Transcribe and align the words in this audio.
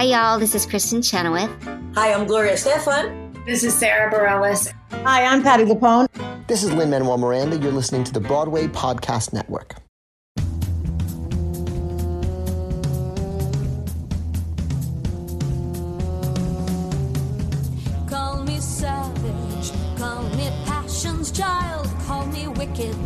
Hi, 0.00 0.06
y'all. 0.06 0.38
This 0.38 0.54
is 0.54 0.66
Kristin 0.66 1.04
Chenoweth. 1.04 1.50
Hi, 1.94 2.14
I'm 2.14 2.26
Gloria 2.26 2.54
Estefan. 2.54 3.44
This 3.44 3.62
is 3.62 3.74
Sara 3.74 4.10
Bareilles. 4.10 4.72
Hi, 5.04 5.26
I'm 5.26 5.42
Patti 5.42 5.64
LuPone. 5.64 6.08
This 6.46 6.62
is 6.64 6.72
Lin 6.72 6.88
Manuel 6.88 7.18
Miranda. 7.18 7.58
You're 7.58 7.70
listening 7.70 8.04
to 8.04 8.12
the 8.14 8.18
Broadway 8.18 8.66
Podcast 8.66 9.34
Network. 9.34 9.74
Call 18.08 18.42
me 18.44 18.58
savage, 18.58 19.70
call 19.98 20.22
me 20.30 20.48
passion's 20.64 21.30
child, 21.30 21.86
call 22.06 22.24
me 22.24 22.48
wicked, 22.48 22.96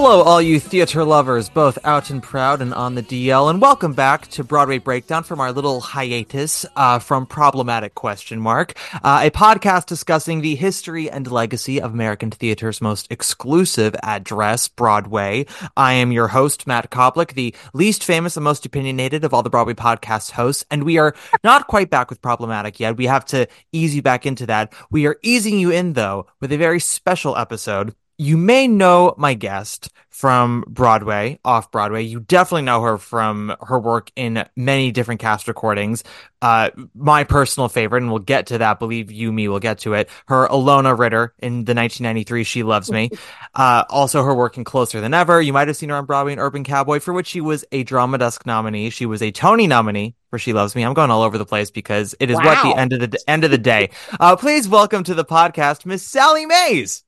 Hello, 0.00 0.22
all 0.22 0.40
you 0.40 0.60
theater 0.60 1.02
lovers, 1.02 1.48
both 1.48 1.76
out 1.82 2.08
and 2.08 2.22
proud 2.22 2.62
and 2.62 2.72
on 2.72 2.94
the 2.94 3.02
DL, 3.02 3.50
and 3.50 3.60
welcome 3.60 3.94
back 3.94 4.28
to 4.28 4.44
Broadway 4.44 4.78
Breakdown 4.78 5.24
from 5.24 5.40
our 5.40 5.50
little 5.50 5.80
hiatus 5.80 6.64
uh, 6.76 7.00
from 7.00 7.26
Problematic 7.26 7.96
Question 7.96 8.38
Mark, 8.38 8.78
uh, 9.02 9.22
a 9.24 9.30
podcast 9.30 9.86
discussing 9.86 10.40
the 10.40 10.54
history 10.54 11.10
and 11.10 11.28
legacy 11.28 11.80
of 11.80 11.92
American 11.92 12.30
theater's 12.30 12.80
most 12.80 13.10
exclusive 13.10 13.96
address, 14.04 14.68
Broadway. 14.68 15.46
I 15.76 15.94
am 15.94 16.12
your 16.12 16.28
host, 16.28 16.68
Matt 16.68 16.90
Koplik, 16.90 17.34
the 17.34 17.52
least 17.74 18.04
famous 18.04 18.36
and 18.36 18.44
most 18.44 18.64
opinionated 18.64 19.24
of 19.24 19.34
all 19.34 19.42
the 19.42 19.50
Broadway 19.50 19.74
podcast 19.74 20.30
hosts, 20.30 20.64
and 20.70 20.84
we 20.84 20.98
are 20.98 21.16
not 21.42 21.66
quite 21.66 21.90
back 21.90 22.08
with 22.08 22.22
Problematic 22.22 22.78
yet. 22.78 22.96
We 22.96 23.06
have 23.06 23.24
to 23.26 23.48
ease 23.72 23.96
you 23.96 24.02
back 24.02 24.26
into 24.26 24.46
that. 24.46 24.72
We 24.92 25.08
are 25.08 25.18
easing 25.24 25.58
you 25.58 25.72
in, 25.72 25.94
though, 25.94 26.26
with 26.40 26.52
a 26.52 26.56
very 26.56 26.78
special 26.78 27.36
episode 27.36 27.96
you 28.18 28.36
may 28.36 28.66
know 28.66 29.14
my 29.16 29.34
guest 29.34 29.90
from 30.10 30.64
Broadway, 30.66 31.38
off 31.44 31.70
Broadway. 31.70 32.02
You 32.02 32.18
definitely 32.18 32.62
know 32.62 32.82
her 32.82 32.98
from 32.98 33.54
her 33.60 33.78
work 33.78 34.10
in 34.16 34.44
many 34.56 34.90
different 34.90 35.20
cast 35.20 35.46
recordings. 35.46 36.02
Uh, 36.42 36.70
my 36.96 37.22
personal 37.22 37.68
favorite, 37.68 38.02
and 38.02 38.10
we'll 38.10 38.18
get 38.18 38.48
to 38.48 38.58
that. 38.58 38.80
Believe 38.80 39.12
you 39.12 39.30
me, 39.30 39.46
we'll 39.46 39.60
get 39.60 39.78
to 39.80 39.94
it. 39.94 40.10
Her 40.26 40.48
Ilona 40.48 40.98
Ritter 40.98 41.32
in 41.38 41.64
the 41.64 41.74
1993 41.74 42.42
She 42.44 42.62
Loves 42.62 42.90
Me. 42.90 43.10
Uh, 43.54 43.82
also 43.88 44.22
her 44.22 44.34
work 44.34 44.56
in 44.56 44.62
Closer 44.62 45.00
Than 45.00 45.14
Ever. 45.14 45.42
You 45.42 45.52
might 45.52 45.66
have 45.66 45.76
seen 45.76 45.88
her 45.88 45.96
on 45.96 46.04
Broadway 46.04 46.34
in 46.34 46.38
Urban 46.38 46.62
Cowboy, 46.62 47.00
for 47.00 47.12
which 47.12 47.26
she 47.26 47.40
was 47.40 47.64
a 47.72 47.82
Drama 47.82 48.18
Desk 48.18 48.46
nominee. 48.46 48.90
She 48.90 49.04
was 49.04 49.20
a 49.20 49.32
Tony 49.32 49.66
nominee 49.66 50.14
for 50.30 50.38
She 50.38 50.52
Loves 50.52 50.76
Me. 50.76 50.84
I'm 50.84 50.94
going 50.94 51.10
all 51.10 51.22
over 51.22 51.38
the 51.38 51.46
place 51.46 51.70
because 51.70 52.14
it 52.20 52.30
is 52.30 52.36
what 52.36 52.62
the 52.62 52.78
end 52.78 52.92
of 52.92 53.10
the 53.10 53.18
end 53.26 53.42
of 53.42 53.50
the 53.50 53.58
day. 53.58 53.90
Uh, 54.20 54.36
please 54.36 54.68
welcome 54.68 55.02
to 55.04 55.14
the 55.14 55.24
podcast, 55.24 55.86
Miss 55.86 56.06
Sally 56.06 56.46
Mayes. 56.46 57.04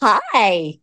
Hi. 0.00 0.80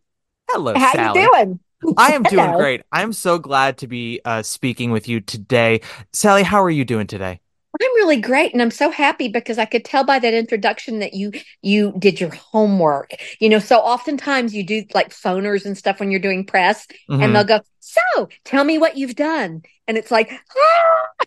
Hello, 0.50 0.74
How 0.74 0.92
Sally. 0.92 1.22
you 1.24 1.32
doing? 1.32 1.60
I 1.96 2.12
am 2.12 2.24
doing 2.24 2.52
great. 2.52 2.82
I'm 2.92 3.12
so 3.12 3.38
glad 3.38 3.78
to 3.78 3.86
be 3.86 4.20
uh, 4.24 4.42
speaking 4.42 4.90
with 4.90 5.08
you 5.08 5.20
today. 5.20 5.80
Sally, 6.12 6.42
how 6.42 6.62
are 6.62 6.70
you 6.70 6.84
doing 6.84 7.06
today? 7.06 7.40
I'm 7.80 7.94
really 7.96 8.20
great 8.20 8.52
and 8.54 8.62
I'm 8.62 8.70
so 8.70 8.90
happy 8.90 9.28
because 9.28 9.58
I 9.58 9.66
could 9.66 9.84
tell 9.84 10.02
by 10.02 10.18
that 10.18 10.32
introduction 10.32 11.00
that 11.00 11.12
you 11.12 11.32
you 11.60 11.92
did 11.98 12.18
your 12.20 12.30
homework. 12.30 13.10
You 13.38 13.50
know, 13.50 13.58
so 13.58 13.76
oftentimes 13.78 14.54
you 14.54 14.64
do 14.64 14.84
like 14.94 15.10
phoners 15.10 15.66
and 15.66 15.76
stuff 15.76 16.00
when 16.00 16.10
you're 16.10 16.20
doing 16.20 16.46
press 16.46 16.86
Mhm. 17.08 17.22
and 17.22 17.36
they'll 17.36 17.44
go, 17.44 17.60
"So, 17.80 18.28
tell 18.44 18.64
me 18.64 18.78
what 18.78 18.96
you've 18.96 19.14
done." 19.14 19.62
And 19.86 19.98
it's 19.98 20.10
like, 20.10 20.30
ah, 20.32 21.26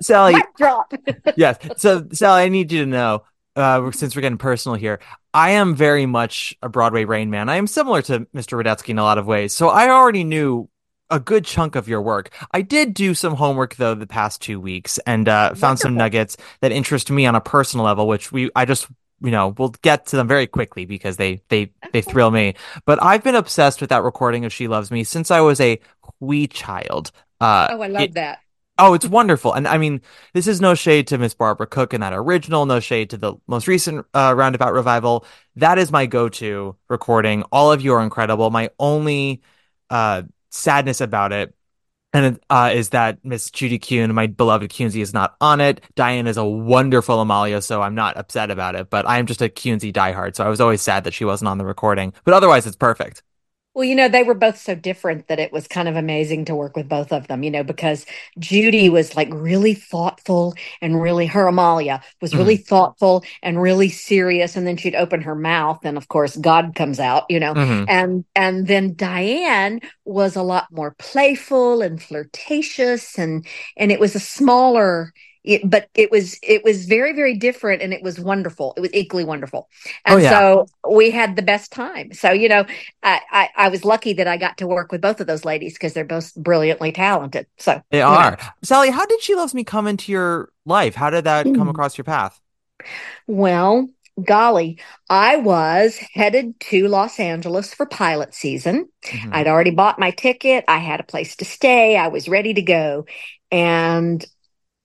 Sally, 0.00 0.48
drop. 0.56 0.92
yes. 1.34 1.58
So, 1.76 2.06
Sally, 2.12 2.42
I 2.44 2.48
need 2.48 2.72
you 2.72 2.84
to 2.84 2.90
know, 2.90 3.24
uh, 3.56 3.90
since 3.92 4.14
we're 4.14 4.22
getting 4.22 4.38
personal 4.38 4.76
here, 4.76 5.00
I 5.34 5.50
am 5.52 5.74
very 5.74 6.06
much 6.06 6.56
a 6.62 6.68
Broadway 6.68 7.04
Rain 7.04 7.30
Man. 7.30 7.48
I 7.48 7.56
am 7.56 7.66
similar 7.66 8.02
to 8.02 8.20
Mr. 8.34 8.62
Radetzky 8.62 8.90
in 8.90 8.98
a 8.98 9.02
lot 9.02 9.18
of 9.18 9.26
ways. 9.26 9.52
So, 9.54 9.68
I 9.68 9.88
already 9.90 10.24
knew 10.24 10.68
a 11.10 11.18
good 11.18 11.44
chunk 11.44 11.74
of 11.74 11.88
your 11.88 12.00
work. 12.02 12.30
I 12.52 12.62
did 12.62 12.94
do 12.94 13.14
some 13.14 13.34
homework 13.34 13.74
though 13.76 13.94
the 13.96 14.06
past 14.06 14.40
two 14.42 14.60
weeks 14.60 14.98
and 15.06 15.28
uh, 15.28 15.54
found 15.54 15.78
some 15.80 15.94
nuggets 15.94 16.36
that 16.60 16.70
interest 16.70 17.10
me 17.10 17.26
on 17.26 17.34
a 17.34 17.40
personal 17.40 17.84
level, 17.84 18.06
which 18.06 18.30
we 18.30 18.48
I 18.54 18.64
just 18.64 18.86
you 19.20 19.32
know 19.32 19.52
we'll 19.58 19.74
get 19.82 20.06
to 20.06 20.16
them 20.16 20.28
very 20.28 20.46
quickly 20.46 20.84
because 20.86 21.16
they 21.16 21.42
they 21.48 21.72
they 21.92 22.00
thrill 22.00 22.30
me. 22.30 22.54
But 22.86 23.02
I've 23.02 23.24
been 23.24 23.34
obsessed 23.34 23.80
with 23.80 23.90
that 23.90 24.04
recording 24.04 24.44
of 24.44 24.52
She 24.52 24.68
Loves 24.68 24.92
Me 24.92 25.02
since 25.02 25.32
I 25.32 25.40
was 25.40 25.60
a 25.60 25.80
wee 26.20 26.46
child. 26.46 27.10
Uh, 27.40 27.68
Oh, 27.72 27.80
I 27.82 27.88
love 27.88 28.02
it- 28.02 28.14
that. 28.14 28.38
Oh, 28.80 28.94
it's 28.94 29.06
wonderful. 29.06 29.52
And 29.52 29.68
I 29.68 29.76
mean, 29.76 30.00
this 30.32 30.46
is 30.46 30.60
no 30.60 30.74
shade 30.74 31.06
to 31.08 31.18
Miss 31.18 31.34
Barbara 31.34 31.66
Cook 31.66 31.92
in 31.92 32.00
that 32.00 32.14
original, 32.14 32.64
no 32.64 32.80
shade 32.80 33.10
to 33.10 33.18
the 33.18 33.34
most 33.46 33.68
recent 33.68 34.06
uh, 34.14 34.32
Roundabout 34.34 34.72
Revival. 34.72 35.26
That 35.56 35.76
is 35.76 35.92
my 35.92 36.06
go 36.06 36.30
to 36.30 36.76
recording. 36.88 37.42
All 37.52 37.70
of 37.72 37.82
you 37.82 37.92
are 37.92 38.02
incredible. 38.02 38.50
My 38.50 38.70
only 38.78 39.42
uh, 39.90 40.22
sadness 40.48 41.02
about 41.02 41.32
it 41.32 41.54
and 42.12 42.40
uh, 42.48 42.72
is 42.74 42.88
that 42.88 43.18
Miss 43.22 43.50
Judy 43.50 43.78
Kuhn, 43.78 44.14
my 44.14 44.26
beloved 44.26 44.70
Kunze, 44.70 45.00
is 45.00 45.12
not 45.12 45.36
on 45.42 45.60
it. 45.60 45.84
Diane 45.94 46.26
is 46.26 46.38
a 46.38 46.44
wonderful 46.44 47.20
Amalia, 47.20 47.60
so 47.62 47.82
I'm 47.82 47.94
not 47.94 48.16
upset 48.16 48.50
about 48.50 48.74
it, 48.74 48.90
but 48.90 49.06
I'm 49.06 49.26
just 49.26 49.42
a 49.42 49.48
Kunze 49.48 49.92
diehard, 49.92 50.34
so 50.34 50.44
I 50.44 50.48
was 50.48 50.60
always 50.60 50.80
sad 50.80 51.04
that 51.04 51.14
she 51.14 51.24
wasn't 51.24 51.48
on 51.48 51.58
the 51.58 51.66
recording. 51.66 52.12
But 52.24 52.34
otherwise, 52.34 52.66
it's 52.66 52.76
perfect. 52.76 53.22
Well, 53.72 53.84
you 53.84 53.94
know, 53.94 54.08
they 54.08 54.24
were 54.24 54.34
both 54.34 54.58
so 54.58 54.74
different 54.74 55.28
that 55.28 55.38
it 55.38 55.52
was 55.52 55.68
kind 55.68 55.88
of 55.88 55.94
amazing 55.94 56.44
to 56.46 56.56
work 56.56 56.76
with 56.76 56.88
both 56.88 57.12
of 57.12 57.28
them, 57.28 57.44
you 57.44 57.52
know, 57.52 57.62
because 57.62 58.04
Judy 58.36 58.88
was 58.88 59.14
like 59.14 59.28
really 59.32 59.74
thoughtful 59.74 60.54
and 60.82 61.00
really, 61.00 61.26
her 61.26 61.46
Amalia 61.46 62.02
was 62.20 62.34
really 62.34 62.56
thoughtful 62.56 63.22
and 63.44 63.62
really 63.62 63.88
serious. 63.88 64.56
And 64.56 64.66
then 64.66 64.76
she'd 64.76 64.96
open 64.96 65.20
her 65.22 65.36
mouth, 65.36 65.78
and 65.84 65.96
of 65.96 66.08
course, 66.08 66.36
God 66.36 66.74
comes 66.74 66.98
out, 66.98 67.26
you 67.28 67.38
know. 67.38 67.54
Mhm. 67.54 67.84
And 67.86 68.24
and 68.34 68.66
then 68.66 68.94
Diane 68.96 69.80
was 70.04 70.34
a 70.34 70.42
lot 70.42 70.66
more 70.72 70.96
playful 70.98 71.80
and 71.80 72.02
flirtatious, 72.02 73.18
and 73.18 73.46
and 73.76 73.92
it 73.92 74.00
was 74.00 74.16
a 74.16 74.20
smaller. 74.20 75.12
It, 75.42 75.68
but 75.68 75.88
it 75.94 76.10
was 76.10 76.38
it 76.42 76.62
was 76.64 76.84
very 76.86 77.14
very 77.14 77.34
different 77.36 77.80
and 77.80 77.94
it 77.94 78.02
was 78.02 78.20
wonderful 78.20 78.74
it 78.76 78.80
was 78.80 78.92
equally 78.92 79.24
wonderful 79.24 79.68
Oh, 80.08 80.16
and 80.16 80.22
yeah. 80.22 80.30
so 80.30 80.66
we 80.90 81.10
had 81.10 81.34
the 81.36 81.42
best 81.42 81.72
time 81.72 82.12
so 82.12 82.30
you 82.30 82.48
know 82.48 82.66
I, 83.02 83.20
I 83.30 83.48
I 83.56 83.68
was 83.70 83.84
lucky 83.84 84.12
that 84.14 84.26
I 84.28 84.36
got 84.36 84.58
to 84.58 84.66
work 84.66 84.92
with 84.92 85.00
both 85.00 85.20
of 85.20 85.26
those 85.26 85.44
ladies 85.46 85.74
because 85.74 85.94
they're 85.94 86.04
both 86.04 86.34
brilliantly 86.34 86.92
talented. 86.92 87.46
So 87.58 87.80
They 87.90 88.02
you 88.04 88.18
know. 88.18 88.28
are. 88.28 88.38
Sally, 88.62 88.90
how 88.90 89.04
did 89.06 89.20
She 89.22 89.34
Loves 89.34 89.54
Me 89.54 89.64
come 89.64 89.86
into 89.86 90.12
your 90.12 90.52
life? 90.64 90.94
How 90.94 91.10
did 91.10 91.24
that 91.24 91.52
come 91.52 91.68
Mm. 91.68 91.70
across 91.70 91.98
your 91.98 92.04
path? 92.04 92.40
Well, 93.26 93.88
golly, 94.22 94.78
I 95.08 95.36
was 95.36 95.96
headed 96.14 96.58
to 96.60 96.88
Los 96.88 97.18
Angeles 97.18 97.74
for 97.74 97.86
pilot 97.86 98.34
season. 98.34 98.88
Mhm. 99.12 99.30
I'd 99.32 99.46
already 99.48 99.70
bought 99.70 99.98
my 99.98 100.10
ticket. 100.10 100.64
I 100.68 100.78
had 100.78 101.00
a 101.00 101.04
place 101.04 101.36
to 101.36 101.44
stay. 101.44 101.96
I 101.96 102.08
was 102.08 102.28
ready 102.28 102.54
to 102.54 102.62
go. 102.62 103.06
And 103.50 104.24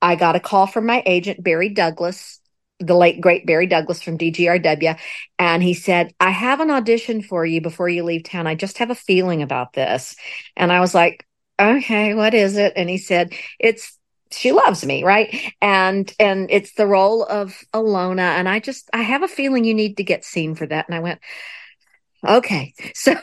I 0.06 0.16
got 0.16 0.36
a 0.36 0.40
call 0.40 0.68
from 0.68 0.86
my 0.86 1.02
agent, 1.08 1.44
Barry 1.44 1.70
Douglas, 1.70 2.40
the 2.80 2.96
late 2.96 3.20
great 3.22 3.48
Barry 3.48 3.66
Douglas 3.66 4.04
from 4.04 4.20
DGRW. 4.20 5.00
And 5.40 5.64
he 5.64 5.74
said, 5.74 6.14
I 6.20 6.30
have 6.30 6.60
an 6.60 6.70
audition 6.70 7.24
for 7.24 7.44
you 7.44 7.60
before 7.60 7.90
you 7.90 8.04
leave 8.04 8.24
town. 8.24 8.46
I 8.46 8.54
just 8.54 8.78
have 8.78 8.92
a 8.92 8.96
feeling 8.96 9.42
about 9.42 9.74
this. 9.74 10.16
And 10.56 10.72
I 10.72 10.80
was 10.80 10.94
like, 10.94 11.26
okay, 11.60 12.14
what 12.14 12.36
is 12.36 12.56
it? 12.56 12.74
And 12.76 12.88
he 12.88 13.00
said, 13.00 13.34
it's 13.60 13.98
she 14.32 14.52
loves 14.52 14.86
me 14.86 15.04
right 15.04 15.54
and 15.62 16.14
and 16.20 16.50
it's 16.52 16.74
the 16.74 16.88
role 16.88 17.24
of 17.24 17.56
Ilona 17.74 18.38
and 18.38 18.50
i 18.50 18.60
just 18.60 18.90
i 18.92 19.04
have 19.04 19.22
a 19.22 19.28
feeling 19.28 19.64
you 19.64 19.76
need 19.76 19.98
to 19.98 20.04
get 20.04 20.26
seen 20.26 20.56
for 20.56 20.66
that 20.66 20.88
and 20.88 20.96
i 20.96 21.00
went 21.00 21.20
okay 22.28 22.74
so 22.96 23.16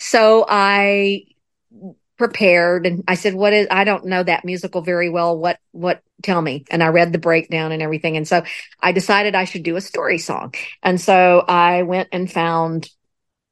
so 0.00 0.46
i 0.48 1.24
prepared 2.18 2.86
and 2.86 3.04
i 3.08 3.14
said 3.14 3.34
what 3.34 3.52
is 3.52 3.66
i 3.70 3.84
don't 3.84 4.06
know 4.06 4.22
that 4.22 4.44
musical 4.44 4.80
very 4.80 5.10
well 5.10 5.36
what 5.36 5.58
what 5.72 6.02
tell 6.22 6.40
me 6.40 6.64
and 6.70 6.82
i 6.82 6.88
read 6.88 7.12
the 7.12 7.18
breakdown 7.18 7.72
and 7.72 7.82
everything 7.82 8.16
and 8.16 8.26
so 8.26 8.42
i 8.80 8.92
decided 8.92 9.34
i 9.34 9.44
should 9.44 9.62
do 9.62 9.76
a 9.76 9.80
story 9.80 10.18
song 10.18 10.54
and 10.82 11.00
so 11.00 11.44
i 11.46 11.82
went 11.82 12.08
and 12.12 12.32
found 12.32 12.88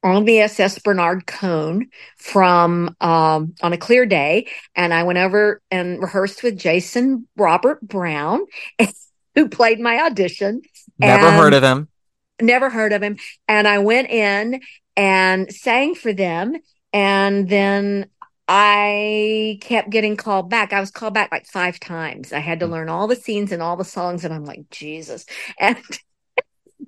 on 0.04 0.26
the 0.26 0.40
SS 0.40 0.78
Bernard 0.80 1.26
Cohn 1.26 1.88
from 2.18 2.94
um, 3.00 3.54
on 3.62 3.72
a 3.72 3.78
clear 3.78 4.04
day, 4.04 4.48
and 4.76 4.92
I 4.92 5.02
went 5.02 5.18
over 5.18 5.62
and 5.70 6.00
rehearsed 6.00 6.42
with 6.42 6.58
Jason 6.58 7.26
Robert 7.36 7.80
Brown, 7.80 8.40
who 9.34 9.48
played 9.48 9.80
my 9.80 10.00
audition. 10.02 10.60
Never 10.98 11.30
heard 11.30 11.54
of 11.54 11.62
him. 11.62 11.88
Never 12.40 12.68
heard 12.68 12.92
of 12.92 13.02
him, 13.02 13.16
and 13.48 13.66
I 13.66 13.78
went 13.78 14.10
in 14.10 14.60
and 14.94 15.52
sang 15.52 15.94
for 15.94 16.12
them, 16.12 16.54
and 16.92 17.48
then 17.48 18.10
I 18.46 19.58
kept 19.62 19.90
getting 19.90 20.16
called 20.16 20.50
back. 20.50 20.72
I 20.72 20.80
was 20.80 20.90
called 20.90 21.14
back 21.14 21.32
like 21.32 21.46
five 21.46 21.80
times. 21.80 22.32
I 22.32 22.40
had 22.40 22.60
to 22.60 22.66
learn 22.66 22.88
all 22.88 23.06
the 23.06 23.16
scenes 23.16 23.52
and 23.52 23.62
all 23.62 23.76
the 23.76 23.84
songs, 23.84 24.24
and 24.24 24.34
I'm 24.34 24.44
like 24.44 24.68
Jesus, 24.70 25.24
and 25.58 25.78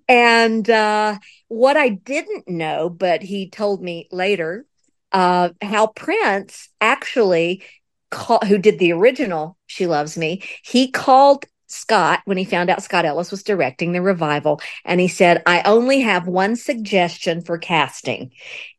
and 0.08 0.68
uh, 0.68 1.18
what 1.48 1.76
I 1.76 1.88
didn't 1.90 2.48
know, 2.48 2.88
but 2.90 3.22
he 3.22 3.48
told 3.48 3.82
me 3.82 4.08
later, 4.12 4.66
uh, 5.12 5.50
Hal 5.60 5.88
Prince 5.88 6.68
actually 6.80 7.62
call, 8.10 8.40
who 8.46 8.58
did 8.58 8.78
the 8.78 8.92
original 8.92 9.56
She 9.66 9.86
Loves 9.86 10.16
Me, 10.16 10.42
he 10.62 10.90
called 10.90 11.46
Scott 11.66 12.20
when 12.24 12.36
he 12.36 12.44
found 12.44 12.70
out 12.70 12.82
Scott 12.82 13.04
Ellis 13.04 13.30
was 13.30 13.42
directing 13.42 13.92
the 13.92 14.02
revival. 14.02 14.60
And 14.84 15.00
he 15.00 15.08
said, 15.08 15.42
I 15.46 15.62
only 15.62 16.00
have 16.00 16.26
one 16.26 16.56
suggestion 16.56 17.42
for 17.42 17.58
casting. 17.58 18.30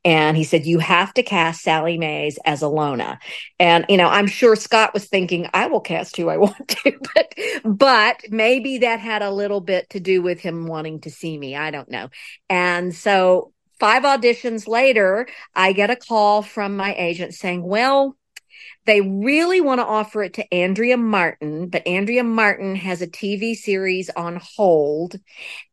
And 0.04 0.38
he 0.38 0.44
said, 0.44 0.66
You 0.66 0.80
have 0.80 1.14
to 1.16 1.24
cast 1.24 1.62
Sally 1.62 1.98
Mayes 1.98 2.40
as 2.46 2.62
Ilona. 2.62 3.18
And, 3.60 3.86
you 3.90 3.98
know, 3.98 4.08
I'm 4.08 4.28
sure 4.28 4.56
Scott 4.56 4.94
was 4.94 5.06
thinking, 5.06 5.50
I 5.54 5.68
will 5.68 5.82
cast 5.82 6.18
who 6.18 6.30
I 6.30 6.38
want 6.38 6.68
to, 6.68 6.94
but, 7.14 7.34
but 7.66 8.22
maybe 8.30 8.80
that 8.80 9.00
had 9.00 9.22
a 9.22 9.32
little 9.32 9.62
bit 9.62 9.90
to 9.92 10.00
do 10.00 10.22
with 10.22 10.40
him 10.40 10.68
wanting 10.68 11.02
to 11.02 11.12
see 11.12 11.38
me. 11.38 11.56
I 11.56 11.72
don't 11.72 11.90
know. 11.90 12.10
And 12.50 12.96
so 12.96 13.54
five 13.80 14.04
auditions 14.04 14.68
later, 14.68 15.28
I 15.56 15.74
get 15.74 15.90
a 15.90 15.96
call 15.96 16.42
from 16.42 16.76
my 16.76 16.94
agent 16.96 17.34
saying, 17.34 17.64
Well, 17.64 18.17
they 18.88 19.02
really 19.02 19.62
want 19.62 19.80
to 19.82 19.86
offer 19.86 20.24
it 20.24 20.36
to 20.36 20.54
Andrea 20.54 20.98
Martin, 20.98 21.70
but 21.70 21.88
Andrea 21.88 22.24
Martin 22.24 22.76
has 22.78 23.04
a 23.04 23.08
TV 23.08 23.56
series 23.56 24.10
on 24.12 24.42
hold 24.58 25.18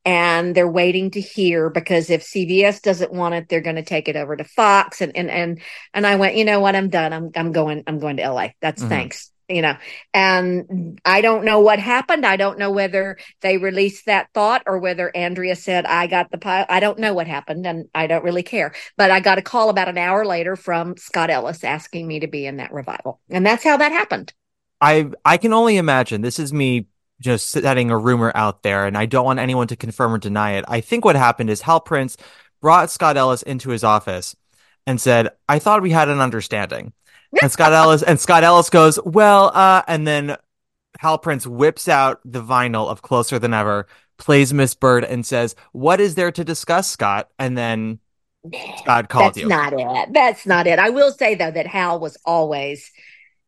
and 0.05 0.55
they're 0.55 0.70
waiting 0.70 1.12
to 1.12 1.20
hear 1.20 1.70
because 1.70 2.11
if 2.11 2.25
CBS 2.25 2.82
doesn't 2.82 3.12
want 3.12 3.34
it, 3.37 3.49
they're 3.49 3.62
going 3.62 3.76
to 3.76 3.84
take 3.84 4.08
it 4.08 4.16
over 4.16 4.37
to 4.37 4.44
Fox. 4.44 5.02
And, 5.02 5.16
and, 5.16 5.31
and, 5.31 5.61
and 5.94 6.06
I 6.06 6.16
went, 6.16 6.37
you 6.37 6.46
know 6.46 6.61
what? 6.61 6.76
I'm 6.76 6.90
done. 6.90 7.12
I'm, 7.12 7.31
I'm 7.37 7.52
going, 7.52 7.84
I'm 7.87 8.00
going 8.00 8.19
to 8.19 8.25
LA. 8.25 8.55
That's 8.62 8.82
Mhm. 8.82 8.88
thanks. 8.90 9.32
You 9.49 9.61
know, 9.61 9.76
and 10.14 10.99
I 11.05 11.20
don't 11.20 11.44
know 11.44 11.61
what 11.61 11.79
happened. 11.79 12.25
I 12.25 12.37
don't 12.37 12.58
know 12.58 12.70
whether 12.70 13.19
they 13.43 13.58
released 13.58 14.06
that 14.06 14.29
thought 14.32 14.62
or 14.67 14.79
whether 14.79 15.14
Andrea 15.14 15.55
said, 15.55 15.85
I 15.85 16.06
got 16.06 16.31
the 16.31 16.38
pile. 16.38 16.64
I 16.69 16.81
don't 16.81 16.99
know 16.99 17.12
what 17.12 17.26
happened 17.26 17.67
and 17.67 17.88
I 17.94 18.06
don't 18.06 18.25
really 18.25 18.43
care. 18.43 18.73
But 18.96 19.11
I 19.11 19.20
got 19.20 19.37
a 19.37 19.43
call 19.43 19.69
about 19.69 19.88
an 19.88 19.99
hour 19.99 20.25
later 20.25 20.56
from 20.56 20.96
Scott 20.96 21.29
Ellis 21.29 21.62
asking 21.62 22.08
me 22.08 22.20
to 22.20 22.26
be 22.26 22.46
in 22.46 22.56
that 22.56 22.73
revival. 22.73 23.20
And 23.29 23.44
that's 23.44 23.64
how 23.64 23.76
that 23.76 23.93
happened. 23.93 24.32
I 24.81 25.11
I 25.25 25.37
can 25.37 25.52
only 25.52 25.76
imagine. 25.76 26.23
This 26.23 26.38
is 26.38 26.52
me 26.52 26.87
just 27.20 27.49
setting 27.50 27.90
a 27.90 27.99
rumor 27.99 28.32
out 28.35 28.62
there, 28.62 28.87
and 28.87 28.99
I 28.99 29.06
don't 29.06 29.25
want 29.25 29.38
anyone 29.38 29.67
to 29.69 29.76
confirm 29.76 30.14
or 30.14 30.19
deny 30.19 30.52
it. 30.52 30.64
I 30.69 30.81
think 30.81 31.05
what 31.05 31.17
happened 31.17 31.50
is 31.50 31.62
Hal 31.62 31.81
Prince 31.81 32.17
brought 32.61 32.90
Scott 32.90 33.17
Ellis 33.17 33.43
into 33.43 33.70
his 33.70 33.85
office 33.85 34.35
and 34.87 35.00
said, 35.00 35.31
"I 35.49 35.58
thought 35.58 35.82
we 35.82 35.90
had 35.90 36.08
an 36.08 36.20
understanding." 36.20 36.93
And 37.43 37.51
Scott 37.51 37.73
Ellis 37.73 38.03
and 38.03 38.19
Scott 38.19 38.45
Ellis 38.45 38.71
goes, 38.71 38.99
"Well," 39.05 39.51
uh, 39.55 39.83
and 39.87 40.07
then 40.07 40.37
Hal 41.01 41.19
Prince 41.19 41.47
whips 41.47 41.89
out 41.89 42.21
the 42.25 42.43
vinyl 42.43 42.89
of 42.89 43.03
Closer 43.03 43.39
Than 43.39 43.55
Ever, 43.55 43.87
plays 44.19 44.53
Miss 44.53 44.75
Bird, 44.75 45.05
and 45.05 45.25
says, 45.25 45.55
"What 45.73 46.01
is 46.01 46.15
there 46.15 46.33
to 46.33 46.45
discuss, 46.45 46.91
Scott?" 46.91 47.31
And 47.39 47.57
then 47.57 47.99
Scott 48.79 49.09
called 49.09 49.37
you. 49.37 49.49
That's 49.49 49.73
you. 49.73 49.79
not 49.79 49.99
it. 50.09 50.13
That's 50.13 50.47
not 50.47 50.67
it. 50.67 50.79
I 50.79 50.91
will 50.91 51.13
say 51.13 51.35
though 51.35 51.51
that 51.51 51.67
Hal 51.67 51.99
was 52.01 52.17
always 52.25 52.91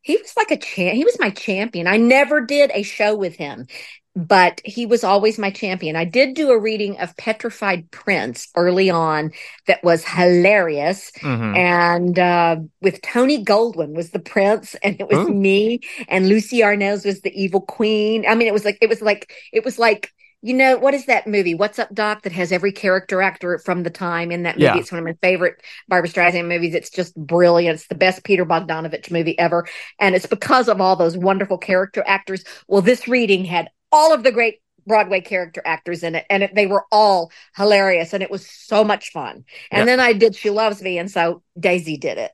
he 0.07 0.17
was 0.17 0.33
like 0.37 0.53
a 0.53 0.57
champ. 0.57 0.95
He 0.95 1.05
was 1.05 1.19
my 1.19 1.31
champion. 1.31 1.87
I 1.89 1.97
never 1.97 2.41
did 2.41 2.71
a 2.73 2.83
show 2.85 3.17
with 3.17 3.35
him, 3.35 3.67
but 4.17 4.63
he 4.65 4.87
was 4.87 5.05
always 5.05 5.39
my 5.39 5.51
champion. 5.51 5.95
I 5.95 6.07
did 6.07 6.35
do 6.35 6.51
a 6.51 6.59
reading 6.59 6.99
of 6.99 7.15
Petrified 7.19 7.91
Prince 7.91 8.49
early 8.57 8.89
on 8.89 9.31
that 9.67 9.85
was 9.85 10.07
hilarious. 10.07 11.13
Mhm. 11.21 11.55
And 11.57 12.19
uh, 12.19 12.57
with 12.81 13.03
Tony 13.03 13.45
Goldwyn 13.45 13.95
was 13.95 14.11
the 14.11 14.19
prince, 14.19 14.75
and 14.83 14.99
it 14.99 15.07
was 15.07 15.29
Ooh. 15.29 15.35
me, 15.35 15.81
and 16.09 16.29
Lucie 16.31 16.61
Arnaz 16.61 17.05
was 17.05 17.21
the 17.21 17.33
evil 17.41 17.61
queen. 17.61 18.25
I 18.27 18.35
mean, 18.35 18.49
it 18.49 18.55
was 18.55 18.65
like 18.65 18.79
it 18.81 18.89
was 18.89 19.03
like 19.03 19.31
it 19.53 19.65
was 19.65 19.79
like 19.79 20.11
you 20.43 20.55
know 20.55 20.79
what 20.79 20.95
is 20.95 21.07
that 21.07 21.27
movie? 21.27 21.55
What's 21.55 21.79
Up, 21.79 21.93
Doc? 21.93 22.23
That 22.23 22.33
has 22.33 22.53
every 22.53 22.73
character 22.73 23.21
actor 23.21 23.59
from 23.59 23.83
the 23.83 23.91
time 23.91 24.31
in 24.31 24.45
that 24.45 24.57
movie. 24.57 24.65
Yeah. 24.65 24.79
It's 24.79 24.93
one 24.93 24.99
of 24.99 25.05
my 25.05 25.17
favorite 25.21 25.61
Barbra 25.89 26.09
Streisand 26.09 26.49
movies. 26.49 26.75
It's 26.75 26.91
just 26.91 27.15
brilliant. 27.17 27.75
It's 27.75 27.89
the 27.89 27.95
best 27.95 28.25
Peter 28.25 28.47
Bogdanovich 28.47 29.11
movie 29.11 29.39
ever, 29.39 29.67
and 30.01 30.15
it's 30.15 30.27
because 30.27 30.69
of 30.69 30.81
all 30.81 30.97
those 30.97 31.19
wonderful 31.19 31.59
character 31.59 32.03
actors. 32.07 32.45
Well, 32.67 32.83
this 32.83 33.09
reading 33.09 33.45
had 33.45 33.69
all 33.97 34.13
of 34.15 34.23
the 34.23 34.33
great 34.33 34.61
Broadway 34.87 35.21
character 35.21 35.63
actors 35.65 36.03
in 36.05 36.15
it, 36.15 36.27
and 36.31 36.45
it, 36.45 36.55
they 36.55 36.67
were 36.67 36.85
all 36.93 37.33
hilarious, 37.57 38.13
and 38.13 38.23
it 38.23 38.31
was 38.31 38.49
so 38.49 38.85
much 38.85 39.11
fun. 39.11 39.45
And 39.71 39.89
then 39.89 39.99
I 40.01 40.13
did 40.13 40.37
"She 40.37 40.51
Loves 40.51 40.81
Me," 40.83 40.99
and 40.99 41.11
so 41.11 41.43
Daisy 41.59 41.97
did 41.97 42.19
it. 42.19 42.33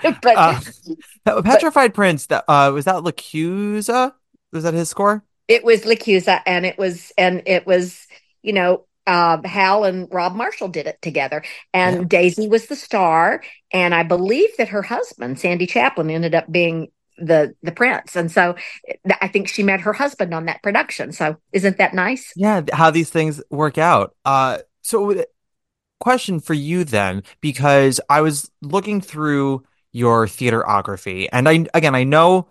but 0.22 0.36
Uh, 0.36 0.60
Pe- 1.24 1.42
Petrified 1.42 1.94
Prince. 1.94 2.26
That 2.26 2.44
uh, 2.48 2.70
was 2.72 2.86
that 2.86 2.96
LaChiusa. 3.02 4.14
Was 4.52 4.64
that 4.64 4.74
his 4.74 4.88
score? 4.88 5.24
it 5.48 5.64
was 5.64 5.82
LaChiusa, 5.82 6.40
and 6.46 6.64
it 6.64 6.78
was, 6.78 7.12
and 7.18 7.42
it 7.46 7.66
was, 7.66 8.06
you 8.42 8.52
know, 8.52 8.86
uh, 9.06 9.38
Hal 9.44 9.84
and 9.84 10.08
Rob 10.12 10.34
Marshall 10.34 10.68
did 10.68 10.86
it 10.86 11.00
together, 11.02 11.42
and 11.74 12.00
Yeah. 12.00 12.04
Daisy 12.08 12.48
was 12.48 12.66
the 12.66 12.76
star, 12.76 13.42
and 13.72 13.94
I 13.94 14.04
believe 14.04 14.56
that 14.58 14.68
her 14.68 14.82
husband, 14.82 15.40
Sandy 15.40 15.66
Chaplin, 15.66 16.10
ended 16.10 16.34
up 16.34 16.50
being 16.50 16.88
the 17.18 17.54
the 17.62 17.72
prince, 17.72 18.16
and 18.16 18.30
so 18.30 18.56
I 19.20 19.28
think 19.28 19.48
she 19.48 19.62
met 19.62 19.80
her 19.82 19.92
husband 19.92 20.34
on 20.34 20.46
that 20.46 20.62
production. 20.62 21.12
So 21.12 21.36
isn't 21.52 21.78
that 21.78 21.94
nice? 21.94 22.32
Yeah, 22.36 22.62
how 22.72 22.90
these 22.90 23.10
things 23.10 23.42
work 23.50 23.78
out. 23.78 24.14
Uh, 24.24 24.58
so 24.82 25.12
uh, 25.12 25.22
question 26.00 26.40
for 26.40 26.54
you 26.54 26.84
then, 26.84 27.22
because 27.40 28.00
I 28.08 28.20
was 28.20 28.50
looking 28.60 29.00
through 29.00 29.64
your 29.92 30.26
theaterography, 30.26 31.28
and 31.32 31.48
I 31.48 31.66
again 31.74 31.94
I 31.94 32.04
know 32.04 32.48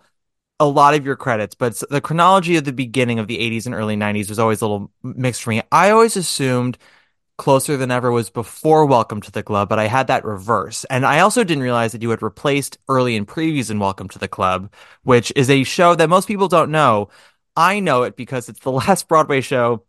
a 0.60 0.66
lot 0.66 0.94
of 0.94 1.04
your 1.04 1.16
credits, 1.16 1.56
but 1.56 1.82
the 1.90 2.00
chronology 2.00 2.56
of 2.56 2.64
the 2.64 2.72
beginning 2.72 3.18
of 3.18 3.26
the 3.26 3.38
80s 3.38 3.66
and 3.66 3.74
early 3.74 3.96
90s 3.96 4.28
was 4.28 4.38
always 4.38 4.60
a 4.60 4.64
little 4.66 4.92
mixed 5.02 5.42
for 5.42 5.50
me. 5.50 5.60
I 5.72 5.90
always 5.90 6.16
assumed 6.16 6.78
Closer 7.42 7.76
Than 7.76 7.90
Ever 7.90 8.12
was 8.12 8.30
before 8.30 8.86
Welcome 8.86 9.20
to 9.20 9.32
the 9.32 9.42
Club, 9.42 9.68
but 9.68 9.80
I 9.80 9.88
had 9.88 10.06
that 10.06 10.24
reverse. 10.24 10.84
And 10.84 11.04
I 11.04 11.18
also 11.18 11.42
didn't 11.42 11.64
realize 11.64 11.90
that 11.90 12.00
you 12.00 12.10
had 12.10 12.22
replaced 12.22 12.78
Early 12.86 13.16
in 13.16 13.26
Previews 13.26 13.68
in 13.68 13.80
Welcome 13.80 14.08
to 14.10 14.18
the 14.20 14.28
Club, 14.28 14.72
which 15.02 15.32
is 15.34 15.50
a 15.50 15.64
show 15.64 15.96
that 15.96 16.08
most 16.08 16.28
people 16.28 16.46
don't 16.46 16.70
know. 16.70 17.08
I 17.56 17.80
know 17.80 18.04
it 18.04 18.14
because 18.14 18.48
it's 18.48 18.60
the 18.60 18.70
last 18.70 19.08
Broadway 19.08 19.40
show 19.40 19.82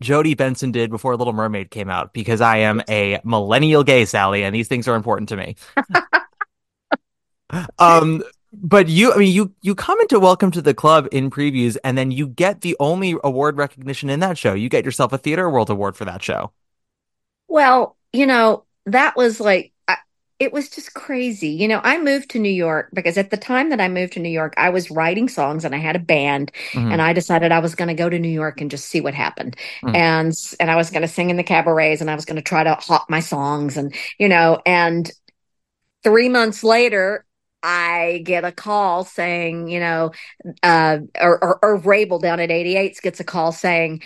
Jodi 0.00 0.34
Benson 0.34 0.72
did 0.72 0.90
before 0.90 1.16
Little 1.16 1.32
Mermaid 1.32 1.70
came 1.70 1.88
out 1.88 2.12
because 2.12 2.40
I 2.40 2.56
am 2.56 2.82
a 2.88 3.20
millennial 3.22 3.84
gay, 3.84 4.04
Sally, 4.04 4.42
and 4.42 4.52
these 4.52 4.66
things 4.66 4.88
are 4.88 4.96
important 4.96 5.28
to 5.28 5.36
me. 5.36 5.54
um, 7.78 8.24
but 8.52 8.88
you, 8.88 9.12
I 9.12 9.18
mean, 9.18 9.32
you 9.32 9.54
you 9.62 9.76
come 9.76 10.00
into 10.00 10.18
Welcome 10.18 10.50
to 10.50 10.60
the 10.60 10.74
Club 10.74 11.06
in 11.12 11.30
previews, 11.30 11.76
and 11.84 11.96
then 11.96 12.10
you 12.10 12.26
get 12.26 12.62
the 12.62 12.76
only 12.80 13.14
award 13.22 13.58
recognition 13.58 14.10
in 14.10 14.18
that 14.18 14.36
show. 14.36 14.54
You 14.54 14.68
get 14.68 14.84
yourself 14.84 15.12
a 15.12 15.18
Theater 15.18 15.48
World 15.48 15.70
Award 15.70 15.96
for 15.96 16.04
that 16.04 16.20
show. 16.20 16.50
Well, 17.48 17.96
you 18.12 18.26
know, 18.26 18.64
that 18.86 19.16
was 19.16 19.40
like, 19.40 19.72
I, 19.88 19.96
it 20.38 20.52
was 20.52 20.68
just 20.68 20.94
crazy. 20.94 21.48
You 21.50 21.68
know, 21.68 21.80
I 21.82 21.98
moved 21.98 22.30
to 22.30 22.38
New 22.38 22.50
York 22.50 22.90
because 22.92 23.16
at 23.16 23.30
the 23.30 23.36
time 23.36 23.70
that 23.70 23.80
I 23.80 23.88
moved 23.88 24.14
to 24.14 24.20
New 24.20 24.28
York, 24.30 24.54
I 24.56 24.70
was 24.70 24.90
writing 24.90 25.28
songs 25.28 25.64
and 25.64 25.74
I 25.74 25.78
had 25.78 25.96
a 25.96 26.00
band 26.00 26.52
Mhm. 26.72 26.92
and 26.92 27.00
I 27.02 27.12
decided 27.12 27.52
I 27.52 27.60
was 27.60 27.74
going 27.74 27.88
to 27.88 27.94
go 27.94 28.08
to 28.08 28.18
New 28.18 28.28
York 28.30 28.60
and 28.60 28.70
just 28.70 28.86
see 28.86 29.00
what 29.00 29.14
happened. 29.14 29.56
Mhm. 29.82 29.94
And 29.96 30.34
and 30.60 30.70
I 30.70 30.76
was 30.76 30.90
going 30.90 31.02
to 31.02 31.08
sing 31.08 31.30
in 31.30 31.36
the 31.36 31.42
cabarets 31.44 32.00
and 32.00 32.10
I 32.10 32.14
was 32.14 32.24
going 32.24 32.36
to 32.36 32.42
try 32.42 32.64
to 32.64 32.74
hawk 32.74 33.06
my 33.08 33.20
songs 33.20 33.76
and 33.76 33.94
you 34.18 34.28
know, 34.28 34.60
and 34.66 35.10
3 36.02 36.28
months 36.28 36.62
later 36.62 37.24
I 37.62 38.22
get 38.24 38.44
a 38.44 38.52
call 38.52 39.04
saying, 39.04 39.68
you 39.68 39.80
know, 39.80 40.12
uh, 40.62 40.98
or, 41.20 41.42
or, 41.42 41.58
or 41.64 41.80
Raible 41.80 42.20
down 42.20 42.38
at 42.38 42.50
88 42.50 43.00
gets 43.02 43.18
a 43.18 43.24
call 43.24 43.50
saying, 43.50 44.02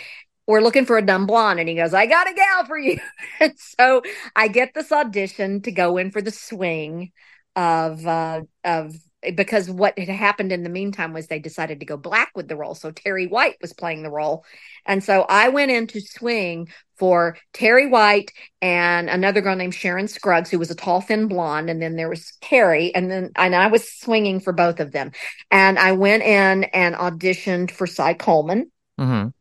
we're 0.51 0.61
looking 0.61 0.85
for 0.85 0.99
a 0.99 1.07
dumb 1.07 1.27
blonde. 1.27 1.61
And 1.61 1.69
he 1.69 1.77
goes, 1.77 1.95
I 1.95 2.07
got 2.07 2.29
a 2.31 2.35
gal 2.35 2.65
for 2.67 2.77
you. 2.79 2.99
and 3.41 3.55
so 3.57 4.03
I 4.35 4.49
get 4.49 4.75
this 4.75 4.93
audition 4.93 5.63
to 5.63 5.73
go 5.73 5.97
in 5.97 6.11
for 6.11 6.21
the 6.21 6.33
swing 6.33 7.13
of, 7.57 8.07
uh, 8.07 8.43
of, 8.65 8.95
because 9.37 9.71
what 9.71 9.99
had 9.99 10.09
happened 10.09 10.51
in 10.51 10.63
the 10.63 10.71
meantime 10.71 11.13
was 11.13 11.27
they 11.27 11.39
decided 11.39 11.81
to 11.81 11.87
go 11.87 11.97
black 11.97 12.33
with 12.35 12.49
the 12.49 12.57
role. 12.57 12.75
So 12.75 12.91
Terri 12.91 13.31
White 13.31 13.57
was 13.61 13.73
playing 13.75 14.03
the 14.03 14.11
role. 14.11 14.45
And 14.87 15.05
so 15.05 15.25
I 15.29 15.51
went 15.51 15.71
in 15.71 15.87
to 15.89 16.01
swing 16.01 16.69
for 16.97 17.37
Terri 17.55 17.89
White 17.89 18.33
and 18.61 19.09
another 19.09 19.43
girl 19.43 19.57
named 19.57 19.75
Sharon 19.75 20.09
Scruggs, 20.09 20.51
who 20.51 20.59
was 20.59 20.71
a 20.71 20.75
tall, 20.75 21.01
thin 21.01 21.29
blonde. 21.29 21.71
And 21.71 21.81
then 21.81 21.97
there 21.97 22.09
was 22.09 22.33
Carrie. 22.41 22.95
And 22.95 23.11
then, 23.11 23.31
and 23.37 23.55
I 23.55 23.69
was 23.69 23.91
swinging 23.91 24.41
for 24.41 24.53
both 24.53 24.81
of 24.81 24.91
them. 24.91 25.13
And 25.51 25.79
I 25.79 25.93
went 25.93 26.23
in 26.23 26.65
and 26.65 26.95
auditioned 26.95 27.71
for 27.71 27.87
Cy 27.87 28.15
Coleman 28.15 28.71
Mhm. 29.01 29.33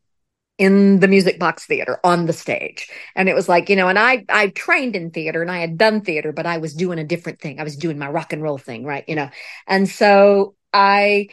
In 0.59 0.99
the 0.99 1.07
music 1.07 1.39
box 1.39 1.65
theater 1.65 1.99
on 2.03 2.25
the 2.25 2.33
stage. 2.33 2.89
And 3.15 3.29
it 3.29 3.33
was 3.33 3.47
like 3.47 3.69
you 3.69 3.77
know 3.77 3.87
and 3.87 3.97
i 3.97 4.25
i 4.27 4.47
trained 4.49 4.93
in 4.93 5.09
theater 5.09 5.41
and 5.41 5.49
i 5.49 5.59
had 5.59 5.77
done 5.77 6.01
theater 6.01 6.33
but 6.33 6.45
i 6.45 6.57
was 6.57 6.73
doing 6.73 6.99
a 6.99 7.05
different 7.05 7.39
thing. 7.39 7.61
I 7.61 7.63
was 7.63 7.77
doing 7.77 7.97
my 7.97 8.09
rock 8.09 8.33
and 8.33 8.43
roll 8.43 8.57
thing 8.57 8.83
right? 8.83 9.05
You 9.07 9.15
know? 9.15 9.29
And 9.67 9.87
so 9.87 10.55
i 10.73 11.29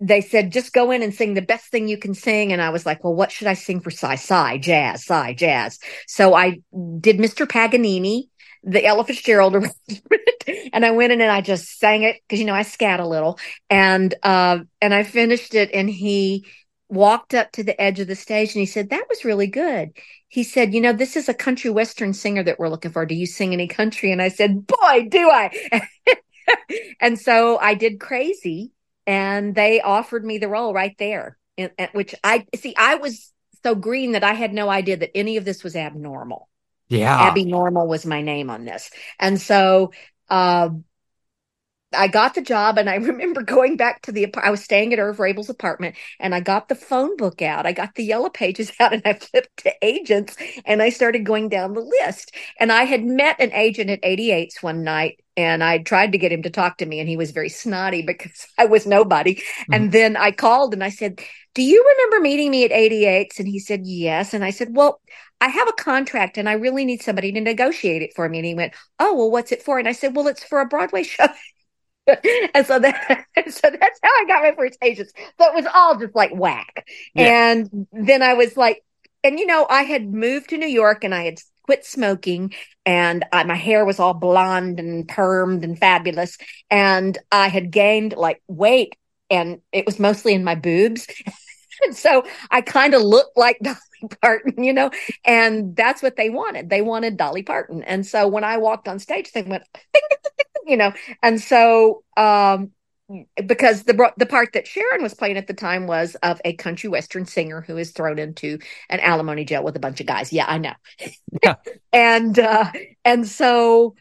they 0.00 0.20
said 0.20 0.52
just 0.52 0.72
go 0.72 0.92
in 0.92 1.02
and 1.02 1.12
sing 1.12 1.34
the 1.34 1.42
best 1.42 1.72
thing 1.72 1.88
you 1.88 1.98
can 1.98 2.14
sing. 2.14 2.52
And 2.52 2.62
i 2.62 2.70
was 2.70 2.86
like 2.86 3.02
well 3.02 3.14
what 3.14 3.32
should 3.32 3.48
i 3.48 3.54
sing 3.54 3.80
for 3.80 3.90
Cy 3.90 4.58
jazz 4.58 5.04
Cy 5.04 5.34
jazz? 5.34 5.80
So 6.06 6.34
i 6.34 6.60
did 7.00 7.18
mr 7.18 7.48
paganini 7.48 8.28
the 8.62 8.84
Ella 8.84 9.04
Fitzgerald 9.04 9.54
arrangement, 9.56 10.72
and 10.72 10.84
I 10.84 10.90
went 10.90 11.12
in 11.12 11.20
and 11.20 11.30
I 11.30 11.40
just 11.40 11.78
sang 11.78 12.02
it 12.02 12.16
because 12.26 12.40
you 12.40 12.46
know 12.46 12.54
I 12.54 12.62
scat 12.62 13.00
a 13.00 13.06
little, 13.06 13.38
and 13.70 14.14
uh, 14.22 14.58
and 14.80 14.94
I 14.94 15.02
finished 15.02 15.54
it, 15.54 15.70
and 15.72 15.88
he 15.88 16.46
walked 16.88 17.34
up 17.34 17.52
to 17.52 17.62
the 17.62 17.80
edge 17.80 18.00
of 18.00 18.06
the 18.06 18.16
stage 18.16 18.54
and 18.54 18.60
he 18.60 18.66
said, 18.66 18.90
That 18.90 19.06
was 19.08 19.24
really 19.24 19.46
good. 19.46 19.90
He 20.28 20.42
said, 20.42 20.74
You 20.74 20.80
know, 20.80 20.92
this 20.92 21.16
is 21.16 21.28
a 21.28 21.34
country 21.34 21.70
western 21.70 22.12
singer 22.12 22.42
that 22.42 22.58
we're 22.58 22.68
looking 22.68 22.92
for. 22.92 23.06
Do 23.06 23.14
you 23.14 23.26
sing 23.26 23.52
any 23.52 23.68
country? 23.68 24.12
And 24.12 24.22
I 24.22 24.28
said, 24.28 24.66
Boy, 24.66 25.08
do 25.08 25.30
I. 25.30 25.82
and 27.00 27.18
so 27.18 27.58
I 27.58 27.74
did 27.74 28.00
crazy 28.00 28.72
and 29.06 29.54
they 29.54 29.80
offered 29.80 30.24
me 30.24 30.38
the 30.38 30.48
role 30.48 30.74
right 30.74 30.94
there, 30.98 31.38
at 31.56 31.94
which 31.94 32.14
I 32.22 32.46
see, 32.56 32.74
I 32.76 32.96
was 32.96 33.32
so 33.62 33.74
green 33.74 34.12
that 34.12 34.24
I 34.24 34.34
had 34.34 34.52
no 34.52 34.68
idea 34.68 34.98
that 34.98 35.16
any 35.16 35.36
of 35.36 35.44
this 35.44 35.64
was 35.64 35.76
abnormal. 35.76 36.48
Yeah. 36.88 37.18
Abby 37.18 37.44
Normal 37.44 37.86
was 37.86 38.06
my 38.06 38.22
name 38.22 38.50
on 38.50 38.64
this. 38.64 38.90
And 39.18 39.40
so, 39.40 39.92
uh, 40.30 40.70
I 41.94 42.08
got 42.08 42.34
the 42.34 42.42
job 42.42 42.76
and 42.76 42.88
I 42.90 42.94
remember 42.96 43.42
going 43.42 43.76
back 43.76 44.02
to 44.02 44.12
the 44.12 44.32
I 44.36 44.50
was 44.50 44.62
staying 44.62 44.92
at 44.92 44.98
Erv 44.98 45.16
Raible's 45.16 45.48
apartment 45.48 45.96
and 46.20 46.34
I 46.34 46.40
got 46.40 46.68
the 46.68 46.74
phone 46.74 47.16
book 47.16 47.42
out. 47.42 47.66
I 47.66 47.72
got 47.72 47.94
the 47.94 48.04
yellow 48.04 48.28
pages 48.28 48.72
out 48.80 48.92
and 48.92 49.02
I 49.04 49.14
flipped 49.14 49.56
to 49.64 49.72
agents 49.82 50.36
and 50.64 50.82
I 50.82 50.90
started 50.90 51.24
going 51.24 51.48
down 51.48 51.74
the 51.74 51.80
list. 51.80 52.34
And 52.60 52.70
I 52.70 52.84
had 52.84 53.04
met 53.04 53.40
an 53.40 53.52
agent 53.52 53.90
at 53.90 54.02
88's 54.02 54.62
one 54.62 54.84
night 54.84 55.22
and 55.36 55.62
I 55.62 55.78
tried 55.78 56.12
to 56.12 56.18
get 56.18 56.32
him 56.32 56.42
to 56.42 56.50
talk 56.50 56.78
to 56.78 56.86
me 56.86 57.00
and 57.00 57.08
he 57.08 57.16
was 57.16 57.30
very 57.30 57.48
snotty 57.48 58.02
because 58.06 58.46
I 58.58 58.66
was 58.66 58.86
nobody. 58.86 59.42
Hmm. 59.66 59.74
And 59.74 59.92
then 59.92 60.16
I 60.16 60.30
called 60.32 60.74
and 60.74 60.84
I 60.84 60.90
said, 60.90 61.20
"Do 61.54 61.62
you 61.62 61.84
remember 61.96 62.20
meeting 62.22 62.50
me 62.50 62.64
at 62.64 62.70
88's?" 62.70 63.38
And 63.38 63.48
he 63.48 63.58
said, 63.58 63.86
"Yes." 63.86 64.34
And 64.34 64.44
I 64.44 64.50
said, 64.50 64.68
"Well, 64.72 65.00
I 65.40 65.48
have 65.48 65.68
a 65.68 65.72
contract 65.72 66.36
and 66.36 66.48
I 66.48 66.54
really 66.54 66.84
need 66.84 67.02
somebody 67.02 67.32
to 67.32 67.40
negotiate 67.40 68.02
it 68.02 68.12
for 68.14 68.28
me." 68.28 68.38
And 68.38 68.46
he 68.46 68.54
went, 68.54 68.74
"Oh, 68.98 69.14
well, 69.14 69.30
what's 69.30 69.52
it 69.52 69.62
for?" 69.62 69.78
And 69.78 69.88
I 69.88 69.92
said, 69.92 70.14
"Well, 70.14 70.28
it's 70.28 70.44
for 70.44 70.60
a 70.60 70.66
Broadway 70.66 71.02
show." 71.04 71.26
and 72.54 72.66
so 72.66 72.78
that 72.78 73.26
so 73.50 73.70
that's 73.70 74.00
how 74.02 74.10
I 74.10 74.24
got 74.26 74.42
my 74.42 74.54
first 74.56 74.78
agents. 74.82 75.12
So 75.38 75.46
it 75.46 75.54
was 75.54 75.66
all 75.72 75.98
just 75.98 76.14
like 76.14 76.32
whack. 76.32 76.86
Yeah. 77.14 77.52
And 77.52 77.86
then 77.92 78.22
I 78.22 78.34
was 78.34 78.56
like, 78.56 78.82
and 79.24 79.38
you 79.38 79.46
know, 79.46 79.66
I 79.68 79.82
had 79.82 80.12
moved 80.12 80.50
to 80.50 80.58
New 80.58 80.68
York 80.68 81.04
and 81.04 81.14
I 81.14 81.24
had 81.24 81.38
quit 81.64 81.84
smoking 81.84 82.54
and 82.86 83.24
I, 83.32 83.44
my 83.44 83.54
hair 83.54 83.84
was 83.84 84.00
all 84.00 84.14
blonde 84.14 84.80
and 84.80 85.06
permed 85.06 85.64
and 85.64 85.78
fabulous. 85.78 86.38
And 86.70 87.18
I 87.30 87.48
had 87.48 87.70
gained 87.70 88.14
like 88.16 88.42
weight 88.48 88.96
and 89.28 89.60
it 89.72 89.84
was 89.84 89.98
mostly 89.98 90.32
in 90.32 90.44
my 90.44 90.54
boobs. 90.54 91.06
and 91.82 91.94
so 91.96 92.24
I 92.50 92.62
kind 92.62 92.94
of 92.94 93.02
looked 93.02 93.36
like 93.36 93.58
Dolly 93.62 93.76
Parton, 94.22 94.64
you 94.64 94.72
know, 94.72 94.90
and 95.24 95.76
that's 95.76 96.02
what 96.02 96.16
they 96.16 96.30
wanted. 96.30 96.70
They 96.70 96.80
wanted 96.82 97.16
Dolly 97.16 97.42
Parton. 97.42 97.82
And 97.82 98.06
so 98.06 98.28
when 98.28 98.44
I 98.44 98.56
walked 98.56 98.88
on 98.88 98.98
stage, 98.98 99.32
they 99.32 99.42
went, 99.42 99.64
ding, 99.74 100.02
ding, 100.08 100.18
ding, 100.22 100.46
you 100.68 100.76
know, 100.76 100.92
and 101.22 101.40
so, 101.40 102.04
um, 102.16 102.70
because 103.46 103.84
the 103.84 103.94
bro- 103.94 104.12
the 104.18 104.26
part 104.26 104.52
that 104.52 104.66
Sharon 104.66 105.02
was 105.02 105.14
playing 105.14 105.38
at 105.38 105.46
the 105.46 105.54
time 105.54 105.86
was 105.86 106.14
of 106.16 106.40
a 106.44 106.52
country 106.54 106.90
western 106.90 107.24
singer 107.24 107.62
who 107.62 107.78
is 107.78 107.92
thrown 107.92 108.18
into 108.18 108.58
an 108.90 109.00
alimony 109.00 109.44
jail 109.44 109.64
with 109.64 109.76
a 109.76 109.80
bunch 109.80 110.00
of 110.00 110.06
guys. 110.06 110.32
Yeah, 110.32 110.44
I 110.46 110.58
know. 110.58 110.74
Yeah. 111.42 111.54
and 111.92 112.38
uh 112.38 112.70
and 113.04 113.26
so 113.26 113.94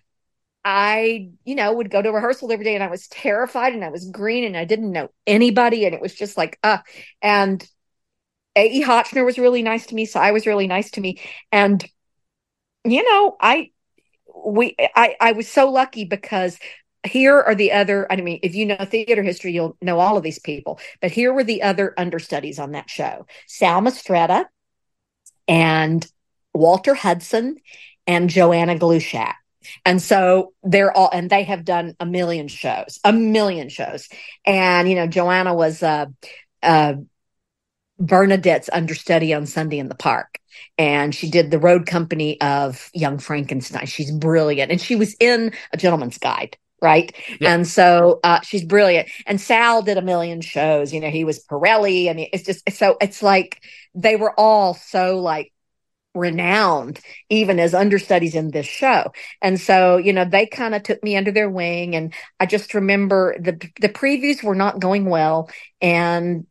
I, 0.66 1.30
you 1.46 1.56
know, 1.56 1.74
would 1.74 1.90
go 1.90 2.02
to 2.02 2.12
rehearsal 2.12 2.52
every 2.52 2.66
day 2.66 2.76
and 2.76 2.84
I 2.84 2.90
was 2.90 3.08
terrified 3.08 3.74
and 3.74 3.86
I 3.86 3.90
was 3.90 4.10
green 4.10 4.44
and 4.44 4.58
I 4.58 4.66
didn't 4.66 4.92
know 4.92 5.10
anybody 5.26 5.86
and 5.86 5.96
it 5.96 6.02
was 6.02 6.14
just 6.14 6.38
like 6.38 6.60
uh 6.64 6.80
and 7.22 7.66
A.E. 8.58 8.84
Hotchner 8.84 9.26
was 9.26 9.38
really 9.40 9.64
nice 9.64 9.86
to 9.88 9.96
me, 9.96 10.06
so 10.06 10.20
I 10.20 10.32
was 10.32 10.48
really 10.48 10.68
nice 10.68 10.92
to 10.92 11.02
me 11.02 11.22
and 11.52 11.86
you 12.84 13.04
know, 13.04 13.36
I 13.40 13.72
we 14.46 14.76
I 14.96 15.16
I 15.20 15.32
was 15.34 15.48
so 15.48 15.70
lucky 15.70 16.06
because 16.06 16.58
here 17.06 17.40
are 17.40 17.56
the 17.56 17.72
other 17.72 18.12
i 18.12 18.16
mean 18.18 18.40
if 18.44 18.56
you 18.56 18.66
know 18.66 18.78
theater 18.84 19.24
history 19.24 19.54
you'll 19.54 19.78
know 19.82 20.00
all 20.00 20.18
of 20.18 20.24
these 20.24 20.40
people 20.40 20.80
but 21.00 21.12
here 21.12 21.32
were 21.32 21.44
the 21.44 21.62
other 21.62 21.94
understudies 21.98 22.60
on 22.60 22.72
that 22.72 22.90
show. 22.90 23.26
Sal 23.48 23.82
Mistretta 23.82 24.46
and 25.48 26.06
walter 26.54 26.94
hudson 26.94 27.58
and 28.08 28.30
joanna 28.30 28.76
glushak 28.76 29.36
and 29.86 30.02
so 30.02 30.54
they're 30.64 30.96
all 30.96 31.10
and 31.14 31.30
they 31.30 31.44
have 31.44 31.64
done 31.66 31.96
a 32.00 32.06
million 32.06 32.48
shows 32.48 33.00
a 33.04 33.14
million 33.14 33.70
shows. 33.70 34.10
And 34.46 34.90
you 34.90 34.96
know 34.96 35.08
joanna 35.08 35.54
was 35.54 35.84
uh 35.84 36.08
uh 36.64 36.96
bernadette's 38.00 38.70
understudy 38.72 39.34
on 39.34 39.46
sunday 39.46 39.80
in 39.80 39.90
the 39.90 39.96
park 39.96 40.40
and 40.78 41.14
she 41.14 41.30
did 41.30 41.52
the 41.52 41.60
road 41.60 41.86
company 41.86 42.40
of 42.42 42.90
young 42.94 43.18
frankenstein 43.18 43.86
she's 43.86 44.12
brilliant 44.12 44.72
and 44.72 44.82
she 44.82 44.96
was 44.96 45.16
in 45.20 45.52
a 45.74 45.78
gentleman's 45.78 46.18
guide 46.18 46.58
right? 46.82 47.16
Yeah. 47.42 47.54
And 47.54 47.68
so 47.68 48.20
uh, 48.24 48.42
she's 48.42 48.64
brilliant. 48.64 49.10
And 49.26 49.42
Sal 49.42 49.82
did 49.82 49.98
a 49.98 50.02
million 50.02 50.42
shows. 50.42 50.94
You 50.94 51.00
know, 51.00 51.10
he 51.10 51.24
was 51.24 51.44
Pirelli, 51.44 52.08
and 52.08 52.20
it's 52.20 52.44
just 52.44 52.70
so 52.72 52.98
it's 53.02 53.24
like 53.24 53.62
they 53.96 54.16
were 54.16 54.34
all 54.40 54.74
so 54.76 55.20
like 55.20 55.52
renowned 56.14 57.00
even 57.30 57.60
as 57.60 57.74
understudies 57.76 58.34
in 58.34 58.50
this 58.50 58.66
show 58.66 59.12
and 59.42 59.60
so 59.60 59.98
you 59.98 60.12
know 60.12 60.26
they 60.26 60.48
kind 60.48 60.74
of 60.74 60.82
took 60.82 61.04
me 61.04 61.16
under 61.16 61.32
their 61.32 61.50
wing 61.50 61.96
and 61.96 62.12
i 62.40 62.46
just 62.46 62.74
remember 62.74 63.36
the 63.40 63.52
the 63.82 63.90
previews 63.90 64.44
were 64.44 64.56
not 64.56 64.80
going 64.80 65.06
well 65.06 65.48
and 65.80 66.48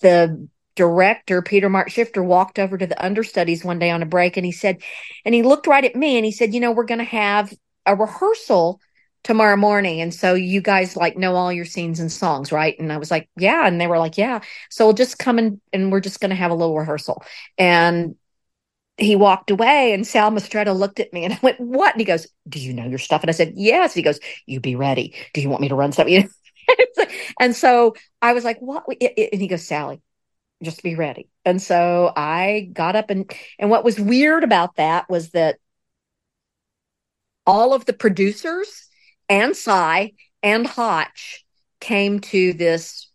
the 0.00 0.48
director 0.76 1.42
Peter 1.42 1.68
Mark 1.68 1.90
Schifter 1.90 2.24
walked 2.24 2.58
over 2.58 2.78
to 2.78 2.86
the 2.86 3.04
understudies 3.04 3.64
one 3.64 3.80
day 3.80 3.90
on 3.90 4.02
a 4.02 4.06
break 4.06 4.36
and 4.36 4.46
he 4.46 4.52
said 4.52 4.80
and 5.24 5.34
he 5.34 5.42
looked 5.42 5.66
right 5.66 5.84
at 5.84 5.96
me 5.96 6.16
and 6.16 6.24
he 6.24 6.30
said 6.30 6.54
you 6.54 6.60
know 6.60 6.70
we're 6.70 6.84
going 6.84 6.98
to 6.98 7.04
have 7.04 7.52
a 7.84 7.96
rehearsal 7.96 8.80
tomorrow 9.24 9.56
morning. 9.56 10.00
And 10.00 10.14
so 10.14 10.34
you 10.34 10.60
guys 10.60 10.96
like 10.96 11.16
know 11.16 11.34
all 11.34 11.52
your 11.52 11.64
scenes 11.64 12.00
and 12.00 12.10
songs 12.10 12.52
right? 12.52 12.78
And 12.78 12.92
i 12.92 12.96
was 12.96 13.10
like 13.10 13.28
yeah. 13.36 13.66
And 13.66 13.80
they 13.80 13.86
were 13.86 13.98
like 13.98 14.16
yeah. 14.16 14.40
So 14.70 14.86
we'll 14.86 14.94
just 14.94 15.18
come 15.18 15.38
in 15.38 15.60
and 15.72 15.90
we're 15.90 16.00
just 16.00 16.20
going 16.20 16.30
to 16.30 16.36
have 16.36 16.50
a 16.50 16.54
little 16.54 16.76
rehearsal. 16.76 17.22
And 17.56 18.16
he 18.96 19.14
walked 19.14 19.52
away 19.52 19.92
and 19.92 20.04
sal 20.04 20.32
Mistretta 20.32 20.76
looked 20.76 20.98
at 20.98 21.12
me 21.12 21.24
and 21.24 21.32
i 21.32 21.38
went 21.42 21.60
what? 21.60 21.94
And 21.94 22.00
he 22.00 22.04
goes 22.04 22.26
do 22.48 22.58
you 22.58 22.72
know 22.72 22.86
your 22.86 22.98
stuff? 22.98 23.22
And 23.22 23.30
i 23.30 23.32
said 23.32 23.52
yes. 23.56 23.94
He 23.94 24.02
goes 24.02 24.20
you 24.46 24.60
be 24.60 24.76
ready. 24.76 25.14
Do 25.34 25.40
you 25.40 25.48
want 25.48 25.62
me 25.62 25.68
to 25.68 25.74
run 25.74 25.92
something 25.92 26.28
and 27.40 27.54
so 27.54 27.94
i 28.22 28.32
was 28.32 28.44
like 28.44 28.58
what? 28.58 28.84
And 28.88 29.40
he 29.40 29.48
goes 29.48 29.66
sally 29.66 30.00
just 30.62 30.82
be 30.82 30.96
ready. 30.96 31.28
And 31.44 31.62
so 31.62 32.12
i 32.16 32.68
got 32.72 32.96
up 32.96 33.10
and 33.10 33.32
and 33.58 33.70
what 33.70 33.84
was 33.84 34.00
weird 34.00 34.44
about 34.44 34.76
that 34.76 35.08
was 35.08 35.30
that 35.30 35.58
all 37.46 37.72
of 37.72 37.86
the 37.86 37.94
producers 37.94 38.88
and 39.28 39.56
Cy 39.56 40.12
and 40.42 40.66
Hotch 40.66 41.46
came 41.80 42.20
to 42.20 42.52
this 42.52 43.08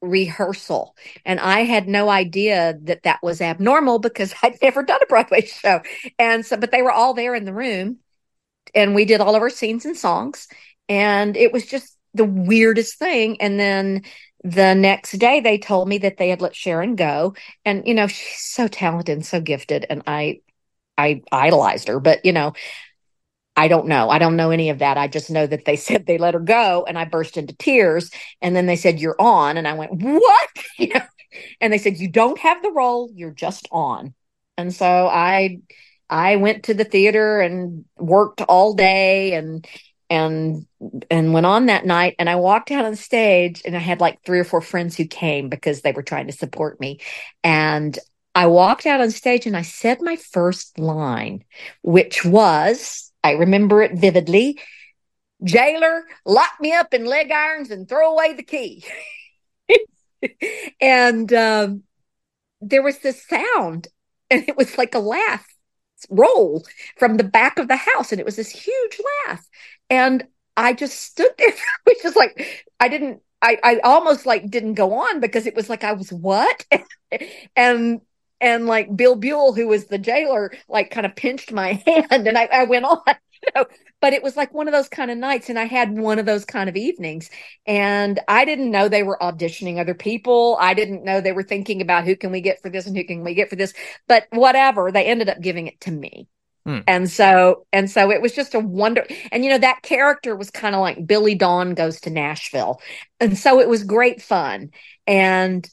rehearsal. 0.00 0.96
And 1.24 1.40
I 1.40 1.60
had 1.60 1.88
no 1.88 2.08
idea 2.08 2.74
that 2.82 3.02
that 3.02 3.20
was 3.22 3.40
abnormal 3.40 3.98
because 3.98 4.34
I'd 4.42 4.56
never 4.62 4.82
done 4.82 5.00
a 5.02 5.06
Broadway 5.06 5.42
show. 5.42 5.80
And 6.18 6.44
so 6.44 6.56
but 6.56 6.70
they 6.70 6.82
were 6.82 6.92
all 6.92 7.14
there 7.14 7.34
in 7.34 7.44
the 7.44 7.52
room 7.52 7.98
and 8.74 8.94
we 8.94 9.04
did 9.04 9.20
all 9.20 9.34
of 9.34 9.42
our 9.42 9.50
scenes 9.50 9.84
and 9.84 9.96
songs. 9.96 10.48
And 10.88 11.36
it 11.36 11.52
was 11.52 11.66
just 11.66 11.95
the 12.16 12.24
weirdest 12.24 12.98
thing 12.98 13.40
and 13.40 13.58
then 13.58 14.02
the 14.44 14.74
next 14.74 15.12
day 15.12 15.40
they 15.40 15.58
told 15.58 15.88
me 15.88 15.98
that 15.98 16.16
they 16.18 16.28
had 16.28 16.40
let 16.40 16.54
Sharon 16.54 16.94
go 16.96 17.34
and 17.64 17.86
you 17.86 17.94
know 17.94 18.06
she's 18.06 18.40
so 18.40 18.68
talented 18.68 19.16
and 19.16 19.26
so 19.26 19.40
gifted 19.40 19.86
and 19.88 20.02
I 20.06 20.40
I 20.98 21.22
idolized 21.32 21.88
her 21.88 22.00
but 22.00 22.24
you 22.24 22.32
know 22.32 22.52
I 23.56 23.68
don't 23.68 23.86
know. 23.86 24.10
I 24.10 24.18
don't 24.18 24.36
know 24.36 24.50
any 24.50 24.68
of 24.68 24.80
that. 24.80 24.98
I 24.98 25.08
just 25.08 25.30
know 25.30 25.46
that 25.46 25.64
they 25.64 25.76
said 25.76 26.06
they 26.06 26.18
let 26.18 26.34
her 26.34 26.40
go 26.40 26.84
and 26.86 26.98
I 26.98 27.04
burst 27.04 27.36
into 27.36 27.56
tears. 27.56 28.10
And 28.42 28.54
then 28.54 28.66
they 28.66 28.76
said, 28.76 29.00
You're 29.00 29.16
on. 29.18 29.56
And 29.56 29.66
I 29.66 29.72
went, 29.74 29.92
What? 30.02 30.48
You 30.78 30.88
know? 30.88 31.00
And 31.60 31.72
they 31.72 31.78
said, 31.78 31.96
You 31.96 32.08
don't 32.08 32.38
have 32.38 32.62
the 32.62 32.70
role, 32.70 33.10
you're 33.14 33.30
just 33.30 33.66
on. 33.72 34.14
And 34.58 34.74
so 34.74 34.86
I 35.06 35.60
I 36.08 36.36
went 36.36 36.64
to 36.64 36.74
the 36.74 36.84
theater 36.84 37.40
and 37.40 37.84
worked 37.98 38.40
all 38.42 38.74
day 38.74 39.34
and 39.34 39.66
and 40.08 40.66
and 41.10 41.32
went 41.32 41.46
on 41.46 41.66
that 41.66 41.84
night 41.84 42.14
and 42.18 42.28
I 42.30 42.36
walked 42.36 42.70
out 42.70 42.84
on 42.84 42.96
stage 42.96 43.62
and 43.64 43.76
I 43.76 43.80
had 43.80 44.00
like 44.00 44.22
three 44.24 44.38
or 44.38 44.44
four 44.44 44.60
friends 44.60 44.96
who 44.96 45.06
came 45.06 45.48
because 45.48 45.80
they 45.80 45.92
were 45.92 46.02
trying 46.02 46.26
to 46.26 46.32
support 46.32 46.80
me. 46.80 47.00
And 47.42 47.98
I 48.34 48.46
walked 48.46 48.86
out 48.86 49.00
on 49.00 49.10
stage 49.10 49.46
and 49.46 49.56
I 49.56 49.62
said 49.62 50.00
my 50.00 50.16
first 50.16 50.78
line, 50.78 51.44
which 51.82 52.24
was 52.24 53.12
I 53.24 53.32
remember 53.32 53.82
it 53.82 53.98
vividly. 53.98 54.60
Jailer, 55.42 56.04
lock 56.24 56.52
me 56.60 56.72
up 56.72 56.94
in 56.94 57.04
leg 57.04 57.30
irons 57.30 57.70
and 57.70 57.88
throw 57.88 58.12
away 58.12 58.34
the 58.34 58.42
key. 58.42 58.84
and 60.80 61.32
um, 61.32 61.82
there 62.60 62.82
was 62.82 62.98
this 62.98 63.26
sound, 63.26 63.88
and 64.30 64.48
it 64.48 64.56
was 64.56 64.78
like 64.78 64.94
a 64.94 65.00
laugh 65.00 65.46
roll 66.10 66.64
from 66.96 67.16
the 67.16 67.24
back 67.24 67.58
of 67.58 67.68
the 67.68 67.76
house, 67.76 68.12
and 68.12 68.20
it 68.20 68.24
was 68.24 68.36
this 68.36 68.50
huge 68.50 69.00
laugh. 69.26 69.44
And 69.90 70.26
I 70.56 70.72
just 70.72 71.00
stood 71.00 71.32
there, 71.38 71.52
which 71.84 72.04
is 72.04 72.16
like 72.16 72.66
I 72.80 72.88
didn't. 72.88 73.22
I, 73.42 73.58
I 73.62 73.78
almost 73.84 74.24
like 74.24 74.50
didn't 74.50 74.74
go 74.74 74.94
on 74.94 75.20
because 75.20 75.46
it 75.46 75.54
was 75.54 75.68
like 75.68 75.84
I 75.84 75.92
was 75.92 76.10
what, 76.10 76.64
and 77.56 78.00
and 78.40 78.66
like 78.66 78.94
Bill 78.96 79.16
Buell, 79.16 79.54
who 79.54 79.68
was 79.68 79.86
the 79.86 79.98
jailer, 79.98 80.52
like 80.68 80.90
kind 80.90 81.06
of 81.06 81.16
pinched 81.16 81.52
my 81.52 81.72
hand, 81.86 82.26
and 82.26 82.36
I, 82.38 82.48
I 82.52 82.64
went 82.64 82.84
on. 82.84 83.00
you 83.06 83.52
know, 83.54 83.66
but 84.00 84.14
it 84.14 84.22
was 84.22 84.36
like 84.36 84.52
one 84.54 84.68
of 84.68 84.72
those 84.72 84.88
kind 84.88 85.10
of 85.10 85.18
nights, 85.18 85.48
and 85.48 85.58
I 85.58 85.64
had 85.64 85.92
one 85.98 86.18
of 86.18 86.26
those 86.26 86.44
kind 86.44 86.68
of 86.68 86.76
evenings, 86.76 87.30
and 87.66 88.18
I 88.28 88.44
didn't 88.44 88.70
know 88.70 88.88
they 88.88 89.02
were 89.02 89.18
auditioning 89.20 89.78
other 89.78 89.94
people. 89.94 90.56
I 90.60 90.74
didn't 90.74 91.04
know 91.04 91.20
they 91.20 91.32
were 91.32 91.42
thinking 91.42 91.82
about 91.82 92.04
who 92.04 92.16
can 92.16 92.32
we 92.32 92.40
get 92.40 92.62
for 92.62 92.70
this 92.70 92.86
and 92.86 92.96
who 92.96 93.04
can 93.04 93.22
we 93.22 93.34
get 93.34 93.50
for 93.50 93.56
this, 93.56 93.74
but 94.08 94.26
whatever. 94.30 94.90
They 94.90 95.04
ended 95.04 95.28
up 95.28 95.40
giving 95.40 95.66
it 95.66 95.80
to 95.82 95.90
me. 95.90 96.28
Hmm. 96.66 96.80
And 96.88 97.08
so, 97.08 97.64
and 97.72 97.88
so 97.88 98.10
it 98.10 98.20
was 98.20 98.32
just 98.32 98.54
a 98.54 98.60
wonder. 98.60 99.06
And 99.30 99.44
you 99.44 99.50
know, 99.50 99.58
that 99.58 99.82
character 99.82 100.34
was 100.34 100.50
kind 100.50 100.74
of 100.74 100.80
like 100.80 101.06
Billy 101.06 101.36
Dawn 101.36 101.74
goes 101.74 102.00
to 102.02 102.10
Nashville. 102.10 102.80
And 103.20 103.38
so 103.38 103.60
it 103.60 103.68
was 103.68 103.84
great 103.84 104.20
fun. 104.20 104.70
And 105.06 105.66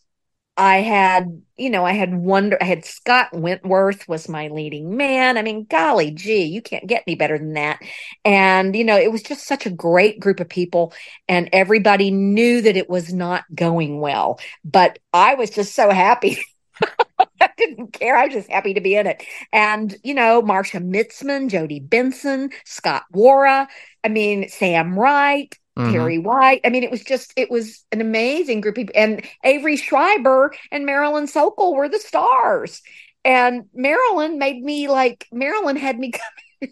I 0.55 0.77
had, 0.77 1.41
you 1.57 1.71
know, 1.71 1.83
I 1.83 1.93
had 1.93 2.13
wonder, 2.13 2.59
I 2.61 2.65
had 2.65 2.85
Scott 2.85 3.29
Wentworth 3.33 4.07
was 4.07 4.29
my 4.29 4.49
leading 4.49 4.95
man. 4.95 5.35
I 5.35 5.41
mean, 5.41 5.65
golly 5.67 6.11
gee, 6.11 6.43
you 6.43 6.61
can't 6.61 6.85
get 6.85 7.03
any 7.07 7.15
better 7.15 7.39
than 7.39 7.53
that. 7.53 7.79
And, 8.23 8.75
you 8.75 8.83
know, 8.83 8.95
it 8.95 9.11
was 9.11 9.23
just 9.23 9.47
such 9.47 9.65
a 9.65 9.71
great 9.71 10.19
group 10.19 10.39
of 10.39 10.47
people 10.47 10.93
and 11.27 11.49
everybody 11.53 12.11
knew 12.11 12.61
that 12.61 12.77
it 12.77 12.87
was 12.87 13.11
not 13.11 13.45
going 13.55 13.99
well. 13.99 14.39
But 14.63 14.99
I 15.11 15.33
was 15.33 15.49
just 15.49 15.73
so 15.73 15.89
happy. 15.89 16.37
I 17.41 17.49
didn't 17.57 17.93
care. 17.93 18.15
I 18.15 18.25
was 18.25 18.33
just 18.33 18.49
happy 18.51 18.73
to 18.73 18.81
be 18.81 18.95
in 18.95 19.07
it. 19.07 19.23
And, 19.51 19.95
you 20.03 20.13
know, 20.13 20.41
Marsha 20.41 20.81
Mitzman, 20.81 21.49
Jodi 21.49 21.79
Benson, 21.79 22.49
Scott 22.65 23.03
Waara, 23.13 23.67
I 24.03 24.09
mean, 24.09 24.49
Sam 24.49 24.97
Wright, 24.97 25.53
Mhm. 25.77 25.93
Terri 25.93 26.21
White. 26.23 26.61
I 26.63 26.69
mean, 26.69 26.83
it 26.83 26.91
was 26.91 27.03
just, 27.03 27.33
it 27.35 27.49
was 27.49 27.85
an 27.91 28.01
amazing 28.01 28.61
group 28.61 28.77
of 28.77 28.89
and 28.95 29.25
Avery 29.43 29.75
Schreiber 29.77 30.53
and 30.71 30.85
Marilyn 30.85 31.27
Sokol 31.27 31.75
were 31.75 31.89
the 31.89 31.99
stars. 31.99 32.81
And 33.25 33.63
Marilyn 33.73 34.37
made 34.37 34.61
me 34.63 34.87
like, 34.87 35.27
Marilyn 35.31 35.77
had 35.77 35.97
me 35.97 36.11
come, 36.61 36.69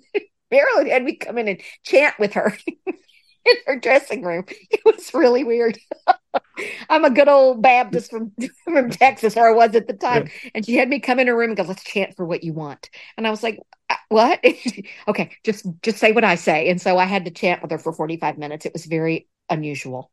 Marilyn 0.52 0.88
had 0.88 1.04
me 1.04 1.16
come 1.16 1.38
in 1.38 1.48
and 1.48 1.62
chant 1.84 2.20
with 2.20 2.34
her 2.34 2.58
in 3.46 3.56
her 3.66 3.80
dressing 3.80 4.24
room. 4.24 4.46
It 4.72 4.82
was 4.86 5.14
really 5.14 5.44
weird. 5.44 5.78
I'm 6.90 7.06
a 7.06 7.10
good 7.10 7.28
old 7.28 7.62
Baptist 7.62 8.12
from, 8.12 8.32
from 8.64 8.90
Texas, 8.90 9.36
or 9.36 9.50
I 9.50 9.54
was 9.54 9.76
at 9.76 9.88
the 9.88 9.94
time. 9.94 10.26
And 10.56 10.66
she 10.66 10.76
had 10.76 10.90
me 10.90 11.00
come 11.00 11.20
in 11.20 11.28
her 11.28 11.36
room 11.36 11.52
and 11.52 11.58
go, 11.58 11.64
let's 11.64 11.84
chant 11.84 12.16
for 12.16 12.26
what 12.26 12.44
you 12.44 12.54
want. 12.54 12.90
And 13.18 13.28
I 13.28 13.30
was 13.30 13.44
like, 13.44 13.60
"Uh, 13.90 13.96
what? 14.10 14.40
okay, 15.08 15.32
just 15.44 15.66
just 15.82 15.98
say 15.98 16.12
what 16.12 16.24
I 16.24 16.36
say. 16.36 16.70
And 16.70 16.82
so 16.82 16.98
I 16.98 17.06
had 17.06 17.26
to 17.26 17.32
chant 17.32 17.62
with 17.62 17.72
her 17.72 17.80
for 17.80 17.94
45 17.94 18.38
minutes. 18.38 18.66
It 18.66 18.74
was 18.74 18.86
very 18.86 19.28
unusual. 19.50 20.12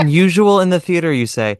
Unusual 0.00 0.60
in 0.60 0.70
the 0.70 0.80
theater, 0.80 1.12
you 1.12 1.26
say. 1.26 1.58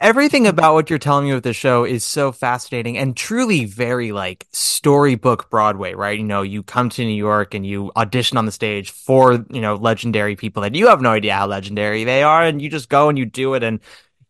Everything 0.00 0.46
about 0.46 0.74
what 0.74 0.90
you're 0.90 0.98
telling 0.98 1.26
me 1.26 1.34
with 1.34 1.44
the 1.44 1.52
show 1.52 1.84
is 1.84 2.04
so 2.04 2.32
fascinating 2.32 2.98
and 2.98 3.16
truly 3.16 3.64
very 3.64 4.12
like 4.12 4.46
storybook 4.52 5.48
Broadway, 5.48 5.94
right? 5.94 6.18
You 6.18 6.24
know, 6.24 6.42
you 6.42 6.62
come 6.62 6.88
to 6.90 7.04
New 7.04 7.14
York 7.14 7.54
and 7.54 7.66
you 7.66 7.90
audition 7.96 8.36
on 8.36 8.46
the 8.46 8.52
stage 8.52 8.90
for, 8.90 9.44
you 9.50 9.60
know, 9.60 9.76
legendary 9.76 10.36
people 10.36 10.62
that 10.62 10.74
you 10.74 10.88
have 10.88 11.00
no 11.00 11.10
idea 11.10 11.34
how 11.34 11.46
legendary 11.46 12.04
they 12.04 12.22
are, 12.22 12.42
and 12.42 12.60
you 12.60 12.68
just 12.68 12.88
go 12.88 13.08
and 13.08 13.18
you 13.18 13.24
do 13.24 13.54
it 13.54 13.62
and 13.62 13.80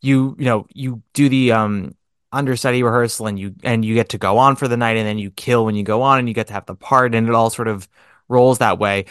you, 0.01 0.37
you 0.39 0.45
know, 0.45 0.67
you 0.73 1.03
do 1.13 1.29
the 1.29 1.53
um 1.53 1.95
understudy 2.33 2.83
rehearsal 2.83 3.27
and 3.27 3.39
you 3.39 3.55
and 3.63 3.85
you 3.85 3.95
get 3.95 4.09
to 4.11 4.19
go 4.19 4.39
on 4.39 4.57
for 4.57 4.67
the 4.67 4.77
night 4.77 4.97
and 4.97 5.07
then 5.07 5.19
you 5.19 5.31
kill 5.31 5.67
when 5.67 5.75
you 5.75 5.83
go 5.83 6.01
on 6.03 6.19
and 6.19 6.29
you 6.29 6.35
get 6.35 6.47
to 6.47 6.53
have 6.53 6.65
the 6.67 6.75
part 6.75 7.15
and 7.15 7.29
it 7.29 7.35
all 7.35 7.51
sort 7.51 7.69
of 7.69 7.87
rolls 8.33 8.59
that 8.59 8.79
way. 8.79 9.05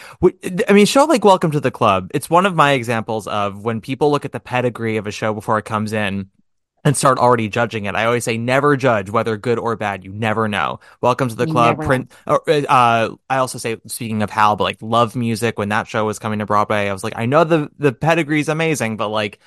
I 0.68 0.72
mean, 0.72 0.84
show 0.84 1.04
like 1.04 1.24
Welcome 1.24 1.52
to 1.52 1.60
the 1.60 1.70
Club. 1.70 2.10
It's 2.12 2.28
one 2.28 2.44
of 2.44 2.54
my 2.54 2.72
examples 2.72 3.26
of 3.26 3.64
when 3.64 3.80
people 3.80 4.10
look 4.10 4.26
at 4.26 4.32
the 4.32 4.40
pedigree 4.40 4.98
of 4.98 5.06
a 5.06 5.10
show 5.10 5.32
before 5.32 5.58
it 5.58 5.64
comes 5.64 5.94
in 5.94 6.28
and 6.84 6.96
start 6.96 7.18
already 7.18 7.48
judging 7.48 7.84
it. 7.84 7.94
I 7.94 8.06
always 8.06 8.24
say 8.24 8.36
never 8.36 8.76
judge 8.76 9.08
whether 9.08 9.36
good 9.36 9.58
or 9.58 9.76
bad. 9.76 10.04
You 10.04 10.12
never 10.12 10.48
know. 10.48 10.80
Welcome 11.00 11.28
to 11.28 11.34
the 11.36 11.46
You 11.46 11.52
club. 11.52 11.80
Print. 11.80 12.12
Uh, 12.26 13.10
I 13.30 13.36
also 13.36 13.58
say 13.58 13.76
speaking 13.86 14.22
of 14.22 14.30
Hal, 14.30 14.56
but 14.56 14.64
like 14.64 14.80
LoveMusik 14.80 15.56
when 15.56 15.68
that 15.68 15.86
show 15.86 16.04
was 16.04 16.18
coming 16.18 16.40
to 16.40 16.46
Broadway. 16.46 16.88
I 16.88 16.92
was 16.92 17.04
like, 17.04 17.14
I 17.16 17.26
know 17.26 17.44
the 17.44 17.70
the 17.78 17.92
pedigree's 17.92 18.48
amazing, 18.48 18.96
but 18.96 19.08
like 19.08 19.38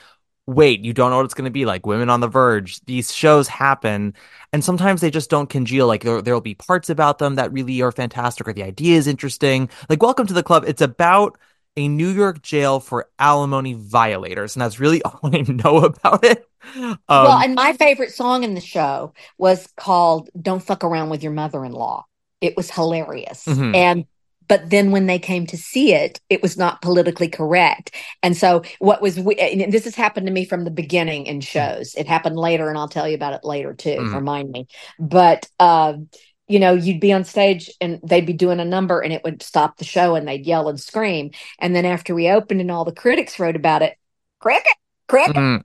wait, 0.48 0.84
you 0.86 0.94
don't 0.94 1.10
know 1.12 1.18
what 1.18 1.25
it's 1.25 1.34
going 1.34 1.46
to 1.46 1.52
be 1.52 1.66
like. 1.66 1.86
Women 1.86 2.10
on 2.10 2.20
the 2.20 2.28
Verge. 2.28 2.80
These 2.86 3.14
shows 3.14 3.48
happen, 3.48 4.14
and 4.54 4.64
sometimes 4.64 5.02
they 5.02 5.10
just 5.12 5.30
don't 5.30 5.50
congeal. 5.50 5.88
Like 5.88 6.04
there, 6.04 6.22
there'll 6.22 6.42
be 6.42 6.56
parts 6.56 6.90
about 6.90 7.20
them 7.20 7.36
that 7.36 7.52
really 7.52 7.82
are 7.82 7.92
fantastic, 7.92 8.48
or 8.48 8.54
the 8.54 8.64
idea 8.64 8.98
is 8.98 9.08
interesting. 9.08 9.70
Like 9.90 10.02
Welcome 10.02 10.28
to 10.28 10.34
the 10.34 10.44
Club. 10.44 10.64
It's 10.68 10.81
about 10.81 11.38
a 11.77 11.88
New 11.88 12.10
York 12.10 12.42
jail 12.42 12.79
for 12.79 13.10
alimony 13.20 13.74
violators, 13.74 14.55
and 14.55 14.62
that's 14.62 14.79
really 14.79 15.01
all 15.03 15.20
I 15.24 15.42
know 15.42 15.79
about 15.79 16.24
it. 16.24 16.48
Um, 16.75 16.98
well, 17.08 17.40
and 17.40 17.55
my 17.55 17.74
favorite 17.74 18.12
song 18.12 18.44
in 18.44 18.53
the 18.55 18.62
show 18.62 19.14
was 19.38 19.68
called 19.77 20.29
Don't 20.40 20.64
Fuck 20.64 20.84
Around 20.84 21.10
with 21.10 21.24
Your 21.24 21.34
Mother 21.34 21.64
in 21.66 21.72
Law. 21.72 22.05
It 22.42 22.55
was 22.58 22.70
hilarious. 22.72 23.46
Mhm. 23.46 23.75
And 23.75 24.05
but 24.48 24.70
then 24.70 24.92
when 24.92 25.08
they 25.08 25.20
came 25.20 25.46
to 25.48 25.58
see 25.58 25.94
it, 25.94 26.20
it 26.29 26.42
was 26.42 26.58
not 26.58 26.81
politically 26.81 27.27
correct. 27.29 27.92
And 28.24 28.36
so 28.36 28.64
what 28.79 29.01
was 29.01 29.20
we- 29.20 29.36
and 29.36 29.72
this 29.72 29.86
has 29.86 29.96
happened 29.96 30.27
to 30.27 30.34
me 30.34 30.46
from 30.46 30.64
the 30.66 30.72
beginning 30.72 31.25
in 31.25 31.42
shows. 31.42 31.96
It 31.96 32.08
happened 32.08 32.38
later, 32.38 32.70
and 32.70 32.77
I'll 32.77 32.88
tell 32.88 33.08
you 33.08 33.16
about 33.16 33.34
it 33.34 33.44
later 33.44 33.74
too. 33.74 33.98
Mhm. 33.98 34.14
Remind 34.16 34.51
me. 34.51 34.68
But 35.00 35.48
um, 35.60 36.10
you 36.48 36.60
know, 36.60 36.74
you'd 36.74 37.00
be 37.00 37.12
on 37.12 37.24
stage 37.24 37.72
and 37.81 38.00
they'd 38.03 38.25
be 38.25 38.34
doing 38.34 38.60
a 38.60 38.66
number 38.66 39.00
and 39.01 39.12
it 39.12 39.24
would 39.24 39.42
stop 39.42 39.77
the 39.77 39.86
show 39.86 40.16
and 40.16 40.27
they'd 40.27 40.46
yell 40.46 40.70
and 40.70 40.79
scream. 40.79 41.31
And 41.60 41.75
then 41.75 41.86
after 41.86 42.14
we 42.14 42.29
opened 42.29 42.62
and 42.62 42.70
all 42.70 42.86
the 42.86 42.92
critics 42.92 43.40
wrote 43.40 43.55
about 43.55 43.81
it, 43.81 43.96
cricket, 44.40 44.74
cricket 45.08 45.36
mm, 45.38 45.64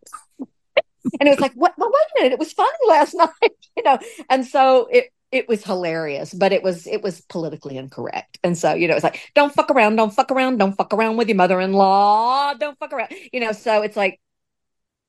and 1.18 1.28
it 1.28 1.30
was 1.30 1.40
like 1.40 1.52
what 1.54 1.72
well, 1.76 1.90
wait 1.92 2.00
a 2.00 2.22
minute 2.22 2.32
it 2.32 2.38
was 2.38 2.52
funny 2.52 2.70
last 2.86 3.14
night 3.14 3.52
you 3.76 3.82
know 3.82 3.98
and 4.28 4.46
so 4.46 4.86
it 4.90 5.10
it 5.32 5.48
was 5.48 5.64
hilarious 5.64 6.34
but 6.34 6.52
it 6.52 6.62
was 6.62 6.86
it 6.86 7.02
was 7.02 7.20
politically 7.22 7.76
incorrect 7.76 8.38
and 8.42 8.56
so 8.58 8.74
you 8.74 8.88
know 8.88 8.94
it's 8.94 9.04
like 9.04 9.30
don't 9.34 9.54
fuck 9.54 9.70
around 9.70 9.96
don't 9.96 10.12
fuck 10.12 10.30
around 10.32 10.58
don't 10.58 10.76
fuck 10.76 10.92
around 10.92 11.16
with 11.16 11.28
your 11.28 11.36
mother-in-law 11.36 12.54
don't 12.54 12.78
fuck 12.78 12.92
around 12.92 13.12
you 13.32 13.40
know 13.40 13.52
so 13.52 13.82
it's 13.82 13.96
like 13.96 14.20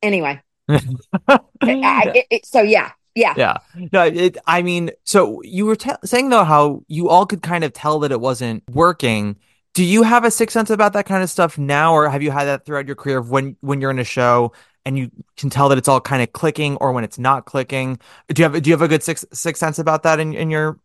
anyway 0.02 0.40
I, 0.70 2.12
it, 2.14 2.26
it, 2.30 2.46
so 2.46 2.62
yeah 2.62 2.92
yeah 3.16 3.34
Yeah. 3.36 3.58
No, 3.92 4.06
it, 4.06 4.38
I 4.48 4.62
mean, 4.62 4.92
so 5.04 5.42
you 5.44 5.66
were 5.66 5.76
te- 5.76 5.92
saying 6.06 6.30
though 6.30 6.44
how 6.44 6.84
you 6.88 7.10
all 7.10 7.26
could 7.26 7.42
kind 7.42 7.64
of 7.64 7.74
tell 7.74 8.00
that 8.00 8.12
it 8.12 8.22
wasn't 8.22 8.64
working. 8.70 9.36
Do 9.74 9.84
you 9.84 10.04
have 10.04 10.26
a 10.26 10.32
sixth 10.32 10.54
sense 10.54 10.70
about 10.70 10.94
that 10.94 11.06
kind 11.06 11.24
of 11.24 11.30
stuff 11.30 11.58
now, 11.58 11.94
or 11.94 12.10
have 12.10 12.22
you 12.22 12.32
had 12.32 12.46
that 12.46 12.66
throughout 12.66 12.88
your 12.88 12.96
career 12.96 13.18
of 13.20 13.30
when 13.30 13.58
when 13.62 13.82
you're 13.82 13.92
in 13.92 14.00
a 14.00 14.04
show 14.04 14.52
and 14.86 14.98
you 14.98 15.12
can 15.38 15.50
tell 15.50 15.70
that 15.70 15.78
it's 15.78 15.88
all 15.88 16.02
kind 16.02 16.22
of 16.24 16.34
clicking, 16.34 16.76
or 16.78 16.92
when 16.94 17.04
it's 17.04 17.20
not 17.20 17.46
clicking? 17.46 18.00
Do 18.30 18.42
you 18.42 18.50
have 18.50 18.62
do 18.62 18.70
you 18.70 18.74
have 18.74 18.82
a 18.82 18.88
good 18.88 19.04
sixth 19.04 19.26
sixth 19.34 19.60
sense 19.60 19.80
about 19.80 20.04
that 20.04 20.20
in 20.20 20.34
in 20.34 20.50
your 20.50 20.80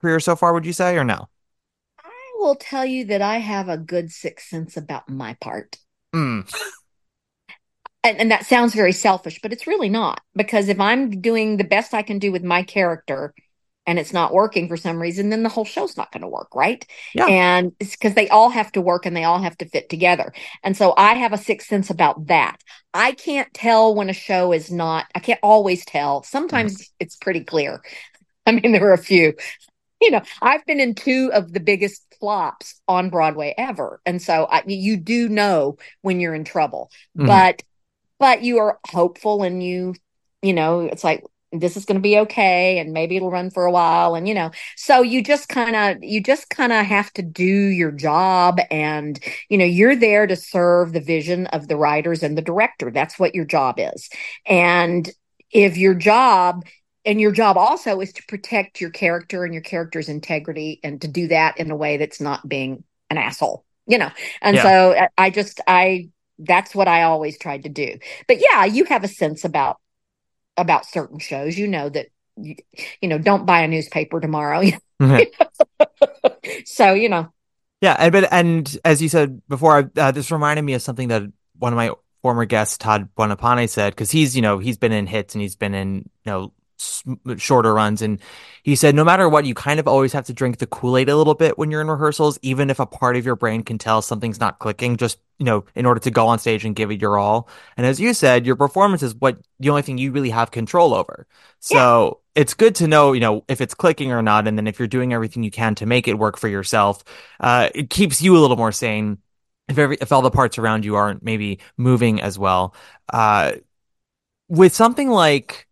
career 0.00 0.20
so 0.20 0.36
far? 0.36 0.52
Would 0.54 0.66
you 0.66 0.72
say 0.72 0.96
or 0.96 1.04
no? 1.04 1.28
i 2.04 2.32
will 2.38 2.56
tell 2.56 2.84
you 2.84 3.04
that 3.06 3.22
i 3.22 3.38
have 3.38 3.68
a 3.68 3.76
good 3.78 4.10
sixth 4.10 4.48
sense 4.48 4.76
about 4.76 5.08
my 5.08 5.34
part 5.40 5.78
Mm. 6.14 6.44
and, 8.02 8.18
and 8.18 8.30
that 8.30 8.46
sounds 8.46 8.74
very 8.74 8.92
selfish, 8.92 9.38
but 9.42 9.52
it's 9.52 9.66
really 9.66 9.88
not 9.88 10.20
because 10.34 10.68
if 10.68 10.80
I'm 10.80 11.20
doing 11.20 11.56
the 11.56 11.64
best 11.64 11.94
I 11.94 12.02
can 12.02 12.18
do 12.18 12.32
with 12.32 12.42
my 12.42 12.62
character 12.62 13.34
and 13.86 13.98
it's 13.98 14.12
not 14.12 14.32
working 14.32 14.68
for 14.68 14.76
some 14.76 15.00
reason, 15.00 15.30
then 15.30 15.42
the 15.42 15.48
whole 15.48 15.64
show's 15.64 15.96
not 15.96 16.12
going 16.12 16.20
to 16.20 16.28
work, 16.28 16.54
right? 16.54 16.84
Yeah. 17.14 17.26
And 17.26 17.72
it's 17.80 17.96
because 17.96 18.14
they 18.14 18.28
all 18.28 18.50
have 18.50 18.70
to 18.72 18.80
work 18.80 19.06
and 19.06 19.16
they 19.16 19.24
all 19.24 19.40
have 19.40 19.56
to 19.58 19.68
fit 19.68 19.88
together. 19.88 20.32
And 20.62 20.76
so 20.76 20.94
I 20.96 21.14
have 21.14 21.32
a 21.32 21.38
sixth 21.38 21.68
sense 21.68 21.90
about 21.90 22.26
that. 22.26 22.58
I 22.92 23.12
can't 23.12 23.52
tell 23.54 23.94
when 23.94 24.10
a 24.10 24.14
show 24.14 24.52
is 24.52 24.70
not, 24.70 25.06
I 25.14 25.20
can't 25.20 25.40
always 25.42 25.84
tell. 25.84 26.22
Sometimes 26.22 26.90
it's 27.00 27.16
pretty 27.16 27.42
clear. 27.44 27.82
I 28.46 28.52
mean, 28.52 28.72
there 28.72 28.80
were 28.82 28.92
a 28.92 28.98
few. 28.98 29.34
You 30.00 30.12
know, 30.12 30.22
I've 30.40 30.64
been 30.66 30.80
in 30.80 30.94
two 30.94 31.30
of 31.32 31.52
the 31.52 31.60
biggest 31.60 32.02
flops 32.20 32.80
on 32.86 33.10
Broadway 33.10 33.54
ever. 33.56 34.00
And 34.06 34.20
so 34.20 34.44
I, 34.44 34.62
you 34.66 34.96
do 34.96 35.28
know 35.28 35.78
when 36.02 36.20
you're 36.20 36.34
in 36.34 36.44
trouble. 36.44 36.90
Mhm. 37.18 37.26
But 37.26 37.62
but 38.18 38.42
you 38.42 38.58
are 38.58 38.78
hopeful 38.86 39.42
and 39.42 39.62
you 39.62 39.94
you 40.42 40.52
know 40.52 40.80
it's 40.80 41.02
like 41.02 41.24
this 41.52 41.76
is 41.76 41.84
going 41.84 41.96
to 41.96 42.00
be 42.02 42.18
okay 42.18 42.78
and 42.78 42.92
maybe 42.92 43.16
it'll 43.16 43.30
run 43.30 43.50
for 43.50 43.64
a 43.66 43.72
while 43.72 44.14
and 44.14 44.28
you 44.28 44.34
know. 44.34 44.50
So 44.76 45.02
you 45.02 45.22
just 45.22 45.48
kind 45.48 45.74
of 45.76 46.02
you 46.02 46.22
just 46.22 46.48
kind 46.50 46.72
of 46.72 46.86
have 46.86 47.12
to 47.14 47.22
do 47.22 47.44
your 47.44 47.90
job 47.90 48.60
and 48.70 49.18
you 49.48 49.58
know 49.58 49.64
you're 49.64 49.96
there 49.96 50.26
to 50.26 50.36
serve 50.36 50.92
the 50.92 51.00
vision 51.00 51.46
of 51.48 51.68
the 51.68 51.76
writers 51.76 52.22
and 52.22 52.36
the 52.38 52.42
director. 52.42 52.90
That's 52.90 53.18
what 53.18 53.34
your 53.34 53.44
job 53.44 53.76
is. 53.78 54.08
And 54.46 55.08
if 55.50 55.76
your 55.76 55.94
job 55.94 56.64
and 57.04 57.20
your 57.20 57.32
job 57.32 57.56
also 57.56 58.00
is 58.00 58.12
to 58.12 58.22
protect 58.28 58.80
your 58.80 58.90
character 58.90 59.44
and 59.44 59.54
your 59.54 59.62
character's 59.62 60.08
integrity 60.08 60.80
and 60.84 61.00
to 61.00 61.08
do 61.08 61.28
that 61.28 61.58
in 61.58 61.70
a 61.70 61.76
way 61.76 61.96
that's 61.96 62.20
not 62.20 62.48
being 62.48 62.84
an 63.10 63.18
asshole 63.18 63.64
you 63.86 63.98
know. 63.98 64.10
And 64.42 64.56
Yeah. 64.56 64.62
so 64.62 64.92
I- 64.94 65.08
i 65.18 65.30
just 65.30 65.60
i 65.66 66.08
that's 66.38 66.74
what 66.74 66.86
i 66.88 67.02
always 67.02 67.38
tried 67.38 67.64
to 67.64 67.68
do. 67.68 67.98
But 68.28 68.38
yeah 68.40 68.64
you 68.64 68.84
have 68.84 69.04
a 69.04 69.08
sense 69.08 69.44
about 69.44 69.79
about 70.60 70.86
certain 70.86 71.18
shows 71.18 71.58
you 71.58 71.66
know 71.66 71.88
that 71.88 72.06
you, 72.36 72.54
you 73.00 73.08
know 73.08 73.18
don't 73.18 73.46
buy 73.46 73.62
a 73.62 73.68
newspaper 73.68 74.20
tomorrow 74.20 74.62
so 76.64 76.94
you 76.94 77.08
know. 77.08 77.32
Yeah, 77.80 77.96
and 77.98 78.12
but 78.12 78.30
and 78.30 78.78
as 78.84 79.00
you 79.00 79.08
said 79.08 79.40
before, 79.48 79.90
uh, 79.96 80.10
this 80.12 80.30
reminded 80.30 80.62
me 80.62 80.74
of 80.74 80.82
something 80.82 81.08
that 81.08 81.22
one 81.58 81.72
of 81.72 81.76
my 81.76 81.92
former 82.22 82.44
guests, 82.44 82.76
Todd 82.76 83.08
Buonopane, 83.16 83.68
said 83.68 83.94
because 83.94 84.10
he's 84.10 84.36
you 84.36 84.42
know 84.42 84.58
he's 84.58 84.76
been 84.76 84.92
in 84.92 85.06
hits 85.06 85.34
and 85.34 85.40
he's 85.40 85.56
been 85.56 85.74
in 85.74 85.96
you 85.96 86.32
know 86.32 86.52
shorter 87.36 87.74
runs. 87.74 88.02
And 88.02 88.20
he 88.62 88.74
said, 88.76 88.94
no 88.94 89.04
matter 89.04 89.28
what, 89.28 89.44
you 89.44 89.54
kind 89.54 89.80
of 89.80 89.86
always 89.86 90.12
have 90.12 90.26
to 90.26 90.32
drink 90.32 90.58
the 90.58 90.66
Kool 90.66 90.96
Aid 90.96 91.08
a 91.08 91.16
little 91.16 91.34
bit 91.34 91.58
when 91.58 91.70
you're 91.70 91.80
in 91.80 91.88
rehearsals, 91.88 92.38
even 92.42 92.70
if 92.70 92.80
a 92.80 92.86
part 92.86 93.16
of 93.16 93.26
your 93.26 93.36
brain 93.36 93.62
can 93.62 93.78
tell 93.78 94.02
something's 94.02 94.40
not 94.40 94.58
clicking, 94.58 94.96
just, 94.96 95.18
you 95.38 95.44
know, 95.44 95.64
in 95.74 95.86
order 95.86 96.00
to 96.00 96.10
go 96.10 96.26
on 96.26 96.38
stage 96.38 96.64
and 96.64 96.76
give 96.76 96.90
it 96.90 97.00
your 97.00 97.18
all. 97.18 97.48
And 97.76 97.86
as 97.86 98.00
you 98.00 98.14
said, 98.14 98.46
your 98.46 98.56
performance 98.56 99.02
is 99.02 99.14
what 99.14 99.38
the 99.58 99.70
only 99.70 99.82
thing 99.82 99.98
you 99.98 100.12
really 100.12 100.30
have 100.30 100.50
control 100.50 100.94
over. 100.94 101.26
So 101.58 102.20
it's 102.34 102.54
good 102.54 102.74
to 102.76 102.86
know, 102.86 103.12
you 103.12 103.20
know, 103.20 103.44
if 103.48 103.60
it's 103.60 103.74
clicking 103.74 104.12
or 104.12 104.22
not. 104.22 104.46
And 104.46 104.56
then 104.56 104.66
if 104.66 104.78
you're 104.78 104.88
doing 104.88 105.12
everything 105.12 105.42
you 105.42 105.50
can 105.50 105.74
to 105.76 105.86
make 105.86 106.08
it 106.08 106.18
work 106.18 106.38
for 106.38 106.48
yourself, 106.48 107.04
uh, 107.40 107.70
it 107.74 107.90
keeps 107.90 108.22
you 108.22 108.36
a 108.36 108.40
little 108.40 108.56
more 108.56 108.72
sane. 108.72 109.18
If 109.68 109.78
every, 109.78 109.98
if 110.00 110.10
all 110.10 110.22
the 110.22 110.30
parts 110.30 110.58
around 110.58 110.84
you 110.84 110.96
aren't 110.96 111.22
maybe 111.22 111.60
moving 111.76 112.20
as 112.20 112.38
well, 112.38 112.74
uh, 113.12 113.52
with 114.48 114.74
something 114.74 115.08
like 115.08 115.68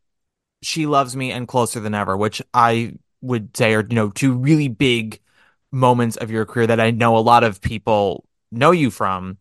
She 0.62 0.86
Loves 0.86 1.16
Me 1.16 1.30
and 1.30 1.46
Closer 1.48 1.80
Than 1.80 1.94
Ever, 1.94 2.16
which 2.16 2.42
I 2.52 2.94
would 3.20 3.56
say 3.56 3.74
are, 3.74 3.82
you 3.88 3.94
know, 3.94 4.10
two 4.10 4.34
really 4.34 4.68
big 4.68 5.20
moments 5.72 6.16
of 6.16 6.30
your 6.30 6.46
career 6.46 6.66
that 6.66 6.80
I 6.80 6.90
know 6.90 7.16
a 7.16 7.20
lot 7.20 7.44
of 7.44 7.60
people 7.60 8.24
know 8.50 8.70
you 8.70 8.90
from. 8.90 9.38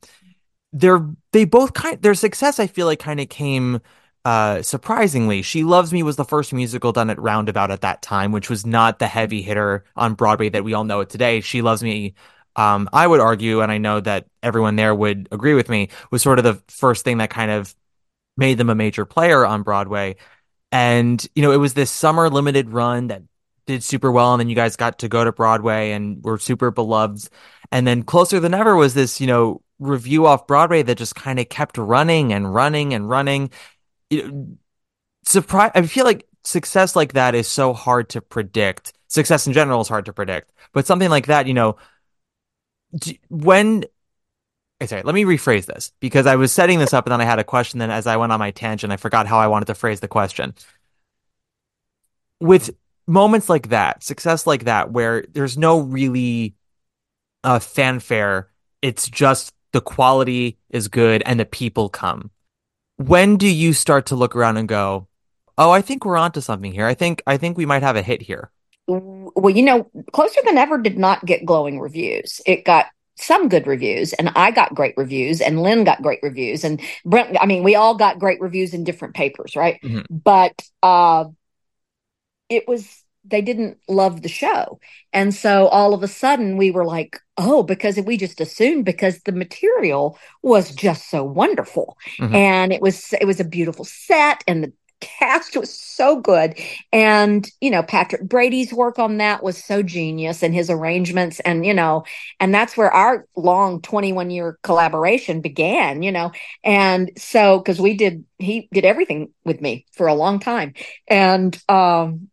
They're 0.74 1.08
they 1.32 1.46
both 1.46 1.74
kind 1.74 2.02
their 2.02 2.14
success 2.14 2.60
I 2.60 2.68
feel 2.68 2.86
like 2.86 3.00
kind 3.00 3.20
of 3.20 3.30
came 3.30 3.80
uh 4.26 4.62
surprisingly. 4.62 5.42
She 5.42 5.64
Loves 5.64 5.94
Me 5.94 6.04
was 6.04 6.18
the 6.18 6.26
first 6.26 6.54
musical 6.54 6.92
done 6.92 7.10
at 7.10 7.20
Roundabout 7.22 7.72
at 7.72 7.82
that 7.82 8.02
time, 8.02 8.32
which 8.32 8.50
was 8.50 8.66
not 8.66 9.00
the 9.00 9.08
heavy 9.08 9.42
hitter 9.42 9.86
on 9.96 10.14
Broadway 10.16 10.50
that 10.50 10.64
we 10.64 10.74
all 10.74 10.84
know 10.84 11.00
it 11.00 11.10
today. 11.10 11.42
She 11.42 11.62
Loves 11.62 11.82
Me 11.82 12.14
um, 12.58 12.90
I 12.92 13.06
would 13.06 13.20
argue, 13.20 13.62
and 13.62 13.72
I 13.72 13.78
know 13.78 14.00
that 14.00 14.26
everyone 14.42 14.76
there 14.76 14.94
would 14.94 15.30
agree 15.32 15.54
with 15.54 15.70
me, 15.70 15.90
was 16.10 16.24
sort 16.24 16.40
of 16.40 16.44
the 16.44 16.56
first 16.68 17.06
thing 17.06 17.20
that 17.20 17.30
kind 17.30 17.52
of 17.52 17.74
made 18.36 18.58
them 18.58 18.70
a 18.70 18.76
major 18.76 19.06
player 19.06 19.46
on 19.46 19.62
Broadway. 19.62 20.16
And, 20.72 21.26
you 21.36 21.42
know, 21.42 21.52
it 21.52 21.58
was 21.58 21.74
this 21.74 21.92
summer 21.92 22.30
limited 22.30 22.70
run 22.70 23.08
that 23.08 23.24
did 23.66 23.84
super 23.84 24.12
well. 24.12 24.34
And 24.34 24.40
then 24.40 24.50
you 24.50 24.56
guys 24.56 24.76
got 24.76 25.00
to 25.00 25.08
go 25.08 25.24
to 25.24 25.32
Broadway 25.32 25.92
and 25.92 26.24
were 26.24 26.38
super 26.38 26.72
beloved. 26.72 27.30
And 27.72 27.86
then 27.86 28.04
Closer 28.04 28.40
Than 28.40 28.54
Ever 28.54 28.76
was 28.76 28.94
this, 28.94 29.22
you 29.22 29.28
know, 29.28 29.62
review 29.80 30.26
off 30.26 30.48
Broadway 30.48 30.84
that 30.84 30.98
just 30.98 31.16
kind 31.16 31.40
of 31.40 31.50
kept 31.50 31.78
running 31.78 32.34
and 32.34 32.54
running 32.54 32.94
and 32.94 33.10
running. 33.10 33.52
Surprise, 35.26 35.72
I 35.76 35.82
feel 35.84 36.06
like 36.06 36.28
success 36.44 36.96
like 36.96 37.14
that 37.14 37.36
is 37.36 37.48
so 37.48 37.74
hard 37.74 38.10
to 38.10 38.22
predict. 38.22 38.94
Success 39.08 39.48
in 39.48 39.54
general 39.54 39.82
is 39.82 39.88
hard 39.88 40.06
to 40.06 40.14
predict. 40.14 40.52
But 40.74 40.88
something 40.88 41.10
like 41.10 41.28
that, 41.28 41.48
you 41.48 41.54
know, 41.54 41.78
when 43.30 43.86
sorry, 44.86 45.02
let 45.04 45.16
me 45.16 45.24
rephrase 45.24 45.66
this 45.66 45.92
because 46.00 46.28
I 46.28 46.36
was 46.36 46.52
setting 46.52 46.78
this 46.78 46.94
up 46.94 47.06
and 47.06 47.12
then 47.12 47.22
I 47.22 47.26
had 47.26 47.40
a 47.40 47.44
question. 47.44 47.80
Then 47.80 47.90
as 47.90 48.06
I 48.06 48.18
went 48.18 48.32
on 48.32 48.40
my 48.40 48.52
tangent, 48.52 48.94
I 48.94 48.98
forgot 48.98 49.26
how 49.26 49.40
I 49.40 49.48
wanted 49.48 49.66
to 49.66 49.76
phrase 49.76 50.00
the 50.02 50.08
question. 50.08 50.54
With 52.40 52.70
moments 53.08 53.50
like 53.50 53.70
that, 53.70 54.04
success 54.04 54.46
like 54.46 54.66
that, 54.66 54.92
where 54.92 55.26
there's 55.32 55.58
no 55.58 55.80
really 55.80 56.54
uh, 57.44 57.60
fanfare, 57.60 58.50
it's 58.84 59.10
just 59.10 59.54
the 59.72 59.82
quality 59.82 60.58
is 60.70 60.88
good 60.88 61.24
and 61.26 61.40
the 61.40 61.46
people 61.46 61.90
come. 61.90 62.30
When 62.98 63.38
do 63.38 63.48
you 63.48 63.74
start 63.74 64.08
to 64.08 64.16
look 64.16 64.36
around 64.36 64.58
and 64.58 64.68
go, 64.68 65.08
"Oh, 65.58 65.72
I 65.72 65.82
think 65.82 66.06
we're 66.06 66.18
onto 66.18 66.42
something 66.42 66.72
here. 66.72 66.86
I 66.86 66.94
think 66.94 67.22
I 67.28 67.38
think 67.38 67.58
we 67.58 67.66
might 67.66 67.84
have 67.84 67.96
a 67.96 68.02
hit 68.02 68.22
here." 68.22 68.52
Well, 68.88 69.54
you 69.54 69.64
know, 69.64 69.90
Closer 70.14 70.42
Than 70.46 70.58
Ever 70.58 70.78
did 70.78 70.98
not 70.98 71.26
get 71.26 71.46
glowing 71.46 71.80
reviews. 71.80 72.42
It 72.46 72.64
got 72.64 72.88
some 73.18 73.50
good 73.50 73.68
reviews, 73.68 74.14
and 74.14 74.30
I 74.36 74.52
got 74.52 74.76
great 74.76 74.94
reviews, 74.98 75.42
and 75.42 75.62
Lynn 75.62 75.84
got 75.84 76.02
great 76.02 76.20
reviews, 76.22 76.64
and 76.64 76.82
Brent. 77.06 77.38
I 77.42 77.46
mean, 77.46 77.64
we 77.64 77.76
all 77.76 77.96
got 77.96 78.20
great 78.20 78.40
reviews 78.42 78.74
in 78.74 78.84
different 78.84 79.16
papers, 79.16 79.56
right? 79.56 79.80
Mhm. 79.84 80.06
But 80.10 80.62
uh, 80.84 81.26
it 82.50 82.68
was 82.68 83.04
they 83.30 83.42
didn't 83.42 83.78
love 83.90 84.22
the 84.22 84.30
show, 84.30 84.80
and 85.12 85.34
so 85.34 85.68
all 85.68 85.94
of 85.94 86.02
a 86.04 86.08
sudden 86.08 86.56
we 86.58 86.72
were 86.72 86.86
like, 86.86 87.20
oh, 87.38 87.62
because 87.62 88.00
we 88.00 88.16
just 88.18 88.40
assumed 88.40 88.86
because 88.86 89.20
the 89.24 89.34
material 89.34 90.18
was 90.42 90.74
just 90.74 91.10
so 91.10 91.24
wonderful, 91.24 91.98
Mhm. 92.20 92.34
and 92.36 92.74
it 92.74 92.82
was 92.82 93.14
it 93.20 93.26
was 93.26 93.40
a 93.40 93.44
beautiful 93.46 93.84
set, 93.86 94.44
and 94.48 94.64
the 94.64 94.74
cast 95.00 95.56
was 95.56 95.74
so 95.74 96.20
good. 96.20 96.58
And 96.92 97.50
you 97.62 97.72
know 97.72 97.84
patrick 97.84 98.24
brady's 98.24 98.74
work 98.74 99.00
on 99.00 99.18
that 99.18 99.44
was 99.44 99.64
so 99.64 99.84
genius 99.84 100.44
and 100.44 100.54
his 100.54 100.70
arrangements 100.70 101.40
and 101.42 101.66
you 101.66 101.74
know 101.74 102.04
and 102.40 102.54
that's 102.54 102.76
where 102.78 102.92
our 102.92 103.28
long 103.36 103.82
21 103.82 104.30
year 104.30 104.58
collaboration 104.64 105.42
began 105.42 106.02
you 106.04 106.12
know. 106.12 106.32
And 106.64 107.12
so 107.18 107.60
because 107.60 107.80
we 107.80 107.96
did 107.96 108.26
he 108.38 108.68
did 108.74 108.86
everything 108.86 109.34
with 109.46 109.62
me 109.62 109.86
for 109.94 110.08
a 110.08 110.14
long 110.16 110.40
time. 110.40 110.74
And 111.08 111.58
um 111.70 112.30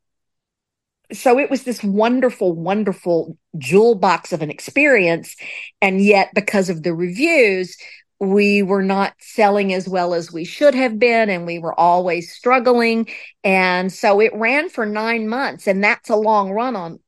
so 1.13 1.39
it 1.39 1.51
was 1.51 1.65
this 1.65 1.83
wonderful 1.83 2.55
wonderful 2.55 3.37
jewel 3.59 3.95
box 3.95 4.33
of 4.33 4.43
an 4.43 4.51
experience. 4.51 5.37
And 5.81 6.01
yet 6.01 6.31
because 6.35 6.71
of 6.71 6.83
the 6.83 6.95
reviews 6.95 7.77
we 8.25 8.63
were 8.63 8.83
not 8.83 9.15
selling 9.19 9.73
as 9.73 9.89
well 9.89 10.15
as 10.15 10.33
we 10.33 10.45
should 10.45 10.75
have 10.75 10.99
been 10.99 11.31
and 11.31 11.47
we 11.47 11.59
were 11.59 11.79
always 11.79 12.33
struggling. 12.33 13.09
And 13.43 13.93
so 13.93 14.21
it 14.21 14.35
ran 14.35 14.69
for 14.69 14.87
9 14.87 15.29
months 15.29 15.67
and 15.67 15.83
that's 15.83 16.11
a 16.11 16.17
long 16.17 16.51
run 16.51 16.77
on 16.77 16.99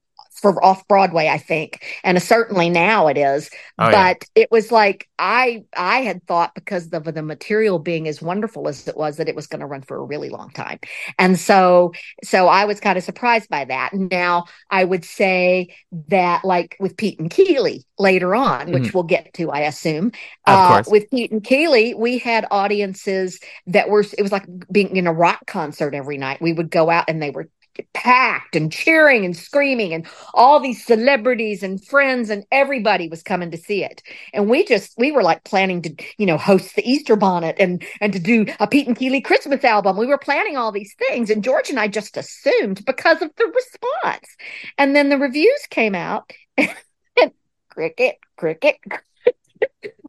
for 0.40 0.62
off 0.64 0.86
Broadway 0.88 1.28
I 1.28 1.38
think 1.38 1.84
and 2.04 2.20
certainly 2.22 2.70
now 2.70 3.06
it 3.08 3.16
is 3.18 3.50
Oh, 3.78 3.88
yeah. 3.90 4.10
but 4.10 4.24
it 4.34 4.50
was 4.50 4.72
like 4.72 5.08
I 5.18 5.64
I 5.76 5.98
had 6.00 6.26
thought 6.26 6.54
because 6.54 6.92
of 6.92 7.04
the 7.04 7.22
material 7.22 7.78
being 7.78 8.08
as 8.08 8.22
wonderful 8.22 8.68
as 8.68 8.86
it 8.88 8.96
was 8.96 9.16
that 9.16 9.28
it 9.28 9.36
was 9.36 9.46
going 9.46 9.60
to 9.60 9.66
run 9.66 9.82
for 9.82 9.96
a 9.96 10.02
really 10.04 10.28
long 10.30 10.50
time 10.50 10.78
and 11.18 11.38
so 11.38 11.92
so 12.24 12.48
I 12.48 12.64
was 12.64 12.80
kind 12.80 12.96
of 12.98 13.04
surprised 13.04 13.48
by 13.50 13.64
that 13.66 13.92
now 13.94 14.44
I 14.70 14.84
would 14.84 15.04
say 15.04 15.74
that 16.08 16.44
like 16.44 16.76
with 16.80 16.96
Pete 16.96 17.18
and 17.18 17.30
Keeley 17.30 17.84
later 17.98 18.34
on 18.34 18.72
which 18.72 18.84
Mhm. 18.84 18.94
we'll 18.94 19.02
get 19.04 19.32
to 19.34 19.50
I 19.50 19.60
assume 19.60 20.12
uh, 20.46 20.82
with 20.86 21.10
Pete 21.10 21.32
and 21.32 21.42
Keeley, 21.42 21.94
we 21.94 22.18
had 22.18 22.46
audiences 22.50 23.40
that 23.66 23.88
were, 23.88 24.04
it 24.16 24.22
was 24.22 24.32
like 24.32 24.46
being 24.70 24.96
in 24.96 25.06
a 25.06 25.12
rock 25.12 25.40
concert 25.46 25.94
every 25.94 26.18
night. 26.18 26.40
We 26.40 26.52
would 26.52 26.70
go 26.70 26.88
out 26.90 27.06
and 27.08 27.20
they 27.20 27.30
were 27.30 27.48
packed 27.94 28.56
and 28.56 28.72
cheering 28.72 29.24
and 29.24 29.36
screaming, 29.36 29.92
and 29.94 30.06
all 30.34 30.60
these 30.60 30.84
celebrities 30.84 31.62
and 31.62 31.84
friends 31.84 32.30
and 32.30 32.44
everybody 32.52 33.08
was 33.08 33.22
coming 33.22 33.50
to 33.50 33.56
see 33.58 33.84
it. 33.84 34.02
And 34.32 34.48
we 34.48 34.64
just, 34.64 34.94
we 34.98 35.12
were 35.12 35.22
like 35.22 35.44
planning 35.44 35.82
to, 35.82 35.94
you 36.18 36.26
know, 36.26 36.38
host 36.38 36.74
the 36.76 36.88
Easter 36.88 37.16
bonnet 37.16 37.56
and, 37.58 37.84
and 38.00 38.12
to 38.12 38.18
do 38.18 38.46
a 38.60 38.66
Pete 38.66 38.86
and 38.86 38.96
Keeley 38.96 39.20
Christmas 39.20 39.64
album. 39.64 39.96
We 39.96 40.06
were 40.06 40.18
planning 40.18 40.56
all 40.56 40.72
these 40.72 40.94
things. 40.98 41.30
And 41.30 41.44
George 41.44 41.70
and 41.70 41.80
I 41.80 41.88
just 41.88 42.16
assumed 42.16 42.84
because 42.84 43.22
of 43.22 43.30
the 43.36 43.46
response. 43.46 44.26
And 44.78 44.94
then 44.94 45.08
the 45.08 45.18
reviews 45.18 45.60
came 45.70 45.94
out 45.94 46.32
and 46.56 47.32
cricket, 47.68 48.16
cricket, 48.36 48.76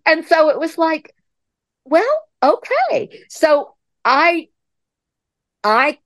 and 0.06 0.26
so 0.26 0.50
it 0.50 0.60
was 0.60 0.78
like, 0.78 1.14
well, 1.86 2.24
okay. 2.42 3.24
So 3.30 3.76
I 4.06 4.50
I 5.64 6.00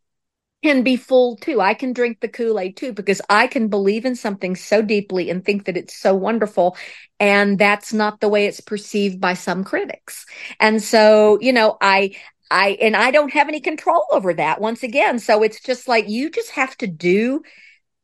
can 0.63 0.83
be 0.83 0.95
fooled 0.95 1.41
too. 1.41 1.59
I 1.59 1.73
can 1.73 1.93
drink 1.93 2.19
the 2.19 2.27
Kool-Aid 2.27 2.77
too 2.77 2.93
because 2.93 3.21
I 3.29 3.47
can 3.47 3.67
believe 3.67 4.05
in 4.05 4.15
something 4.15 4.55
so 4.55 4.81
deeply 4.81 5.29
and 5.29 5.43
think 5.43 5.65
that 5.65 5.77
it's 5.77 5.95
so 5.95 6.13
wonderful 6.13 6.77
and 7.19 7.57
that's 7.57 7.93
not 7.93 8.19
the 8.19 8.29
way 8.29 8.45
it's 8.45 8.61
perceived 8.61 9.19
by 9.19 9.33
some 9.33 9.63
critics. 9.63 10.25
And 10.59 10.81
so, 10.81 11.39
you 11.41 11.53
know, 11.53 11.77
I 11.81 12.15
I 12.49 12.77
and 12.81 12.95
I 12.95 13.11
don't 13.11 13.33
have 13.33 13.47
any 13.47 13.59
control 13.61 14.03
over 14.11 14.33
that 14.33 14.61
once 14.61 14.83
again. 14.83 15.19
So 15.19 15.41
it's 15.41 15.61
just 15.61 15.87
like 15.87 16.09
you 16.09 16.29
just 16.29 16.51
have 16.51 16.77
to 16.77 16.87
do 16.87 17.41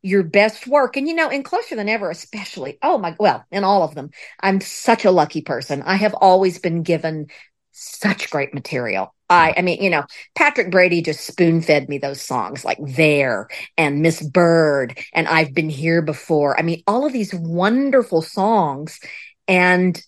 your 0.01 0.23
best 0.23 0.67
work. 0.67 0.97
And 0.97 1.07
you 1.07 1.15
know, 1.15 1.29
in 1.29 1.43
Closer 1.43 1.75
Than 1.75 1.89
Ever, 1.89 2.09
especially, 2.09 2.77
oh 2.81 2.97
my, 2.97 3.15
well, 3.19 3.45
in 3.51 3.63
all 3.63 3.83
of 3.83 3.95
them, 3.95 4.11
I'm 4.39 4.61
such 4.61 5.05
a 5.05 5.11
lucky 5.11 5.41
person. 5.41 5.81
I 5.83 5.95
have 5.95 6.13
always 6.13 6.59
been 6.59 6.83
given 6.83 7.27
such 7.71 8.29
great 8.29 8.53
material. 8.53 9.13
I, 9.29 9.53
I 9.57 9.61
mean, 9.61 9.81
you 9.81 9.89
know, 9.89 10.05
Patrick 10.35 10.71
Brady 10.71 11.01
just 11.01 11.25
spoon 11.25 11.61
fed 11.61 11.89
me 11.89 11.97
those 11.97 12.21
songs 12.21 12.63
like 12.63 12.77
There 12.81 13.47
and 13.77 14.01
Miss 14.01 14.21
Bird 14.21 14.97
and 15.13 15.27
I've 15.27 15.53
Been 15.53 15.69
Here 15.69 16.01
Before. 16.01 16.57
I 16.57 16.63
mean, 16.63 16.81
all 16.87 17.05
of 17.05 17.13
these 17.13 17.33
wonderful 17.33 18.21
songs. 18.21 18.99
And 19.47 20.01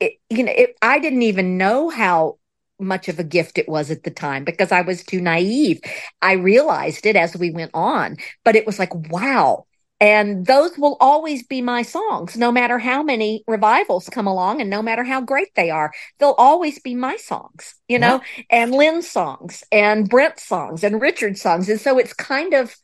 it, 0.00 0.14
you 0.30 0.42
know, 0.44 0.52
it, 0.54 0.76
I 0.82 0.98
didn't 0.98 1.22
even 1.22 1.58
know 1.58 1.88
how 1.88 2.38
much 2.80 3.08
of 3.08 3.18
a 3.18 3.24
gift 3.24 3.58
it 3.58 3.68
was 3.68 3.90
at 3.90 4.02
the 4.02 4.10
time 4.10 4.44
because 4.44 4.72
I 4.72 4.80
was 4.80 5.04
too 5.04 5.20
naive. 5.20 5.80
I 6.20 6.32
realized 6.32 7.06
it 7.06 7.16
as 7.16 7.36
we 7.36 7.50
went 7.50 7.70
on, 7.74 8.16
but 8.44 8.56
it 8.56 8.66
was 8.66 8.78
like, 8.78 8.92
wow. 9.10 9.66
And 10.02 10.44
those 10.44 10.76
will 10.76 10.96
always 10.98 11.46
be 11.46 11.62
my 11.62 11.82
songs, 11.82 12.36
no 12.36 12.50
matter 12.50 12.76
how 12.80 13.04
many 13.04 13.44
revivals 13.46 14.08
come 14.08 14.26
along 14.26 14.60
and 14.60 14.68
no 14.68 14.82
matter 14.82 15.04
how 15.04 15.20
great 15.20 15.54
they 15.54 15.70
are. 15.70 15.92
They'll 16.18 16.34
always 16.36 16.80
be 16.80 16.96
my 16.96 17.14
songs, 17.14 17.76
you 17.86 18.00
know, 18.00 18.20
and 18.50 18.72
Lynn's 18.72 19.08
songs 19.08 19.62
and 19.70 20.10
Brent's 20.10 20.44
songs 20.44 20.82
and 20.82 21.00
Richard's 21.00 21.40
songs. 21.40 21.68
And 21.68 21.80
so 21.80 22.00
it's 22.00 22.14
kind 22.14 22.52
of 22.52 22.74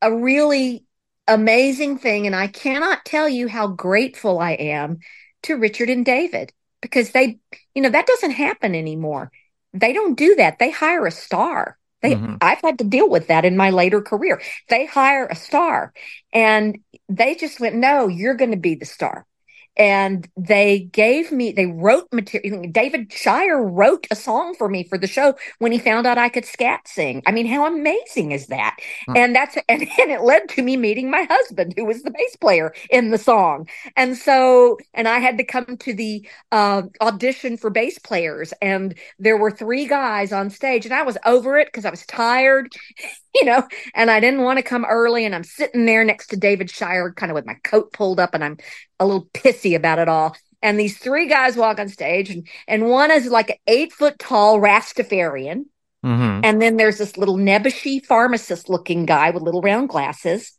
a 0.00 0.12
really 0.12 0.84
amazing 1.28 1.98
thing. 1.98 2.26
And 2.26 2.34
I 2.34 2.48
cannot 2.48 3.04
tell 3.04 3.28
you 3.28 3.46
how 3.46 3.68
grateful 3.68 4.40
I 4.40 4.54
am 4.54 4.98
to 5.44 5.54
Richard 5.54 5.90
and 5.90 6.04
David 6.04 6.52
because 6.80 7.12
they, 7.12 7.38
you 7.72 7.82
know, 7.82 7.90
that 7.90 8.08
doesn't 8.08 8.32
happen 8.32 8.74
anymore. 8.74 9.30
They 9.74 9.92
don't 9.92 10.18
do 10.18 10.34
that. 10.34 10.58
They 10.58 10.72
hire 10.72 11.06
a 11.06 11.12
star 11.12 11.78
They, 12.02 12.16
Mhm. 12.16 12.38
I've 12.40 12.60
had 12.62 12.78
to 12.78 12.84
deal 12.84 13.08
with 13.08 13.28
that 13.28 13.44
in 13.44 13.56
my 13.56 13.70
later 13.70 14.00
career. 14.02 14.40
They 14.68 14.86
hire 14.86 15.26
a 15.26 15.36
star 15.36 15.92
and 16.32 16.78
they 17.08 17.34
just 17.34 17.60
went, 17.60 17.76
no, 17.76 18.08
you're 18.08 18.34
going 18.34 18.50
to 18.50 18.56
be 18.56 18.74
the 18.74 18.86
star. 18.86 19.26
And 19.76 20.28
they 20.36 20.80
gave 20.80 21.32
me, 21.32 21.52
they 21.52 21.66
wrote 21.66 22.08
material. 22.12 22.64
David 22.70 23.12
Shire 23.12 23.62
wrote 23.62 24.06
a 24.10 24.16
song 24.16 24.54
for 24.54 24.68
me 24.68 24.84
for 24.84 24.98
the 24.98 25.06
show 25.06 25.34
when 25.58 25.72
he 25.72 25.78
found 25.78 26.06
out 26.06 26.18
I 26.18 26.28
could 26.28 26.44
scat 26.44 26.86
sing. 26.86 27.22
I 27.26 27.32
mean, 27.32 27.46
how 27.46 27.66
amazing 27.66 28.32
is 28.32 28.48
that? 28.48 28.76
Hmm. 29.06 29.16
And 29.16 29.34
that's, 29.34 29.56
and, 29.68 29.82
and 29.82 30.10
it 30.10 30.22
led 30.22 30.48
to 30.50 30.62
me 30.62 30.76
meeting 30.76 31.10
my 31.10 31.26
husband, 31.28 31.74
who 31.76 31.84
was 31.84 32.02
the 32.02 32.10
bass 32.10 32.36
player 32.36 32.74
in 32.90 33.10
the 33.10 33.18
song. 33.18 33.68
And 33.96 34.16
so, 34.16 34.78
and 34.94 35.08
I 35.08 35.18
had 35.18 35.38
to 35.38 35.44
come 35.44 35.76
to 35.76 35.94
the 35.94 36.26
uh, 36.50 36.82
audition 37.00 37.56
for 37.56 37.70
bass 37.70 37.98
players, 37.98 38.52
and 38.60 38.94
there 39.18 39.36
were 39.36 39.50
three 39.50 39.86
guys 39.86 40.32
on 40.32 40.50
stage, 40.50 40.84
and 40.84 40.94
I 40.94 41.02
was 41.02 41.18
over 41.24 41.58
it 41.58 41.68
because 41.68 41.84
I 41.84 41.90
was 41.90 42.06
tired, 42.06 42.72
you 43.34 43.44
know, 43.44 43.66
and 43.94 44.10
I 44.10 44.20
didn't 44.20 44.42
want 44.42 44.58
to 44.58 44.62
come 44.62 44.84
early. 44.84 45.24
And 45.24 45.34
I'm 45.34 45.44
sitting 45.44 45.86
there 45.86 46.04
next 46.04 46.28
to 46.28 46.36
David 46.36 46.70
Shire, 46.70 47.12
kind 47.12 47.30
of 47.30 47.34
with 47.34 47.46
my 47.46 47.54
coat 47.64 47.92
pulled 47.92 48.20
up, 48.20 48.34
and 48.34 48.44
I'm 48.44 48.58
a 49.02 49.06
little 49.06 49.26
pissy 49.34 49.74
about 49.76 49.98
it 49.98 50.08
all. 50.08 50.36
And 50.62 50.78
these 50.78 50.96
three 50.98 51.26
guys 51.28 51.56
walk 51.56 51.78
on 51.80 51.88
stage, 51.88 52.30
and 52.30 52.46
and 52.68 52.88
one 52.88 53.10
is 53.10 53.26
like 53.28 53.50
an 53.50 53.56
eight 53.66 53.92
foot 53.92 54.18
tall 54.18 54.60
Rastafarian, 54.60 55.64
Mhm. 56.04 56.40
and 56.44 56.62
then 56.62 56.76
there's 56.76 56.98
this 56.98 57.16
little 57.16 57.36
nebbishy 57.36 58.04
pharmacist 58.04 58.68
looking 58.68 59.04
guy 59.06 59.30
with 59.30 59.42
little 59.42 59.60
round 59.62 59.88
glasses. 59.88 60.52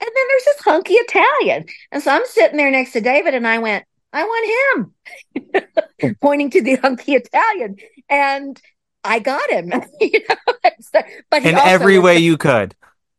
And 0.00 0.08
then 0.14 0.24
there's 0.28 0.44
this 0.44 0.60
hunky 0.64 0.94
Italian. 0.94 1.64
And 1.90 2.00
so 2.02 2.12
I'm 2.12 2.24
sitting 2.26 2.56
there 2.56 2.70
next 2.70 2.92
to 2.92 3.00
David 3.00 3.34
and 3.34 3.48
I 3.48 3.58
went, 3.58 3.84
I 4.12 4.22
want 4.22 4.92
him, 5.34 6.14
pointing 6.22 6.50
to 6.50 6.62
the 6.62 6.76
hunky 6.76 7.14
Italian. 7.14 7.76
And 8.08 8.60
I 9.02 9.18
got 9.18 9.50
him, 9.50 9.72
you 10.00 10.20
know. 10.28 10.70
But 11.30 11.44
In 11.44 11.56
every 11.56 11.98
way 11.98 12.14
the- 12.14 12.20
you 12.22 12.36
could. 12.36 12.74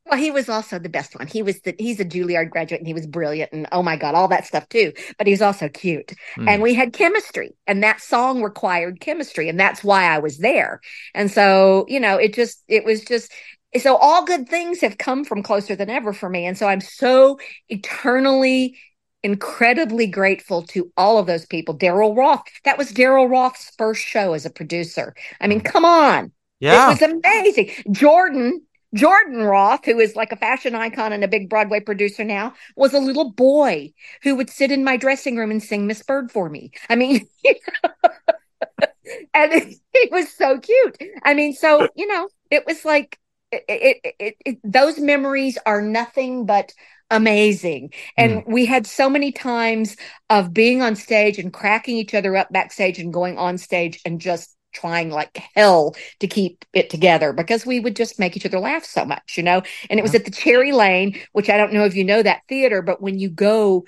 Well, 0.10 0.20
he 0.20 0.32
was 0.32 0.50
also 0.50 0.80
the 0.80 0.90
best 0.90 1.18
one. 1.18 1.28
He 1.28 1.42
was 1.42 1.62
the 1.62 1.76
he's 1.78 2.00
a 2.00 2.06
Juilliard 2.06 2.50
graduate 2.50 2.82
and 2.82 2.88
he 2.88 2.94
was 2.94 3.08
brilliant 3.08 3.52
and 3.52 3.68
oh 3.72 3.84
my 3.84 3.96
god, 3.96 4.16
all 4.16 4.28
that 4.30 4.46
stuff 4.46 4.68
too. 4.70 4.94
But 5.18 5.28
he 5.28 5.34
was 5.34 5.42
also 5.42 5.70
cute. 5.70 6.14
Mm. 6.38 6.50
And 6.50 6.62
we 6.62 6.74
had 6.74 6.94
chemistry 6.94 7.56
and 7.68 7.84
that 7.84 8.02
song 8.02 8.42
required 8.42 9.00
chemistry 9.00 9.50
and 9.50 9.60
that's 9.60 9.84
why 9.84 10.06
I 10.06 10.20
was 10.20 10.40
there. 10.40 10.82
And 11.14 11.30
so, 11.32 11.86
you 11.88 12.00
know, 12.00 12.18
it 12.18 12.34
just 12.34 12.64
it 12.68 12.86
was 12.86 13.04
just 13.04 13.32
so 13.78 13.96
all 13.98 14.26
good 14.26 14.50
things 14.50 14.82
have 14.82 14.98
come 14.98 15.24
from 15.24 15.44
closer 15.44 15.76
than 15.76 15.90
ever 15.90 16.14
for 16.14 16.30
me. 16.30 16.46
And 16.46 16.58
so 16.58 16.68
I'm 16.68 16.82
so 16.82 17.40
eternally 17.70 18.78
incredibly 19.24 20.08
grateful 20.08 20.64
to 20.64 20.92
all 20.96 21.18
of 21.18 21.28
those 21.28 21.46
people. 21.46 21.78
Daryl 21.78 22.16
Roth, 22.16 22.44
that 22.64 22.78
was 22.78 22.92
Daryl 22.92 23.30
Roth's 23.30 23.72
first 23.78 24.02
show 24.02 24.34
as 24.34 24.46
a 24.46 24.50
producer. 24.50 25.14
I 25.42 25.48
mean, 25.48 25.62
come 25.62 25.86
on. 25.86 26.32
Yeah. 26.60 26.92
It 26.92 27.02
was 27.02 27.02
amazing. 27.02 27.72
Jordan, 27.92 28.62
Jordan 28.94 29.44
Roth, 29.44 29.86
who 29.86 30.00
is 30.00 30.16
like 30.16 30.32
a 30.32 30.38
fashion 30.38 30.76
icon 30.76 31.14
and 31.14 31.24
a 31.24 31.28
big 31.28 31.50
Broadway 31.50 31.80
producer 31.80 32.24
now, 32.24 32.54
was 32.76 32.94
a 32.94 33.00
little 33.00 33.32
boy 33.32 33.94
who 34.24 34.36
would 34.36 34.50
sit 34.50 34.72
in 34.72 34.84
my 34.84 34.98
dressing 34.98 35.36
room 35.36 35.52
and 35.52 35.62
sing 35.62 35.86
Miss 35.86 36.02
Bird 36.02 36.32
for 36.32 36.50
me. 36.50 36.72
I 36.90 36.96
mean, 36.96 37.28
and 39.34 39.54
it, 39.54 39.78
it 39.94 40.12
was 40.12 40.32
so 40.32 40.60
cute. 40.60 40.98
I 41.24 41.34
mean, 41.34 41.54
so, 41.54 41.88
you 41.96 42.08
know, 42.08 42.30
it 42.50 42.66
was 42.66 42.86
like, 42.86 43.20
it, 43.52 43.64
it, 43.68 44.16
it, 44.20 44.36
it, 44.46 44.58
those 44.64 45.00
memories 45.00 45.58
are 45.66 45.82
nothing 45.82 46.46
but 46.46 46.72
amazing. 47.10 47.92
And 48.16 48.44
hmm. 48.44 48.52
we 48.52 48.66
had 48.66 48.86
so 48.86 49.10
many 49.10 49.32
times 49.32 49.96
of 50.30 50.54
being 50.54 50.82
on 50.82 50.96
stage 50.96 51.40
and 51.40 51.52
cracking 51.52 51.98
each 51.98 52.14
other 52.14 52.36
up 52.36 52.52
backstage 52.52 53.00
and 53.00 53.12
going 53.12 53.38
on 53.38 53.58
stage 53.58 54.00
and 54.06 54.22
just 54.22 54.56
trying 54.72 55.10
like 55.10 55.38
hell 55.56 55.96
to 56.20 56.28
keep 56.28 56.66
it 56.74 56.90
together 56.90 57.34
because 57.34 57.66
we 57.66 57.80
would 57.80 57.96
just 57.96 58.20
make 58.20 58.36
each 58.36 58.46
other 58.46 58.60
laugh 58.60 58.86
so 58.86 59.06
much, 59.06 59.36
you 59.38 59.44
know. 59.44 59.62
And 59.90 60.00
it 60.00 60.04
was 60.04 60.16
at 60.16 60.26
the 60.26 60.32
Cherry 60.32 60.72
Lane, 60.72 61.20
which 61.34 61.50
I 61.50 61.58
don't 61.58 61.74
know 61.74 61.86
if 61.86 61.96
you 61.96 62.04
know 62.04 62.22
that 62.22 62.42
theater, 62.48 62.82
but 62.82 63.02
when 63.02 63.20
you 63.20 63.30
go, 63.30 63.86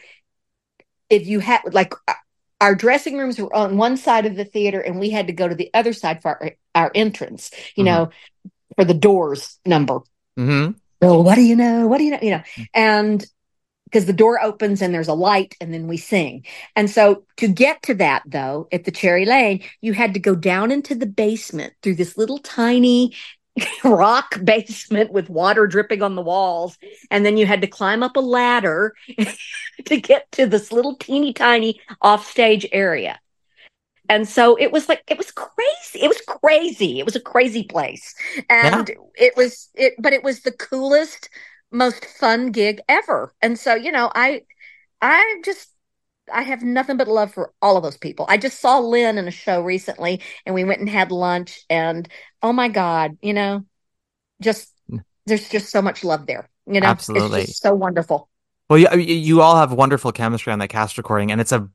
if 1.10 1.28
you 1.28 1.39
had 1.39 1.62
like 1.72 1.94
uh, 2.08 2.13
our 2.60 2.76
dressing 2.76 3.17
rooms 3.17 3.39
were 3.39 3.54
on 3.56 3.78
one 3.78 3.98
side 3.98 4.26
of 4.26 4.36
the 4.36 4.46
theater 4.46 4.80
and 4.80 5.00
we 5.00 5.10
had 5.10 5.28
to 5.28 5.34
go 5.34 5.48
to 5.48 5.56
the 5.56 5.70
other 5.74 5.94
side 5.94 6.22
for 6.22 6.41
our, 6.44 6.52
our 6.76 6.91
entrance, 6.96 7.52
you 7.76 7.84
Mhm. 7.84 7.88
know, 7.88 8.10
for 8.76 8.86
the 8.86 8.94
doors 8.94 9.60
number. 9.65 10.00
Mm-hmm. 10.39 10.72
Oh, 11.02 11.22
what 11.22 11.36
do 11.36 11.41
you 11.41 11.56
know? 11.56 11.88
What 11.88 11.98
do 11.98 12.04
you 12.04 12.12
know? 12.12 12.20
You 12.22 12.32
know, 12.32 12.44
and 12.74 13.26
because 13.92 14.06
the 14.06 14.14
door 14.14 14.42
opens 14.42 14.82
and 14.82 14.94
there's 14.94 15.10
a 15.10 15.14
light 15.14 15.56
and 15.60 15.74
then 15.74 15.88
we 15.88 15.98
sing. 15.98 16.46
And 16.76 16.90
so 16.90 17.24
to 17.38 17.48
get 17.48 17.84
to 17.84 17.94
that 17.96 18.24
though, 18.26 18.68
at 18.72 18.86
the 18.86 18.92
Cherry 18.92 19.26
Lane, 19.26 19.64
you 19.82 19.94
had 19.94 20.14
to 20.14 20.20
go 20.20 20.34
down 20.34 20.72
into 20.72 20.96
the 20.96 21.06
basement 21.06 21.74
through 21.82 21.96
this 21.96 22.18
little 22.18 22.38
tiny 22.40 23.14
rock 23.84 24.40
basement 24.44 25.12
with 25.12 25.30
water 25.30 25.68
dripping 25.68 26.02
on 26.02 26.16
the 26.16 26.22
walls. 26.22 26.78
And 27.10 27.26
then 27.26 27.36
you 27.36 27.46
had 27.46 27.62
to 27.62 27.68
climb 27.68 28.02
up 28.02 28.16
a 28.16 28.22
ladder 28.22 28.94
to 29.86 30.00
get 30.00 30.32
to 30.34 30.46
this 30.46 30.72
little 30.72 30.96
teeny 30.96 31.34
tiny 31.34 31.82
offstage 32.02 32.66
area. 32.72 33.20
And 34.08 34.28
so 34.28 34.58
it 34.58 34.72
was 34.72 34.90
like 34.90 35.04
it 35.08 35.18
was 35.18 35.32
crazy. 35.32 36.04
It 36.04 36.08
was 36.08 36.22
crazy. 36.28 37.00
It 37.00 37.06
was 37.06 37.16
a 37.16 37.22
crazy 37.22 37.64
place. 37.64 38.14
And 38.50 38.90
it 39.16 39.36
was 39.38 39.70
it 39.74 39.94
but 40.00 40.12
it 40.14 40.24
was 40.24 40.42
the 40.42 40.52
coolest 40.52 41.30
most 41.72 42.06
fun 42.06 42.52
gig 42.52 42.82
ever. 42.88 43.34
And 43.42 43.58
so, 43.58 43.76
you 43.76 43.92
know, 43.92 44.12
I 44.14 44.44
I 45.02 45.42
just 45.44 45.70
I 46.32 46.44
have 46.44 46.64
nothing 46.64 46.98
but 46.98 47.08
love 47.08 47.34
for 47.34 47.54
all 47.62 47.78
of 47.78 47.84
those 47.84 47.98
people. 47.98 48.26
I 48.30 48.38
just 48.38 48.60
saw 48.60 48.80
Lynn 48.80 49.18
in 49.18 49.28
a 49.28 49.32
show 49.32 49.62
recently 49.62 50.22
and 50.46 50.56
we 50.56 50.64
went 50.64 50.80
and 50.80 50.90
had 50.90 51.12
lunch 51.12 51.62
and 51.70 52.08
oh 52.42 52.54
my 52.54 52.68
god, 52.68 53.18
you 53.22 53.34
know, 53.34 53.66
just 54.42 54.74
mm. 54.90 55.04
there's 55.26 55.50
just 55.50 55.70
so 55.70 55.82
much 55.82 56.04
love 56.04 56.26
there. 56.28 56.50
You 56.68 56.80
know, 56.80 56.88
Absolutely. 56.88 57.42
it's 57.42 57.52
just 57.52 57.64
so 57.64 57.74
wonderful. 57.74 58.30
Well, 58.70 58.80
you, 58.80 58.88
you 58.98 59.42
all 59.42 59.58
have 59.58 59.74
wonderful 59.74 60.12
chemistry 60.12 60.54
on 60.54 60.60
that 60.60 60.70
cast 60.70 60.98
recording, 60.98 61.32
and 61.32 61.42
it's 61.42 61.52
a 61.52 61.68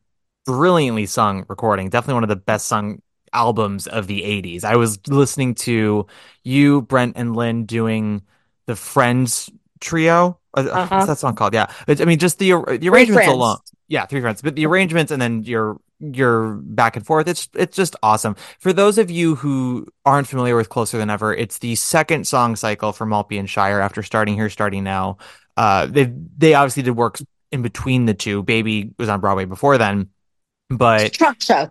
brilliantly 0.47 1.05
sung 1.05 1.45
recording. 1.49 1.91
Definitely 1.91 2.15
one 2.15 2.23
of 2.23 2.31
the 2.31 2.37
best 2.37 2.69
sung 2.69 3.03
albums 3.35 3.87
of 3.87 4.07
the 4.07 4.23
80s. 4.23 4.65
I 4.65 4.77
was 4.77 4.99
listening 5.09 5.55
to 5.57 6.07
you, 6.43 6.83
Brent, 6.83 7.17
and 7.17 7.37
Lynn 7.37 7.67
doing 7.67 8.23
the 8.67 8.77
Friends 8.77 9.51
trio. 9.81 10.39
Uh, 10.57 10.61
Uh-huh. 10.71 10.95
What's 10.97 11.07
that 11.09 11.19
song 11.19 11.35
called? 11.35 11.55
Yeah. 11.55 11.65
It's- 11.87 12.01
I 12.01 12.05
mean, 12.05 12.19
just 12.19 12.39
the, 12.39 12.51
the 12.81 12.89
arrangements 12.89 13.29
alone. 13.29 13.59
Yeah, 13.89 14.07
three 14.07 14.21
friends. 14.21 14.43
But 14.43 14.57
the 14.57 14.67
arrangements 14.67 15.13
and 15.13 15.21
then 15.23 15.45
your 15.45 15.79
your 16.01 16.55
back 16.57 16.97
and 16.97 17.07
forth, 17.07 17.27
it's 17.29 17.49
it's 17.55 17.77
just 17.77 17.95
awesome. 18.03 18.37
For 18.59 18.73
those 18.73 18.99
of 18.99 19.11
you 19.11 19.35
who 19.37 19.87
aren't 20.05 20.27
familiar 20.29 20.57
with 20.57 20.69
Closer 20.69 20.99
Than 20.99 21.09
Ever, 21.09 21.33
it's 21.35 21.59
the 21.59 21.75
second 21.77 22.27
song 22.27 22.57
cycle 22.57 22.93
for 22.93 23.07
Maltby 23.07 23.39
and 23.39 23.49
Shire 23.49 23.81
after 23.81 24.03
starting 24.03 24.35
here, 24.35 24.51
starting 24.51 24.83
now. 24.85 25.19
Uh, 25.57 25.87
they 25.87 26.13
they 26.37 26.55
obviously 26.55 26.83
did 26.83 26.91
work 26.97 27.19
in 27.53 27.63
between 27.63 28.07
the 28.07 28.13
two. 28.15 28.43
Baby 28.43 28.91
was 28.99 29.09
on 29.09 29.21
Broadway 29.21 29.45
before 29.47 29.79
then, 29.79 30.09
but 30.69 31.13
Trunk 31.15 31.41
show. 31.43 31.71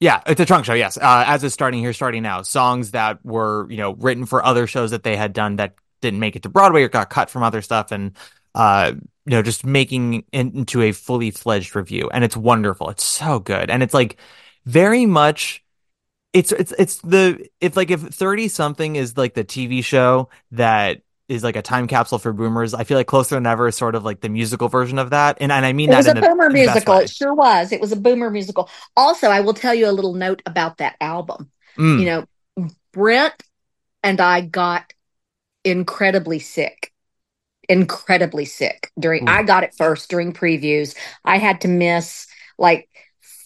yeah, 0.00 0.20
it's 0.26 0.40
a 0.40 0.44
trunk 0.44 0.66
show. 0.66 0.74
Yes, 0.74 0.96
uh, 0.98 1.24
as 1.26 1.42
is 1.42 1.52
starting 1.54 1.80
here, 1.80 1.92
starting 1.94 2.22
now. 2.22 2.42
Songs 2.42 2.90
that 2.92 3.24
were 3.24 3.66
you 3.70 3.78
know 3.78 3.94
written 3.94 4.26
for 4.26 4.44
other 4.44 4.66
shows 4.66 4.90
that 4.92 5.02
they 5.02 5.16
had 5.16 5.32
done 5.32 5.56
that 5.56 5.74
didn't 6.00 6.20
make 6.20 6.36
it 6.36 6.42
to 6.44 6.48
Broadway 6.48 6.82
or 6.82 6.88
got 6.88 7.10
cut 7.10 7.30
from 7.30 7.42
other 7.42 7.62
stuff, 7.62 7.92
and 7.92 8.16
uh, 8.54 8.92
you 9.24 9.30
know 9.32 9.42
just 9.42 9.64
making 9.64 10.14
it 10.14 10.24
into 10.32 10.82
a 10.82 10.92
fully 10.92 11.30
fledged 11.30 11.74
review. 11.76 12.10
And 12.12 12.24
it's 12.24 12.36
wonderful. 12.36 12.90
It's 12.90 13.04
so 13.04 13.38
good, 13.38 13.70
and 13.70 13.82
it's 13.82 13.94
like 13.94 14.18
very 14.64 15.06
much. 15.06 15.64
It's 16.32 16.52
it's 16.52 16.72
it's 16.78 16.96
the 16.98 17.48
if 17.60 17.76
like 17.76 17.90
if 17.90 18.00
thirty 18.00 18.48
something 18.48 18.96
is 18.96 19.16
like 19.16 19.34
the 19.34 19.44
TV 19.44 19.82
show 19.82 20.28
that 20.52 21.02
is 21.28 21.44
like 21.44 21.56
a 21.56 21.62
time 21.62 21.86
capsule 21.86 22.18
for 22.18 22.32
boomers. 22.32 22.74
I 22.74 22.84
feel 22.84 22.96
like 22.96 23.06
Closer 23.06 23.34
Than 23.34 23.46
Ever 23.46 23.68
is 23.68 23.76
sort 23.76 23.94
of 23.94 24.04
like 24.04 24.20
the 24.20 24.28
musical 24.28 24.68
version 24.68 24.98
of 24.98 25.10
that, 25.10 25.38
and 25.40 25.52
and 25.52 25.64
I 25.64 25.72
mean 25.72 25.90
It 25.90 25.92
that 25.92 25.98
was 25.98 26.06
a 26.08 26.14
boomer 26.14 26.48
the 26.48 26.54
musical. 26.54 26.98
It 26.98 27.10
sure 27.10 27.34
was. 27.34 27.72
It 27.72 27.80
was 27.80 27.92
a 27.92 27.96
boomer 27.96 28.30
musical. 28.30 28.68
Also, 28.96 29.28
I 29.28 29.40
will 29.40 29.54
tell 29.54 29.74
you 29.74 29.88
a 29.88 29.92
little 29.92 30.14
note 30.14 30.42
about 30.46 30.78
that 30.78 30.96
album. 31.00 31.50
Mm. 31.76 32.00
You 32.00 32.06
know, 32.06 32.70
Brent 32.92 33.34
and 34.02 34.20
I 34.20 34.40
got 34.40 34.92
incredibly 35.64 36.38
sick. 36.38 36.92
Incredibly 37.68 38.44
sick 38.44 38.90
during 38.98 39.28
Ooh. 39.28 39.32
I 39.32 39.42
got 39.42 39.62
it 39.62 39.74
first 39.74 40.08
during 40.08 40.32
previews. 40.32 40.96
I 41.24 41.38
had 41.38 41.60
to 41.62 41.68
miss 41.68 42.26
like 42.58 42.88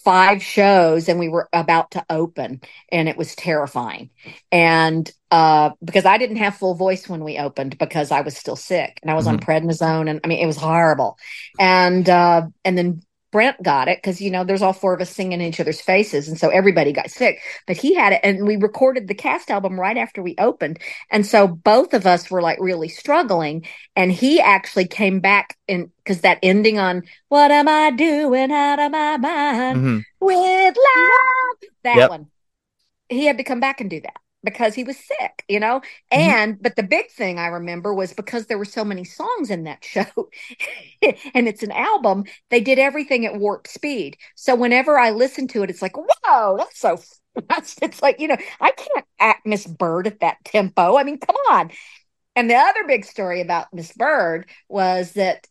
five 0.04 0.42
shows 0.42 1.08
and 1.08 1.18
we 1.18 1.28
were 1.28 1.48
about 1.52 1.92
to 1.92 2.04
open 2.10 2.60
and 2.90 3.08
it 3.08 3.16
was 3.16 3.34
terrifying. 3.36 4.10
And 4.50 5.10
uh 5.30 5.70
because 5.84 6.04
I 6.04 6.18
didn't 6.18 6.36
have 6.36 6.56
full 6.56 6.74
voice 6.74 7.08
when 7.08 7.24
we 7.24 7.38
opened 7.38 7.78
because 7.78 8.10
I 8.10 8.20
was 8.22 8.36
still 8.36 8.56
sick 8.56 8.98
and 9.02 9.10
I 9.10 9.14
was 9.14 9.26
on 9.26 9.38
prednisone 9.38 10.10
and 10.10 10.20
I 10.24 10.26
mean 10.26 10.40
it 10.40 10.46
was 10.46 10.56
horrible. 10.56 11.18
And 11.58 12.08
uh 12.08 12.46
and 12.64 12.76
then 12.76 13.02
Brent 13.32 13.62
got 13.62 13.88
it 13.88 13.98
because 13.98 14.20
you 14.20 14.30
know 14.30 14.44
there's 14.44 14.62
all 14.62 14.72
four 14.74 14.94
of 14.94 15.00
us 15.00 15.10
singing 15.10 15.40
in 15.40 15.48
each 15.48 15.58
other's 15.60 15.80
faces, 15.80 16.28
and 16.28 16.38
so 16.38 16.50
everybody 16.50 16.92
got 16.92 17.10
sick. 17.10 17.40
But 17.66 17.78
he 17.78 17.94
had 17.94 18.12
it, 18.12 18.20
and 18.22 18.46
we 18.46 18.56
recorded 18.56 19.08
the 19.08 19.14
cast 19.14 19.50
album 19.50 19.80
right 19.80 19.96
after 19.96 20.22
we 20.22 20.36
opened, 20.38 20.78
and 21.10 21.26
so 21.26 21.48
both 21.48 21.94
of 21.94 22.06
us 22.06 22.30
were 22.30 22.42
like 22.42 22.58
really 22.60 22.88
struggling. 22.88 23.66
And 23.96 24.12
he 24.12 24.40
actually 24.40 24.86
came 24.86 25.20
back 25.20 25.56
and 25.68 25.90
because 25.98 26.20
that 26.22 26.38
ending 26.42 26.78
on 26.78 27.02
"What 27.28 27.50
am 27.50 27.68
I 27.68 27.90
doing 27.90 28.52
out 28.52 28.78
of 28.78 28.92
my 28.92 29.16
mind 29.16 29.78
Mhm. 29.78 30.02
with 30.20 30.76
love," 30.76 31.70
that 31.84 31.96
Yep. 31.98 32.10
one, 32.10 32.30
he 33.08 33.26
had 33.26 33.38
to 33.38 33.44
come 33.44 33.60
back 33.60 33.80
and 33.80 33.90
do 33.90 34.00
that. 34.02 34.16
Because 34.44 34.74
he 34.74 34.84
was 34.84 34.96
sick, 34.98 35.44
you 35.48 35.60
know? 35.60 35.80
Mhm. 36.12 36.18
And, 36.18 36.62
but 36.62 36.76
the 36.76 36.82
big 36.82 37.10
thing 37.10 37.38
I 37.38 37.46
remember 37.46 37.94
was 37.94 38.12
because 38.12 38.46
there 38.46 38.58
were 38.58 38.64
so 38.64 38.84
many 38.84 39.04
songs 39.04 39.50
in 39.50 39.64
that 39.64 39.84
show 39.84 40.06
and 41.34 41.48
it's 41.48 41.62
an 41.62 41.72
album, 41.72 42.24
they 42.50 42.60
did 42.60 42.78
everything 42.78 43.26
at 43.26 43.38
warp 43.38 43.66
speed. 43.66 44.16
So 44.36 44.54
whenever 44.54 44.98
I 44.98 45.10
listen 45.10 45.48
to 45.48 45.62
it, 45.62 45.70
it's 45.70 45.82
like, 45.82 45.96
whoa, 45.96 46.56
that's 46.58 46.78
so 46.78 46.98
fast. 47.48 47.78
It's 47.82 48.02
like, 48.02 48.20
you 48.20 48.28
know, 48.28 48.36
I 48.60 48.72
can't 48.72 49.06
act 49.18 49.46
Miss 49.46 49.66
Bird 49.66 50.06
at 50.06 50.20
that 50.20 50.38
tempo. 50.44 50.96
I 50.96 51.04
mean, 51.04 51.18
come 51.18 51.36
on. 51.50 51.70
And 52.36 52.50
the 52.50 52.56
other 52.56 52.84
big 52.86 53.04
story 53.04 53.40
about 53.42 53.68
Miss 53.74 53.92
Bird 53.92 54.48
was 54.68 55.12
that, 55.14 55.46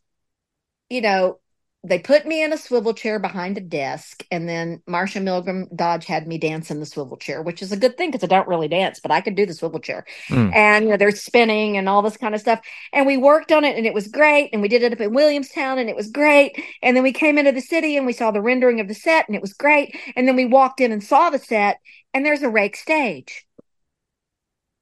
you 0.89 1.01
know, 1.01 1.40
they 1.83 1.97
put 1.97 2.27
me 2.27 2.43
in 2.43 2.53
a 2.53 2.57
swivel 2.57 2.93
chair 2.93 3.17
behind 3.17 3.57
a 3.57 3.61
desk, 3.61 4.23
and 4.29 4.47
then 4.47 4.83
Marsha 4.87 5.19
Milgrom 5.19 5.65
Dodge 5.75 6.05
had 6.05 6.27
me 6.27 6.37
dance 6.37 6.69
in 6.69 6.79
the 6.79 6.85
swivel 6.85 7.17
chair, 7.17 7.41
which 7.41 7.63
is 7.63 7.71
a 7.71 7.77
good 7.77 7.97
thing 7.97 8.11
because 8.11 8.23
I 8.23 8.27
don't 8.27 8.47
really 8.47 8.67
dance, 8.67 8.99
but 8.99 9.11
I 9.11 9.19
could 9.19 9.33
do 9.33 9.47
the 9.47 9.55
swivel 9.55 9.79
chair. 9.79 10.05
Mm. 10.29 10.55
And 10.55 10.85
you 10.85 10.91
know, 10.91 10.97
they're 10.97 11.09
spinning 11.09 11.77
and 11.77 11.89
all 11.89 12.03
this 12.03 12.17
kind 12.17 12.35
of 12.35 12.41
stuff. 12.41 12.59
And 12.93 13.07
we 13.07 13.17
worked 13.17 13.51
on 13.51 13.63
it, 13.63 13.77
and 13.77 13.87
it 13.87 13.95
was 13.95 14.07
great. 14.07 14.51
And 14.53 14.61
we 14.61 14.67
did 14.67 14.83
it 14.83 14.93
up 14.93 15.01
in 15.01 15.13
Williamstown, 15.13 15.79
and 15.79 15.89
it 15.89 15.95
was 15.95 16.11
great. 16.11 16.61
And 16.83 16.95
then 16.95 17.03
we 17.03 17.13
came 17.13 17.39
into 17.39 17.51
the 17.51 17.61
city, 17.61 17.97
and 17.97 18.05
we 18.05 18.13
saw 18.13 18.29
the 18.29 18.41
rendering 18.41 18.79
of 18.79 18.87
the 18.87 18.93
set, 18.93 19.27
and 19.27 19.35
it 19.35 19.41
was 19.41 19.53
great. 19.53 19.97
And 20.15 20.27
then 20.27 20.35
we 20.35 20.45
walked 20.45 20.81
in 20.81 20.91
and 20.91 21.03
saw 21.03 21.31
the 21.31 21.39
set, 21.39 21.77
and 22.13 22.23
there's 22.23 22.43
a 22.43 22.49
rake 22.49 22.75
stage. 22.75 23.47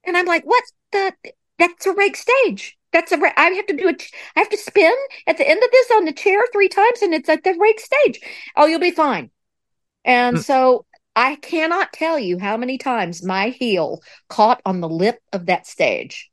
And 0.06 0.18
I'm 0.18 0.26
like, 0.26 0.44
what's 0.44 0.74
the? 0.92 1.14
That's 1.60 1.86
a 1.86 1.94
rake 1.94 2.18
stage. 2.18 2.79
That's 2.92 3.12
a. 3.12 3.18
I 3.40 3.50
have 3.52 3.68
to 3.68 3.76
do 3.76 3.88
it. 3.88 4.04
I 4.36 4.40
have 4.40 4.50
to 4.50 4.58
spin 4.58 4.94
at 5.28 5.38
the 5.38 5.48
end 5.48 5.62
of 5.64 5.72
this 5.72 5.92
on 5.92 6.06
the 6.06 6.14
chair 6.14 6.42
three 6.52 6.70
times, 6.70 7.02
and 7.02 7.14
it's 7.14 7.30
at 7.30 7.44
the 7.44 7.56
rake 7.60 7.80
stage. 7.80 8.20
Oh, 8.56 8.66
you'll 8.66 8.80
be 8.80 8.92
fine. 8.92 9.32
And 10.06 10.38
Mm. 10.38 10.46
so 10.46 10.86
I 11.16 11.36
cannot 11.36 11.94
tell 11.94 12.18
you 12.18 12.40
how 12.40 12.58
many 12.58 12.78
times 12.78 13.24
my 13.24 13.50
heel 13.50 14.02
caught 14.28 14.62
on 14.66 14.82
the 14.82 14.90
lip 14.90 15.20
of 15.34 15.48
that 15.48 15.68
stage. 15.68 16.30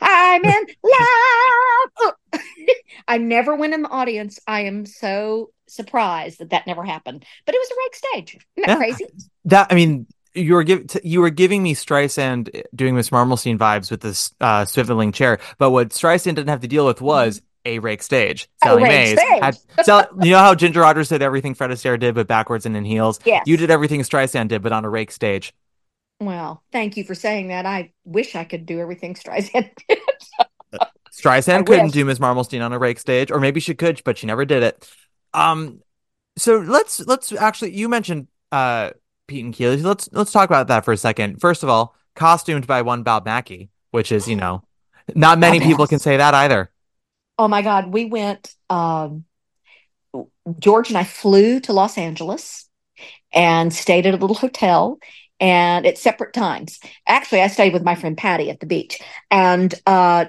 I'm 0.00 0.44
in 0.44 0.66
love. 0.82 2.14
I 3.08 3.18
never 3.18 3.54
went 3.54 3.74
in 3.74 3.82
the 3.82 3.88
audience. 3.88 4.38
I 4.46 4.62
am 4.62 4.86
so 4.86 5.50
surprised 5.68 6.38
that 6.40 6.50
that 6.50 6.66
never 6.66 6.84
happened. 6.84 7.24
But 7.46 7.54
it 7.54 7.58
was 7.58 7.70
a 7.70 7.74
rake 7.84 7.94
stage. 7.94 8.34
Isn't 8.56 8.68
that 8.68 8.70
Yeah. 8.70 8.76
crazy? 8.76 9.06
That 9.44 9.68
I 9.70 9.74
mean, 9.74 10.06
you 10.34 10.54
were 10.54 10.64
giving 10.64 10.88
you 11.02 11.20
were 11.20 11.30
giving 11.30 11.62
me 11.62 11.74
Streisand 11.74 12.62
doing 12.74 12.94
Miss 12.94 13.10
Marmelstein 13.10 13.58
vibes 13.58 13.90
with 13.90 14.00
this 14.00 14.34
uh, 14.40 14.62
swiveling 14.62 15.12
chair, 15.12 15.38
but 15.58 15.70
what 15.70 15.90
Streisand 15.90 16.34
didn't 16.34 16.48
have 16.48 16.60
to 16.60 16.68
deal 16.68 16.86
with 16.86 17.00
was 17.00 17.42
a 17.64 17.78
rake 17.78 18.02
stage. 18.02 18.48
Sally 18.62 18.82
Mayes 18.82 19.18
had 19.20 19.56
you 20.22 20.32
know 20.32 20.38
how 20.38 20.54
Ginger 20.54 20.80
Rogers 20.80 21.08
did 21.08 21.22
everything 21.22 21.54
Fred 21.54 21.70
Astaire 21.70 21.98
did, 21.98 22.14
but 22.14 22.26
backwards 22.26 22.66
and 22.66 22.76
in 22.76 22.84
heels. 22.84 23.20
Yes. 23.24 23.44
You 23.46 23.56
did 23.56 23.70
everything 23.70 24.00
Streisand 24.00 24.48
did, 24.48 24.62
but 24.62 24.72
on 24.72 24.84
a 24.84 24.90
rake 24.90 25.12
stage. 25.12 25.52
Well, 26.20 26.62
thank 26.72 26.96
you 26.96 27.04
for 27.04 27.14
saying 27.14 27.48
that. 27.48 27.66
I 27.66 27.92
wish 28.04 28.34
I 28.34 28.44
could 28.44 28.66
do 28.66 28.80
everything 28.80 29.14
Streisand 29.14 29.70
did. 29.88 29.98
Streisand 31.12 31.60
I 31.60 31.62
couldn't 31.62 31.84
wish. 31.86 31.92
do 31.92 32.04
Miss 32.04 32.18
Marmelstein 32.18 32.64
on 32.64 32.72
a 32.72 32.78
rake 32.78 32.98
stage, 32.98 33.30
or 33.30 33.38
maybe 33.38 33.60
she 33.60 33.74
could, 33.74 34.02
but 34.04 34.18
she 34.18 34.26
never 34.26 34.44
did 34.44 34.62
it. 34.62 34.88
Um, 35.34 35.82
so 36.36 36.58
let's 36.58 37.00
let's 37.00 37.32
actually 37.32 37.76
you 37.76 37.88
mentioned 37.88 38.28
uh 38.50 38.90
Pete 39.26 39.44
and 39.44 39.54
Keely. 39.54 39.78
Let's 39.78 40.08
let's 40.12 40.32
talk 40.32 40.48
about 40.48 40.68
that 40.68 40.84
for 40.84 40.92
a 40.92 40.96
second. 40.96 41.40
First 41.40 41.62
of 41.62 41.68
all, 41.68 41.94
costumed 42.14 42.66
by 42.66 42.82
one 42.82 43.02
Bob 43.02 43.24
Mackie, 43.24 43.70
which 43.90 44.12
is 44.12 44.28
you 44.28 44.36
know 44.36 44.62
not 45.14 45.38
many 45.38 45.60
people 45.60 45.86
can 45.86 45.98
say 45.98 46.16
that 46.16 46.34
either. 46.34 46.70
Oh 47.38 47.48
my 47.48 47.62
God, 47.62 47.92
we 47.92 48.04
went. 48.04 48.54
Um, 48.70 49.24
George 50.58 50.88
and 50.88 50.98
I 50.98 51.04
flew 51.04 51.60
to 51.60 51.72
Los 51.72 51.96
Angeles 51.96 52.68
and 53.32 53.72
stayed 53.72 54.06
at 54.06 54.14
a 54.14 54.18
little 54.18 54.36
hotel 54.36 54.98
and 55.40 55.86
at 55.86 55.98
separate 55.98 56.34
times. 56.34 56.80
Actually, 57.06 57.42
I 57.42 57.48
stayed 57.48 57.72
with 57.72 57.82
my 57.82 57.94
friend 57.94 58.16
Patty 58.16 58.50
at 58.50 58.60
the 58.60 58.66
beach, 58.66 59.00
and 59.30 59.74
uh, 59.86 60.26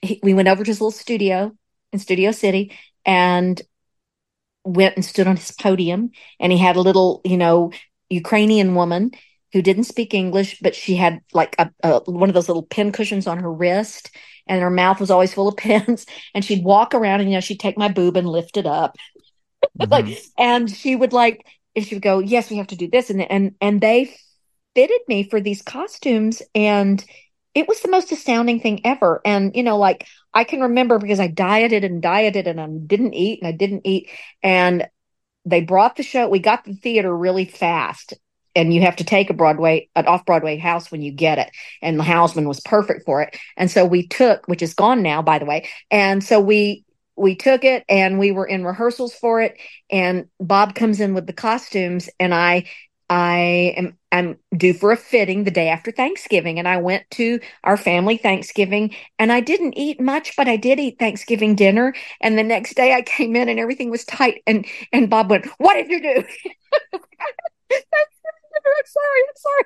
he, 0.00 0.20
we 0.22 0.34
went 0.34 0.48
over 0.48 0.64
to 0.64 0.70
his 0.70 0.80
little 0.80 0.90
studio 0.90 1.52
in 1.92 1.98
Studio 1.98 2.32
City 2.32 2.72
and 3.04 3.60
went 4.64 4.96
and 4.96 5.04
stood 5.04 5.26
on 5.26 5.36
his 5.36 5.52
podium. 5.52 6.10
And 6.40 6.52
he 6.52 6.58
had 6.58 6.76
a 6.76 6.80
little, 6.80 7.20
you 7.24 7.36
know, 7.36 7.72
Ukrainian 8.10 8.74
woman 8.74 9.10
who 9.52 9.62
didn't 9.62 9.84
speak 9.84 10.14
English, 10.14 10.58
but 10.60 10.74
she 10.74 10.96
had 10.96 11.20
like 11.32 11.54
a, 11.58 11.70
a 11.82 12.00
one 12.10 12.28
of 12.28 12.34
those 12.34 12.48
little 12.48 12.64
pin 12.64 12.92
cushions 12.92 13.26
on 13.26 13.38
her 13.38 13.52
wrist, 13.52 14.10
and 14.46 14.60
her 14.62 14.70
mouth 14.70 15.00
was 15.00 15.10
always 15.10 15.34
full 15.34 15.48
of 15.48 15.56
pins. 15.58 16.06
And 16.34 16.44
she'd 16.44 16.64
walk 16.64 16.94
around, 16.94 17.20
and 17.20 17.30
you 17.30 17.36
know, 17.36 17.40
she'd 17.40 17.60
take 17.60 17.78
my 17.78 17.88
boob 17.88 18.16
and 18.16 18.28
lift 18.28 18.56
it 18.56 18.66
up, 18.66 18.96
Mhm. 19.80 19.90
like, 19.90 20.18
and 20.38 20.70
she 20.70 20.96
would 20.96 21.12
like, 21.12 21.46
and 21.74 21.86
she 21.86 21.94
would 21.94 22.02
go, 22.02 22.18
"Yes, 22.18 22.50
we 22.50 22.56
have 22.58 22.68
to 22.68 22.76
do 22.76 22.88
this," 22.88 23.10
and 23.10 23.22
and 23.30 23.54
and 23.60 23.80
they 23.80 24.14
fitted 24.74 25.00
me 25.08 25.24
for 25.24 25.40
these 25.40 25.62
costumes, 25.62 26.42
and 26.54 27.04
it 27.54 27.68
was 27.68 27.80
the 27.80 27.90
most 27.90 28.12
astounding 28.12 28.60
thing 28.60 28.80
ever. 28.84 29.20
And 29.24 29.54
you 29.56 29.62
know, 29.62 29.78
like 29.78 30.06
I 30.34 30.44
can 30.44 30.60
remember 30.60 30.98
because 30.98 31.20
I 31.20 31.28
dieted 31.28 31.84
and 31.84 32.02
dieted, 32.02 32.46
and 32.46 32.60
I 32.60 32.66
didn't 32.68 33.14
eat 33.14 33.40
and 33.42 33.48
I 33.48 33.52
didn't 33.52 33.86
eat, 33.86 34.10
and 34.42 34.86
they 35.46 35.62
brought 35.62 35.96
the 35.96 36.02
show. 36.02 36.28
We 36.28 36.40
got 36.40 36.64
the 36.64 36.74
theater 36.74 37.16
really 37.16 37.46
fast. 37.46 38.12
And 38.54 38.72
you 38.72 38.80
have 38.82 38.96
to 38.96 39.04
take 39.04 39.28
a 39.28 39.34
Broadway, 39.34 39.88
an 39.94 40.06
off 40.06 40.24
Broadway 40.24 40.56
house 40.56 40.90
when 40.90 41.02
you 41.02 41.12
get 41.12 41.38
it. 41.38 41.50
And 41.82 41.98
the 41.98 42.04
Houseman 42.04 42.48
was 42.48 42.60
perfect 42.60 43.04
for 43.04 43.22
it. 43.22 43.36
And 43.56 43.70
so 43.70 43.84
we 43.84 44.06
took, 44.06 44.48
which 44.48 44.62
is 44.62 44.72
gone 44.72 45.02
now, 45.02 45.20
by 45.20 45.38
the 45.38 45.44
way. 45.44 45.68
And 45.90 46.24
so 46.24 46.40
we, 46.40 46.84
we 47.16 47.34
took 47.34 47.64
it 47.64 47.84
and 47.88 48.18
we 48.18 48.32
were 48.32 48.46
in 48.46 48.64
rehearsals 48.64 49.14
for 49.14 49.42
it. 49.42 49.58
And 49.90 50.26
Bob 50.40 50.74
comes 50.74 51.00
in 51.00 51.12
with 51.12 51.26
the 51.26 51.34
costumes 51.34 52.08
and 52.18 52.34
I, 52.34 52.64
I 53.10 53.74
am, 53.76 53.98
I'm 54.16 54.38
due 54.56 54.74
for 54.74 54.92
a 54.92 54.96
fitting 54.96 55.44
the 55.44 55.50
day 55.50 55.68
after 55.68 55.92
Thanksgiving. 55.92 56.58
And 56.58 56.66
I 56.68 56.78
went 56.78 57.08
to 57.12 57.40
our 57.64 57.76
family 57.76 58.16
Thanksgiving 58.16 58.94
and 59.18 59.32
I 59.32 59.40
didn't 59.40 59.74
eat 59.78 60.00
much, 60.00 60.34
but 60.36 60.48
I 60.48 60.56
did 60.56 60.80
eat 60.80 60.98
Thanksgiving 60.98 61.54
dinner. 61.54 61.94
And 62.20 62.38
the 62.38 62.42
next 62.42 62.74
day 62.74 62.94
I 62.94 63.02
came 63.16 63.36
in 63.36 63.48
and 63.48 63.60
everything 63.60 63.90
was 63.90 64.04
tight. 64.04 64.42
And, 64.46 64.66
and 64.92 65.10
Bob 65.10 65.30
went, 65.30 65.46
what 65.58 65.74
did 65.74 65.88
you 65.88 66.02
do? 66.02 66.24
I'm 67.72 68.86
sorry. 68.86 69.22
I'm 69.28 69.36
sorry. 69.36 69.64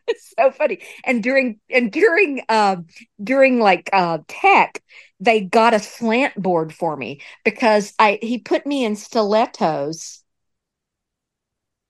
it's 0.08 0.32
so 0.38 0.50
funny. 0.50 0.80
And 1.04 1.22
during 1.22 1.58
and 1.70 1.90
during 1.90 2.42
uh 2.48 2.76
during 3.22 3.60
like 3.60 3.90
uh 3.92 4.18
tech, 4.28 4.82
they 5.20 5.40
got 5.40 5.74
a 5.74 5.78
slant 5.78 6.40
board 6.40 6.72
for 6.72 6.96
me 6.96 7.20
because 7.44 7.94
I 7.98 8.18
he 8.22 8.38
put 8.38 8.66
me 8.66 8.84
in 8.84 8.96
stilettos. 8.96 10.23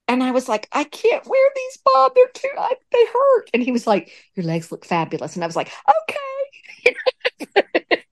And 0.06 0.22
I 0.22 0.32
was 0.32 0.48
like, 0.48 0.68
I 0.72 0.84
can't 0.84 1.26
wear 1.26 1.50
these, 1.56 1.78
Bob. 1.84 2.12
They're 2.14 2.28
too, 2.34 2.50
I, 2.58 2.74
they 2.92 3.04
hurt. 3.06 3.50
And 3.54 3.62
he 3.62 3.72
was 3.72 3.86
like, 3.86 4.12
Your 4.34 4.44
legs 4.44 4.70
look 4.70 4.84
fabulous. 4.84 5.34
And 5.34 5.42
I 5.44 5.46
was 5.46 5.56
like, 5.56 5.72
Okay. 6.10 6.96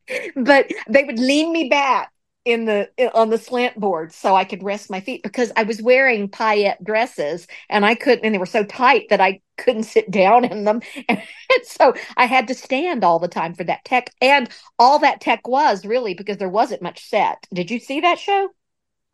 but 0.36 0.70
they 0.88 1.04
would 1.04 1.18
lean 1.18 1.52
me 1.52 1.68
back 1.68 2.10
in 2.44 2.64
the 2.64 2.88
on 3.14 3.30
the 3.30 3.38
slant 3.38 3.78
board 3.78 4.12
so 4.12 4.34
I 4.34 4.44
could 4.44 4.64
rest 4.64 4.90
my 4.90 5.00
feet 5.00 5.22
because 5.22 5.52
I 5.56 5.62
was 5.62 5.80
wearing 5.80 6.28
paillette 6.28 6.82
dresses 6.82 7.46
and 7.70 7.86
I 7.86 7.94
couldn't 7.94 8.24
and 8.24 8.34
they 8.34 8.38
were 8.38 8.46
so 8.46 8.64
tight 8.64 9.10
that 9.10 9.20
I 9.20 9.40
couldn't 9.58 9.84
sit 9.84 10.10
down 10.10 10.44
in 10.44 10.64
them 10.64 10.80
and, 11.08 11.22
so 11.64 11.94
I 12.16 12.26
had 12.26 12.48
to 12.48 12.54
stand 12.54 13.04
all 13.04 13.20
the 13.20 13.28
time 13.28 13.54
for 13.54 13.62
that 13.64 13.84
tech 13.84 14.10
and 14.20 14.48
all 14.78 14.98
that 15.00 15.20
tech 15.20 15.46
was 15.46 15.86
really 15.86 16.14
because 16.14 16.38
there 16.38 16.48
wasn't 16.48 16.82
much 16.82 17.04
set. 17.08 17.46
Did 17.54 17.70
you 17.70 17.78
see 17.78 18.00
that 18.00 18.18
show? 18.18 18.48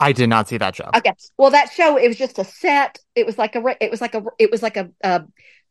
I 0.01 0.13
did 0.13 0.29
not 0.29 0.49
see 0.49 0.59
that 0.59 0.77
show. 0.77 0.97
Okay. 0.97 1.13
Well, 1.37 1.51
that 1.51 1.71
show 1.73 1.97
it 1.97 2.09
was 2.09 2.17
just 2.17 2.39
a 2.39 2.45
set. 2.45 2.99
It 3.15 3.27
was 3.27 3.37
like 3.39 3.55
a 3.57 3.77
it 3.81 3.91
was 3.91 4.01
like 4.01 4.15
a 4.15 4.25
it 4.39 4.51
was 4.51 4.63
like 4.63 4.77
a 4.77 4.91
a, 5.03 5.23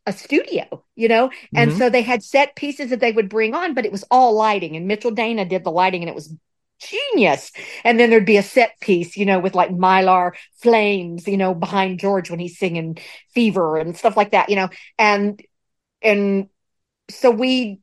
a 0.06 0.12
studio, 0.12 0.84
you 0.94 1.08
know. 1.08 1.30
And 1.56 1.72
Mhm. 1.72 1.76
so 1.76 1.90
they 1.90 2.02
had 2.02 2.22
set 2.22 2.54
pieces 2.54 2.90
that 2.90 3.00
they 3.00 3.10
would 3.12 3.28
bring 3.28 3.54
on, 3.54 3.74
but 3.74 3.84
it 3.84 3.92
was 3.92 4.04
all 4.10 4.34
lighting. 4.34 4.76
And 4.76 4.86
Mitchell 4.86 5.10
Dana 5.10 5.44
did 5.44 5.64
the 5.64 5.72
lighting, 5.72 6.02
and 6.02 6.08
it 6.08 6.14
was 6.14 6.32
genius. 6.78 7.50
And 7.82 7.98
then 7.98 8.10
there'd 8.10 8.24
be 8.24 8.36
a 8.36 8.42
set 8.44 8.78
piece, 8.80 9.16
you 9.16 9.26
know, 9.26 9.40
with 9.40 9.56
like 9.56 9.70
mylar 9.70 10.32
flames, 10.62 11.26
you 11.26 11.36
know, 11.36 11.52
behind 11.52 11.98
George 11.98 12.30
when 12.30 12.38
he's 12.38 12.58
singing 12.58 12.96
Fever 13.34 13.76
and 13.76 13.96
stuff 13.96 14.16
like 14.16 14.30
that, 14.30 14.48
you 14.50 14.56
know. 14.56 14.68
And 14.98 15.42
and 16.02 16.48
so 17.10 17.30
we 17.30 17.80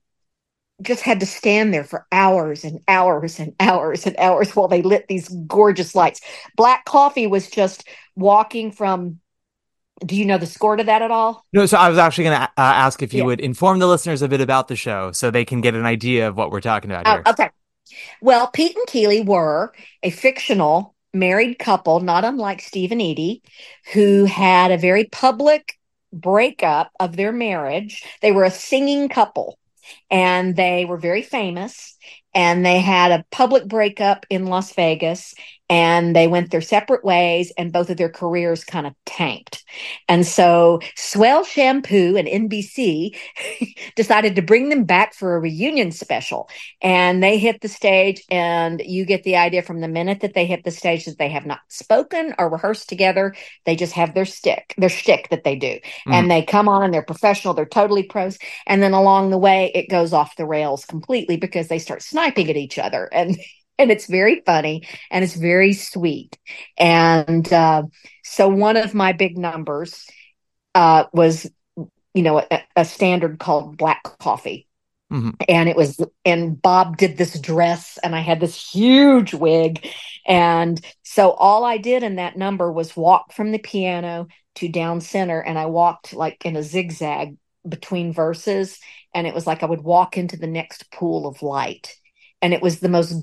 just 0.81 1.01
had 1.01 1.19
to 1.21 1.25
stand 1.25 1.73
there 1.73 1.83
for 1.83 2.05
hours 2.11 2.63
and 2.63 2.79
hours 2.87 3.39
and 3.39 3.53
hours 3.59 4.05
and 4.05 4.15
hours 4.17 4.55
while 4.55 4.67
they 4.67 4.81
lit 4.81 5.07
these 5.07 5.29
gorgeous 5.47 5.95
lights. 5.95 6.21
Black 6.55 6.85
Coffee 6.85 7.27
was 7.27 7.49
just 7.49 7.87
walking 8.15 8.71
from. 8.71 9.19
Do 10.05 10.17
you 10.17 10.25
know 10.25 10.37
the 10.37 10.45
score 10.45 10.75
to 10.75 10.83
that 10.83 11.01
at 11.01 11.09
all? 11.09 11.45
No, 11.53 11.65
so 11.65 11.77
I 11.77 11.87
was 11.87 11.97
actually 11.97 12.25
going 12.25 12.37
to 12.37 12.43
uh, 12.43 12.49
ask 12.57 13.01
if 13.01 13.13
you 13.13 13.19
Yeah. 13.19 13.25
would 13.27 13.39
inform 13.39 13.79
the 13.79 13.87
listeners 13.87 14.21
a 14.21 14.27
bit 14.27 14.41
about 14.41 14.67
the 14.67 14.75
show 14.75 15.13
so 15.13 15.31
they 15.31 15.45
can 15.45 15.61
get 15.61 15.73
an 15.73 15.85
idea 15.85 16.27
of 16.27 16.35
what 16.35 16.51
we're 16.51 16.59
talking 16.59 16.91
about 16.91 17.07
Oh, 17.07 17.13
here. 17.13 17.23
okay. 17.27 17.49
Well, 18.21 18.47
Pete 18.47 18.75
and 18.75 18.87
Keely 18.87 19.21
were 19.21 19.73
a 20.03 20.09
fictional 20.09 20.95
married 21.13 21.59
couple, 21.59 21.99
not 22.01 22.25
unlike 22.25 22.61
Steve 22.61 22.91
and 22.91 23.01
Edie, 23.01 23.41
who 23.93 24.25
had 24.25 24.71
a 24.71 24.77
very 24.77 25.05
public 25.05 25.77
breakup 26.11 26.91
of 26.99 27.15
their 27.15 27.31
marriage. 27.31 28.03
They 28.21 28.31
were 28.31 28.43
a 28.43 28.51
singing 28.51 29.09
couple 29.09 29.57
and 30.09 30.55
they 30.55 30.85
were 30.85 30.97
very 30.97 31.21
famous 31.21 31.97
and 32.33 32.65
they 32.65 32.79
had 32.79 33.11
a 33.11 33.25
public 33.31 33.67
breakup 33.67 34.25
in 34.29 34.47
Las 34.47 34.73
Vegas 34.73 35.35
and 35.69 36.15
they 36.15 36.27
went 36.27 36.51
their 36.51 36.61
separate 36.61 37.03
ways 37.03 37.51
and 37.57 37.73
both 37.73 37.89
of 37.89 37.97
their 37.97 38.09
careers 38.09 38.63
kind 38.63 38.85
of 38.85 38.93
tanked. 39.05 39.63
And 40.07 40.25
so 40.25 40.79
Swell 40.95 41.43
Shampoo 41.43 42.15
and 42.15 42.27
NBC 42.27 43.17
decided 43.95 44.35
to 44.35 44.41
bring 44.43 44.69
them 44.69 44.83
back 44.83 45.15
for 45.15 45.35
a 45.35 45.39
reunion 45.39 45.91
special. 45.91 46.49
And 46.81 47.23
they 47.23 47.39
hit 47.39 47.61
the 47.61 47.67
stage 47.67 48.21
and 48.29 48.81
you 48.85 49.05
get 49.05 49.23
the 49.23 49.37
idea 49.37 49.63
from 49.63 49.81
the 49.81 49.87
minute 49.87 50.21
that 50.21 50.35
they 50.35 50.45
hit 50.45 50.63
the 50.63 50.71
stage 50.71 51.05
that 51.05 51.17
they 51.17 51.29
have 51.29 51.47
not 51.47 51.59
spoken 51.69 52.35
or 52.37 52.49
rehearsed 52.49 52.87
together. 52.87 53.33
They 53.65 53.75
just 53.75 53.93
have 53.93 54.13
their 54.13 54.25
stick, 54.25 54.75
their 54.77 54.89
shtick 54.89 55.29
that 55.29 55.43
they 55.43 55.55
do. 55.55 55.79
Mm. 56.07 56.13
And 56.13 56.31
they 56.31 56.43
come 56.43 56.69
on 56.69 56.83
and 56.83 56.93
they're 56.93 57.01
professional, 57.01 57.55
they're 57.55 57.65
totally 57.65 58.03
pros. 58.03 58.37
And 58.67 58.83
then 58.83 58.93
along 58.93 59.31
the 59.31 59.37
way, 59.39 59.71
it 59.73 59.89
goes 59.89 60.13
off 60.13 60.35
the 60.35 60.45
rails 60.45 60.85
completely 60.85 61.37
because 61.37 61.69
they 61.69 61.79
start 61.79 62.03
sniping 62.03 62.49
at 62.51 62.57
each 62.57 62.77
other. 62.77 63.05
And 63.11 63.37
and 63.77 63.91
it's 63.91 64.07
very 64.07 64.41
funny 64.45 64.87
and 65.11 65.23
it's 65.23 65.35
very 65.35 65.73
sweet. 65.73 66.37
And 66.77 67.51
uh, 67.51 67.83
so 68.23 68.47
one 68.47 68.77
of 68.77 68.93
my 68.93 69.11
big 69.13 69.37
numbers 69.37 70.05
uh, 70.73 71.05
was, 71.13 71.49
you 72.13 72.23
know, 72.23 72.39
a, 72.39 72.63
a 72.75 72.85
standard 72.85 73.39
called 73.39 73.77
Black 73.77 74.03
Coffee. 74.19 74.67
Mhm. 75.11 75.35
And 75.47 75.69
it 75.69 75.75
was, 75.75 75.99
and 76.25 76.59
Bob 76.59 76.97
did 76.97 77.17
this 77.17 77.39
dress, 77.39 77.99
and 78.03 78.15
I 78.15 78.21
had 78.21 78.39
this 78.39 78.71
huge 78.71 79.33
wig. 79.35 79.87
And 80.25 80.83
so 81.03 81.31
all 81.31 81.63
I 81.63 81.77
did 81.77 82.01
in 82.01 82.15
that 82.15 82.37
number 82.37 82.71
was 82.71 82.97
walk 82.97 83.31
from 83.31 83.51
the 83.51 83.59
piano 83.59 84.27
to 84.55 84.67
down 84.67 85.01
center, 85.01 85.39
and 85.39 85.59
I 85.59 85.67
walked 85.67 86.13
like 86.13 86.43
in 86.45 86.55
a 86.55 86.63
zigzag 86.63 87.37
between 87.67 88.13
verses. 88.13 88.79
And 89.13 89.27
it 89.27 89.33
was 89.33 89.45
like 89.45 89.61
I 89.61 89.67
would 89.67 89.81
walk 89.81 90.17
into 90.17 90.37
the 90.37 90.47
next 90.47 90.91
pool 90.91 91.27
of 91.27 91.43
light. 91.43 91.95
And 92.41 92.53
it 92.53 92.61
was 92.61 92.79
the 92.79 92.89
most 92.89 93.13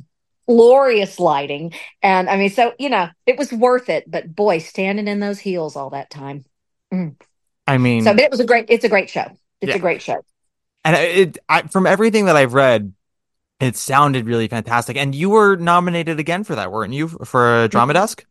glorious 0.47 1.19
lighting. 1.19 1.73
And 2.03 2.29
I 2.29 2.37
mean, 2.37 2.51
so, 2.51 2.73
you 2.79 2.89
know, 2.89 3.09
it 3.27 3.39
was 3.39 3.53
worth 3.53 3.89
it. 3.89 4.11
But 4.11 4.35
boy, 4.35 4.59
standing 4.59 5.09
in 5.09 5.21
those 5.21 5.39
heels 5.39 5.77
all 5.77 5.91
that 5.91 6.11
time. 6.11 6.45
Mm. 6.93 7.17
I 7.67 7.79
mean, 7.79 8.05
So, 8.05 8.13
but 8.13 8.23
it 8.23 8.31
was 8.31 8.41
a 8.41 8.45
great, 8.45 8.67
it's 8.69 8.85
a 8.85 8.89
great 8.89 9.11
show. 9.11 9.27
It's 9.61 9.71
Yeah. 9.71 9.77
a 9.77 9.81
great 9.81 10.03
show. 10.03 10.25
and 10.85 10.97
it 10.97 11.39
I, 11.49 11.63
from 11.63 11.87
everything 11.87 12.25
that 12.25 12.37
I've 12.37 12.55
read, 12.55 12.93
it 13.61 13.77
sounded 13.77 14.27
really 14.27 14.49
fantastic. 14.49 14.97
And 14.97 15.15
you 15.15 15.31
were 15.31 15.55
nominated 15.57 16.19
again 16.19 16.43
for 16.43 16.57
that, 16.57 16.73
weren't 16.73 16.93
you, 16.93 17.07
for 17.09 17.63
a 17.65 17.69
drama 17.69 17.93
desk? 17.93 18.25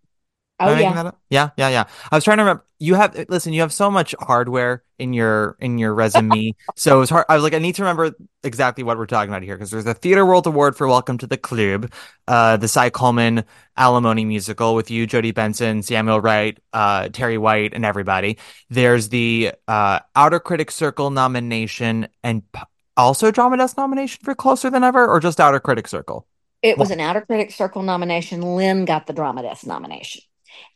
Oh, 0.61 0.75
yeah. 0.75 1.11
Yeah, 1.29 1.49
yeah, 1.57 1.69
yeah. 1.69 1.83
I 2.11 2.15
was 2.15 2.23
trying 2.23 2.37
to 2.37 2.43
remember. 2.43 2.65
You 2.79 2.95
have 2.95 3.15
listen. 3.29 3.53
You 3.53 3.61
have 3.61 3.71
so 3.71 3.91
much 3.91 4.15
hardware 4.19 4.83
in 4.97 5.13
your 5.13 5.55
in 5.59 5.77
your 5.77 5.93
resume, 5.93 6.55
so 6.75 6.97
it 6.97 6.99
was 6.99 7.09
hard. 7.09 7.25
I 7.29 7.35
was 7.35 7.43
like, 7.43 7.53
I 7.53 7.59
need 7.59 7.75
to 7.75 7.83
remember 7.83 8.11
exactly 8.43 8.83
what 8.83 8.97
we're 8.97 9.05
talking 9.05 9.29
about 9.29 9.43
here 9.43 9.55
because 9.55 9.69
there's 9.69 9.85
a 9.85 9.93
Theater 9.93 10.25
World 10.25 10.47
Award 10.47 10.75
for 10.75 10.87
Welcome 10.87 11.17
to 11.19 11.27
the 11.27 11.37
Club, 11.37 11.91
uh, 12.27 12.57
the 12.57 12.67
Cy 12.67 12.89
Coleman 12.89 13.43
alimony 13.77 14.25
musical 14.25 14.73
with 14.75 14.89
you, 14.89 15.05
Jodi 15.05 15.31
Benson, 15.31 15.83
Samuel 15.83 16.21
Wright, 16.21 16.57
uh, 16.73 17.03
Terri 17.09 17.37
White, 17.37 17.73
and 17.73 17.85
everybody. 17.85 18.37
There's 18.69 19.09
the 19.09 19.53
uh, 19.67 19.99
Outer 20.15 20.39
Critics 20.39 20.75
Circle 20.75 21.11
nomination 21.11 22.07
and 22.23 22.49
p- 22.51 22.61
also 22.97 23.31
Drama 23.31 23.57
Desk 23.57 23.77
nomination 23.77 24.21
for 24.23 24.35
Closer 24.35 24.69
Than 24.69 24.83
Ever, 24.83 25.07
or 25.07 25.19
just 25.19 25.39
Outer 25.39 25.59
Critics 25.59 25.91
Circle. 25.91 26.27
It 26.61 26.77
was 26.77 26.91
an 26.91 26.99
Outer 26.99 27.21
Critics 27.21 27.55
Circle 27.55 27.81
nomination. 27.81 28.41
Lynn 28.41 28.85
got 28.85 29.07
the 29.07 29.13
Drama 29.13 29.41
Desk 29.41 29.65
nomination. 29.65 30.21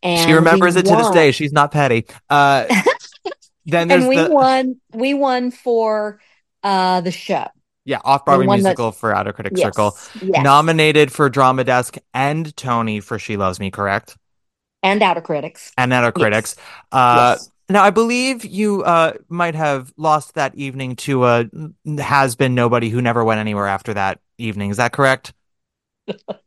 And 0.03 0.28
she 0.28 0.34
remembers 0.34 0.76
it 0.76 0.86
to 0.86 0.95
this 0.95 1.09
day. 1.11 1.32
She's 1.32 1.51
not 1.53 1.71
petty. 1.71 2.05
Uh, 2.30 2.65
then 3.65 3.89
And 3.91 4.07
we 4.07 4.17
the 4.17 4.30
won, 4.30 4.80
we 4.93 5.13
won 5.13 5.51
for 5.51 6.19
uh 6.63 7.01
the 7.01 7.11
show. 7.11 7.45
yeah 7.86 7.99
off 8.03 8.26
Broadway 8.26 8.47
one 8.47 8.59
that- 8.59 8.69
musical 8.69 8.91
for 8.91 9.15
Outer 9.15 9.34
Critics 9.34 9.59
Yes. 9.59 9.65
Circle. 9.67 9.97
Yes. 10.21 10.43
Nominated 10.43 11.11
for 11.11 11.30
Drama 11.30 11.63
Desk 11.63 11.95
and 12.13 12.55
Tony 12.57 12.99
for 12.99 13.17
She 13.19 13.38
Loves 13.38 13.59
Me, 13.59 13.71
correct? 13.71 14.17
and 14.84 15.01
Outer 15.01 15.21
Critics. 15.21 15.71
And 15.78 15.91
Outer 15.93 16.07
Yes. 16.15 16.21
Critics. 16.21 16.55
Uh, 16.91 17.36
yes. 17.38 17.51
Now 17.69 17.84
I 17.84 17.89
believe 17.89 18.45
you 18.45 18.84
uh 18.84 19.13
might 19.30 19.55
have 19.55 19.91
lost 19.97 20.36
that 20.36 20.53
evening 20.55 20.95
to 20.97 21.26
a 21.26 21.45
has 21.97 22.36
been 22.36 22.53
nobody 22.53 22.89
who 22.89 23.01
never 23.01 23.23
went 23.23 23.39
anywhere 23.39 23.67
after 23.67 23.93
that 23.95 24.19
evening. 24.38 24.69
Is 24.69 24.78
that 24.78 24.91
correct? 24.93 25.34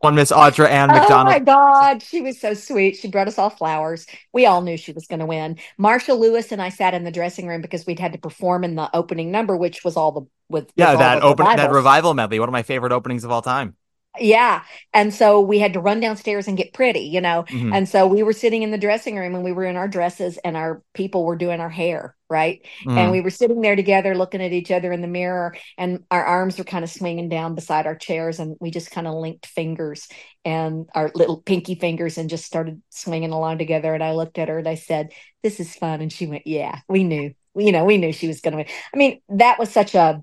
One 0.00 0.14
Miss 0.14 0.32
Audra 0.32 0.68
Ann 0.68 0.90
oh, 0.92 0.94
McDonald. 0.94 1.28
Oh 1.28 1.30
my 1.30 1.38
God, 1.38 2.02
she 2.02 2.20
was 2.20 2.40
so 2.40 2.54
sweet. 2.54 2.96
She 2.96 3.08
brought 3.08 3.28
us 3.28 3.38
all 3.38 3.50
flowers. 3.50 4.06
We 4.32 4.46
all 4.46 4.62
knew 4.62 4.76
she 4.76 4.92
was 4.92 5.06
going 5.06 5.20
to 5.20 5.26
win. 5.26 5.58
Marcia 5.78 6.14
Lewis 6.14 6.52
and 6.52 6.62
I 6.62 6.68
sat 6.68 6.94
in 6.94 7.04
the 7.04 7.10
dressing 7.10 7.46
room 7.46 7.60
because 7.60 7.86
we'd 7.86 7.98
had 7.98 8.12
to 8.12 8.18
perform 8.18 8.64
in 8.64 8.74
the 8.74 8.94
opening 8.94 9.30
number, 9.30 9.56
which 9.56 9.84
was 9.84 9.96
all 9.96 10.12
the 10.12 10.22
with 10.48 10.70
Yeah, 10.76 10.94
that 10.96 11.20
the 11.20 11.26
open 11.26 11.44
that 11.44 11.70
revival 11.70 12.14
medley, 12.14 12.38
one 12.38 12.48
of 12.48 12.52
my 12.52 12.62
favorite 12.62 12.92
openings 12.92 13.24
of 13.24 13.30
all 13.30 13.42
time. 13.42 13.76
Yeah, 14.18 14.62
and 14.92 15.12
so 15.12 15.40
we 15.40 15.58
had 15.58 15.72
to 15.74 15.80
run 15.80 16.00
downstairs 16.00 16.48
and 16.48 16.56
get 16.56 16.72
pretty, 16.72 17.00
you 17.00 17.20
know. 17.20 17.44
Mhm. 17.48 17.74
And 17.74 17.88
so 17.88 18.06
we 18.06 18.22
were 18.22 18.32
sitting 18.32 18.62
in 18.62 18.70
the 18.70 18.78
dressing 18.78 19.16
room 19.16 19.34
and 19.34 19.44
we 19.44 19.52
were 19.52 19.64
in 19.64 19.76
our 19.76 19.88
dresses 19.88 20.38
and 20.38 20.56
our 20.56 20.82
people 20.94 21.24
were 21.24 21.36
doing 21.36 21.60
our 21.60 21.68
hair, 21.68 22.16
right? 22.30 22.60
Mhm. 22.84 22.96
And 22.96 23.10
we 23.12 23.20
were 23.20 23.30
sitting 23.30 23.60
there 23.60 23.76
together 23.76 24.14
looking 24.14 24.42
at 24.42 24.52
each 24.52 24.70
other 24.70 24.92
in 24.92 25.00
the 25.02 25.06
mirror 25.08 25.54
and 25.78 26.04
our 26.10 26.24
arms 26.24 26.58
were 26.58 26.64
kind 26.64 26.84
of 26.84 26.90
swinging 26.90 27.28
down 27.28 27.54
beside 27.54 27.86
our 27.86 27.96
chairs 27.96 28.38
and 28.40 28.56
we 28.60 28.70
just 28.70 28.90
kind 28.90 29.06
of 29.06 29.14
linked 29.14 29.46
fingers 29.46 30.08
and 30.44 30.88
our 30.94 31.10
little 31.14 31.42
pinky 31.42 31.74
fingers 31.74 32.18
and 32.18 32.30
just 32.30 32.44
started 32.44 32.80
swinging 32.90 33.32
along 33.32 33.58
together 33.58 33.94
and 33.94 34.02
I 34.02 34.12
looked 34.12 34.38
at 34.38 34.48
her 34.48 34.58
and 34.58 34.68
I 34.68 34.76
said, 34.76 35.12
"This 35.42 35.60
is 35.60 35.74
fun." 35.74 36.00
And 36.00 36.12
she 36.12 36.26
went, 36.26 36.46
"Yeah, 36.46 36.80
we 36.88 37.04
knew. 37.04 37.34
You 37.54 37.72
know, 37.72 37.84
we 37.84 37.96
knew 37.96 38.12
she 38.12 38.28
was 38.28 38.40
going 38.40 38.52
to 38.52 38.58
win." 38.58 38.66
I 38.94 38.96
mean, 38.96 39.20
that 39.30 39.58
was 39.58 39.70
such 39.70 39.94
a 39.94 40.22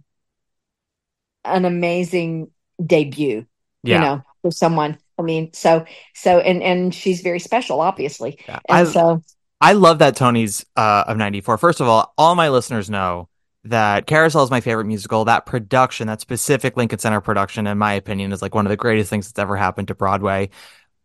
an 1.45 1.65
amazing 1.65 2.49
debut 2.83 3.45
yeah. 3.83 3.95
you 3.95 4.01
know 4.01 4.23
for 4.41 4.51
someone 4.51 4.97
i 5.19 5.21
mean 5.21 5.51
so 5.53 5.85
so 6.15 6.39
and 6.39 6.63
and 6.63 6.93
she's 6.95 7.21
very 7.21 7.39
special 7.39 7.79
obviously 7.81 8.39
Yeah. 8.47 8.59
and 8.67 8.87
I- 8.87 8.91
so 8.91 9.21
I 9.61 9.71
love 9.71 9.99
that 9.99 10.17
Tony's 10.17 10.65
uh, 10.75 11.05
of 11.07 11.15
94. 11.15 11.57
First 11.57 11.79
of 11.79 11.87
all, 11.87 12.13
all 12.17 12.35
my 12.35 12.49
listeners 12.49 12.89
know 12.89 13.29
that 13.63 14.07
Carousel 14.07 14.43
is 14.43 14.51
my 14.51 14.59
favorite 14.59 14.83
musical. 14.87 15.23
That 15.23 15.45
production, 15.45 16.07
that 16.07 16.19
specific 16.19 16.75
Lincoln 16.75 16.99
Center 16.99 17.21
production, 17.21 17.65
in 17.65 17.77
my 17.77 17.93
opinion, 17.93 18.33
is 18.33 18.41
like 18.41 18.53
one 18.53 18.65
of 18.65 18.71
the 18.71 18.75
greatest 18.75 19.09
things 19.09 19.25
that's 19.29 19.39
ever 19.39 19.55
happened 19.55 19.87
to 19.87 19.95
Broadway. 19.95 20.49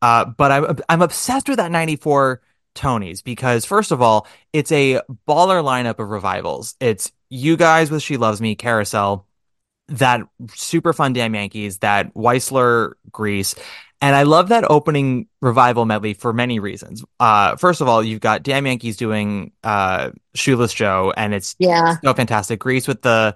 Uh, 0.02 0.24
but 0.24 0.50
I'm, 0.50 0.78
I'm 0.88 1.02
obsessed 1.02 1.48
with 1.48 1.58
that 1.58 1.70
94 1.70 2.40
Tonys 2.74 3.22
because, 3.22 3.64
first 3.64 3.92
of 3.92 4.02
all, 4.02 4.26
it's 4.52 4.72
a 4.72 5.02
baller 5.28 5.62
lineup 5.62 6.00
of 6.00 6.10
revivals. 6.10 6.74
It's 6.80 7.12
you 7.30 7.56
guys 7.56 7.92
with 7.92 8.02
She 8.02 8.16
Loves 8.16 8.40
Me, 8.40 8.56
Carousel, 8.56 9.24
that 9.88 10.20
super 10.54 10.92
fun 10.92 11.12
Damn 11.12 11.34
Yankees, 11.34 11.78
that 11.78 12.14
Weissler 12.14 12.92
Grease. 13.10 13.54
And 14.00 14.14
I 14.14 14.22
love 14.22 14.50
that 14.50 14.64
opening 14.70 15.26
revival 15.40 15.84
medley 15.84 16.14
for 16.14 16.32
many 16.32 16.60
reasons. 16.60 17.04
Uh, 17.18 17.56
first 17.56 17.80
of 17.80 17.88
all, 17.88 18.02
you've 18.02 18.20
got 18.20 18.44
Damn 18.44 18.66
Yankees 18.66 18.96
doing 18.96 19.50
uh, 19.64 20.10
Shoeless 20.34 20.72
Joe, 20.72 21.12
and 21.16 21.34
it's 21.34 21.56
yeah 21.58 21.96
so 22.04 22.14
fantastic. 22.14 22.60
Grease 22.60 22.86
with 22.86 23.02
the 23.02 23.34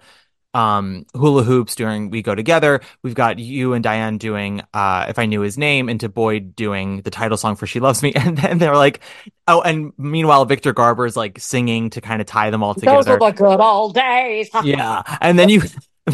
um, 0.55 1.07
hula 1.15 1.43
hoops 1.43 1.75
during 1.75 2.11
We 2.11 2.23
Go 2.23 2.35
Together. 2.35 2.81
We've 3.03 3.15
got 3.15 3.39
you 3.39 3.73
and 3.73 3.83
Diane 3.83 4.19
doing 4.19 4.63
uh, 4.73 5.07
If 5.09 5.19
I 5.19 5.27
Knew 5.27 5.41
His 5.41 5.59
Name, 5.59 5.89
and 5.89 5.99
to 6.01 6.09
Boyd 6.09 6.55
doing 6.55 7.01
the 7.03 7.11
title 7.11 7.37
song 7.39 7.57
for 7.57 7.67
She 7.67 7.81
Loves 7.81 8.03
Me. 8.03 8.13
And 8.23 8.39
then 8.39 8.59
they're 8.59 8.77
like, 8.77 9.01
oh, 9.49 9.63
and 9.63 9.93
meanwhile, 9.99 10.45
Victor 10.45 10.73
Garber 10.73 11.07
is 11.07 11.17
like 11.17 11.41
singing 11.41 11.91
to 11.91 12.01
kind 12.01 12.21
of 12.21 12.27
tie 12.29 12.51
them 12.51 12.63
all 12.63 12.75
together. 12.75 12.97
those 13.03 13.09
were 13.09 13.19
the 13.19 13.33
good 13.33 13.61
old 13.61 13.95
days 13.95 14.49
yeah 14.65 15.03
and 15.21 15.39
then 15.39 15.49
you 15.49 15.63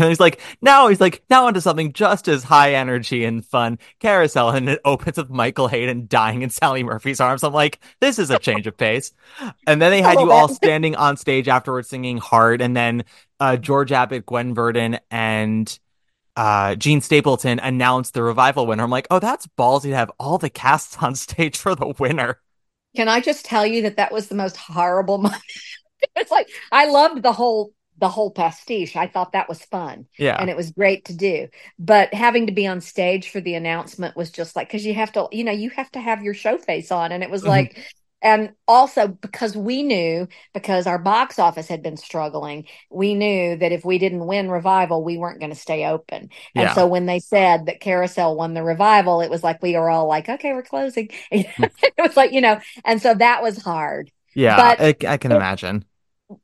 and 0.00 0.08
he's 0.08 0.20
like 0.20 0.40
now 0.60 0.88
he's 0.88 1.00
like 1.00 1.22
now 1.30 1.46
onto 1.46 1.60
something 1.60 1.92
just 1.92 2.28
as 2.28 2.42
high 2.42 2.74
energy 2.74 3.24
and 3.24 3.44
fun. 3.44 3.78
Carousel 4.00 4.50
and 4.50 4.68
it 4.68 4.80
opens 4.84 5.16
with 5.16 5.30
michael 5.30 5.68
hayden 5.68 6.06
dying 6.08 6.42
in 6.42 6.50
sally 6.50 6.82
murphy's 6.82 7.20
arms. 7.20 7.44
I'm 7.44 7.52
like 7.52 7.80
this 8.00 8.18
is 8.18 8.30
a 8.30 8.38
change 8.38 8.66
of 8.66 8.76
pace. 8.76 9.12
And 9.66 9.80
then 9.80 9.90
they 9.90 10.02
had 10.08 10.20
you 10.20 10.30
all 10.30 10.48
standing 10.48 10.96
on 10.96 11.16
stage 11.16 11.48
afterwards 11.48 11.88
singing 11.88 12.18
hard 12.18 12.60
and 12.60 12.76
then 12.76 13.04
uh, 13.40 13.56
george 13.56 13.92
abbott 13.92 14.26
gwen 14.26 14.54
verdon 14.54 14.98
and 15.10 15.78
uh, 16.36 16.76
Jean 16.76 17.00
Stapleton 17.00 17.58
announced 17.58 18.14
the 18.14 18.22
revival 18.22 18.64
winner. 18.64 18.84
I'm 18.84 18.90
like, 18.90 19.08
oh, 19.10 19.18
that's 19.18 19.48
ballsy 19.58 19.90
to 19.90 19.96
have 19.96 20.12
all 20.20 20.38
the 20.38 20.48
casts 20.48 20.96
on 21.00 21.16
stage 21.16 21.56
for 21.56 21.74
the 21.74 21.88
winner. 21.98 22.40
can 22.94 23.08
i 23.08 23.20
just 23.20 23.44
tell 23.44 23.66
you 23.66 23.82
that 23.82 23.96
that 23.96 24.12
was 24.12 24.28
the 24.28 24.36
most 24.36 24.56
horrible 24.56 25.18
moment? 25.24 25.42
It's 26.14 26.30
like 26.30 26.48
i 26.70 26.86
loved 26.86 27.24
the 27.24 27.32
whole 27.32 27.72
the 28.00 28.08
whole 28.08 28.30
pastiche 28.30 28.96
i 28.96 29.06
thought 29.06 29.32
that 29.32 29.48
was 29.48 29.62
fun 29.64 30.06
Yeah. 30.18 30.36
and 30.40 30.48
it 30.50 30.56
was 30.56 30.70
great 30.70 31.04
to 31.06 31.14
do 31.16 31.48
but 31.78 32.14
having 32.14 32.46
to 32.46 32.52
be 32.52 32.66
on 32.66 32.80
stage 32.80 33.30
for 33.30 33.40
the 33.40 33.54
announcement 33.54 34.16
was 34.16 34.30
just 34.30 34.56
like 34.56 34.68
because 34.68 34.86
you 34.86 34.94
have 34.94 35.12
to 35.12 35.28
you 35.32 35.44
know 35.44 35.52
you 35.52 35.70
have 35.70 35.90
to 35.92 36.00
have 36.00 36.22
your 36.22 36.34
show 36.34 36.58
face 36.58 36.90
on 36.92 37.12
and 37.12 37.22
it 37.22 37.30
was 37.30 37.42
Mhm. 37.42 37.48
like 37.48 37.94
and 38.20 38.50
also 38.66 39.06
because 39.06 39.56
we 39.56 39.84
knew 39.84 40.26
because 40.52 40.88
our 40.88 40.98
box 40.98 41.38
office 41.38 41.68
had 41.68 41.82
been 41.82 41.96
struggling 41.96 42.66
we 42.90 43.14
knew 43.14 43.56
that 43.56 43.70
if 43.70 43.84
we 43.84 43.98
didn't 43.98 44.26
win 44.26 44.50
revival 44.50 45.04
we 45.04 45.16
weren't 45.18 45.38
going 45.38 45.52
to 45.52 45.56
stay 45.58 45.84
open 45.86 46.22
and 46.56 46.68
Yeah. 46.68 46.74
so 46.74 46.86
when 46.88 47.06
they 47.06 47.20
said 47.20 47.66
that 47.66 47.78
carousel 47.80 48.34
won 48.36 48.54
the 48.54 48.62
revival 48.64 49.20
it 49.20 49.30
was 49.30 49.44
like 49.44 49.62
we 49.62 49.74
were 49.76 49.88
all 49.88 50.08
like 50.08 50.28
okay 50.28 50.52
we're 50.52 50.62
closing 50.64 51.10
it 51.30 51.46
was 51.98 52.16
like 52.16 52.32
you 52.32 52.40
know 52.40 52.60
and 52.84 53.00
so 53.00 53.14
that 53.14 53.40
was 53.42 53.56
hard 53.62 54.10
yeah. 54.34 54.56
but- 54.56 54.80
I, 54.80 55.12
I 55.12 55.16
can 55.16 55.30
it- 55.32 55.36
imagine. 55.36 55.84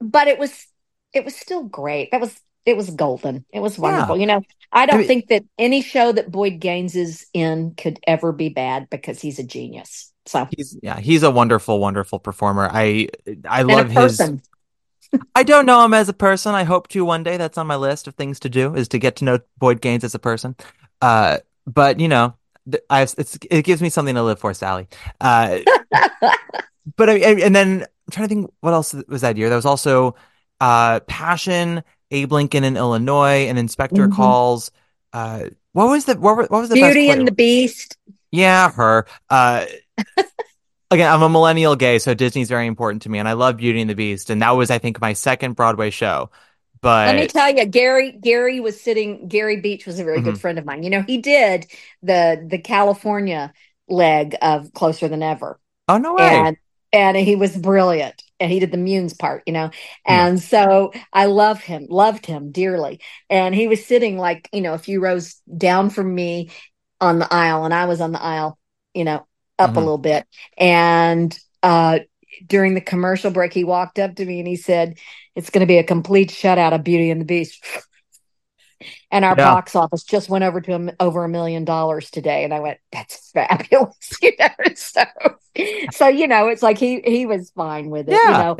but 0.00 0.28
it 0.28 0.38
was 0.38 0.66
it 1.14 1.24
was 1.24 1.36
still 1.36 1.64
great 1.64 2.10
that 2.10 2.20
was 2.20 2.38
it 2.66 2.76
was 2.76 2.90
golden. 2.90 3.44
It 3.52 3.60
was 3.60 3.78
wonderful. 3.78 4.16
Yeah. 4.16 4.20
You 4.20 4.26
know, 4.26 4.42
I 4.72 4.86
don't 4.86 4.96
I 4.96 4.98
mean, 4.98 5.06
think 5.06 5.28
that 5.28 5.44
any 5.58 5.82
show 5.82 6.12
that 6.12 6.30
Boyd 6.30 6.60
Gaines 6.60 6.96
is 6.96 7.26
in 7.34 7.74
could 7.76 8.00
ever 8.06 8.32
be 8.32 8.48
bad 8.48 8.88
because 8.90 9.20
he's 9.20 9.38
a 9.38 9.44
genius. 9.44 10.12
So 10.26 10.48
he's 10.50 10.76
yeah, 10.82 10.98
he's 10.98 11.22
a 11.22 11.30
wonderful, 11.30 11.78
wonderful 11.78 12.18
performer. 12.18 12.68
I 12.72 13.08
I 13.46 13.60
and 13.60 13.68
love 13.68 13.90
his. 13.90 14.20
I 15.36 15.44
don't 15.44 15.66
know 15.66 15.84
him 15.84 15.94
as 15.94 16.08
a 16.08 16.14
person. 16.14 16.54
I 16.54 16.64
hope 16.64 16.88
to 16.88 17.04
one 17.04 17.22
day. 17.22 17.36
That's 17.36 17.58
on 17.58 17.66
my 17.66 17.76
list 17.76 18.08
of 18.08 18.14
things 18.14 18.40
to 18.40 18.48
do 18.48 18.74
is 18.74 18.88
to 18.88 18.98
get 18.98 19.16
to 19.16 19.24
know 19.24 19.38
Boyd 19.58 19.80
Gaines 19.80 20.02
as 20.02 20.14
a 20.14 20.18
person. 20.18 20.56
Uh, 21.00 21.38
but 21.66 22.00
you 22.00 22.08
know, 22.08 22.34
I, 22.90 23.06
it 23.50 23.64
gives 23.64 23.82
me 23.82 23.90
something 23.90 24.14
to 24.14 24.22
live 24.22 24.40
for, 24.40 24.54
Sally. 24.54 24.88
Uh, 25.20 25.58
but 26.96 27.10
I, 27.10 27.18
and 27.18 27.54
then 27.54 27.82
I'm 27.82 28.10
trying 28.10 28.28
to 28.28 28.34
think 28.34 28.52
what 28.60 28.72
else 28.72 28.94
was 29.06 29.20
that 29.20 29.36
year. 29.36 29.50
There 29.50 29.56
was 29.56 29.66
also 29.66 30.16
uh, 30.64 31.00
Passion, 31.00 31.84
Abe 32.10 32.32
Lincoln 32.32 32.64
in 32.64 32.78
Illinois, 32.78 33.48
and 33.48 33.58
Inspector 33.58 34.00
mm-hmm. 34.00 34.16
Calls. 34.16 34.70
Uh, 35.12 35.50
what 35.72 35.88
was 35.88 36.06
the 36.06 36.14
what, 36.14 36.50
what 36.50 36.50
was 36.50 36.70
the 36.70 36.76
Beauty 36.76 37.10
and 37.10 37.28
the 37.28 37.32
Beast? 37.32 37.98
Yeah, 38.30 38.70
her. 38.72 39.04
Uh, 39.28 39.66
again, 40.90 41.12
I'm 41.12 41.20
a 41.20 41.28
millennial 41.28 41.76
gay, 41.76 41.98
so 41.98 42.14
Disney's 42.14 42.48
very 42.48 42.66
important 42.66 43.02
to 43.02 43.10
me, 43.10 43.18
and 43.18 43.28
I 43.28 43.34
love 43.34 43.58
Beauty 43.58 43.82
and 43.82 43.90
the 43.90 43.94
Beast, 43.94 44.30
and 44.30 44.40
that 44.40 44.52
was, 44.52 44.70
I 44.70 44.78
think, 44.78 45.02
my 45.02 45.12
second 45.12 45.52
Broadway 45.52 45.90
show. 45.90 46.30
But 46.80 47.08
let 47.08 47.16
me 47.16 47.26
tell 47.26 47.54
you, 47.54 47.66
Gary 47.66 48.12
Gary 48.12 48.60
was 48.60 48.80
sitting. 48.80 49.28
Gary 49.28 49.60
Beach 49.60 49.84
was 49.84 50.00
a 50.00 50.04
very 50.04 50.18
mm-hmm. 50.18 50.30
good 50.30 50.40
friend 50.40 50.58
of 50.58 50.64
mine. 50.64 50.82
You 50.82 50.90
know, 50.90 51.02
he 51.02 51.18
did 51.18 51.66
the 52.02 52.42
the 52.48 52.58
California 52.58 53.52
leg 53.86 54.34
of 54.40 54.72
Closer 54.72 55.08
Than 55.08 55.22
Ever. 55.22 55.60
Oh 55.88 55.98
no 55.98 56.14
way! 56.14 56.24
And, 56.24 56.56
and 56.90 57.16
he 57.18 57.36
was 57.36 57.54
brilliant, 57.54 58.22
and 58.40 58.50
he 58.50 58.60
did 58.60 58.72
the 58.72 58.78
Muenz 58.78 59.18
part. 59.18 59.42
You 59.46 59.52
know, 59.52 59.70
and 60.06 60.38
yeah. 60.38 60.44
so 60.44 60.92
I 61.12 61.26
love 61.26 61.60
him, 61.60 61.86
loved 61.88 62.26
him 62.26 62.52
dearly. 62.52 63.00
And 63.30 63.54
he 63.54 63.68
was 63.68 63.84
sitting 63.84 64.18
like 64.18 64.48
you 64.52 64.60
know 64.60 64.74
a 64.74 64.78
few 64.78 65.00
rows 65.00 65.36
down 65.56 65.90
from 65.90 66.14
me 66.14 66.50
on 67.00 67.18
the 67.18 67.32
aisle, 67.32 67.64
and 67.64 67.74
I 67.74 67.86
was 67.86 68.00
on 68.00 68.12
the 68.12 68.22
aisle. 68.22 68.58
You 68.94 69.04
know, 69.04 69.26
up 69.58 69.70
mm-hmm. 69.70 69.78
a 69.78 69.80
little 69.80 69.98
bit. 69.98 70.26
And 70.56 71.36
uh, 71.62 72.00
during 72.46 72.74
the 72.74 72.80
commercial 72.80 73.30
break, 73.30 73.52
he 73.52 73.64
walked 73.64 73.98
up 73.98 74.16
to 74.16 74.24
me 74.24 74.38
and 74.38 74.48
he 74.48 74.56
said, 74.56 74.98
It's 75.34 75.50
going 75.50 75.60
to 75.60 75.66
be 75.66 75.78
a 75.78 75.84
complete 75.84 76.30
shutout 76.30 76.74
of 76.74 76.84
Beauty 76.84 77.10
and 77.10 77.20
the 77.20 77.26
Beast. 77.26 77.64
and 79.10 79.24
our 79.24 79.34
yeah. 79.36 79.44
box 79.54 79.74
office 79.74 80.02
just 80.04 80.28
went 80.28 80.44
over 80.44 80.60
to 80.60 80.72
him 80.72 80.90
over 81.00 81.24
a 81.24 81.28
million 81.28 81.64
dollars 81.64 82.10
today. 82.10 82.44
And 82.44 82.52
I 82.52 82.60
went, 82.60 82.78
That's 82.92 83.30
fabulous. 83.30 83.96
you 84.22 84.32
know, 84.38 84.48
so, 84.74 85.04
so, 85.92 86.08
you 86.08 86.28
know, 86.28 86.48
it's 86.48 86.62
like 86.62 86.78
he 86.78 87.00
he 87.00 87.26
was 87.26 87.50
fine 87.50 87.90
with 87.90 88.08
it. 88.08 88.12
Yeah. 88.12 88.26
You 88.26 88.44
know, 88.44 88.56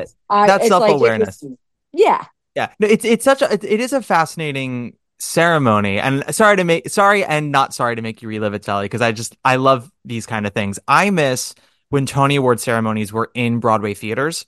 that's 0.47 0.69
self 0.69 0.89
awareness. 0.89 1.43
Like 1.43 1.59
yeah. 1.93 2.25
Yeah. 2.55 2.73
No, 2.79 2.87
it's 2.87 3.05
it's 3.05 3.25
such 3.25 3.43
a 3.43 3.53
it, 3.53 3.65
it 3.65 3.81
is 3.81 3.93
a 3.93 4.03
fascinating 4.03 4.97
ceremony 5.19 5.99
and 5.99 6.25
sorry 6.35 6.57
to 6.57 6.65
make 6.65 6.89
sorry 6.91 7.25
and 7.25 7.51
not 7.51 7.73
sorry 7.73 7.97
to 7.97 8.03
make 8.03 8.21
you 8.21 8.29
relive 8.29 8.53
it 8.53 8.65
Sally 8.65 8.85
because 8.85 9.01
I 9.01 9.13
just 9.13 9.37
I 9.45 9.57
love 9.57 9.91
these 10.05 10.27
kind 10.27 10.47
of 10.47 10.53
things. 10.53 10.79
I 10.87 11.11
miss 11.11 11.55
when 11.89 12.07
Tony 12.07 12.37
Award 12.37 12.61
ceremonies 12.61 13.13
were 13.13 13.31
in 13.35 13.61
Broadway 13.61 13.95
theaters 13.95 14.47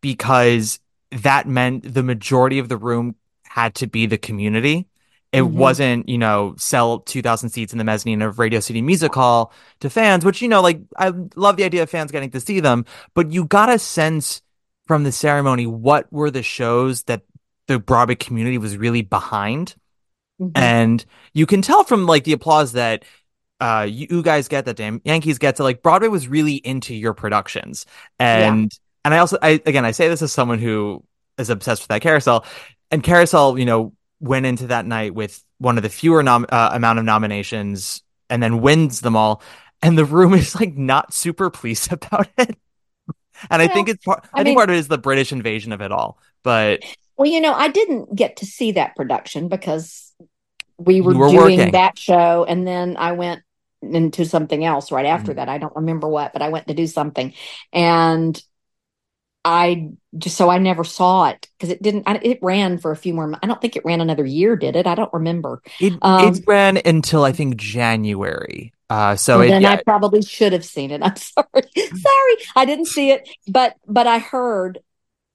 because 0.00 0.78
that 1.10 1.46
meant 1.48 1.94
the 1.94 2.02
majority 2.02 2.58
of 2.58 2.68
the 2.68 2.76
room 2.76 3.16
had 3.44 3.74
to 3.76 3.86
be 3.86 4.06
the 4.06 4.18
community. 4.18 4.86
It 5.34 5.40
mm-hmm. 5.40 5.58
wasn't, 5.58 6.08
you 6.08 6.16
know, 6.16 6.54
sell 6.56 7.00
2000 7.00 7.48
seats 7.48 7.72
in 7.72 7.78
the 7.78 7.84
mezzanine 7.84 8.22
of 8.22 8.38
Radio 8.38 8.60
City 8.60 8.80
Music 8.80 9.12
Hall 9.12 9.52
to 9.80 9.90
fans, 9.90 10.24
which, 10.24 10.40
you 10.40 10.46
know, 10.46 10.62
like 10.62 10.80
I 10.96 11.12
love 11.34 11.56
the 11.56 11.64
idea 11.64 11.82
of 11.82 11.90
fans 11.90 12.12
getting 12.12 12.30
to 12.30 12.40
see 12.40 12.60
them, 12.60 12.84
but 13.14 13.32
you 13.32 13.44
got 13.44 13.68
a 13.68 13.80
sense 13.80 14.42
from 14.86 15.02
the 15.02 15.10
ceremony 15.10 15.66
what 15.66 16.10
were 16.12 16.30
the 16.30 16.44
shows 16.44 17.02
that 17.04 17.22
the 17.66 17.80
Broadway 17.80 18.14
community 18.14 18.58
was 18.58 18.76
really 18.76 19.02
behind. 19.02 19.74
Mm-hmm. 20.40 20.52
And 20.54 21.04
you 21.32 21.46
can 21.46 21.62
tell 21.62 21.82
from 21.82 22.06
like 22.06 22.22
the 22.22 22.32
applause 22.32 22.72
that 22.72 23.04
uh 23.60 23.86
you 23.88 24.22
guys 24.22 24.46
get 24.46 24.66
that 24.66 24.76
damn 24.76 25.00
Yankees 25.04 25.38
get 25.38 25.56
to 25.56 25.64
like 25.64 25.82
Broadway 25.82 26.08
was 26.08 26.28
really 26.28 26.54
into 26.54 26.94
your 26.94 27.14
productions. 27.14 27.86
And 28.20 28.72
yeah. 28.72 28.78
and 29.04 29.14
I 29.14 29.18
also 29.18 29.38
I 29.42 29.60
again 29.66 29.84
I 29.84 29.90
say 29.90 30.08
this 30.08 30.22
as 30.22 30.32
someone 30.32 30.60
who 30.60 31.02
is 31.38 31.50
obsessed 31.50 31.82
with 31.82 31.88
that 31.88 32.02
carousel. 32.02 32.44
And 32.90 33.02
carousel, 33.02 33.58
you 33.58 33.64
know, 33.64 33.92
went 34.24 34.46
into 34.46 34.68
that 34.68 34.86
night 34.86 35.14
with 35.14 35.42
one 35.58 35.76
of 35.76 35.82
the 35.82 35.88
fewer 35.88 36.22
nom- 36.22 36.46
uh, 36.48 36.70
amount 36.72 36.98
of 36.98 37.04
nominations 37.04 38.02
and 38.30 38.42
then 38.42 38.60
wins 38.60 39.00
them 39.00 39.16
all. 39.16 39.42
And 39.82 39.98
the 39.98 40.04
room 40.04 40.32
is 40.34 40.54
like 40.54 40.74
not 40.74 41.12
super 41.12 41.50
pleased 41.50 41.92
about 41.92 42.28
it. 42.38 42.56
And 43.50 43.60
I 43.60 43.68
think 43.68 43.88
it's 43.88 44.04
part, 44.04 44.24
I, 44.32 44.40
I 44.40 44.40
mean, 44.40 44.44
think 44.46 44.58
part 44.58 44.70
of 44.70 44.76
it 44.76 44.78
is 44.78 44.88
the 44.88 44.98
British 44.98 45.32
invasion 45.32 45.72
of 45.72 45.82
it 45.82 45.92
all. 45.92 46.18
But 46.42 46.82
well, 47.16 47.30
you 47.30 47.40
know, 47.40 47.52
I 47.52 47.68
didn't 47.68 48.14
get 48.14 48.36
to 48.36 48.46
see 48.46 48.72
that 48.72 48.96
production 48.96 49.48
because 49.48 50.12
we 50.78 51.00
were, 51.00 51.14
were 51.14 51.28
doing 51.28 51.58
working. 51.58 51.72
that 51.72 51.98
show 51.98 52.44
and 52.44 52.66
then 52.66 52.96
I 52.96 53.12
went 53.12 53.42
into 53.82 54.24
something 54.24 54.64
else 54.64 54.90
right 54.90 55.06
after 55.06 55.32
mm-hmm. 55.32 55.38
that. 55.38 55.48
I 55.48 55.58
don't 55.58 55.76
remember 55.76 56.08
what, 56.08 56.32
but 56.32 56.42
I 56.42 56.48
went 56.48 56.68
to 56.68 56.74
do 56.74 56.86
something. 56.86 57.34
And 57.72 58.40
I 59.44 59.90
just 60.16 60.36
so 60.36 60.48
I 60.48 60.58
never 60.58 60.84
saw 60.84 61.26
it 61.28 61.48
because 61.58 61.70
it 61.70 61.82
didn't. 61.82 62.08
It 62.22 62.38
ran 62.40 62.78
for 62.78 62.92
a 62.92 62.96
few 62.96 63.12
more. 63.12 63.32
I 63.42 63.46
don't 63.46 63.60
think 63.60 63.76
it 63.76 63.84
ran 63.84 64.00
another 64.00 64.24
year. 64.24 64.56
Did 64.56 64.76
it? 64.76 64.86
I 64.86 64.94
don't 64.94 65.12
remember. 65.12 65.62
It, 65.80 65.94
um, 66.02 66.34
it 66.34 66.44
ran 66.46 66.80
until 66.84 67.24
I 67.24 67.32
think 67.32 67.56
January. 67.56 68.72
Uh, 68.88 69.16
so 69.16 69.40
it, 69.40 69.48
then 69.48 69.62
yeah. 69.62 69.72
I 69.72 69.82
probably 69.82 70.22
should 70.22 70.52
have 70.52 70.64
seen 70.64 70.90
it. 70.90 71.02
I'm 71.04 71.16
sorry. 71.16 71.68
sorry, 71.76 72.36
I 72.56 72.64
didn't 72.64 72.86
see 72.86 73.10
it, 73.10 73.28
but 73.46 73.76
but 73.86 74.06
I 74.06 74.18
heard 74.18 74.78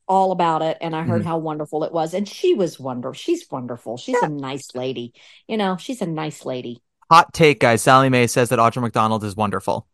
all 0.10 0.32
about 0.32 0.64
it 0.64 0.76
and 0.82 0.96
I 0.96 1.04
heard 1.04 1.22
mm-hmm. 1.22 1.30
how 1.30 1.38
wonderful 1.38 1.84
it 1.84 1.94
was. 1.94 2.16
And 2.16 2.28
she 2.28 2.56
was 2.56 2.80
wonderful. 2.80 3.14
She's 3.14 3.46
wonderful. 3.50 3.96
She's 3.96 4.18
yeah. 4.20 4.28
a 4.28 4.30
nice 4.30 4.74
lady. 4.74 5.14
You 5.48 5.56
know, 5.56 5.78
she's 5.78 6.02
a 6.02 6.08
nice 6.08 6.46
lady. 6.46 6.82
Hot 7.12 7.32
take, 7.32 7.60
guys. 7.60 7.84
Sally 7.84 8.10
Mayes 8.10 8.32
says 8.32 8.50
that 8.50 8.60
Audra 8.60 8.82
McDonald 8.82 9.24
is 9.24 9.36
wonderful. 9.36 9.88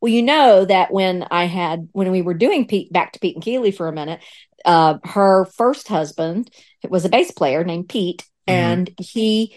Well, 0.00 0.12
you 0.12 0.22
know 0.22 0.64
that 0.64 0.92
when 0.92 1.26
I 1.30 1.44
had 1.44 1.88
when 1.92 2.10
we 2.10 2.22
were 2.22 2.34
doing 2.34 2.66
Pete 2.66 2.92
back 2.92 3.12
to 3.12 3.20
Pete 3.20 3.36
and 3.36 3.44
Keely 3.44 3.70
for 3.70 3.88
a 3.88 3.92
minute, 3.92 4.20
uh, 4.64 4.98
her 5.04 5.46
first 5.56 5.88
husband 5.88 6.50
was 6.88 7.04
a 7.04 7.08
bass 7.08 7.30
player 7.30 7.64
named 7.64 7.88
Pete, 7.88 8.22
mm-hmm. 8.46 8.54
and 8.54 8.90
he 8.98 9.56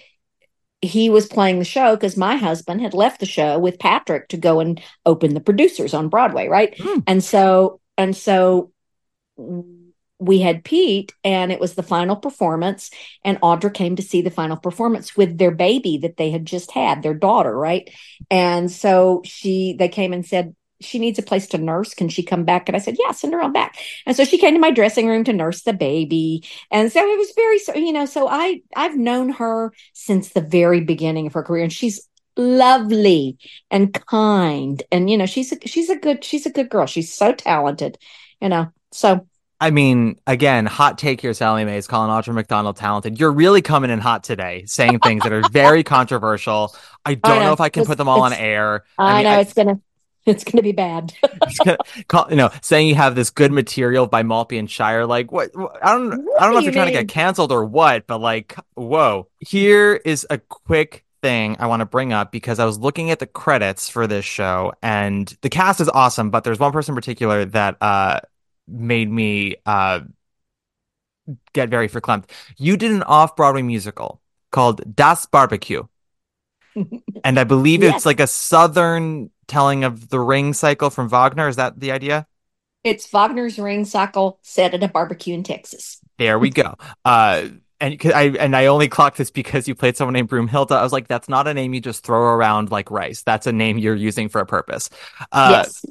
he 0.82 1.10
was 1.10 1.28
playing 1.28 1.60
the 1.60 1.66
show 1.66 1.96
because 1.96 2.18
my 2.18 2.36
husband 2.36 2.82
had 2.82 2.94
left 2.94 3.20
the 3.20 3.26
show 3.26 3.58
with 3.58 3.80
Patrick 3.80 4.28
to 4.30 4.38
go 4.38 4.60
and 4.60 4.82
open 5.06 5.34
the 5.34 5.40
producers 5.40 5.94
on 5.94 6.10
Broadway, 6.10 6.48
right? 6.48 6.76
Mm. 6.78 7.04
And 7.08 7.24
so 7.24 7.80
and 7.98 8.16
so 8.16 8.72
we 10.26 10.40
had 10.40 10.64
Pete 10.64 11.14
and 11.24 11.52
it 11.52 11.60
was 11.60 11.74
the 11.74 11.84
final 11.84 12.16
performance 12.16 12.90
and 13.24 13.40
Audra 13.42 13.74
came 13.74 13.96
to 13.96 14.02
see 14.02 14.22
the 14.22 14.30
final 14.30 14.58
performance 14.58 15.16
with 15.16 15.38
their 15.38 15.52
baby 15.52 15.98
that 16.00 16.18
they 16.18 16.32
had 16.32 16.46
just 16.46 16.72
had, 16.72 17.04
their 17.04 17.14
daughter, 17.14 17.56
right? 17.56 17.90
And 18.30 18.72
so 18.72 19.22
she 19.26 19.76
they 19.78 19.90
came 19.90 20.14
and 20.14 20.26
said 20.26 20.56
she 20.84 21.00
needs 21.00 21.20
a 21.20 21.24
place 21.24 21.48
to 21.48 21.58
nurse. 21.58 21.94
Can 21.94 22.10
she 22.10 22.24
come 22.24 22.44
back? 22.44 22.68
And 22.68 22.76
I 22.76 22.80
said, 22.80 22.98
yeah, 23.00 23.12
send 23.12 23.34
her 23.34 23.42
on 23.42 23.54
back. 23.54 23.78
And 24.06 24.16
so 24.16 24.26
she 24.26 24.38
came 24.38 24.54
to 24.54 24.60
my 24.60 24.72
dressing 24.72 25.08
room 25.08 25.24
to 25.26 25.34
nurse 25.34 25.64
the 25.64 25.74
baby. 25.74 26.44
And 26.72 26.92
so 26.92 27.06
it 27.06 27.18
was 27.18 27.32
very, 27.36 27.60
so, 27.60 27.74
you 27.76 27.94
know, 27.94 28.06
so 28.06 28.28
I, 28.28 28.62
I've 28.76 28.98
known 28.98 29.30
her 29.30 29.72
since 29.94 30.30
the 30.30 30.42
very 30.42 30.82
beginning 30.82 31.28
of 31.28 31.34
her 31.34 31.44
career 31.44 31.64
and 31.64 31.74
she's 31.74 32.08
lovely 32.36 33.38
and 33.72 33.94
kind. 34.06 34.84
And, 34.92 35.10
you 35.10 35.18
know, 35.18 35.26
she's 35.26 35.52
a, 35.52 35.68
she's 35.68 35.90
a 35.90 35.96
good, 35.96 36.24
she's 36.24 36.46
a 36.46 36.52
good 36.52 36.70
girl. 36.70 36.86
She's 36.86 37.14
so 37.14 37.34
talented, 37.34 37.98
you 38.42 38.50
know, 38.50 38.72
so 38.92 39.28
I 39.60 39.72
mean, 39.72 40.20
again, 40.28 40.66
hot 40.66 40.98
take 40.98 41.22
here, 41.22 41.34
Sally 41.34 41.64
Mayes 41.64 41.86
is 41.86 41.88
calling 41.88 42.12
Audra 42.12 42.34
McDonald 42.34 42.76
talented. 42.76 43.20
You're 43.20 43.32
really 43.32 43.62
coming 43.62 43.90
in 43.92 44.00
hot 44.00 44.24
today, 44.24 44.66
saying 44.66 45.00
things 45.00 45.24
that 45.24 45.32
are 45.32 45.48
very 45.50 45.84
controversial. 45.86 46.76
I 47.06 47.16
don't 47.16 47.38
I 47.38 47.40
know. 47.40 47.46
know. 47.46 47.54
if 47.54 47.62
I 47.62 47.70
can 47.70 47.86
put 47.86 47.98
them 47.98 48.10
all 48.10 48.22
on 48.24 48.34
air. 48.34 48.84
I, 48.98 49.12
I 49.12 49.16
mean, 49.16 49.24
know 49.24 49.30
I, 49.30 49.40
it's 49.40 49.54
gonna 49.54 49.80
it's 50.26 50.44
gonna 50.44 50.64
be 50.64 50.72
bad. 50.74 51.14
gonna 51.64 51.78
call, 52.08 52.28
you 52.30 52.36
know, 52.36 52.50
saying 52.62 52.88
you 52.88 52.96
have 52.96 53.16
this 53.16 53.30
good 53.30 53.52
material 53.52 54.08
by 54.08 54.24
Maltby 54.24 54.58
and 54.58 54.70
Shire, 54.70 55.06
like 55.06 55.32
what? 55.32 55.52
I 55.82 55.94
don't, 55.94 56.26
what 56.26 56.42
I 56.42 56.46
don't 56.46 56.54
know 56.54 56.60
if 56.60 56.66
you're 56.66 56.72
mean? 56.72 56.74
trying 56.74 56.88
to 56.88 56.94
get 56.94 57.08
canceled 57.08 57.52
or 57.52 57.64
what, 57.66 58.08
but 58.08 58.20
like, 58.20 58.56
whoa. 58.76 59.28
Here 59.40 59.96
is 60.04 60.26
a 60.30 60.38
quick 60.40 61.06
thing 61.22 61.56
I 61.60 61.68
want 61.68 61.80
to 61.80 61.86
bring 61.86 62.12
up 62.12 62.32
because 62.32 62.60
I 62.60 62.66
was 62.66 62.78
looking 62.80 63.10
at 63.12 63.20
the 63.20 63.26
credits 63.28 63.88
for 63.90 64.08
this 64.08 64.26
show 64.26 64.74
and 64.82 65.28
the 65.42 65.50
cast 65.50 65.80
is 65.80 65.88
awesome, 65.90 66.30
but 66.32 66.44
there's 66.44 66.60
one 66.60 66.74
person 66.74 66.92
in 66.94 66.96
particular 66.96 67.46
that 67.46 67.78
uh 67.82 68.20
made 68.68 69.10
me 69.10 69.56
uh, 69.66 70.02
get 71.54 71.70
very 71.70 71.90
verklempt. 71.90 72.26
You 72.58 72.78
did 72.78 72.92
an 72.92 73.04
off 73.04 73.36
Broadway 73.36 73.62
musical 73.62 74.22
called 74.52 74.96
Das 74.96 75.26
Barbecue. 75.26 75.84
and 77.24 77.40
I 77.40 77.44
believe 77.44 77.84
yes. 77.84 77.98
it's 77.98 78.06
like 78.06 78.20
a 78.20 78.28
southern 78.28 79.30
telling 79.48 79.84
of 79.84 80.10
the 80.10 80.20
ring 80.20 80.54
cycle 80.54 80.90
from 80.90 81.10
Wagner. 81.10 81.48
Is 81.48 81.58
that 81.58 81.80
the 81.80 81.92
idea? 81.92 82.28
It's 82.84 83.06
Wagner's 83.06 83.58
ring 83.60 83.86
cycle 83.86 84.40
set 84.42 84.74
at 84.74 84.84
a 84.84 84.88
barbecue 84.88 85.34
in 85.34 85.44
Texas. 85.44 86.00
There 86.18 86.38
we 86.38 86.50
go. 86.50 86.76
Uh, 87.06 87.48
and 87.80 88.00
I 88.06 88.24
and 88.40 88.56
I 88.56 88.68
only 88.68 88.88
clocked 88.88 89.18
this 89.18 89.30
because 89.30 89.68
you 89.68 89.76
played 89.76 89.98
someone 89.98 90.14
named 90.14 90.30
Broomhilda. 90.30 90.72
I 90.72 90.84
was 90.84 90.94
like, 90.94 91.08
that's 91.08 91.28
not 91.28 91.48
a 91.48 91.54
name 91.54 91.74
you 91.74 91.82
just 91.82 92.04
throw 92.04 92.22
around 92.22 92.72
like 92.72 92.92
rice. 92.92 93.24
That's 93.24 93.48
a 93.48 93.52
name 93.52 93.78
you're 93.78 93.96
using 93.96 94.30
for 94.30 94.42
a 94.42 94.46
purpose. 94.46 94.90
Uh, 95.32 95.66
yes. 95.66 95.86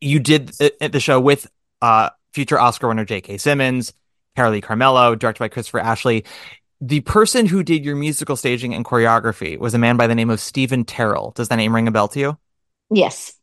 You 0.00 0.20
did 0.20 0.48
the 0.48 1.00
show 1.00 1.20
with 1.20 1.50
uh, 1.82 2.10
future 2.32 2.58
Oscar 2.58 2.88
winner 2.88 3.04
J.K. 3.04 3.38
Simmons, 3.38 3.92
Carolee 4.36 4.62
Carmelo, 4.62 5.14
directed 5.14 5.40
by 5.40 5.48
Christopher 5.48 5.80
Ashley. 5.80 6.24
the 6.80 7.00
person 7.00 7.46
who 7.46 7.62
did 7.62 7.84
your 7.84 7.96
musical 7.96 8.36
staging 8.36 8.74
and 8.74 8.84
choreography 8.84 9.58
was 9.58 9.74
a 9.74 9.78
man 9.78 9.96
by 9.96 10.06
the 10.06 10.14
name 10.14 10.30
of 10.30 10.40
Stephen 10.40 10.84
Terrell. 10.84 11.32
Does 11.34 11.48
that 11.48 11.56
name 11.56 11.74
ring 11.74 11.88
a 11.88 11.90
bell 11.90 12.08
to 12.08 12.20
you? 12.20 12.38
Yes. 12.90 13.34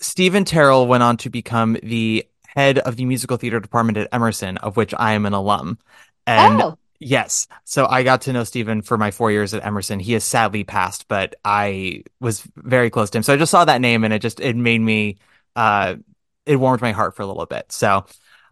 Stephen 0.00 0.44
Terrell 0.44 0.86
went 0.86 1.02
on 1.02 1.16
to 1.18 1.30
become 1.30 1.76
the 1.82 2.24
head 2.46 2.78
of 2.78 2.96
the 2.96 3.04
musical 3.04 3.36
theater 3.36 3.60
department 3.60 3.98
at 3.98 4.08
Emerson, 4.12 4.58
of 4.58 4.76
which 4.76 4.94
I 4.96 5.12
am 5.14 5.26
an 5.26 5.32
alum. 5.32 5.78
And 6.26 6.62
oh, 6.62 6.78
yes, 7.00 7.48
so 7.64 7.86
I 7.86 8.02
got 8.02 8.22
to 8.22 8.32
know 8.32 8.44
Stephen 8.44 8.82
for 8.82 8.96
my 8.98 9.10
four 9.10 9.30
years 9.32 9.54
at 9.54 9.64
Emerson. 9.64 9.98
He 9.98 10.12
has 10.12 10.24
sadly 10.24 10.64
passed, 10.64 11.08
but 11.08 11.34
I 11.44 12.04
was 12.20 12.42
very 12.56 12.90
close 12.90 13.10
to 13.10 13.18
him. 13.18 13.22
So 13.22 13.34
I 13.34 13.36
just 13.36 13.50
saw 13.50 13.64
that 13.64 13.80
name 13.80 14.04
and 14.04 14.12
it 14.14 14.20
just 14.20 14.40
it 14.40 14.56
made 14.56 14.80
me 14.80 15.18
uh 15.56 15.96
it 16.46 16.56
warmed 16.56 16.80
my 16.80 16.92
heart 16.92 17.16
for 17.16 17.22
a 17.22 17.26
little 17.26 17.46
bit. 17.46 17.70
So 17.72 18.06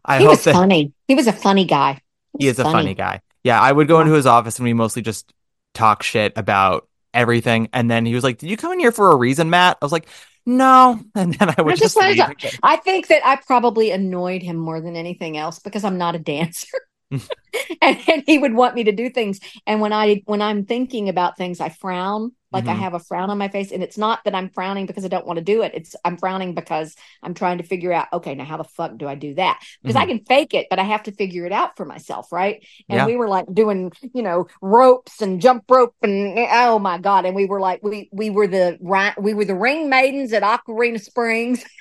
I 0.04 0.18
he 0.18 0.24
hope 0.24 0.32
was 0.32 0.44
that 0.44 0.54
funny. 0.54 0.92
He 1.08 1.14
was 1.14 1.26
a 1.26 1.32
funny 1.32 1.64
guy. 1.64 2.00
he 2.38 2.48
is 2.48 2.58
a 2.58 2.64
funny 2.64 2.94
guy. 2.94 3.20
Yeah, 3.42 3.60
I 3.60 3.70
would 3.70 3.88
go 3.88 4.00
into 4.00 4.12
his 4.12 4.26
office 4.26 4.58
and 4.58 4.64
we 4.64 4.72
mostly 4.72 5.02
just 5.02 5.32
talk 5.74 6.02
shit 6.02 6.32
about 6.36 6.88
everything. 7.12 7.68
And 7.72 7.90
then 7.90 8.06
he 8.06 8.14
was 8.14 8.24
like, 8.24 8.38
"Did 8.38 8.50
you 8.50 8.56
come 8.56 8.72
in 8.72 8.80
here 8.80 8.92
for 8.92 9.12
a 9.12 9.16
reason, 9.16 9.50
Matt?" 9.50 9.78
I 9.80 9.84
was 9.84 9.92
like, 9.92 10.08
"No." 10.46 11.00
And 11.14 11.34
then 11.34 11.50
I 11.50 11.62
would 11.62 11.74
I 11.74 11.76
just 11.76 11.98
just 11.98 12.38
to- 12.40 12.58
I 12.62 12.76
think 12.76 13.08
that 13.08 13.24
I 13.24 13.36
probably 13.36 13.90
annoyed 13.90 14.42
him 14.42 14.56
more 14.56 14.80
than 14.80 14.96
anything 14.96 15.36
else 15.36 15.58
because 15.58 15.84
I'm 15.84 15.98
not 15.98 16.14
a 16.14 16.18
dancer. 16.18 16.68
and, 17.10 17.98
and 18.08 18.22
he 18.26 18.38
would 18.38 18.54
want 18.54 18.74
me 18.74 18.84
to 18.84 18.92
do 18.92 19.10
things. 19.10 19.40
And 19.66 19.80
when 19.80 19.92
I 19.92 20.22
when 20.26 20.42
I'm 20.42 20.64
thinking 20.64 21.08
about 21.08 21.36
things, 21.36 21.60
I 21.60 21.68
frown. 21.68 22.32
Like 22.54 22.68
I 22.68 22.74
Mhm. 22.74 22.78
have 22.78 22.94
a 22.94 23.00
frown 23.00 23.30
on 23.30 23.38
my 23.38 23.48
face. 23.48 23.72
And 23.72 23.82
it's 23.82 23.98
not 23.98 24.20
that 24.24 24.34
I'm 24.34 24.48
frowning 24.50 24.86
because 24.86 25.04
I 25.04 25.08
don't 25.08 25.26
want 25.26 25.38
to 25.38 25.44
do 25.44 25.62
it. 25.62 25.72
It's 25.74 25.94
I'm 26.04 26.16
frowning 26.16 26.54
because 26.54 26.96
I'm 27.22 27.34
trying 27.34 27.58
to 27.58 27.64
figure 27.64 27.92
out, 27.92 28.08
okay, 28.12 28.34
now 28.34 28.44
how 28.44 28.56
the 28.56 28.64
fuck 28.64 28.96
do 28.96 29.06
I 29.08 29.16
do 29.16 29.34
that? 29.34 29.60
Because 29.82 29.96
I 29.96 30.06
can 30.06 30.24
fake 30.24 30.54
it, 30.54 30.68
but 30.70 30.78
I 30.78 30.84
have 30.84 31.02
to 31.04 31.12
figure 31.12 31.44
it 31.46 31.52
out 31.52 31.76
for 31.76 31.84
myself, 31.84 32.32
right? 32.32 32.64
And 32.88 32.98
Yeah. 32.98 33.06
we 33.06 33.16
were 33.16 33.28
like 33.28 33.46
doing, 33.52 33.92
you 34.14 34.22
know, 34.22 34.46
ropes 34.62 35.20
and 35.20 35.40
jump 35.40 35.64
rope 35.70 35.94
and 36.02 36.38
oh 36.52 36.78
my 36.78 36.98
god! 36.98 37.26
And 37.26 37.36
we 37.36 37.46
were 37.46 37.60
like, 37.60 37.80
we 37.82 38.08
we 38.12 38.30
were 38.30 38.46
the 38.46 38.78
ri- 38.80 39.14
we 39.18 39.34
were 39.34 39.44
the 39.44 39.54
ring 39.56 39.88
maidens 39.90 40.32
at 40.32 40.42
Aquarena 40.42 41.00
Springs. 41.00 41.64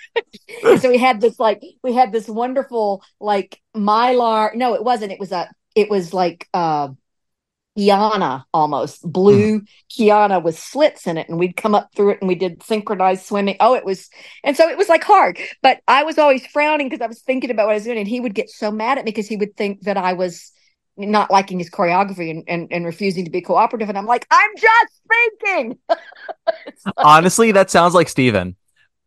So 0.79 0.89
we 0.89 0.97
had 0.97 1.21
this 1.21 1.39
like 1.39 1.61
we 1.83 1.93
had 1.93 2.11
this 2.11 2.27
wonderful 2.27 3.03
like 3.19 3.59
mylar. 3.75 4.53
No, 4.55 4.73
it 4.75 4.83
wasn't. 4.83 5.11
It 5.11 5.19
was 5.19 5.31
a. 5.31 5.49
It 5.75 5.89
was 5.89 6.13
like 6.13 6.47
uh, 6.53 6.89
Qiana 7.77 8.43
almost 8.53 9.01
blue 9.11 9.61
Qiana 9.89 10.43
with 10.43 10.57
slits 10.59 11.07
in 11.07 11.17
it, 11.17 11.27
and 11.29 11.39
we'd 11.39 11.57
come 11.57 11.73
up 11.73 11.89
through 11.95 12.11
it 12.11 12.19
and 12.21 12.27
we 12.27 12.35
did 12.35 12.61
synchronized 12.63 13.25
swimming. 13.25 13.57
Oh, 13.59 13.73
it 13.73 13.83
was, 13.85 14.09
and 14.43 14.55
so 14.55 14.69
it 14.69 14.77
was 14.77 14.89
like 14.89 15.03
hard. 15.03 15.39
But 15.61 15.81
I 15.87 16.03
was 16.03 16.17
always 16.17 16.45
frowning 16.47 16.87
because 16.89 17.01
I 17.01 17.07
was 17.07 17.21
thinking 17.21 17.49
about 17.49 17.65
what 17.65 17.71
I 17.71 17.75
was 17.75 17.83
doing, 17.85 17.97
and 17.97 18.07
he 18.07 18.19
would 18.19 18.35
get 18.35 18.49
so 18.49 18.71
mad 18.71 18.97
at 18.97 19.05
me 19.05 19.11
because 19.11 19.27
he 19.27 19.37
would 19.37 19.55
think 19.57 19.81
that 19.81 19.97
I 19.97 20.13
was 20.13 20.51
not 20.95 21.31
liking 21.31 21.57
his 21.57 21.71
choreography 21.71 22.29
and, 22.29 22.43
and, 22.47 22.67
and 22.71 22.85
refusing 22.85 23.25
to 23.25 23.31
be 23.31 23.41
cooperative. 23.41 23.89
And 23.89 23.97
I'm 23.97 24.05
like, 24.05 24.27
I'm 24.29 24.51
just 24.55 25.01
thinking. 25.41 25.79
Like- 26.85 26.93
Honestly, 26.97 27.51
that 27.53 27.71
sounds 27.71 27.93
like 27.93 28.09
Stephen. 28.09 28.55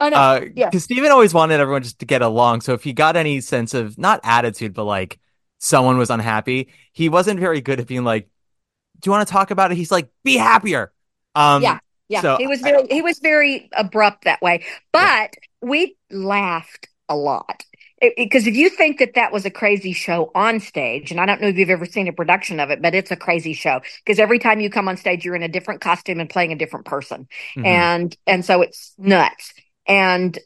I 0.01 0.11
know. 0.11 0.17
Uh, 0.17 0.41
yeah. 0.55 0.67
because 0.67 0.85
Stephen 0.85 1.11
always 1.11 1.33
wanted 1.33 1.61
everyone 1.61 1.83
just 1.83 1.99
to 2.01 2.07
get 2.07 2.23
along. 2.23 2.63
So 2.63 2.73
if 2.75 2.83
he 2.83 2.93
got 2.93 3.17
any 3.17 3.41
sense 3.41 3.75
of 3.75 3.97
not 3.99 4.21
attitude, 4.25 4.75
but 4.75 4.85
like 4.85 5.19
someone 5.59 5.97
was 5.99 6.11
unhappy, 6.11 6.69
he 6.93 7.09
wasn't 7.09 7.41
very 7.41 7.61
good 7.61 7.81
at 7.81 7.87
being 7.87 8.05
like, 8.05 8.29
"Do 9.01 9.09
you 9.09 9.13
want 9.13 9.27
to 9.27 9.33
talk 9.33 9.51
about 9.51 9.73
it?" 9.73 9.77
He's 9.77 9.91
like, 9.91 10.09
"Be 10.25 10.37
happier." 10.37 10.93
Um, 11.35 11.63
Yeah. 11.63 11.79
Yeah, 12.09 12.21
So- 12.21 12.37
he 12.37 12.47
was 12.47 12.61
very 12.61 12.87
he 12.89 13.03
was 13.03 13.19
very 13.19 13.69
abrupt 13.73 14.25
that 14.25 14.41
way, 14.41 14.65
but 14.93 15.35
we 15.61 15.97
laughed 16.11 16.89
a 17.09 17.17
lot 17.17 17.65
because 18.17 18.47
if 18.47 18.55
you 18.55 18.69
think 18.69 18.99
that 18.99 19.15
that 19.15 19.33
was 19.33 19.47
a 19.47 19.51
crazy 19.51 19.93
show 19.93 20.31
on 20.35 20.61
stage, 20.61 21.11
and 21.11 21.21
I 21.21 21.27
don't 21.27 21.41
know 21.41 21.49
if 21.49 21.57
you've 21.57 21.71
ever 21.71 21.87
seen 21.87 22.09
a 22.09 22.13
production 22.13 22.61
of 22.61 22.71
it, 22.71 22.83
but 22.83 22.95
it's 22.95 23.11
a 23.11 23.17
crazy 23.17 23.55
show 23.55 23.81
because 24.05 24.19
every 24.19 24.39
time 24.39 24.61
you 24.61 24.71
come 24.71 24.89
on 24.89 24.97
stage, 24.97 25.25
you're 25.25 25.35
in 25.35 25.43
a 25.43 25.49
different 25.49 25.81
costume 25.81 26.21
and 26.21 26.29
playing 26.29 26.53
a 26.53 26.57
different 26.57 26.87
person, 26.87 27.27
mhm. 27.57 27.67
and 27.67 28.17
and 28.27 28.45
so 28.45 28.63
it's 28.63 28.93
nuts. 28.99 29.55
And 29.87 30.39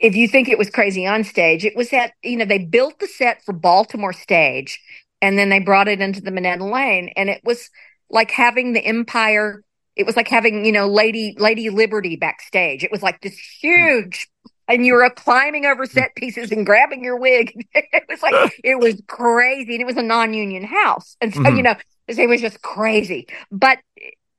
if 0.00 0.14
you 0.14 0.28
think 0.28 0.48
it 0.48 0.58
was 0.58 0.70
crazy 0.70 1.06
on 1.06 1.24
stage, 1.24 1.64
it 1.64 1.76
was 1.76 1.90
that 1.90 2.12
you 2.22 2.36
know 2.36 2.44
they 2.44 2.58
built 2.58 2.98
the 3.00 3.08
set 3.08 3.44
for 3.44 3.52
Baltimore 3.52 4.12
stage, 4.12 4.80
and 5.22 5.38
then 5.38 5.48
they 5.48 5.60
brought 5.60 5.88
it 5.88 6.00
into 6.00 6.20
the 6.20 6.30
Minetta 6.30 6.64
Lane, 6.64 7.10
and 7.16 7.28
it 7.30 7.40
was 7.44 7.70
like 8.10 8.30
having 8.30 8.72
the 8.72 8.84
Empire. 8.84 9.62
It 9.96 10.06
was 10.06 10.16
like 10.16 10.28
having 10.28 10.64
you 10.64 10.72
know 10.72 10.88
Lady 10.88 11.34
Lady 11.38 11.70
Liberty 11.70 12.16
backstage. 12.16 12.84
It 12.84 12.90
was 12.92 13.02
like 13.02 13.20
this 13.20 13.38
huge. 13.60 14.28
And 14.66 14.86
you 14.86 14.94
were 14.94 15.10
climbing 15.10 15.66
over 15.66 15.84
set 15.84 16.14
pieces 16.16 16.50
and 16.50 16.64
grabbing 16.64 17.04
your 17.04 17.18
wig. 17.18 17.52
it 17.74 18.04
was 18.08 18.22
like 18.22 18.38
it 18.64 18.76
was 18.80 19.00
crazy, 19.06 19.74
and 19.74 19.82
it 19.82 19.86
was 19.86 19.96
a 19.98 20.02
non-union 20.02 20.64
house, 20.64 21.16
and 21.20 21.34
so 21.34 21.40
Mhm. 21.40 21.56
you 21.56 21.62
know 21.62 21.74
it 22.08 22.28
was 22.28 22.40
just 22.40 22.62
crazy. 22.62 23.26
But 23.50 23.78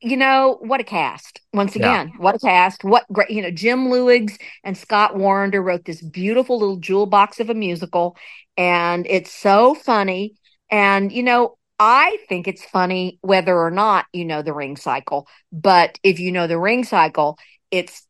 you 0.01 0.17
know 0.17 0.57
what 0.61 0.81
a 0.81 0.83
cast 0.83 1.41
once 1.53 1.75
Yeah. 1.75 1.75
again 1.75 2.13
what 2.17 2.35
a 2.35 2.39
cast 2.39 2.83
what 2.83 3.05
great 3.11 3.29
you 3.29 3.41
know 3.41 3.49
jim 3.51 3.87
Luigs 3.87 4.37
and 4.63 4.77
scott 4.77 5.15
warrender 5.15 5.63
wrote 5.63 5.85
this 5.85 6.01
beautiful 6.01 6.59
little 6.59 6.77
jewel 6.77 7.05
box 7.05 7.39
of 7.39 7.49
a 7.49 7.53
musical 7.53 8.15
and 8.57 9.07
it's 9.09 9.31
so 9.31 9.73
funny 9.73 10.35
and 10.69 11.11
you 11.11 11.23
know 11.23 11.57
i 11.79 12.17
think 12.27 12.47
it's 12.47 12.63
funny 12.65 13.19
whether 13.21 13.57
or 13.57 13.71
not 13.71 14.05
you 14.13 14.25
know 14.25 14.41
the 14.41 14.53
ring 14.53 14.75
cycle 14.75 15.27
but 15.51 15.99
if 16.03 16.19
you 16.19 16.31
know 16.31 16.47
the 16.47 16.59
ring 16.59 16.83
cycle 16.83 17.37
it's 17.71 18.07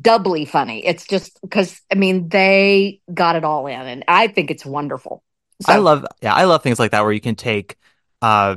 doubly 0.00 0.46
funny. 0.46 0.84
It's 0.86 1.06
just 1.06 1.38
because 1.42 1.80
i 1.92 1.94
mean 1.94 2.28
they 2.28 3.00
got 3.12 3.36
it 3.36 3.44
all 3.44 3.66
in 3.66 3.78
and 3.78 4.04
i 4.08 4.26
think 4.26 4.50
it's 4.50 4.64
wonderful. 4.64 5.22
I 5.66 5.76
love, 5.76 6.04
yeah, 6.22 6.34
I 6.34 6.44
love 6.44 6.62
things 6.62 6.78
like 6.78 6.90
that 6.90 7.02
where 7.02 7.12
you 7.12 7.20
can 7.20 7.36
take, 7.36 7.76
uh, 8.20 8.56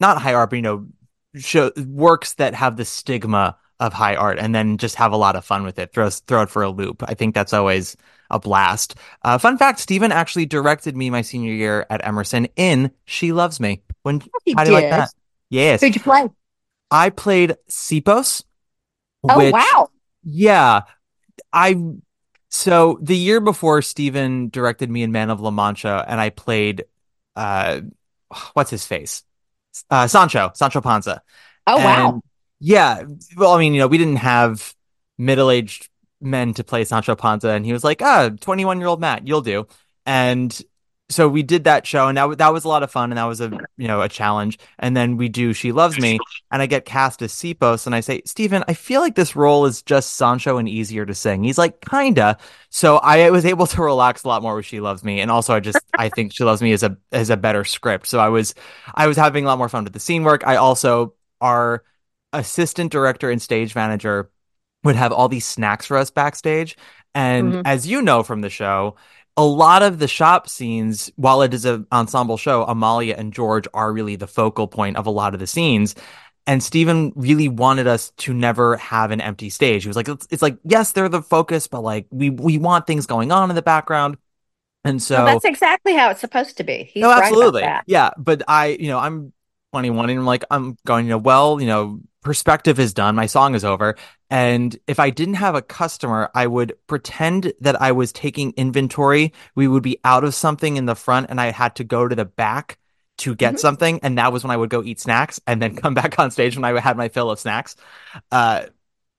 not 0.00 0.20
high 0.20 0.34
art, 0.34 0.50
but 0.50 0.56
you 0.56 0.62
know, 0.62 0.86
show 1.36 1.70
works 1.86 2.34
that 2.34 2.54
have 2.54 2.76
the 2.76 2.84
stigma 2.84 3.56
of 3.80 3.92
high 3.92 4.16
art, 4.16 4.38
and 4.38 4.54
then 4.54 4.78
just 4.78 4.96
have 4.96 5.12
a 5.12 5.16
lot 5.16 5.36
of 5.36 5.44
fun 5.44 5.64
with 5.64 5.78
it. 5.78 5.92
Throw 5.92 6.10
throw 6.10 6.42
it 6.42 6.50
for 6.50 6.62
a 6.62 6.70
loop. 6.70 7.02
I 7.06 7.14
think 7.14 7.34
that's 7.34 7.52
always 7.52 7.96
a 8.30 8.38
blast. 8.38 8.96
Uh, 9.22 9.38
fun 9.38 9.58
fact: 9.58 9.80
Stephen 9.80 10.12
actually 10.12 10.46
directed 10.46 10.96
me 10.96 11.10
my 11.10 11.22
senior 11.22 11.52
year 11.52 11.86
at 11.90 12.06
Emerson 12.06 12.46
in 12.56 12.90
"She 13.04 13.32
Loves 13.32 13.60
Me." 13.60 13.82
When 14.02 14.22
He 14.44 14.54
how 14.54 14.64
do 14.64 14.70
you 14.70 14.76
like 14.76 14.90
that? 14.90 15.10
Yes, 15.50 15.80
who'd 15.80 15.94
you 15.94 16.00
play 16.00 16.28
I 16.90 17.10
played 17.10 17.56
Sipos. 17.70 18.44
oh 19.28 19.38
which- 19.38 19.52
wow 19.52 19.88
yeah, 20.24 20.82
I. 21.52 21.76
So 22.50 22.98
the 23.02 23.16
year 23.16 23.40
before, 23.40 23.82
Stephen 23.82 24.48
directed 24.48 24.90
me 24.90 25.02
in 25.02 25.12
Man 25.12 25.30
of 25.30 25.40
La 25.40 25.50
Mancha, 25.50 26.04
and 26.06 26.20
I 26.20 26.30
played, 26.30 26.84
uh, 27.36 27.80
what's 28.54 28.70
his 28.70 28.86
face, 28.86 29.24
uh, 29.90 30.06
Sancho, 30.06 30.52
Sancho 30.54 30.80
Panza. 30.80 31.22
oh 31.66 31.76
wow 31.78 32.12
And, 32.14 32.22
yeah, 32.64 33.02
well, 33.36 33.52
I 33.52 33.58
mean, 33.58 33.74
you 33.74 33.80
know, 33.80 33.88
we 33.88 33.98
didn't 33.98 34.16
have 34.16 34.74
middle-aged 35.18 35.90
men 36.22 36.54
to 36.54 36.64
play 36.64 36.84
Sancho 36.84 37.14
Panza, 37.14 37.50
and 37.50 37.66
he 37.66 37.74
was 37.74 37.84
like, 37.84 38.00
"Ah, 38.00 38.30
21-year-old 38.30 39.02
Matt, 39.02 39.28
you'll 39.28 39.42
do." 39.42 39.66
And 40.06 40.58
so 41.10 41.28
we 41.28 41.42
did 41.42 41.64
that 41.64 41.86
show, 41.86 42.08
and 42.08 42.16
that 42.16 42.38
that 42.38 42.54
was 42.54 42.64
a 42.64 42.68
lot 42.68 42.82
of 42.82 42.90
fun, 42.90 43.12
and 43.12 43.18
that 43.18 43.24
was 43.24 43.42
a 43.42 43.50
you 43.76 43.86
know 43.86 44.00
a 44.00 44.08
challenge. 44.08 44.58
And 44.78 44.96
then 44.96 45.18
we 45.18 45.28
do 45.28 45.52
She 45.52 45.72
Loves 45.72 46.00
Me, 46.00 46.18
and 46.50 46.62
I 46.62 46.66
get 46.66 46.86
cast 46.86 47.20
as 47.20 47.34
Sipos, 47.34 47.84
and 47.84 47.94
I 47.94 48.00
say, 48.00 48.22
Stephen, 48.24 48.64
I 48.66 48.72
feel 48.72 49.02
like 49.02 49.14
this 49.14 49.36
role 49.36 49.66
is 49.66 49.82
just 49.82 50.14
Sancho 50.14 50.56
and 50.56 50.66
easier 50.66 51.04
to 51.04 51.14
sing. 51.14 51.44
He's 51.44 51.58
like, 51.58 51.82
kinda. 51.82 52.38
So 52.70 52.96
I 52.96 53.28
was 53.28 53.44
able 53.44 53.66
to 53.66 53.82
relax 53.82 54.24
a 54.24 54.28
lot 54.28 54.40
more 54.40 54.56
with 54.56 54.64
She 54.64 54.80
Loves 54.80 55.04
Me, 55.04 55.20
and 55.20 55.30
also 55.30 55.52
I 55.52 55.60
just 55.60 55.80
I 55.98 56.08
think 56.08 56.32
She 56.32 56.44
Loves 56.44 56.62
Me 56.62 56.72
is 56.72 56.82
a 56.82 56.96
is 57.12 57.28
a 57.28 57.36
better 57.36 57.62
script. 57.62 58.06
So 58.06 58.20
I 58.20 58.28
was 58.30 58.54
I 58.94 59.06
was 59.06 59.18
having 59.18 59.44
a 59.44 59.48
lot 59.48 59.58
more 59.58 59.68
fun 59.68 59.84
with 59.84 59.92
the 59.92 60.00
scene 60.00 60.24
work. 60.24 60.46
I 60.46 60.56
also 60.56 61.12
our 61.42 61.82
assistant 62.34 62.92
director 62.92 63.30
and 63.30 63.40
stage 63.40 63.74
manager 63.74 64.30
would 64.84 64.96
have 64.96 65.12
all 65.12 65.28
these 65.28 65.46
snacks 65.46 65.86
for 65.86 65.96
us 65.96 66.10
backstage. 66.10 66.76
And 67.14 67.54
Mhm. 67.54 67.62
as 67.64 67.86
you 67.86 68.02
know 68.02 68.22
from 68.22 68.40
the 68.42 68.50
show, 68.50 68.96
a 69.36 69.44
lot 69.44 69.82
of 69.82 69.98
the 69.98 70.08
shop 70.08 70.48
scenes, 70.48 71.10
while 71.16 71.42
it 71.42 71.54
is 71.54 71.64
an 71.64 71.86
ensemble 71.92 72.36
show, 72.36 72.64
Amalia 72.64 73.14
and 73.18 73.32
George 73.32 73.66
are 73.74 73.92
really 73.92 74.16
the 74.16 74.26
focal 74.26 74.68
point 74.68 74.96
of 74.96 75.06
a 75.06 75.10
lot 75.10 75.34
of 75.34 75.40
the 75.40 75.46
scenes. 75.46 75.94
And 76.46 76.62
Stephen 76.62 77.12
really 77.16 77.48
wanted 77.48 77.86
us 77.86 78.10
to 78.18 78.34
never 78.34 78.76
have 78.76 79.10
an 79.10 79.20
empty 79.20 79.48
stage. 79.48 79.82
He 79.82 79.88
was 79.88 79.96
like, 79.96 80.08
it's, 80.08 80.26
it's 80.30 80.42
like, 80.42 80.58
yes, 80.64 80.92
they're 80.92 81.08
the 81.08 81.22
focus, 81.22 81.66
but 81.68 81.80
like 81.80 82.06
we 82.10 82.30
we 82.30 82.58
want 82.58 82.86
things 82.86 83.06
going 83.06 83.32
on 83.32 83.48
in 83.50 83.56
the 83.56 83.62
background. 83.62 84.18
And 84.84 85.02
so 85.02 85.16
Well, 85.16 85.26
that's 85.26 85.46
exactly 85.46 85.94
how 85.94 86.10
it's 86.10 86.20
supposed 86.20 86.58
to 86.58 86.64
be. 86.64 86.90
He's 86.92 87.02
no, 87.02 87.08
right 87.08 87.18
about 87.18 87.28
absolutely. 87.28 87.62
that. 87.62 87.84
Yeah. 87.86 88.10
But 88.18 88.42
I, 88.46 88.66
you 88.78 88.88
know, 88.88 88.98
I'm 88.98 89.32
21 89.72 90.10
and 90.10 90.18
I'm 90.18 90.26
like, 90.26 90.44
I'm 90.50 90.76
going, 90.86 91.06
you 91.06 91.10
know, 91.10 91.18
well, 91.18 91.60
you 91.60 91.66
know, 91.66 92.00
perspective 92.24 92.80
is 92.80 92.94
done. 92.94 93.14
My 93.14 93.26
song 93.26 93.54
is 93.54 93.64
over. 93.64 93.96
And 94.30 94.76
if 94.88 94.98
I 94.98 95.10
didn't 95.10 95.34
have 95.34 95.54
a 95.54 95.62
customer, 95.62 96.30
I 96.34 96.46
would 96.48 96.74
pretend 96.88 97.52
that 97.60 97.80
I 97.80 97.92
was 97.92 98.12
taking 98.12 98.52
inventory. 98.56 99.32
We 99.54 99.68
would 99.68 99.82
be 99.84 99.98
out 100.04 100.24
of 100.24 100.34
something 100.34 100.76
in 100.76 100.86
the 100.86 100.96
front 100.96 101.28
and 101.30 101.40
I 101.40 101.52
had 101.52 101.76
to 101.76 101.84
go 101.84 102.08
to 102.08 102.16
the 102.16 102.24
back 102.24 102.78
to 103.18 103.34
get 103.36 103.54
Mhm. 103.54 103.58
something. 103.60 104.00
And 104.02 104.18
that 104.18 104.32
was 104.32 104.42
when 104.42 104.50
I 104.50 104.56
would 104.56 104.70
go 104.70 104.82
eat 104.82 104.98
snacks 105.00 105.40
and 105.46 105.62
then 105.62 105.76
come 105.76 105.94
back 105.94 106.18
on 106.18 106.32
stage 106.32 106.56
when 106.56 106.64
I 106.64 106.80
had 106.80 106.96
my 106.96 107.08
fill 107.08 107.30
of 107.30 107.38
snacks. 107.38 107.76
Uh, 108.32 108.66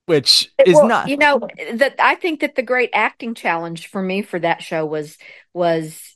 which 0.07 0.51
is 0.65 0.75
Well, 0.75 0.87
not 0.87 1.09
You 1.09 1.17
know 1.17 1.39
that 1.73 1.95
I 1.99 2.15
think 2.15 2.41
that 2.41 2.55
the 2.55 2.61
great 2.63 2.91
acting 2.93 3.33
challenge 3.33 3.87
for 3.87 4.01
me 4.01 4.21
for 4.21 4.39
that 4.39 4.61
show 4.61 4.85
was 4.85 5.17
was 5.53 6.14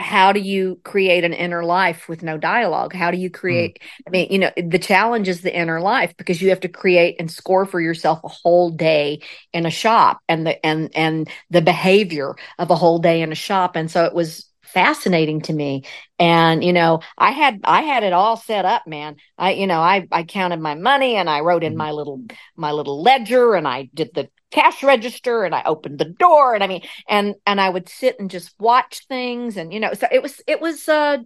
how 0.00 0.32
do 0.32 0.40
you 0.40 0.80
create 0.84 1.24
an 1.24 1.32
inner 1.32 1.64
life 1.64 2.08
with 2.08 2.22
no 2.22 2.38
dialogue? 2.38 2.92
How 2.92 3.10
do 3.10 3.16
you 3.16 3.28
hmm. 3.28 3.34
create? 3.34 3.78
I 4.06 4.10
mean, 4.10 4.28
you 4.30 4.38
know, 4.38 4.50
the 4.56 4.78
challenge 4.78 5.28
is 5.28 5.42
the 5.42 5.56
inner 5.56 5.80
life 5.80 6.16
because 6.16 6.40
you 6.40 6.50
have 6.50 6.60
to 6.60 6.68
create 6.68 7.16
and 7.18 7.30
score 7.30 7.66
for 7.66 7.80
yourself 7.80 8.20
a 8.24 8.28
whole 8.28 8.70
day 8.70 9.20
in 9.52 9.66
a 9.66 9.70
shop 9.70 10.20
and 10.28 10.46
the 10.46 10.64
and 10.64 10.90
and 10.94 11.28
the 11.50 11.62
behavior 11.62 12.34
of 12.58 12.70
a 12.70 12.76
whole 12.76 12.98
day 12.98 13.22
in 13.22 13.32
a 13.32 13.36
shop. 13.36 13.76
And 13.76 13.90
so 13.90 14.04
it 14.04 14.14
was 14.14 14.49
fascinating 14.72 15.40
to 15.42 15.52
me. 15.52 15.84
And 16.18 16.62
you 16.62 16.72
know 16.72 17.00
i 17.16 17.30
had 17.30 17.60
i 17.64 17.82
had 17.82 18.02
it 18.02 18.12
all 18.12 18.36
set 18.36 18.64
up 18.64 18.86
man. 18.86 19.16
I 19.38 19.52
you 19.52 19.66
know 19.66 19.80
i 19.80 20.06
i 20.10 20.22
counted 20.22 20.60
my 20.60 20.74
money 20.74 21.16
and 21.16 21.28
i 21.30 21.40
wrote 21.40 21.64
in 21.64 21.76
my 21.76 21.90
little 21.92 22.22
my 22.56 22.72
little 22.72 23.02
ledger 23.02 23.54
and 23.54 23.66
i 23.66 23.88
did 23.94 24.10
the 24.14 24.28
cash 24.50 24.82
register 24.82 25.44
and 25.44 25.54
i 25.54 25.62
opened 25.64 25.98
the 25.98 26.04
door. 26.04 26.54
And 26.54 26.62
i 26.62 26.66
mean 26.66 26.82
and 27.08 27.34
and 27.46 27.60
i 27.60 27.68
would 27.68 27.88
sit 27.88 28.18
and 28.20 28.30
just 28.30 28.54
watch 28.58 29.06
things 29.08 29.56
and 29.56 29.72
you 29.72 29.80
know 29.80 29.92
so 29.94 30.06
it 30.10 30.22
was 30.22 30.40
it 30.46 30.60
was 30.60 30.88
uh 30.88 31.18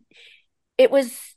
it 0.78 0.90
was 0.90 1.34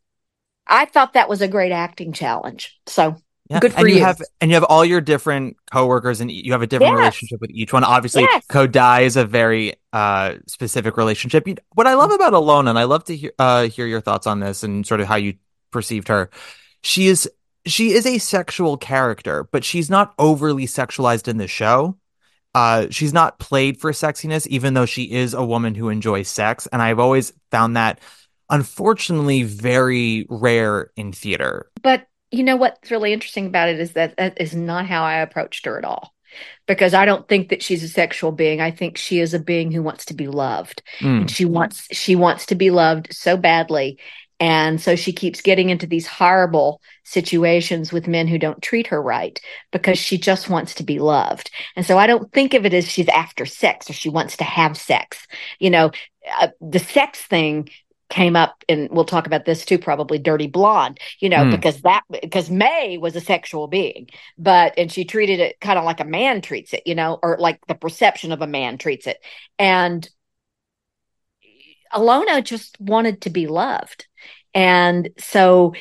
i 0.66 0.86
thought 0.86 1.14
that 1.14 1.30
was 1.30 1.42
a 1.42 1.48
great 1.48 1.72
acting 1.72 2.14
challenge. 2.14 2.80
So 2.88 3.18
Yeah. 3.50 3.60
Good 3.60 3.74
for 3.74 3.80
and 3.80 3.90
you, 3.90 3.96
you. 3.96 4.02
have 4.04 4.22
and 4.42 4.52
you 4.52 4.56
have 4.56 4.64
all 4.66 4.84
your 4.84 5.00
different 5.02 5.58
coworkers 5.72 6.20
and 6.22 6.30
you 6.32 6.52
have 6.52 6.62
a 6.62 6.68
different 6.68 6.94
Yes. 6.94 7.00
relationship 7.00 7.42
with 7.42 7.52
each 7.52 7.72
one. 7.72 7.84
Obviously, 7.84 8.24
Yes. 8.24 8.46
Kodaly 8.50 9.04
is 9.04 9.16
a 9.16 9.26
very 9.26 9.76
uh 9.94 10.36
specific 10.48 10.98
relationship. 10.98 11.48
What 11.74 11.88
I 11.88 11.94
love 11.94 12.12
about 12.12 12.34
Ilona, 12.34 12.70
and 12.70 12.80
I 12.80 12.84
love 12.84 13.04
to 13.06 13.16
hear 13.16 13.32
uh 13.40 13.68
hear 13.68 13.86
your 13.86 14.02
thoughts 14.02 14.28
on 14.28 14.40
this 14.40 14.64
and 14.64 14.86
sort 14.86 15.00
of 15.02 15.08
how 15.08 15.16
you 15.16 15.36
perceived 15.72 16.08
her. 16.10 16.30
She 16.84 17.08
is 17.08 17.30
she 17.66 17.92
is 17.94 18.06
a 18.06 18.18
sexual 18.18 18.78
character, 18.78 19.48
but 19.52 19.64
she's 19.64 19.90
not 19.90 20.14
overly 20.18 20.66
sexualized 20.66 21.28
in 21.28 21.38
the 21.38 21.48
show. 21.48 21.98
Uh, 22.56 22.88
she's 22.90 23.14
not 23.14 23.38
played 23.40 23.80
for 23.80 23.92
sexiness, 23.92 24.48
even 24.48 24.74
though 24.74 24.86
she 24.86 25.04
is 25.12 25.34
a 25.36 25.46
woman 25.46 25.76
who 25.76 25.90
enjoys 25.90 26.28
sex. 26.28 26.66
And 26.72 26.82
I've 26.82 26.98
always 26.98 27.34
found 27.52 27.76
that, 27.76 28.00
unfortunately, 28.50 29.44
very 29.44 30.26
rare 30.30 30.92
in 30.96 31.12
theater. 31.12 31.70
but 31.84 32.07
you 32.32 32.44
know 32.44 32.56
what's 32.56 32.92
really 32.92 33.14
interesting 33.14 33.48
about 33.48 33.70
it 33.70 33.80
is 33.80 33.94
that 33.94 34.18
that 34.18 34.40
is 34.40 34.56
not 34.56 34.86
how 34.86 35.04
i 35.04 35.16
approached 35.16 35.66
her 35.66 35.78
at 35.78 35.86
all. 35.86 36.14
Because 36.68 36.94
i 36.94 37.06
don't 37.06 37.28
think 37.28 37.50
that 37.50 37.64
she's 37.64 37.84
a 37.84 37.88
sexual 37.88 38.32
being. 38.32 38.62
I 38.62 38.72
think 38.72 38.98
she 38.98 39.20
is 39.20 39.34
a 39.34 39.40
being 39.40 39.72
who 39.72 39.82
wants 39.82 40.06
to 40.06 40.14
be 40.14 40.28
loved. 40.28 40.82
Mm. 41.00 41.22
and 41.22 41.32
she 41.32 41.46
wants 41.46 41.88
she 41.92 42.16
wants 42.16 42.48
to 42.48 42.56
be 42.56 42.70
loved 42.70 43.14
so 43.14 43.38
badly. 43.38 44.00
And 44.40 44.80
so 44.80 44.96
she 44.96 45.14
keeps 45.14 45.42
getting 45.42 45.72
into 45.72 45.88
these 45.88 46.06
horrible 46.06 46.80
situations 47.04 47.92
with 47.92 48.08
men 48.08 48.28
who 48.28 48.38
don't 48.38 48.62
treat 48.62 48.86
her 48.88 49.02
right 49.02 49.40
because 49.72 49.98
she 49.98 50.20
just 50.20 50.48
wants 50.48 50.76
to 50.76 50.84
be 50.84 51.00
loved. 51.00 51.50
And 51.76 51.86
so 51.86 51.98
i 51.98 52.08
don't 52.08 52.32
think 52.34 52.54
of 52.54 52.66
it 52.66 52.74
as 52.74 52.88
she's 52.90 53.08
after 53.08 53.46
sex 53.46 53.90
or 53.90 53.94
she 53.94 54.10
wants 54.10 54.38
to 54.38 54.44
have 54.44 54.78
sex. 54.78 55.26
You 55.60 55.70
know 55.70 55.92
uh, 56.40 56.50
the 56.60 56.80
sex 56.80 57.22
thing 57.22 57.70
came 58.10 58.36
up 58.36 58.64
and 58.70 58.90
we'll 58.90 59.06
talk 59.06 59.28
about 59.28 59.46
this 59.46 59.66
too 59.66 59.78
probably 59.78 60.18
dirty 60.18 60.48
blonde 60.48 61.00
you 61.20 61.30
know 61.30 61.44
Hmm. 61.44 61.52
because 61.52 61.82
that 61.82 62.04
because 62.22 62.50
Mae 62.50 62.98
was 62.98 63.16
a 63.16 63.22
sexual 63.22 63.68
being 63.68 64.08
but 64.38 64.74
and 64.78 64.92
she 64.92 65.06
treated 65.06 65.40
it 65.40 65.60
kind 65.60 65.78
of 65.78 65.86
like 65.86 66.00
a 66.00 66.06
man 66.06 66.42
treats 66.42 66.74
it 66.74 66.84
you 66.86 66.96
know 66.96 67.20
or 67.22 67.38
like 67.40 67.60
the 67.68 67.76
perception 67.76 68.32
of 68.32 68.42
a 68.42 68.48
man 68.48 68.78
treats 68.78 69.08
it 69.08 69.18
and 69.60 70.10
Ilona 71.94 72.44
just 72.44 72.80
wanted 72.80 73.22
to 73.22 73.30
be 73.30 73.48
loved. 73.48 74.08
And 74.54 75.10
so 75.18 75.74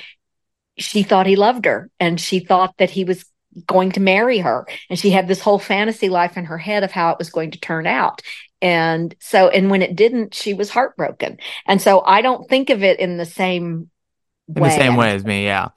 she 0.79 1.03
thought 1.03 1.27
he 1.27 1.37
loved 1.37 1.65
her 1.65 1.91
and 2.01 2.21
she 2.21 2.41
thought 2.41 2.75
that 2.79 2.91
he 2.91 3.05
was 3.05 3.25
going 3.67 3.93
to 3.93 4.01
marry 4.01 4.39
her. 4.39 4.67
And 4.91 4.99
she 4.99 5.11
had 5.11 5.29
this 5.29 5.41
whole 5.41 5.59
fantasy 5.59 6.09
life 6.09 6.37
in 6.37 6.47
her 6.47 6.59
head 6.59 6.85
of 6.85 6.93
how 6.93 7.11
it 7.11 7.19
was 7.19 7.31
going 7.31 7.53
to 7.53 7.61
turn 7.61 7.87
out. 7.87 8.23
And 8.63 9.15
so, 9.21 9.49
and 9.49 9.71
when 9.71 9.83
it 9.83 9.97
didn't, 9.97 10.35
she 10.35 10.55
was 10.55 10.71
heartbroken. 10.71 11.39
And 11.67 11.81
so 11.81 12.01
I 12.01 12.23
don't 12.23 12.49
think 12.49 12.71
of 12.71 12.83
it 12.83 12.99
in 12.99 13.19
the 13.19 13.25
same 13.27 13.91
In 14.55 14.63
way. 14.63 14.69
the 14.69 14.75
same 14.75 14.97
way 14.97 15.13
as 15.15 15.25
me, 15.25 15.45
yeah. 15.45 15.69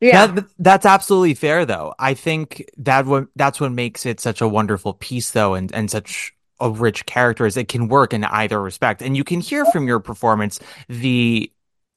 Yeah. 0.00 0.26
That, 0.26 0.46
that's 0.58 0.86
absolutely 0.86 1.34
fair, 1.34 1.64
though. 1.64 1.94
I 1.98 2.14
think 2.14 2.64
that 2.78 3.06
what 3.06 3.28
that's 3.34 3.60
what 3.60 3.72
makes 3.72 4.04
it 4.06 4.20
such 4.20 4.40
a 4.40 4.48
wonderful 4.48 4.94
piece, 4.94 5.30
though, 5.30 5.54
and 5.54 5.72
and 5.72 5.90
such 5.90 6.32
a 6.60 6.70
rich 6.70 7.06
character 7.06 7.46
is 7.46 7.56
it 7.56 7.68
can 7.68 7.88
work 7.88 8.12
in 8.12 8.24
either 8.24 8.60
respect, 8.60 9.02
and 9.02 9.16
you 9.16 9.24
can 9.24 9.40
hear 9.40 9.64
from 9.66 9.86
your 9.86 10.00
performance 10.00 10.60
the 10.88 11.50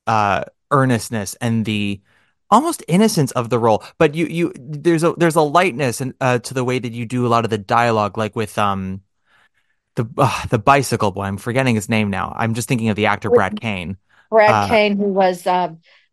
uh 0.07 0.43
earnestness 0.71 1.35
and 1.41 1.65
the 1.65 2.01
almost 2.49 2.83
innocence 2.87 3.31
of 3.31 3.49
the 3.49 3.59
role. 3.59 3.83
But 3.97 4.15
you 4.15 4.25
you 4.27 4.53
there's 4.57 5.03
a 5.03 5.13
there's 5.17 5.35
a 5.35 5.41
lightness 5.41 6.01
and 6.01 6.13
uh, 6.21 6.39
to 6.39 6.53
the 6.53 6.63
way 6.63 6.79
that 6.79 6.93
you 6.93 7.05
do 7.05 7.27
a 7.27 7.29
lot 7.29 7.43
of 7.43 7.51
the 7.51 7.57
dialogue, 7.57 8.17
like 8.17 8.35
with 8.35 8.57
um 8.57 9.01
the 9.99 10.09
uh, 10.17 10.45
the 10.47 10.59
bicycle 10.59 11.11
boy. 11.11 11.23
I'm 11.23 11.37
forgetting 11.37 11.75
his 11.75 11.89
name 11.89 12.09
now. 12.09 12.33
I'm 12.35 12.53
just 12.53 12.67
thinking 12.67 12.89
of 12.89 12.95
the 12.95 13.05
actor 13.07 13.29
Brad 13.29 13.59
Kane. 13.59 13.97
Brad 14.29 14.53
Uh, 14.53 14.67
Kane, 14.67 14.97
who 14.97 15.05
was 15.05 15.45
uh, 15.45 15.69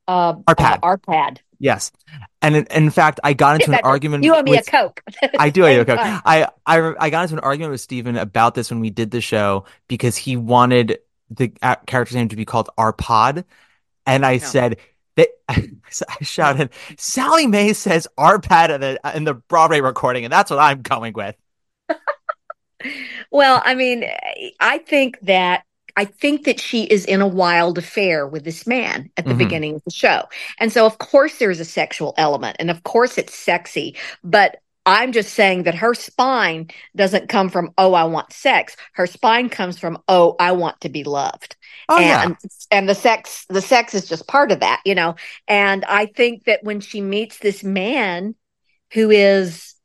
uh, 0.08 0.34
Arpad. 0.34 0.58
Uh, 0.58 0.96
Arpad. 0.96 1.38
Yes, 1.58 1.90
and 2.42 2.54
in, 2.54 2.66
in 2.66 2.90
fact, 2.90 3.18
I 3.24 3.32
got 3.32 3.56
into 3.56 3.72
an 3.72 3.78
argument. 3.82 4.24
You 4.24 4.34
owe 4.34 4.42
me 4.42 4.52
with, 4.52 4.68
a 4.68 4.70
Coke. 4.70 5.02
I 5.38 5.50
do. 5.50 5.64
I 5.64 5.72
do. 5.74 5.80
Same 5.80 5.86
Okay. 5.86 5.96
time. 5.96 6.22
I, 6.24 6.48
I 6.66 6.94
I 6.98 7.10
got 7.10 7.22
into 7.22 7.34
an 7.34 7.40
argument 7.40 7.70
with 7.72 7.80
Stephen 7.80 8.16
about 8.16 8.54
this 8.54 8.70
when 8.70 8.80
we 8.80 8.90
did 8.90 9.10
the 9.10 9.20
show 9.20 9.64
because 9.88 10.16
he 10.16 10.36
wanted 10.36 10.98
the 11.30 11.48
character's 11.86 12.14
name 12.14 12.28
to 12.28 12.36
be 12.36 12.44
called 12.44 12.68
Arpod, 12.78 13.44
and 14.06 14.26
I 14.26 14.38
said 14.38 14.78
that 15.16 15.28
I 15.48 15.68
shouted, 16.22 16.70
"Sally 16.98 17.46
Mayes 17.46 17.78
says 17.78 18.06
Arpad 18.18 18.70
in 18.74 18.80
the 18.80 19.00
in 19.14 19.24
the 19.24 19.34
Broadway 19.34 19.80
recording, 19.80 20.24
and 20.24 20.32
that's 20.32 20.50
what 20.50 20.58
I'm 20.58 20.82
going 20.82 21.14
with." 21.14 21.36
Well, 23.30 23.62
I 23.64 23.74
mean, 23.74 24.04
I 24.60 24.78
think 24.78 25.18
that 25.22 25.62
I 25.98 26.04
think 26.04 26.44
that 26.44 26.60
she 26.60 26.84
is 26.84 27.06
in 27.06 27.22
a 27.22 27.26
wild 27.26 27.78
affair 27.78 28.26
with 28.26 28.44
this 28.44 28.66
man 28.66 29.10
at 29.16 29.28
the 29.28 29.34
Mhm. 29.34 29.38
beginning 29.38 29.74
of 29.76 29.82
the 29.84 29.90
show. 29.90 30.24
And 30.58 30.70
so 30.70 30.84
of 30.84 30.98
course 30.98 31.38
there's 31.38 31.60
a 31.60 31.64
sexual 31.64 32.14
element 32.18 32.56
and 32.60 32.70
of 32.70 32.82
course 32.82 33.16
it's 33.16 33.34
sexy, 33.34 33.96
but 34.22 34.58
I'm 34.84 35.10
just 35.12 35.32
saying 35.34 35.64
that 35.64 35.74
her 35.76 35.94
spine 35.94 36.68
doesn't 36.94 37.28
come 37.28 37.48
from 37.48 37.72
oh 37.78 37.94
I 37.94 38.04
want 38.04 38.32
sex. 38.32 38.76
Her 38.92 39.06
spine 39.06 39.48
comes 39.48 39.78
from 39.78 39.98
oh 40.06 40.36
I 40.38 40.52
want 40.52 40.80
to 40.82 40.88
be 40.90 41.02
loved. 41.02 41.56
Oh 41.88 41.98
yeah, 41.98 42.18
and 42.22 42.36
and 42.70 42.88
the 42.88 42.94
sex 42.94 43.44
the 43.48 43.62
sex 43.62 43.94
is 43.94 44.06
just 44.08 44.28
part 44.28 44.52
of 44.52 44.60
that, 44.60 44.82
you 44.84 44.94
know. 44.94 45.16
And 45.48 45.84
I 45.86 46.06
think 46.06 46.44
that 46.44 46.62
when 46.62 46.80
she 46.80 47.00
meets 47.00 47.38
this 47.38 47.64
man 47.64 48.34
who 48.92 49.10
is 49.10 49.75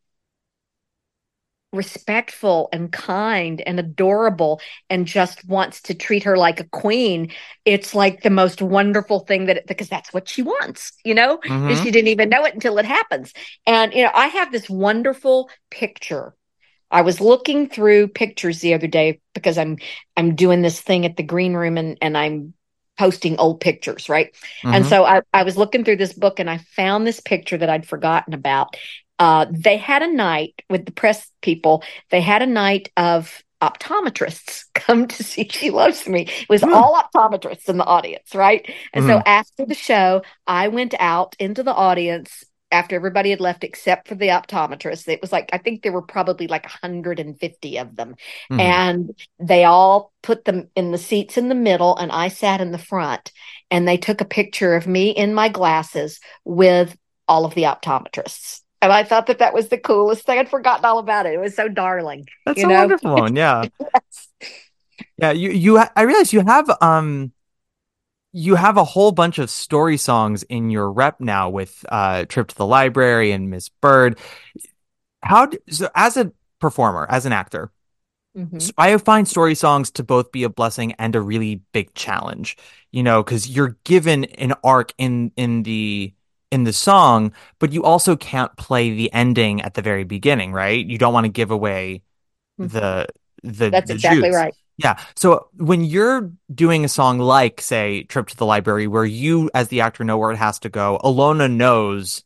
respectful 1.71 2.67
and 2.73 2.91
kind 2.91 3.61
and 3.61 3.79
adorable 3.79 4.59
and 4.89 5.05
just 5.05 5.45
wants 5.47 5.81
to 5.81 5.93
treat 5.93 6.23
her 6.23 6.35
like 6.37 6.59
a 6.59 6.65
queen 6.69 7.31
it's 7.63 7.95
like 7.95 8.21
the 8.23 8.29
most 8.29 8.61
wonderful 8.61 9.21
thing 9.21 9.45
that 9.45 9.65
because 9.67 9.87
that's 9.87 10.13
what 10.13 10.27
she 10.27 10.41
wants 10.41 10.91
you 11.05 11.13
know 11.15 11.39
and 11.67 11.77
Mhm. 11.77 11.77
she 11.77 11.89
didn't 11.91 12.09
even 12.09 12.27
know 12.29 12.43
it 12.43 12.53
until 12.53 12.77
it 12.77 12.85
happens 12.85 13.31
and 13.65 13.93
you 13.93 14.03
know 14.03 14.11
i 14.13 14.27
have 14.27 14.51
this 14.51 14.69
wonderful 14.69 15.49
picture 15.69 16.35
i 16.89 17.01
was 17.01 17.21
looking 17.21 17.67
through 17.69 18.07
pictures 18.07 18.59
the 18.59 18.73
other 18.73 18.87
day 18.87 19.19
because 19.33 19.57
i'm 19.57 19.77
i'm 20.17 20.35
doing 20.35 20.61
this 20.61 20.81
thing 20.81 21.05
at 21.05 21.17
the 21.17 21.23
green 21.23 21.53
room 21.53 21.77
and 21.77 21.97
and 22.01 22.17
i'm 22.17 22.53
posting 22.97 23.37
old 23.37 23.59
pictures 23.59 24.09
right 24.09 24.35
and 24.71 24.85
Mhm. 24.85 24.89
so 24.89 25.03
I, 25.05 25.21
I 25.33 25.43
was 25.43 25.57
looking 25.57 25.83
through 25.83 25.95
this 25.95 26.13
book 26.13 26.39
and 26.39 26.49
I 26.49 26.57
found 26.59 27.07
this 27.07 27.19
picture 27.19 27.57
that 27.57 27.69
I'd 27.69 27.87
forgotten 27.87 28.33
about. 28.33 28.75
Uh, 29.21 29.45
they 29.51 29.77
had 29.77 30.01
a 30.01 30.11
night 30.11 30.63
with 30.67 30.83
the 30.87 30.91
press 30.91 31.29
people, 31.43 31.83
they 32.09 32.21
had 32.21 32.41
a 32.41 32.47
night 32.47 32.89
of 32.97 33.43
optometrists 33.61 34.63
come 34.73 35.07
to 35.07 35.23
see 35.23 35.47
She 35.47 35.69
Loves 35.69 36.07
Me. 36.07 36.21
It 36.23 36.49
was 36.49 36.63
Hmm. 36.63 36.73
all 36.73 36.99
optometrists 36.99 37.69
in 37.69 37.77
the 37.77 37.85
audience, 37.85 38.33
right? 38.33 38.67
And 38.93 39.05
so 39.05 39.19
Mhm. 39.19 39.23
after 39.27 39.65
the 39.67 39.75
show, 39.75 40.23
I 40.47 40.69
went 40.69 40.95
out 40.99 41.35
into 41.37 41.61
the 41.61 41.73
audience 41.73 42.43
after 42.71 42.95
everybody 42.95 43.29
had 43.29 43.41
left 43.41 43.63
except 43.63 44.07
for 44.07 44.15
the 44.15 44.29
optometrists. 44.29 45.07
It 45.07 45.21
was 45.21 45.31
like, 45.31 45.51
I 45.53 45.59
think 45.59 45.83
there 45.83 45.91
were 45.91 46.01
probably 46.01 46.47
like 46.47 46.65
150 46.65 47.77
of 47.77 47.95
them 47.95 48.15
Mhm. 48.49 48.59
and 48.59 49.11
they 49.37 49.65
all 49.65 50.13
put 50.23 50.45
them 50.45 50.69
in 50.75 50.91
the 50.91 50.97
seats 50.97 51.37
in 51.37 51.47
the 51.49 51.53
middle 51.55 51.95
and 51.97 52.11
i 52.11 52.27
sat 52.29 52.61
in 52.61 52.71
the 52.71 52.77
front 52.77 53.31
and 53.69 53.87
they 53.87 53.97
took 53.97 54.21
a 54.21 54.25
picture 54.25 54.73
of 54.75 54.87
me 54.87 55.11
in 55.11 55.33
my 55.33 55.49
glasses 55.49 56.19
with 56.43 56.97
all 57.27 57.45
of 57.45 57.53
the 57.55 57.63
optometrists 57.63 58.60
and 58.81 58.91
i 58.91 59.03
thought 59.03 59.27
that 59.27 59.39
that 59.39 59.53
was 59.53 59.69
the 59.69 59.77
coolest 59.77 60.25
thing 60.25 60.39
i'd 60.39 60.49
forgotten 60.49 60.85
all 60.85 60.99
about 60.99 61.25
it 61.25 61.33
it 61.33 61.39
was 61.39 61.55
so 61.55 61.67
darling 61.67 62.25
that's 62.45 62.59
you 62.59 62.65
a 62.65 62.69
know? 62.69 62.75
wonderful 62.79 63.11
one. 63.13 63.35
Yeah. 63.35 63.65
Yeah, 65.17 65.31
you 65.31 65.51
you 65.51 65.77
I 65.77 66.01
realize 66.03 66.33
you 66.33 66.41
have 66.45 66.69
um 66.81 67.31
you 68.33 68.55
have 68.55 68.77
a 68.77 68.83
whole 68.83 69.11
bunch 69.11 69.39
of 69.39 69.49
story 69.49 69.97
songs 69.97 70.43
in 70.43 70.69
your 70.69 70.91
rep 70.91 71.19
now 71.19 71.49
with 71.49 71.85
uh 71.89 72.25
Trip 72.25 72.47
to 72.47 72.55
the 72.55 72.65
Library 72.65 73.31
and 73.31 73.49
Miss 73.49 73.69
Bird. 73.69 74.17
How 75.23 75.45
d 75.47 75.59
so 75.69 75.89
as 75.95 76.17
a 76.17 76.31
performer, 76.59 77.07
as 77.09 77.25
an 77.25 77.33
actor, 77.33 77.71
Mhm. 78.35 78.55
s- 78.61 78.71
I 78.77 78.97
find 78.97 79.27
story 79.27 79.55
songs 79.55 79.91
to 79.91 80.03
both 80.03 80.31
be 80.31 80.43
a 80.43 80.49
blessing 80.49 80.93
and 80.93 81.15
a 81.15 81.21
really 81.21 81.61
big 81.73 81.93
challenge, 81.93 82.57
you 82.91 83.03
know, 83.03 83.23
because 83.23 83.49
you're 83.49 83.77
given 83.83 84.25
an 84.25 84.53
arc 84.63 84.93
in 84.97 85.31
in 85.37 85.63
the 85.63 86.13
in 86.51 86.63
the 86.65 86.73
song, 86.73 87.33
but 87.59 87.71
you 87.73 87.83
also 87.83 88.15
can't 88.15 88.55
play 88.57 88.91
the 88.93 89.11
ending 89.13 89.61
at 89.61 89.73
the 89.75 89.81
very 89.81 90.03
beginning, 90.03 90.53
right? 90.53 90.85
You 90.85 90.97
don't 90.97 91.13
want 91.13 91.25
to 91.25 91.31
give 91.31 91.51
away 91.51 92.03
Mhm. 92.59 92.69
the 92.69 93.07
the 93.43 93.71
that's 93.71 93.89
the 93.89 93.95
exactly 93.95 94.29
juice. 94.29 94.31
right 94.31 94.55
Yeah. 94.77 94.97
So 95.15 95.49
when 95.57 95.83
you're 95.83 96.31
doing 96.53 96.85
a 96.85 96.89
song 96.89 97.19
like, 97.19 97.61
say, 97.61 98.03
Trip 98.03 98.27
to 98.29 98.37
the 98.37 98.45
Library, 98.45 98.87
where 98.87 99.05
you, 99.05 99.49
as 99.53 99.67
the 99.69 99.81
actor, 99.81 100.03
know 100.03 100.17
where 100.17 100.31
it 100.31 100.37
has 100.37 100.59
to 100.59 100.69
go, 100.69 100.99
Ilona 101.03 101.51
knows, 101.51 102.23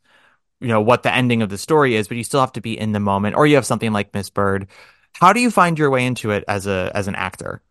you 0.62 0.68
know, 0.70 0.82
what 0.82 1.04
the 1.04 1.14
ending 1.14 1.42
of 1.42 1.50
the 1.50 1.58
story 1.58 1.96
is, 1.96 2.08
but 2.08 2.18
you 2.18 2.24
still 2.24 2.40
have 2.42 2.54
to 2.54 2.62
be 2.62 2.80
in 2.80 2.92
the 2.94 3.00
moment. 3.00 3.36
Or 3.36 3.48
you 3.48 3.56
have 3.56 3.66
something 3.66 3.94
like 3.94 4.14
Miss 4.14 4.30
Bird. 4.30 4.68
How 5.14 5.34
do 5.34 5.40
you 5.42 5.52
find 5.52 5.80
your 5.80 5.90
way 5.90 6.06
into 6.06 6.32
it 6.32 6.44
as 6.48 6.68
a 6.68 6.92
as 6.96 7.08
an 7.08 7.16
actor? 7.16 7.62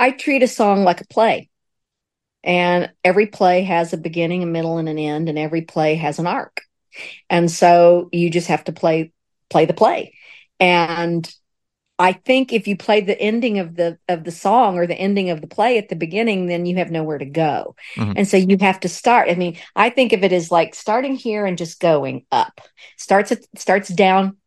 I 0.00 0.10
treat 0.12 0.42
a 0.42 0.48
song 0.48 0.82
like 0.84 1.00
a 1.00 1.06
play. 1.06 1.49
And 2.42 2.90
every 3.04 3.26
play 3.26 3.62
has 3.62 3.92
a 3.92 3.98
beginning, 3.98 4.42
a 4.42 4.46
middle, 4.46 4.78
and 4.78 4.88
an 4.88 4.98
end, 4.98 5.28
and 5.28 5.38
every 5.38 5.62
play 5.62 5.96
has 5.96 6.18
an 6.18 6.26
arc. 6.26 6.62
And 7.28 7.50
so 7.50 8.08
you 8.12 8.30
just 8.30 8.48
have 8.48 8.64
to 8.64 8.72
play 8.72 9.12
play 9.48 9.66
the 9.66 9.74
play. 9.74 10.14
And 10.58 11.28
I 11.98 12.12
think 12.12 12.52
if 12.52 12.66
you 12.66 12.78
play 12.78 13.02
the 13.02 13.20
ending 13.20 13.58
of 13.58 13.76
the 13.76 13.98
of 14.08 14.24
the 14.24 14.30
song 14.30 14.78
or 14.78 14.86
the 14.86 14.98
ending 14.98 15.28
of 15.28 15.42
the 15.42 15.46
play 15.46 15.76
at 15.76 15.90
the 15.90 15.96
beginning, 15.96 16.46
then 16.46 16.64
you 16.64 16.76
have 16.76 16.90
nowhere 16.90 17.18
to 17.18 17.26
go. 17.26 17.76
Mhm. 17.96 18.14
And 18.16 18.28
so 18.28 18.38
you 18.38 18.56
have 18.60 18.80
to 18.80 18.88
start. 18.88 19.28
I 19.28 19.34
mean, 19.34 19.58
I 19.76 19.90
think 19.90 20.14
of 20.14 20.24
it 20.24 20.32
as 20.32 20.50
like 20.50 20.74
starting 20.74 21.14
here 21.14 21.44
and 21.44 21.58
just 21.58 21.78
going 21.78 22.24
up. 22.32 22.60
Starts 22.96 23.32
at 23.32 23.40
starts 23.56 23.90
down 23.90 24.38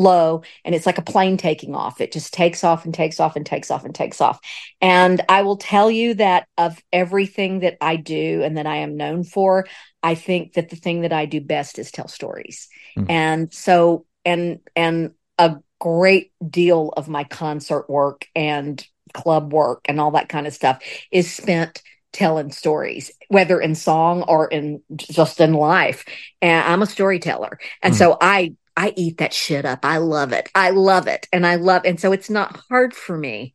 low 0.00 0.42
and 0.64 0.74
it's 0.74 0.86
like 0.86 0.98
a 0.98 1.02
plane 1.02 1.36
taking 1.36 1.74
off. 1.74 2.00
It 2.00 2.12
just 2.12 2.32
takes 2.32 2.64
off 2.64 2.84
and 2.84 2.94
takes 2.94 3.20
off 3.20 3.36
and 3.36 3.44
takes 3.44 3.70
off 3.70 3.84
and 3.84 3.94
takes 3.94 4.20
off. 4.20 4.40
And 4.80 5.20
I 5.28 5.42
will 5.42 5.56
tell 5.56 5.90
you 5.90 6.14
that 6.14 6.46
of 6.56 6.78
everything 6.92 7.60
that 7.60 7.76
I 7.80 7.96
do 7.96 8.42
and 8.42 8.56
that 8.56 8.66
I 8.66 8.78
am 8.78 8.96
known 8.96 9.24
for, 9.24 9.66
I 10.02 10.14
think 10.14 10.54
that 10.54 10.70
the 10.70 10.76
thing 10.76 11.02
that 11.02 11.12
I 11.12 11.26
do 11.26 11.40
best 11.40 11.78
is 11.78 11.90
tell 11.90 12.08
stories. 12.08 12.68
Mm. 12.96 13.10
And 13.10 13.54
so 13.54 14.06
and 14.24 14.60
and 14.74 15.12
a 15.38 15.56
great 15.78 16.32
deal 16.46 16.92
of 16.96 17.08
my 17.08 17.24
concert 17.24 17.88
work 17.88 18.26
and 18.34 18.84
club 19.14 19.52
work 19.52 19.80
and 19.86 20.00
all 20.00 20.12
that 20.12 20.28
kind 20.28 20.46
of 20.46 20.52
stuff 20.54 20.82
is 21.10 21.32
spent 21.32 21.82
telling 22.12 22.50
stories 22.50 23.10
whether 23.28 23.60
in 23.60 23.74
song 23.74 24.22
or 24.22 24.48
in 24.48 24.82
just 24.96 25.40
in 25.40 25.52
life 25.54 26.04
and 26.42 26.66
i'm 26.66 26.82
a 26.82 26.86
storyteller 26.86 27.58
and 27.82 27.94
Mhm. 27.94 27.98
so 27.98 28.18
i 28.20 28.52
i 28.76 28.92
eat 28.96 29.18
that 29.18 29.32
shit 29.32 29.64
up. 29.64 29.84
I 29.84 29.98
love 29.98 30.32
it. 30.32 30.48
I 30.54 30.70
love 30.70 31.06
it. 31.06 31.28
And 31.32 31.46
i 31.46 31.56
love 31.56 31.82
and 31.84 32.00
so 32.00 32.12
it's 32.12 32.30
not 32.30 32.60
hard 32.68 32.94
for 32.94 33.16
me. 33.16 33.54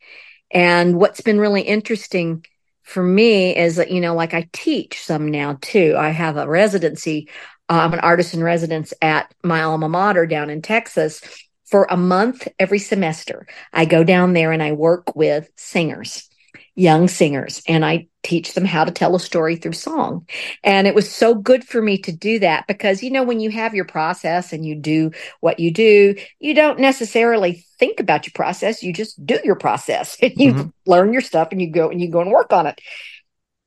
And 0.51 0.97
what's 0.99 1.21
been 1.21 1.39
really 1.39 1.61
interesting 1.61 2.45
for 2.83 3.01
me 3.01 3.55
is 3.55 3.77
that 3.77 3.91
you 3.91 3.99
know 4.01 4.15
like 4.15 4.33
i 4.33 4.47
teach 4.53 5.01
some 5.01 5.29
now 5.29 5.57
too. 5.61 5.95
I 5.97 6.09
have 6.09 6.37
a 6.37 6.47
residency 6.47 7.29
uh, 7.67 7.79
i'm 7.79 7.93
an 7.93 7.99
artist 7.99 8.33
in 8.33 8.43
residence 8.43 8.93
at 9.01 9.33
my 9.43 9.63
alma 9.63 9.89
mater 9.89 10.27
down 10.27 10.49
in 10.49 10.61
texas 10.61 11.21
for 11.65 11.87
a 11.89 11.97
month 11.97 12.47
every 12.59 12.79
semester. 12.79 13.47
I 13.73 13.85
go 13.85 14.03
down 14.03 14.33
there 14.33 14.51
and 14.51 14.61
I 14.61 14.73
work 14.73 15.15
with 15.15 15.49
singers, 15.55 16.29
young 16.75 17.07
singers, 17.07 17.61
and 17.67 17.85
I 17.85 18.07
teach 18.23 18.53
them 18.53 18.65
how 18.65 18.83
to 18.83 18.91
tell 18.91 19.15
a 19.15 19.19
story 19.19 19.55
through 19.55 19.73
song. 19.73 20.27
And 20.63 20.87
it 20.87 20.95
was 20.95 21.09
so 21.13 21.33
good 21.35 21.63
for 21.63 21.81
me 21.81 21.97
to 21.99 22.11
do 22.11 22.39
that 22.39 22.67
because, 22.67 23.03
you 23.03 23.11
know, 23.11 23.23
when 23.23 23.39
you 23.39 23.49
have 23.51 23.73
your 23.75 23.85
process 23.85 24.51
and 24.51 24.65
you 24.65 24.75
do 24.75 25.11
what 25.41 25.59
you 25.59 25.71
do, 25.71 26.15
you 26.39 26.53
don't 26.53 26.79
necessarily 26.79 27.65
think 27.79 27.99
about 27.99 28.25
your 28.25 28.33
process. 28.33 28.83
You 28.83 28.93
just 28.93 29.23
do 29.25 29.39
your 29.43 29.55
process 29.55 30.17
and 30.21 30.33
you 30.37 30.53
Mhm. 30.53 30.71
learn 30.85 31.13
your 31.13 31.21
stuff 31.21 31.49
and 31.51 31.61
you 31.61 31.71
go 31.71 31.89
and 31.89 32.01
you 32.01 32.09
go 32.09 32.21
and 32.21 32.31
work 32.31 32.51
on 32.51 32.67
it. 32.67 32.81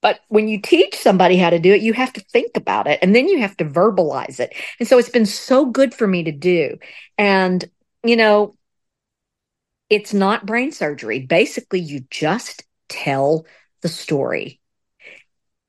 But 0.01 0.21
when 0.29 0.47
you 0.49 0.61
teach 0.61 0.97
somebody 0.97 1.37
how 1.37 1.51
to 1.51 1.59
do 1.59 1.73
it, 1.75 1.83
you 1.83 1.93
have 1.93 2.13
to 2.13 2.21
think 2.21 2.57
about 2.57 2.87
it 2.87 3.01
and 3.03 3.15
then 3.17 3.27
you 3.29 3.41
have 3.41 3.57
to 3.57 3.65
verbalize 3.65 4.39
it. 4.39 4.55
And 4.79 4.89
so 4.89 4.99
it's 4.99 5.09
been 5.09 5.27
so 5.27 5.67
good 5.67 5.93
for 5.93 6.07
me 6.07 6.23
to 6.25 6.33
do. 6.33 6.79
And, 7.19 7.65
you 8.05 8.17
know, 8.17 8.55
it's 9.91 10.13
not 10.13 10.47
brain 10.47 10.73
surgery. 10.73 11.21
Basically, 11.21 11.81
you 11.81 12.01
just 12.11 12.65
tell 12.89 13.47
the 13.83 13.89
story. 13.89 14.61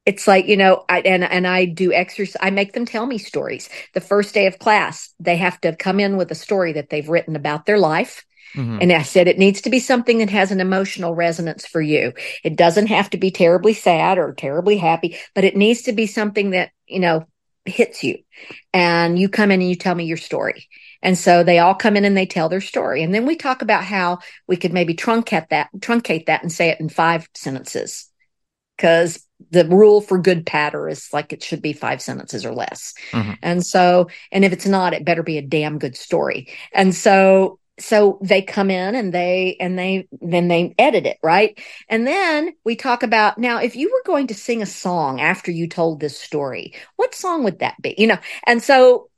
It's 0.05 0.27
like, 0.27 0.47
you 0.47 0.57
know, 0.57 0.85
I 0.89 1.01
and 1.01 1.23
and 1.23 1.45
I 1.45 1.65
do 1.65 1.93
exercise 1.93 2.37
I 2.41 2.49
make 2.49 2.73
them 2.73 2.85
tell 2.85 3.05
me 3.05 3.17
stories. 3.17 3.69
The 3.93 4.01
first 4.01 4.33
day 4.33 4.47
of 4.47 4.57
class, 4.57 5.13
they 5.19 5.37
have 5.37 5.61
to 5.61 5.75
come 5.75 5.99
in 5.99 6.17
with 6.17 6.31
a 6.31 6.35
story 6.35 6.73
that 6.73 6.89
they've 6.89 7.07
written 7.07 7.35
about 7.35 7.65
their 7.65 7.77
life. 7.77 8.25
Mhm. 8.55 8.81
And 8.81 8.91
I 8.91 9.03
said 9.03 9.27
it 9.27 9.37
needs 9.37 9.61
to 9.61 9.69
be 9.69 9.79
something 9.79 10.17
that 10.19 10.31
has 10.31 10.51
an 10.51 10.61
emotional 10.61 11.13
resonance 11.13 11.67
for 11.67 11.81
you. 11.81 12.13
It 12.43 12.55
doesn't 12.55 12.87
have 12.87 13.11
to 13.11 13.17
be 13.17 13.29
terribly 13.29 13.73
sad 13.73 14.17
or 14.17 14.33
terribly 14.33 14.77
happy, 14.77 15.17
but 15.35 15.43
it 15.43 15.55
needs 15.55 15.83
to 15.83 15.91
be 15.91 16.07
something 16.07 16.51
that, 16.51 16.71
you 16.87 16.99
know, 16.99 17.27
hits 17.65 18.03
you. 18.03 18.17
And 18.73 19.19
you 19.19 19.29
come 19.29 19.51
in 19.51 19.61
and 19.61 19.69
you 19.69 19.75
tell 19.75 19.93
me 19.93 20.05
your 20.05 20.17
story. 20.17 20.67
And 21.01 21.17
so 21.17 21.43
they 21.43 21.59
all 21.59 21.75
come 21.75 21.95
in 21.95 22.05
and 22.05 22.15
they 22.15 22.25
tell 22.25 22.49
their 22.49 22.61
story. 22.61 23.03
And 23.03 23.13
then 23.13 23.25
we 23.25 23.35
talk 23.35 23.61
about 23.61 23.83
how 23.83 24.19
we 24.47 24.57
could 24.57 24.73
maybe 24.73 24.95
truncate 24.95 25.49
that, 25.49 25.69
truncate 25.79 26.25
that 26.25 26.41
and 26.41 26.51
say 26.51 26.69
it 26.69 26.79
in 26.79 26.89
five 26.89 27.27
sentences. 27.35 28.09
Because 28.75 29.25
the 29.51 29.65
rule 29.65 30.01
for 30.01 30.17
good 30.17 30.45
patter 30.45 30.87
is 30.87 31.09
like 31.13 31.33
it 31.33 31.43
should 31.43 31.61
be 31.61 31.73
five 31.73 32.01
sentences 32.01 32.45
or 32.45 32.53
less. 32.53 32.93
Mhm. 33.11 33.37
And 33.41 33.65
so, 33.65 34.09
and 34.31 34.43
if 34.45 34.53
it's 34.53 34.65
not, 34.65 34.93
it 34.93 35.05
better 35.05 35.23
be 35.23 35.37
a 35.37 35.41
damn 35.41 35.79
good 35.79 35.97
story. 35.97 36.49
And 36.73 36.93
so, 36.93 37.59
so 37.77 38.19
they 38.21 38.41
come 38.41 38.69
in 38.69 38.95
and 38.95 39.13
they, 39.13 39.55
and 39.59 39.79
they, 39.79 40.07
then 40.21 40.49
they 40.49 40.75
edit 40.77 41.05
it, 41.05 41.17
right? 41.23 41.57
And 41.87 42.05
then 42.05 42.53
we 42.65 42.75
talk 42.75 43.03
about 43.03 43.37
now, 43.37 43.59
if 43.59 43.75
you 43.77 43.89
were 43.91 44.03
going 44.05 44.27
to 44.27 44.33
sing 44.33 44.61
a 44.61 44.65
song 44.65 45.21
after 45.21 45.51
you 45.51 45.67
told 45.67 45.99
this 45.99 46.19
story, 46.19 46.73
what 46.97 47.15
song 47.15 47.43
would 47.45 47.59
that 47.59 47.81
be? 47.81 47.95
You 47.97 48.07
know, 48.07 48.17
and 48.45 48.61
so 48.61 49.08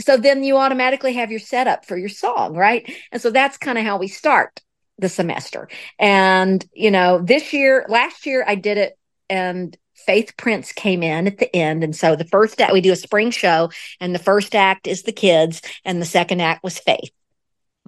so 0.00 0.16
then 0.16 0.42
you 0.42 0.56
automatically 0.56 1.14
have 1.14 1.30
your 1.30 1.40
setup 1.40 1.84
for 1.84 1.96
your 1.96 2.08
song, 2.08 2.54
right? 2.54 2.90
And 3.12 3.22
so 3.22 3.30
that's 3.30 3.58
kind 3.58 3.78
of 3.78 3.84
how 3.84 3.98
we 3.98 4.08
start 4.08 4.60
the 4.98 5.08
semester. 5.08 5.68
And, 5.98 6.64
you 6.72 6.90
know, 6.90 7.20
this 7.20 7.52
year, 7.52 7.86
last 7.88 8.26
year 8.26 8.44
I 8.46 8.54
did 8.54 8.78
it 8.78 8.98
and 9.28 9.76
Faith 9.94 10.34
Prince 10.36 10.72
came 10.72 11.02
in 11.02 11.26
at 11.26 11.38
the 11.38 11.54
end. 11.54 11.84
And 11.84 11.94
so 11.94 12.16
the 12.16 12.24
first 12.24 12.60
act, 12.60 12.72
we 12.72 12.80
do 12.80 12.92
a 12.92 12.96
spring 12.96 13.30
show, 13.30 13.70
and 14.00 14.14
the 14.14 14.18
first 14.18 14.54
act 14.54 14.86
is 14.86 15.02
the 15.02 15.12
kids, 15.12 15.62
and 15.84 16.00
the 16.00 16.06
second 16.06 16.40
act 16.40 16.62
was 16.62 16.78
Faith. 16.78 17.10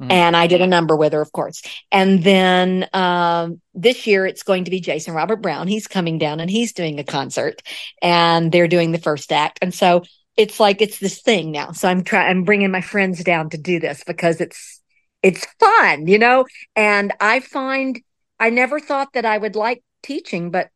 Mhm. 0.01 0.13
And 0.13 0.37
I 0.37 0.47
did 0.47 0.61
a 0.61 0.67
number 0.67 0.95
with 0.95 1.13
her, 1.13 1.21
of 1.21 1.33
course. 1.33 1.63
And 1.91 2.23
then 2.23 2.87
um, 2.93 3.61
this 3.75 4.07
year 4.07 4.27
it's 4.27 4.43
going 4.43 4.65
to 4.65 4.71
be 4.71 4.81
Jason 4.81 5.15
Robert 5.15 5.43
Brown. 5.43 5.69
He's 5.69 5.87
coming 5.87 6.19
down 6.19 6.39
and 6.41 6.51
he's 6.51 6.73
doing 6.73 6.99
a 6.99 7.05
concert, 7.05 7.63
and 8.03 8.53
they're 8.53 8.69
doing 8.69 8.93
the 8.93 8.99
first 8.99 9.33
act. 9.33 9.59
And 9.63 9.75
so 9.75 10.03
it's 10.37 10.61
like 10.61 10.83
it's 10.83 10.99
this 10.99 11.21
thing 11.23 11.51
now. 11.51 11.73
So 11.73 11.89
I'm 11.89 12.05
trying. 12.05 12.29
I'm 12.31 12.45
bringing 12.45 12.71
my 12.71 12.81
friends 12.81 13.23
down 13.25 13.51
to 13.51 13.59
do 13.59 13.81
this 13.81 14.05
because 14.05 14.41
it's 14.41 14.83
it's 15.23 15.47
fun, 15.59 16.07
you 16.07 16.19
know. 16.19 16.45
And 16.75 17.13
I 17.21 17.41
find 17.41 18.01
I 18.39 18.51
never 18.51 18.81
thought 18.81 19.13
that 19.15 19.25
I 19.25 19.39
would 19.39 19.57
like 19.57 19.83
teaching, 20.03 20.51
but 20.51 20.71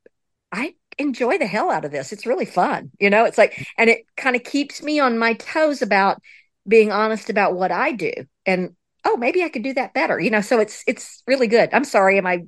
I 0.53 0.75
enjoy 0.99 1.39
the 1.39 1.47
hell 1.47 1.71
out 1.71 1.85
of 1.85 1.93
this. 1.93 2.13
It's 2.13 2.27
really 2.27 2.45
fun, 2.47 2.91
you 2.99 3.11
know. 3.11 3.25
It's 3.25 3.39
like, 3.39 3.67
and 3.79 3.91
it 3.91 4.05
kind 4.17 4.37
of 4.37 4.45
keeps 4.45 4.83
me 4.83 5.01
on 5.01 5.19
my 5.19 5.35
toes 5.35 5.83
about 5.83 6.21
being 6.69 6.93
honest 6.93 7.31
about 7.31 7.55
what 7.55 7.73
I 7.73 7.93
do, 7.93 8.13
and 8.47 8.75
oh, 9.05 9.17
maybe 9.17 9.43
I 9.43 9.49
could 9.49 9.63
do 9.63 9.75
that 9.75 9.95
better, 9.95 10.21
you 10.21 10.31
know. 10.31 10.41
So 10.41 10.59
it's 10.61 10.85
it's 10.87 11.23
really 11.27 11.47
good. 11.49 11.71
I'm 11.73 11.85
sorry, 11.85 12.19
am 12.19 12.27
I 12.27 12.45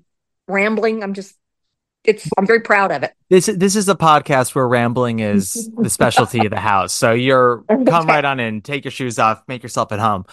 rambling? 0.49 1.03
I'm 1.03 1.15
just. 1.15 1.37
It's. 2.05 2.29
I'm 2.37 2.47
very 2.47 2.61
proud 2.61 2.91
of 2.91 3.03
it. 3.03 3.13
This 3.31 3.47
this 3.47 3.77
is 3.77 3.89
a 3.89 3.95
podcast 3.95 4.55
where 4.55 4.67
rambling 4.67 5.21
is 5.21 5.71
the 5.77 5.89
specialty 5.89 6.45
of 6.45 6.51
the 6.51 6.61
house. 6.61 6.93
So 6.93 7.13
you're 7.13 7.65
come 7.87 8.07
right 8.07 8.25
on 8.25 8.41
in, 8.41 8.61
take 8.61 8.85
your 8.85 8.91
shoes 8.91 9.19
off, 9.19 9.43
make 9.47 9.63
yourself 9.63 9.93
at 9.93 10.01
home. 10.01 10.25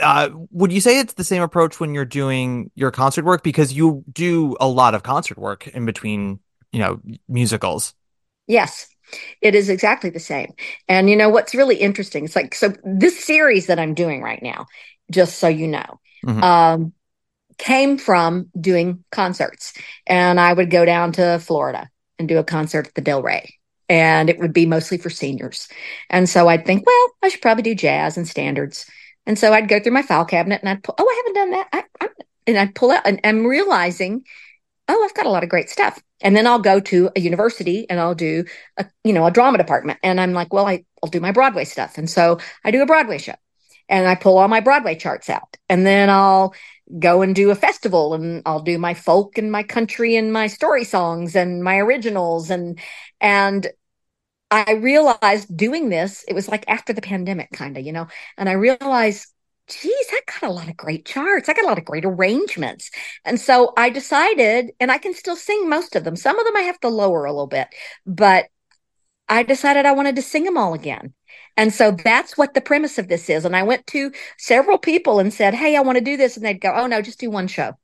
Uh, 0.00 0.30
would 0.50 0.72
you 0.72 0.80
say 0.80 0.98
it's 0.98 1.14
the 1.14 1.24
same 1.24 1.42
approach 1.42 1.80
when 1.80 1.94
you're 1.94 2.04
doing 2.04 2.70
your 2.74 2.90
concert 2.90 3.24
work 3.24 3.42
because 3.42 3.72
you 3.72 4.04
do 4.12 4.56
a 4.60 4.68
lot 4.68 4.94
of 4.94 5.02
concert 5.02 5.38
work 5.38 5.66
in 5.68 5.86
between, 5.86 6.38
you 6.72 6.78
know, 6.78 7.00
musicals? 7.28 7.94
Yes, 8.46 8.88
it 9.40 9.54
is 9.54 9.68
exactly 9.68 10.10
the 10.10 10.20
same. 10.20 10.52
And 10.88 11.08
you 11.08 11.16
know 11.16 11.28
what's 11.30 11.54
really 11.54 11.76
interesting? 11.76 12.24
It's 12.24 12.36
like 12.36 12.54
so 12.54 12.74
this 12.84 13.22
series 13.24 13.66
that 13.66 13.78
I'm 13.78 13.94
doing 13.94 14.22
right 14.22 14.42
now, 14.42 14.66
just 15.10 15.38
so 15.38 15.48
you 15.48 15.68
know, 15.68 16.00
Mhm. 16.24 16.42
um, 16.42 16.92
came 17.58 17.98
from 17.98 18.48
doing 18.58 19.04
concerts. 19.10 19.72
And 20.06 20.38
I 20.40 20.52
would 20.52 20.70
go 20.70 20.84
down 20.84 21.12
to 21.12 21.38
Florida 21.38 21.88
and 22.18 22.28
do 22.28 22.38
a 22.38 22.44
concert 22.44 22.88
at 22.88 22.94
the 22.94 23.00
Del 23.00 23.22
Rey. 23.22 23.54
And 23.88 24.28
it 24.28 24.38
would 24.38 24.52
be 24.52 24.66
mostly 24.66 24.98
for 24.98 25.10
seniors. 25.10 25.68
And 26.10 26.28
so 26.28 26.48
I'd 26.48 26.66
think, 26.66 26.84
well, 26.86 27.10
I 27.22 27.28
should 27.28 27.42
probably 27.42 27.62
do 27.62 27.74
jazz 27.74 28.16
and 28.16 28.26
standards. 28.26 28.86
And 29.26 29.38
so 29.38 29.52
I'd 29.52 29.68
go 29.68 29.80
through 29.80 29.92
my 29.92 30.02
file 30.02 30.24
cabinet 30.24 30.60
and 30.60 30.68
I'd 30.68 30.82
pull, 30.82 30.94
oh, 30.98 31.08
I 31.08 31.16
haven't 31.16 31.34
done 31.34 31.50
that. 31.50 31.68
I, 31.72 31.84
I, 32.00 32.08
and 32.46 32.58
I'd 32.58 32.74
pull 32.74 32.90
out 32.90 33.06
and 33.06 33.20
I'm 33.24 33.46
realizing, 33.46 34.24
oh, 34.88 35.04
I've 35.04 35.14
got 35.14 35.26
a 35.26 35.30
lot 35.30 35.42
of 35.42 35.50
great 35.50 35.68
stuff. 35.68 36.00
And 36.20 36.34
then 36.34 36.46
I'll 36.46 36.60
go 36.60 36.80
to 36.80 37.10
a 37.14 37.20
university 37.20 37.88
and 37.90 38.00
I'll 38.00 38.14
do 38.14 38.44
a, 38.76 38.86
you 39.04 39.12
know, 39.12 39.26
a 39.26 39.30
drama 39.30 39.58
department. 39.58 39.98
And 40.02 40.20
I'm 40.20 40.32
like, 40.32 40.52
well, 40.52 40.66
I, 40.66 40.84
I'll 41.02 41.10
do 41.10 41.20
my 41.20 41.32
Broadway 41.32 41.64
stuff. 41.64 41.98
And 41.98 42.08
so 42.08 42.38
I 42.64 42.70
do 42.70 42.82
a 42.82 42.86
Broadway 42.86 43.18
show 43.18 43.34
and 43.88 44.06
I 44.06 44.14
pull 44.14 44.38
all 44.38 44.48
my 44.48 44.60
Broadway 44.60 44.94
charts 44.94 45.28
out. 45.28 45.56
And 45.68 45.84
then 45.84 46.08
I'll 46.08 46.54
go 46.98 47.22
and 47.22 47.34
do 47.34 47.50
a 47.50 47.54
festival 47.54 48.14
and 48.14 48.42
I'll 48.46 48.60
do 48.62 48.78
my 48.78 48.94
folk 48.94 49.38
and 49.38 49.50
my 49.50 49.62
country 49.62 50.16
and 50.16 50.32
my 50.32 50.46
story 50.46 50.84
songs 50.84 51.34
and 51.36 51.62
my 51.62 51.78
originals 51.78 52.50
and 52.50 52.80
and 53.20 53.66
I 54.50 54.74
realized 54.74 55.56
doing 55.56 55.88
this, 55.88 56.24
it 56.28 56.34
was 56.34 56.48
like 56.48 56.64
after 56.68 56.92
the 56.92 57.02
pandemic 57.02 57.50
kind 57.52 57.76
of, 57.76 57.84
you 57.84 57.92
know, 57.92 58.06
and 58.38 58.48
I 58.48 58.52
realized 58.52 59.26
geez, 59.68 60.06
I 60.12 60.20
got 60.26 60.48
a 60.48 60.52
lot 60.52 60.68
of 60.68 60.76
great 60.76 61.04
charts. 61.04 61.48
I 61.48 61.52
got 61.52 61.64
a 61.64 61.68
lot 61.68 61.78
of 61.78 61.84
great 61.84 62.04
arrangements. 62.04 62.90
And 63.24 63.40
so 63.40 63.72
I 63.76 63.90
decided, 63.90 64.70
and 64.78 64.92
I 64.92 64.98
can 64.98 65.12
still 65.12 65.36
sing 65.36 65.68
most 65.68 65.96
of 65.96 66.04
them. 66.04 66.14
Some 66.16 66.38
of 66.38 66.46
them 66.46 66.56
I 66.56 66.62
have 66.62 66.78
to 66.80 66.88
lower 66.88 67.24
a 67.24 67.32
little 67.32 67.48
bit, 67.48 67.68
but 68.06 68.46
I 69.28 69.42
decided 69.42 69.86
I 69.86 69.92
wanted 69.92 70.16
to 70.16 70.22
sing 70.22 70.44
them 70.44 70.56
all 70.56 70.74
again. 70.74 71.14
And 71.56 71.72
so 71.72 71.90
that's 71.92 72.36
what 72.36 72.54
the 72.54 72.60
premise 72.60 72.98
of 72.98 73.08
this 73.08 73.30
is. 73.30 73.44
And 73.44 73.56
I 73.56 73.62
went 73.62 73.86
to 73.88 74.12
several 74.38 74.78
people 74.78 75.18
and 75.20 75.32
said, 75.32 75.54
Hey, 75.54 75.76
I 75.76 75.80
want 75.80 75.98
to 75.98 76.04
do 76.04 76.16
this. 76.16 76.36
And 76.36 76.44
they'd 76.44 76.60
go, 76.60 76.72
Oh, 76.74 76.86
no, 76.86 77.02
just 77.02 77.20
do 77.20 77.30
one 77.30 77.48
show. 77.48 77.74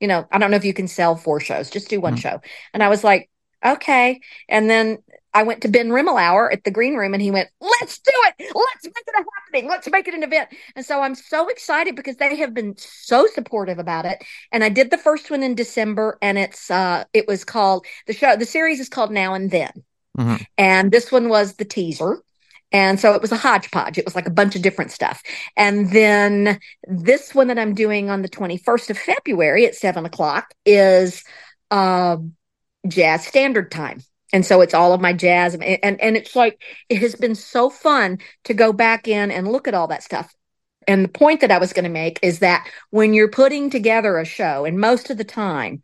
You 0.00 0.08
know, 0.08 0.26
I 0.32 0.38
don't 0.38 0.50
know 0.50 0.56
if 0.56 0.64
you 0.64 0.74
can 0.74 0.88
sell 0.88 1.16
four 1.16 1.40
shows, 1.40 1.70
just 1.70 1.88
do 1.88 2.00
one 2.00 2.16
Mhm. 2.16 2.20
show. 2.20 2.40
And 2.74 2.82
I 2.82 2.88
was 2.88 3.04
like, 3.04 3.30
Okay. 3.64 4.20
And 4.48 4.68
then 4.68 4.98
I 5.32 5.44
went 5.44 5.62
to 5.62 5.68
Ben 5.68 5.90
Rimalower 5.90 6.52
at 6.52 6.64
the 6.64 6.72
green 6.72 6.96
room 6.96 7.14
and 7.14 7.22
he 7.22 7.30
went, 7.30 7.48
Let's 7.60 7.98
do 8.00 8.10
it. 8.38 8.52
Let's 8.54 8.84
make 8.84 9.04
it 9.06 9.14
a 9.14 9.24
happening. 9.44 9.68
Let's 9.70 9.88
make 9.90 10.08
it 10.08 10.14
an 10.14 10.24
event. 10.24 10.48
And 10.74 10.84
so 10.84 11.00
I'm 11.00 11.14
so 11.14 11.48
excited 11.48 11.94
because 11.94 12.16
they 12.16 12.36
have 12.36 12.54
been 12.54 12.74
so 12.76 13.26
supportive 13.32 13.78
about 13.78 14.04
it. 14.04 14.22
And 14.50 14.64
I 14.64 14.68
did 14.68 14.90
the 14.90 14.98
first 14.98 15.30
one 15.30 15.42
in 15.44 15.54
December 15.54 16.18
and 16.20 16.38
it's 16.38 16.70
uh 16.70 17.04
it 17.12 17.28
was 17.28 17.44
called 17.44 17.86
the 18.06 18.12
show 18.12 18.36
the 18.36 18.46
series 18.46 18.80
is 18.80 18.88
called 18.88 19.12
Now 19.12 19.34
and 19.34 19.50
Then. 19.50 19.84
Mhm. 20.18 20.44
And 20.58 20.90
this 20.90 21.12
one 21.12 21.28
was 21.28 21.54
the 21.54 21.64
teaser. 21.64 22.22
And 22.72 22.98
so 22.98 23.12
it 23.14 23.22
was 23.22 23.32
a 23.32 23.36
hodgepodge. 23.36 23.98
It 23.98 24.04
was 24.04 24.14
like 24.14 24.26
a 24.26 24.30
bunch 24.30 24.56
of 24.56 24.62
different 24.62 24.90
stuff. 24.90 25.22
And 25.56 25.90
then 25.90 26.58
this 26.88 27.34
one 27.34 27.48
that 27.48 27.58
I'm 27.58 27.74
doing 27.74 28.10
on 28.10 28.22
the 28.22 28.28
21st 28.28 28.90
of 28.90 28.98
February 28.98 29.66
at 29.66 29.74
seven 29.74 30.06
o'clock 30.06 30.54
is 30.64 31.22
uh, 31.70 32.16
jazz 32.88 33.26
standard 33.26 33.70
time. 33.70 34.00
And 34.32 34.46
so 34.46 34.62
it's 34.62 34.74
all 34.74 34.94
of 34.94 35.00
my 35.02 35.12
jazz 35.12 35.52
and, 35.52 35.62
and 35.62 36.00
and 36.00 36.16
it's 36.16 36.34
like 36.34 36.62
it 36.88 36.98
has 37.00 37.14
been 37.14 37.34
so 37.34 37.68
fun 37.68 38.18
to 38.44 38.54
go 38.54 38.72
back 38.72 39.06
in 39.06 39.30
and 39.30 39.46
look 39.46 39.68
at 39.68 39.74
all 39.74 39.88
that 39.88 40.02
stuff. 40.02 40.34
And 40.88 41.04
the 41.04 41.08
point 41.08 41.42
that 41.42 41.50
I 41.50 41.58
was 41.58 41.72
going 41.72 41.84
to 41.84 41.90
make 41.90 42.18
is 42.22 42.40
that 42.40 42.66
when 42.90 43.14
you're 43.14 43.28
putting 43.28 43.70
together 43.70 44.18
a 44.18 44.24
show, 44.24 44.64
and 44.64 44.80
most 44.80 45.10
of 45.10 45.18
the 45.18 45.24
time 45.24 45.82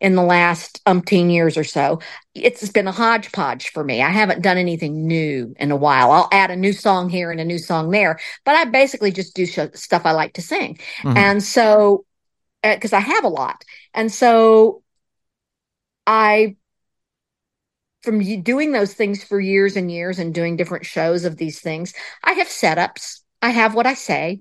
in 0.00 0.14
the 0.14 0.22
last 0.22 0.80
umpteen 0.86 1.32
years 1.32 1.56
or 1.56 1.64
so, 1.64 2.00
it's 2.34 2.68
been 2.70 2.86
a 2.86 2.92
hodgepodge 2.92 3.70
for 3.70 3.82
me. 3.82 4.02
I 4.02 4.10
haven't 4.10 4.42
done 4.42 4.56
anything 4.56 5.06
new 5.06 5.54
in 5.58 5.70
a 5.70 5.76
while. 5.76 6.10
I'll 6.12 6.28
add 6.32 6.50
a 6.50 6.56
new 6.56 6.72
song 6.72 7.08
here 7.08 7.30
and 7.30 7.40
a 7.40 7.44
new 7.44 7.58
song 7.58 7.90
there, 7.90 8.18
but 8.44 8.54
I 8.54 8.64
basically 8.64 9.10
just 9.10 9.34
do 9.34 9.46
sh- 9.46 9.58
stuff 9.74 10.02
I 10.04 10.12
like 10.12 10.34
to 10.34 10.42
sing. 10.42 10.78
Mhm. 11.02 11.16
And 11.16 11.42
so, 11.42 12.04
because 12.62 12.92
I 12.92 13.00
have 13.00 13.24
a 13.24 13.28
lot. 13.28 13.64
And 13.94 14.12
so 14.12 14.82
I, 16.06 16.56
from 18.02 18.20
doing 18.42 18.72
those 18.72 18.94
things 18.94 19.24
for 19.24 19.40
years 19.40 19.76
and 19.76 19.90
years 19.90 20.18
and 20.18 20.34
doing 20.34 20.56
different 20.56 20.86
shows 20.86 21.24
of 21.24 21.36
these 21.36 21.60
things, 21.60 21.92
I 22.22 22.32
have 22.32 22.48
setups. 22.48 23.20
I 23.42 23.50
have 23.50 23.74
what 23.74 23.86
I 23.86 23.94
say. 23.94 24.40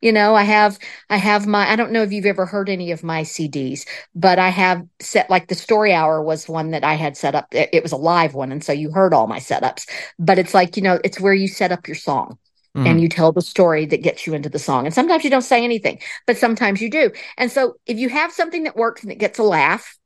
You 0.00 0.12
know, 0.12 0.34
I 0.34 0.44
have, 0.44 0.78
I 1.10 1.18
have 1.18 1.46
my, 1.46 1.70
I 1.70 1.76
don't 1.76 1.92
know 1.92 2.02
if 2.02 2.10
you've 2.10 2.24
ever 2.24 2.46
heard 2.46 2.70
any 2.70 2.90
of 2.90 3.04
my 3.04 3.22
CDs, 3.22 3.86
but 4.14 4.38
I 4.38 4.48
have 4.48 4.82
set, 4.98 5.28
like 5.28 5.48
the 5.48 5.54
story 5.54 5.92
hour 5.92 6.22
was 6.22 6.48
one 6.48 6.70
that 6.70 6.84
I 6.84 6.94
had 6.94 7.16
set 7.18 7.34
up. 7.34 7.48
It, 7.52 7.82
was 7.82 7.92
a 7.92 7.96
live 7.96 8.34
one. 8.34 8.50
And 8.50 8.64
so 8.64 8.72
you 8.72 8.90
heard 8.90 9.12
all 9.12 9.26
my 9.26 9.38
setups, 9.40 9.86
but 10.18 10.38
it's 10.38 10.54
like, 10.54 10.76
you 10.76 10.82
know, 10.82 10.98
it's 11.04 11.20
where 11.20 11.34
you 11.34 11.48
set 11.48 11.72
up 11.72 11.86
your 11.86 11.96
song 11.96 12.38
Mhm. 12.76 12.86
and 12.86 13.00
you 13.00 13.08
tell 13.08 13.32
the 13.32 13.42
story 13.42 13.84
that 13.86 14.02
gets 14.02 14.26
you 14.26 14.32
into 14.32 14.48
the 14.48 14.58
song. 14.58 14.86
And 14.86 14.94
sometimes 14.94 15.24
you 15.24 15.30
don't 15.30 15.42
say 15.42 15.64
anything, 15.64 15.98
but 16.26 16.38
sometimes 16.38 16.80
you 16.80 16.88
do. 16.88 17.10
And 17.36 17.50
so 17.50 17.74
if 17.84 17.98
you 17.98 18.08
have 18.08 18.32
something 18.32 18.62
that 18.62 18.76
works 18.76 19.02
and 19.02 19.12
it 19.12 19.18
gets 19.18 19.38
a 19.38 19.42
laugh 19.42 19.98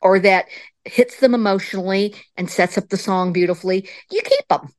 or 0.00 0.18
that 0.20 0.46
hits 0.84 1.20
them 1.20 1.34
emotionally 1.34 2.14
and 2.36 2.50
sets 2.50 2.78
up 2.78 2.88
the 2.88 2.96
song 2.96 3.32
beautifully, 3.32 3.88
you 4.10 4.22
keep 4.22 4.48
them. 4.48 4.72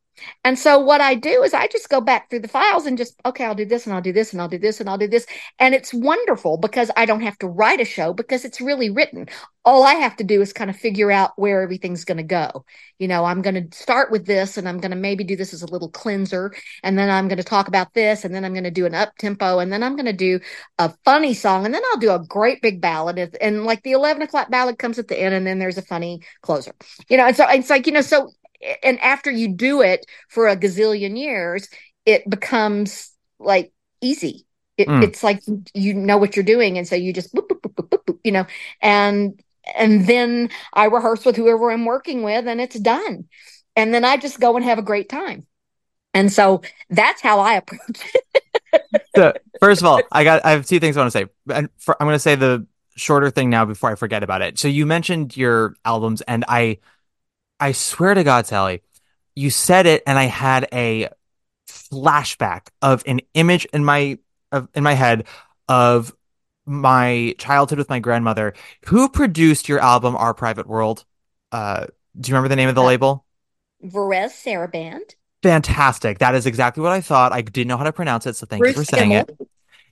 And 0.44 0.58
so 0.58 0.80
what 0.80 1.02
I 1.02 1.16
do 1.16 1.44
is 1.44 1.54
I 1.54 1.68
just 1.68 1.90
go 1.90 2.02
back 2.02 2.30
through 2.30 2.40
the 2.40 2.48
files 2.48 2.86
and 2.86 2.98
just, 2.98 3.16
okay, 3.26 3.46
I'll 3.46 3.56
do 3.56 3.66
this 3.66 3.86
and 3.86 3.94
I'll 3.94 4.02
do 4.02 4.14
this 4.14 4.32
and 4.32 4.42
I'll 4.42 4.48
do 4.48 4.58
this 4.58 4.80
and 4.80 4.90
I'll 4.90 4.98
do 4.98 5.08
this. 5.08 5.26
And 5.60 5.74
it's 5.76 5.94
wonderful 5.94 6.58
because 6.58 6.92
I 6.96 7.06
don't 7.06 7.22
have 7.22 7.38
to 7.40 7.48
write 7.48 7.82
a 7.82 7.86
show 7.86 8.14
because 8.14 8.46
it's 8.46 8.62
really 8.62 8.90
written. 8.90 9.28
All 9.66 9.84
I 9.84 9.96
have 9.96 10.16
to 10.18 10.24
do 10.24 10.42
is 10.42 10.54
kind 10.54 10.70
of 10.70 10.78
figure 10.78 11.12
out 11.12 11.32
where 11.36 11.62
everything's 11.62 12.06
going 12.06 12.18
to 12.18 12.24
go. 12.24 12.64
You 13.00 13.08
know, 13.10 13.26
I'm 13.26 13.42
going 13.42 13.70
to 13.70 13.78
start 13.78 14.12
with 14.12 14.26
this 14.26 14.58
and 14.58 14.68
I'm 14.68 14.80
going 14.80 14.92
to 14.92 14.98
maybe 14.98 15.24
do 15.26 15.36
this 15.36 15.54
as 15.54 15.62
a 15.62 15.68
little 15.68 15.90
cleanser. 15.90 16.54
And 16.84 16.98
then 16.98 17.10
I'm 17.10 17.28
going 17.28 17.38
to 17.38 17.44
talk 17.44 17.68
about 17.68 17.94
this 17.94 18.24
and 18.24 18.34
then 18.34 18.46
I'm 18.46 18.54
going 18.54 18.64
to 18.64 18.72
do 18.72 18.86
an 18.86 18.96
up 18.96 19.16
tempo 19.18 19.60
and 19.60 19.72
then 19.72 19.84
I'm 19.84 19.96
going 19.96 20.06
to 20.06 20.14
do 20.14 20.40
a 20.80 20.94
funny 21.04 21.34
song 21.34 21.66
and 21.66 21.74
then 21.74 21.82
I'll 21.92 22.00
do 22.00 22.12
a 22.12 22.24
great 22.26 22.62
big 22.62 22.82
ballad. 22.82 23.18
And- 23.42 23.66
like 23.68 23.84
the 23.84 23.92
11 23.92 24.22
o'clock 24.22 24.50
ballad 24.50 24.80
comes 24.80 24.98
at 25.00 25.08
the 25.10 25.20
end 25.20 25.34
and 25.36 25.46
then 25.46 25.60
there's 25.60 25.78
a 25.78 25.82
funny 25.82 26.22
closer, 26.42 26.72
you 27.10 27.18
know, 27.18 27.26
and 27.26 27.36
so 27.36 27.46
it's 27.50 27.70
like, 27.70 27.86
you 27.86 27.92
know, 27.94 28.02
so, 28.02 28.32
and 28.84 29.00
after 29.00 29.32
you 29.32 29.50
do 29.50 29.82
it 29.82 30.06
for 30.30 30.48
a 30.48 30.58
gazillion 30.58 31.18
years, 31.18 31.70
it 32.06 32.30
becomes 32.30 33.12
like 33.40 33.72
easy. 34.02 34.46
It, 34.78 34.88
Mm. 34.88 35.04
It's 35.04 35.24
like 35.24 35.42
you- 35.74 35.94
know 35.96 36.18
what 36.18 36.36
you're 36.36 36.46
doing, 36.46 36.78
and 36.78 36.88
so 36.88 36.96
you 36.96 37.12
just 37.14 37.34
boop, 37.34 37.48
boop, 37.48 37.62
boop, 37.62 37.74
boop, 37.76 37.90
boop, 37.90 38.06
boop, 38.06 38.20
you 38.24 38.32
know, 38.32 38.46
and 38.82 39.42
and 39.76 40.08
then 40.08 40.50
I 40.74 40.86
rehearse 40.86 41.26
with 41.26 41.36
whoever 41.36 41.72
I'm 41.72 41.86
working 41.86 42.24
with, 42.24 42.48
and 42.48 42.62
it's 42.62 42.80
done, 42.80 43.26
and 43.76 43.94
then 43.94 44.06
I 44.06 44.18
just 44.18 44.40
go 44.40 44.56
and 44.56 44.64
have 44.64 44.78
a 44.80 44.84
great 44.84 45.10
time, 45.10 45.48
and 46.14 46.32
so 46.32 46.62
that's 46.90 47.22
how 47.22 47.40
I 47.40 47.56
approach 47.56 47.82
it. 48.14 48.22
So, 49.16 49.34
first 49.60 49.82
of 49.82 49.88
all, 49.88 50.02
I 50.12 50.24
got 50.24 50.46
I 50.46 50.52
have 50.52 50.66
two 50.66 50.80
things 50.80 50.98
I 50.98 51.02
want 51.02 51.12
to 51.12 51.20
say. 51.20 51.26
And 51.54 51.70
for, 51.78 51.96
I'm 52.00 52.08
going 52.08 52.16
to 52.16 52.20
say 52.20 52.36
the 52.36 52.66
shorter 52.96 53.30
thing 53.30 53.50
now 53.50 53.66
before 53.66 53.92
I 53.92 53.96
forget 53.96 54.24
about 54.24 54.42
it. 54.42 54.60
So 54.60 54.68
you 54.68 54.86
mentioned 54.86 55.36
your 55.36 55.76
albums, 55.86 56.22
and 56.22 56.46
I 56.48 56.80
I 57.60 57.72
swear 57.72 58.14
to 58.14 58.24
God, 58.24 58.46
Sally, 58.46 58.82
you 59.36 59.50
said 59.50 59.86
it, 59.86 60.04
and 60.06 60.18
I 60.18 60.26
had 60.26 60.68
a 60.74 61.10
flashback 61.68 62.68
of 62.82 63.04
an 63.06 63.22
image 63.34 63.66
in 63.74 63.84
my 63.84 64.20
of, 64.52 64.68
in 64.74 64.84
my 64.84 64.94
head 64.94 65.26
of 65.68 66.14
my 66.66 67.36
childhood 67.38 67.78
with 67.80 67.90
my 67.90 68.00
grandmother. 68.00 68.54
Who 68.86 69.10
produced 69.10 69.70
your 69.70 69.80
album, 69.80 70.16
Our 70.16 70.34
Private 70.34 70.68
World? 70.68 71.06
Uh, 71.52 71.88
do 72.20 72.30
you 72.30 72.34
remember 72.34 72.50
the 72.50 72.56
name 72.56 72.70
of 72.70 72.76
the 72.76 72.82
Uh, 72.82 72.86
label? 72.86 73.26
Varese 73.84 74.32
Sarabande, 74.44 75.16
Fantastic. 75.44 76.20
That 76.20 76.36
is 76.36 76.46
exactly 76.46 76.82
what 76.82 76.92
I 76.92 77.02
thought. 77.02 77.32
I 77.32 77.42
didn't 77.42 77.68
know 77.68 77.78
how 77.78 77.84
to 77.84 77.94
pronounce 77.94 78.26
it, 78.26 78.36
so 78.36 78.46
thank 78.46 78.66
you 78.66 78.72
for 78.72 78.78
Bruce 78.78 78.88
saying 78.88 79.12
it. 79.12 79.30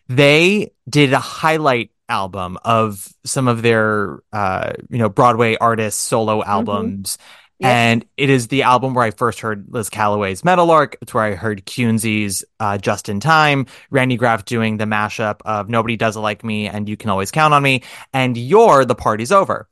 They 0.08 0.72
did 0.90 1.14
a 1.14 1.20
highlight 1.20 1.92
album 2.08 2.58
of 2.64 3.08
some 3.26 3.48
of 3.48 3.64
their 3.64 4.20
uh 4.32 4.74
you 4.90 5.00
know 5.00 5.10
Broadway 5.10 5.58
artists 5.60 6.00
solo 6.00 6.44
albums 6.44 7.18
And 7.62 8.06
it 8.18 8.30
is 8.30 8.48
the 8.48 8.64
album 8.64 8.94
where 8.94 9.04
I 9.06 9.12
first 9.12 9.40
heard 9.40 9.66
Liz 9.70 9.90
Callaway's 9.90 10.44
Meadowlark 10.44 10.98
it's 11.02 11.14
where 11.14 11.24
I 11.24 11.36
heard 11.36 11.66
Kunzi's 11.66 12.44
uh 12.60 12.78
Just 12.78 13.10
in 13.10 13.20
Time 13.20 13.66
Randy 13.90 14.18
Graff 14.18 14.46
doing 14.46 14.78
the 14.78 14.86
mashup 14.86 15.40
of 15.46 15.70
Nobody 15.70 15.96
Does 15.98 16.16
It 16.18 16.20
Like 16.20 16.44
Me 16.44 16.68
and 16.68 16.88
You 16.90 16.98
Can 16.98 17.10
Always 17.10 17.32
Count 17.32 17.54
on 17.54 17.64
Me 17.64 17.82
and 18.14 18.38
You're 18.38 18.86
The 18.86 18.96
Party's 18.96 19.32
Over 19.32 19.68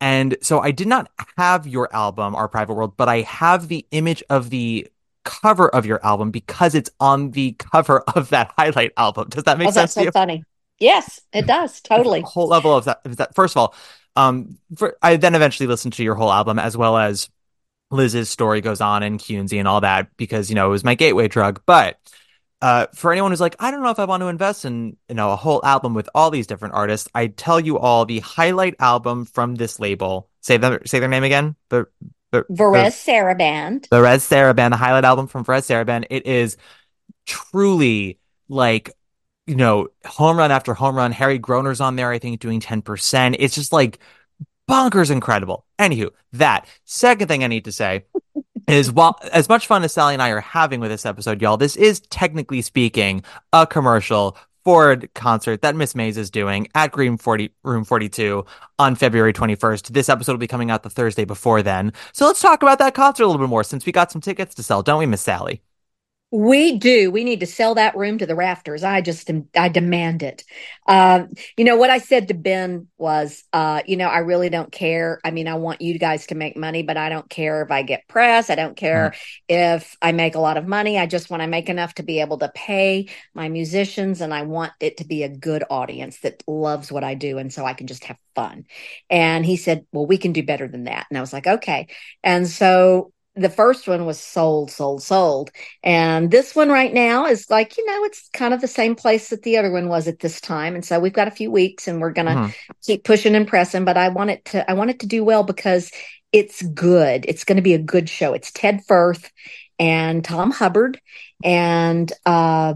and 0.00 0.36
so 0.42 0.60
I 0.60 0.70
did 0.72 0.88
not 0.88 1.10
have 1.38 1.66
your 1.66 1.94
album 1.94 2.34
Our 2.34 2.48
Private 2.48 2.74
World 2.74 2.96
but 2.96 3.08
I 3.08 3.20
have 3.22 3.68
the 3.68 3.86
image 3.90 4.22
of 4.30 4.50
the 4.50 4.88
cover 5.24 5.68
of 5.68 5.84
your 5.86 6.04
album 6.06 6.30
because 6.30 6.74
it's 6.74 6.90
on 7.00 7.32
the 7.32 7.52
cover 7.58 8.00
of 8.14 8.30
that 8.30 8.52
highlight 8.56 8.92
album 8.96 9.28
does 9.28 9.44
that 9.44 9.58
make 9.58 9.68
Oh, 9.68 9.72
sense 9.72 9.92
that's 9.92 9.94
to 9.94 10.00
so 10.00 10.04
you 10.04 10.10
funny. 10.10 10.44
Yes, 10.78 11.20
it 11.32 11.46
does 11.46 11.80
totally. 11.80 12.20
whole 12.20 12.48
level 12.48 12.76
of 12.76 12.84
that, 12.84 13.00
of 13.04 13.16
that. 13.16 13.34
First 13.34 13.54
of 13.56 13.58
all, 13.58 13.74
um, 14.16 14.58
for, 14.76 14.96
I 15.02 15.16
then 15.16 15.34
eventually 15.34 15.66
listened 15.66 15.94
to 15.94 16.04
your 16.04 16.14
whole 16.14 16.32
album 16.32 16.58
as 16.58 16.76
well 16.76 16.96
as 16.96 17.28
Liz's 17.90 18.28
story 18.28 18.60
goes 18.60 18.80
on 18.80 19.02
and 19.02 19.20
Kunzi 19.20 19.58
and 19.58 19.68
all 19.68 19.82
that 19.82 20.16
because 20.16 20.48
you 20.48 20.56
know 20.56 20.66
it 20.66 20.70
was 20.70 20.84
my 20.84 20.94
gateway 20.94 21.28
drug. 21.28 21.62
But 21.66 21.98
uh, 22.60 22.86
for 22.94 23.12
anyone 23.12 23.30
who's 23.30 23.40
like, 23.40 23.54
I 23.60 23.70
don't 23.70 23.82
know 23.82 23.90
if 23.90 23.98
I 23.98 24.06
want 24.06 24.22
to 24.22 24.28
invest 24.28 24.64
in 24.64 24.96
you 25.08 25.14
know 25.14 25.30
a 25.30 25.36
whole 25.36 25.64
album 25.64 25.94
with 25.94 26.08
all 26.14 26.30
these 26.30 26.46
different 26.46 26.74
artists, 26.74 27.08
I 27.14 27.28
tell 27.28 27.60
you 27.60 27.78
all 27.78 28.04
the 28.04 28.20
highlight 28.20 28.74
album 28.80 29.26
from 29.26 29.54
this 29.54 29.78
label. 29.78 30.28
Say 30.40 30.56
their 30.56 30.80
say 30.86 30.98
their 30.98 31.08
name 31.08 31.24
again. 31.24 31.54
The 31.68 31.86
the 32.32 32.42
Varese 32.50 33.06
Sarabande. 33.06 33.88
the 33.88 33.96
Sarabande, 34.00 34.70
the 34.70 34.76
highlight 34.76 35.04
album 35.04 35.26
from 35.26 35.44
Red 35.46 35.62
Sarabande. 35.62 36.06
It 36.10 36.26
is 36.26 36.56
truly 37.24 38.18
like, 38.48 38.90
you 39.46 39.54
know, 39.54 39.88
home 40.04 40.36
run 40.36 40.50
after 40.50 40.74
home 40.74 40.96
run. 40.96 41.12
Harry 41.12 41.38
Groener's 41.38 41.80
on 41.80 41.96
there, 41.96 42.10
I 42.10 42.18
think, 42.18 42.40
doing 42.40 42.60
10%. 42.60 43.36
It's 43.38 43.54
just 43.54 43.72
like 43.72 43.98
bonkers 44.68 45.10
incredible. 45.10 45.64
Anywho, 45.78 46.10
that 46.32 46.66
second 46.84 47.28
thing 47.28 47.44
I 47.44 47.46
need 47.46 47.64
to 47.66 47.72
say 47.72 48.04
is 48.68 48.90
while 48.90 49.18
as 49.32 49.48
much 49.48 49.66
fun 49.66 49.84
as 49.84 49.92
Sally 49.92 50.14
and 50.14 50.22
I 50.22 50.30
are 50.30 50.40
having 50.40 50.80
with 50.80 50.90
this 50.90 51.06
episode, 51.06 51.40
y'all, 51.40 51.56
this 51.56 51.76
is 51.76 52.00
technically 52.00 52.62
speaking 52.62 53.22
a 53.52 53.66
commercial 53.66 54.36
for 54.64 54.90
a 54.90 55.06
concert 55.08 55.62
that 55.62 55.76
Miss 55.76 55.94
Mayes 55.94 56.16
is 56.16 56.28
doing 56.28 56.66
at 56.74 56.90
Green 56.90 57.16
40 57.16 57.54
Room 57.62 57.84
42 57.84 58.44
on 58.80 58.96
February 58.96 59.32
21st. 59.32 59.92
This 59.92 60.08
episode 60.08 60.32
will 60.32 60.38
be 60.38 60.48
coming 60.48 60.72
out 60.72 60.82
the 60.82 60.90
Thursday 60.90 61.24
before 61.24 61.62
then. 61.62 61.92
So 62.12 62.26
let's 62.26 62.40
talk 62.42 62.62
about 62.62 62.80
that 62.80 62.92
concert 62.92 63.22
a 63.22 63.26
little 63.26 63.40
bit 63.40 63.48
more 63.48 63.62
since 63.62 63.86
we 63.86 63.92
got 63.92 64.10
some 64.10 64.20
tickets 64.20 64.56
to 64.56 64.64
sell, 64.64 64.82
don't 64.82 64.98
we, 64.98 65.06
Miss 65.06 65.22
Sally? 65.22 65.62
We 66.32 66.78
do. 66.78 67.12
We 67.12 67.22
need 67.22 67.40
to 67.40 67.46
sell 67.46 67.76
that 67.76 67.96
room 67.96 68.18
to 68.18 68.26
the 68.26 68.34
rafters. 68.34 68.82
I 68.82 69.00
just, 69.00 69.30
I 69.56 69.68
demand 69.68 70.24
it. 70.24 70.42
Um, 70.88 71.28
you 71.56 71.64
know, 71.64 71.76
what 71.76 71.88
I 71.88 71.98
said 71.98 72.28
to 72.28 72.34
Ben 72.34 72.88
was, 72.98 73.44
uh, 73.52 73.82
you 73.86 73.96
know, 73.96 74.08
I 74.08 74.18
really 74.18 74.50
don't 74.50 74.72
care. 74.72 75.20
I 75.24 75.30
mean, 75.30 75.46
I 75.46 75.54
want 75.54 75.82
you 75.82 75.96
guys 76.00 76.26
to 76.26 76.34
make 76.34 76.56
money, 76.56 76.82
but 76.82 76.96
I 76.96 77.10
don't 77.10 77.30
care 77.30 77.62
if 77.62 77.70
I 77.70 77.82
get 77.82 78.08
press. 78.08 78.50
I 78.50 78.56
don't 78.56 78.76
care 78.76 79.14
if 79.48 79.96
I 80.02 80.10
make 80.10 80.34
a 80.34 80.40
lot 80.40 80.56
of 80.56 80.66
money. 80.66 80.98
I 80.98 81.06
just 81.06 81.30
want 81.30 81.44
to 81.44 81.46
make 81.46 81.68
enough 81.68 81.94
to 81.94 82.02
be 82.02 82.20
able 82.20 82.38
to 82.38 82.50
pay 82.52 83.08
my 83.32 83.48
musicians. 83.48 84.20
And 84.20 84.34
I 84.34 84.42
want 84.42 84.72
it 84.80 84.96
to 84.96 85.06
be 85.06 85.22
a 85.22 85.28
good 85.28 85.62
audience 85.70 86.18
that 86.20 86.42
loves 86.48 86.90
what 86.90 87.04
I 87.04 87.14
do. 87.14 87.38
And 87.38 87.52
so 87.52 87.64
I 87.64 87.72
can 87.72 87.86
just 87.86 88.04
have 88.04 88.18
fun. 88.34 88.64
And 89.08 89.46
he 89.46 89.56
said, 89.56 89.86
well, 89.92 90.06
we 90.06 90.18
can 90.18 90.32
do 90.32 90.42
better 90.42 90.66
than 90.66 90.84
that. 90.84 91.06
And 91.08 91.16
I 91.16 91.20
was 91.20 91.32
like, 91.32 91.46
okay. 91.46 91.86
And 92.24 92.48
so 92.48 93.12
the 93.36 93.50
first 93.50 93.86
one 93.86 94.06
was 94.06 94.18
sold, 94.18 94.70
sold, 94.70 95.02
sold. 95.02 95.50
And 95.82 96.30
this 96.30 96.56
one 96.56 96.70
right 96.70 96.92
now 96.92 97.26
is 97.26 97.50
like, 97.50 97.76
you 97.76 97.84
know, 97.84 98.04
it's 98.04 98.28
kind 98.32 98.54
of 98.54 98.62
the 98.62 98.66
same 98.68 98.94
place 98.94 99.28
that 99.28 99.42
the 99.42 99.58
other 99.58 99.70
one 99.70 99.88
was 99.88 100.08
at 100.08 100.20
this 100.20 100.40
time. 100.40 100.74
And 100.74 100.84
so 100.84 100.98
we've 100.98 101.12
got 101.12 101.28
a 101.28 101.32
few 101.32 101.50
weeks 101.50 101.86
and 101.86 102.00
we're 102.00 102.12
going 102.12 102.26
to 102.26 102.34
Mhm. 102.34 102.54
keep 102.84 103.04
pushing 103.04 103.34
and 103.34 103.46
pressing, 103.46 103.84
but 103.84 103.98
I 103.98 104.08
want 104.08 104.30
it 104.30 104.44
to, 104.46 104.68
I 104.70 104.74
want 104.74 104.90
it 104.90 105.00
to 105.00 105.06
do 105.06 105.22
well 105.22 105.42
because 105.42 105.90
it's 106.32 106.62
good. 106.62 107.26
It's 107.28 107.44
going 107.44 107.56
to 107.56 107.62
be 107.62 107.74
a 107.74 107.78
good 107.78 108.08
show. 108.08 108.32
It's 108.32 108.50
Ted 108.52 108.82
Firth 108.86 109.30
and 109.78 110.24
Tom 110.24 110.50
Hubbard 110.50 110.98
and, 111.44 112.10
uh, 112.24 112.74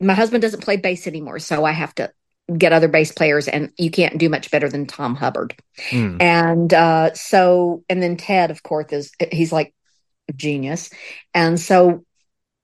my 0.00 0.14
husband 0.14 0.42
doesn't 0.42 0.62
play 0.62 0.76
bass 0.76 1.06
anymore, 1.06 1.38
so 1.38 1.64
I 1.64 1.72
have 1.72 1.94
to 1.96 2.12
get 2.56 2.72
other 2.72 2.88
bass 2.88 3.12
players, 3.12 3.48
and 3.48 3.70
you 3.76 3.90
can't 3.90 4.18
do 4.18 4.28
much 4.28 4.50
better 4.50 4.68
than 4.68 4.86
Tom 4.86 5.14
Hubbard. 5.14 5.54
Mm. 5.90 6.22
And 6.22 6.74
uh, 6.74 7.14
so, 7.14 7.84
and 7.88 8.02
then 8.02 8.16
Ted, 8.16 8.50
of 8.50 8.62
course, 8.62 8.92
is 8.92 9.12
he's 9.30 9.52
like 9.52 9.74
a 10.28 10.32
genius. 10.32 10.90
And 11.34 11.60
so 11.60 12.04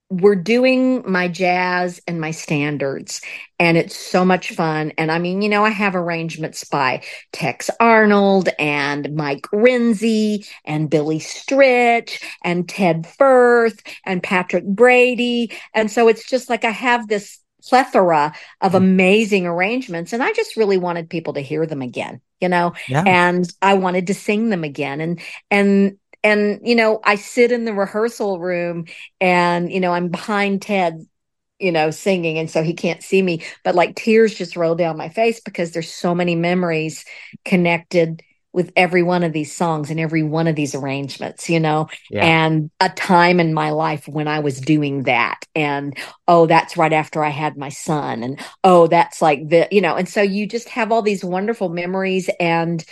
we're 0.09 0.35
doing 0.35 1.03
my 1.09 1.27
jazz 1.27 1.99
and 2.07 2.21
my 2.21 2.31
standards, 2.31 3.21
and 3.59 3.75
it's 3.75 3.95
so 3.95 4.23
much 4.23 4.51
fun. 4.51 4.93
And 4.97 5.11
I 5.11 5.17
mean, 5.17 5.41
you 5.41 5.49
know, 5.49 5.65
I 5.65 5.71
have 5.71 5.95
arrangements 5.95 6.63
by 6.63 7.03
Tex 7.31 7.69
Arnold 7.79 8.49
and 8.59 9.15
Mike 9.15 9.47
Renzi 9.53 10.47
and 10.63 10.89
Billy 10.89 11.19
Stritch 11.19 12.23
and 12.43 12.69
Ted 12.69 13.07
Firth 13.17 13.81
and 14.05 14.21
Patrick 14.21 14.65
Brady. 14.65 15.51
And 15.73 15.89
so 15.89 16.07
it's 16.07 16.27
just 16.27 16.49
like 16.49 16.65
I 16.65 16.71
have 16.71 17.07
this 17.07 17.39
plethora 17.67 18.33
of 18.61 18.73
mm. 18.73 18.77
amazing 18.77 19.45
arrangements, 19.47 20.13
and 20.13 20.21
I 20.23 20.31
just 20.33 20.57
really 20.57 20.77
wanted 20.77 21.09
people 21.09 21.33
to 21.33 21.41
hear 21.41 21.65
them 21.65 21.81
again, 21.81 22.21
you 22.39 22.49
know 22.49 22.73
Yeah. 22.87 23.03
and 23.05 23.47
I 23.61 23.75
wanted 23.75 24.07
to 24.07 24.13
sing 24.13 24.49
them 24.49 24.63
again. 24.63 25.01
And 25.01 25.21
and 25.51 25.97
and 26.23 26.59
you 26.63 26.75
know, 26.75 26.99
I 27.03 27.15
sit 27.15 27.51
in 27.51 27.65
the 27.65 27.73
rehearsal 27.73 28.39
room 28.39 28.85
and 29.21 29.71
you 29.71 29.79
know, 29.79 29.93
I'm 29.93 30.09
behind 30.09 30.61
Ted, 30.61 31.05
you 31.59 31.71
know, 31.71 31.91
singing, 31.91 32.37
and 32.37 32.49
so 32.49 32.63
he 32.63 32.73
can't 32.73 33.03
see 33.03 33.21
me, 33.21 33.43
but 33.63 33.75
like 33.75 33.95
tears 33.95 34.35
just 34.35 34.55
roll 34.55 34.75
down 34.75 34.97
my 34.97 35.09
face 35.09 35.39
because 35.39 35.71
there's 35.71 35.93
so 35.93 36.13
many 36.15 36.35
memories 36.35 37.05
connected 37.45 38.21
with 38.55 38.71
every 38.77 39.03
one 39.03 39.23
of 39.23 39.33
these 39.33 39.53
songs 39.53 39.91
and 39.91 39.99
every 39.99 40.23
one 40.23 40.47
of 40.47 40.55
these 40.55 40.73
arrangements, 40.73 41.49
you 41.49 41.59
know, 41.59 41.89
Yeah. 42.09 42.25
and 42.25 42.71
a 42.79 42.87
time 42.87 43.41
in 43.41 43.53
my 43.53 43.71
life 43.71 44.07
when 44.07 44.29
I 44.29 44.39
was 44.39 44.61
doing 44.61 45.03
that. 45.03 45.45
And 45.53 45.95
oh, 46.25 46.45
that's 46.45 46.77
right 46.77 46.93
after 46.93 47.21
I 47.21 47.29
had 47.29 47.57
my 47.57 47.67
son. 47.67 48.23
And 48.23 48.39
oh, 48.63 48.87
that's 48.87 49.21
like 49.21 49.49
the, 49.49 49.67
you 49.71 49.81
know, 49.81 49.95
and 49.95 50.07
so 50.07 50.21
you 50.21 50.47
just 50.47 50.69
have 50.69 50.93
all 50.93 51.01
these 51.01 51.23
wonderful 51.23 51.67
memories 51.67 52.29
and, 52.39 52.83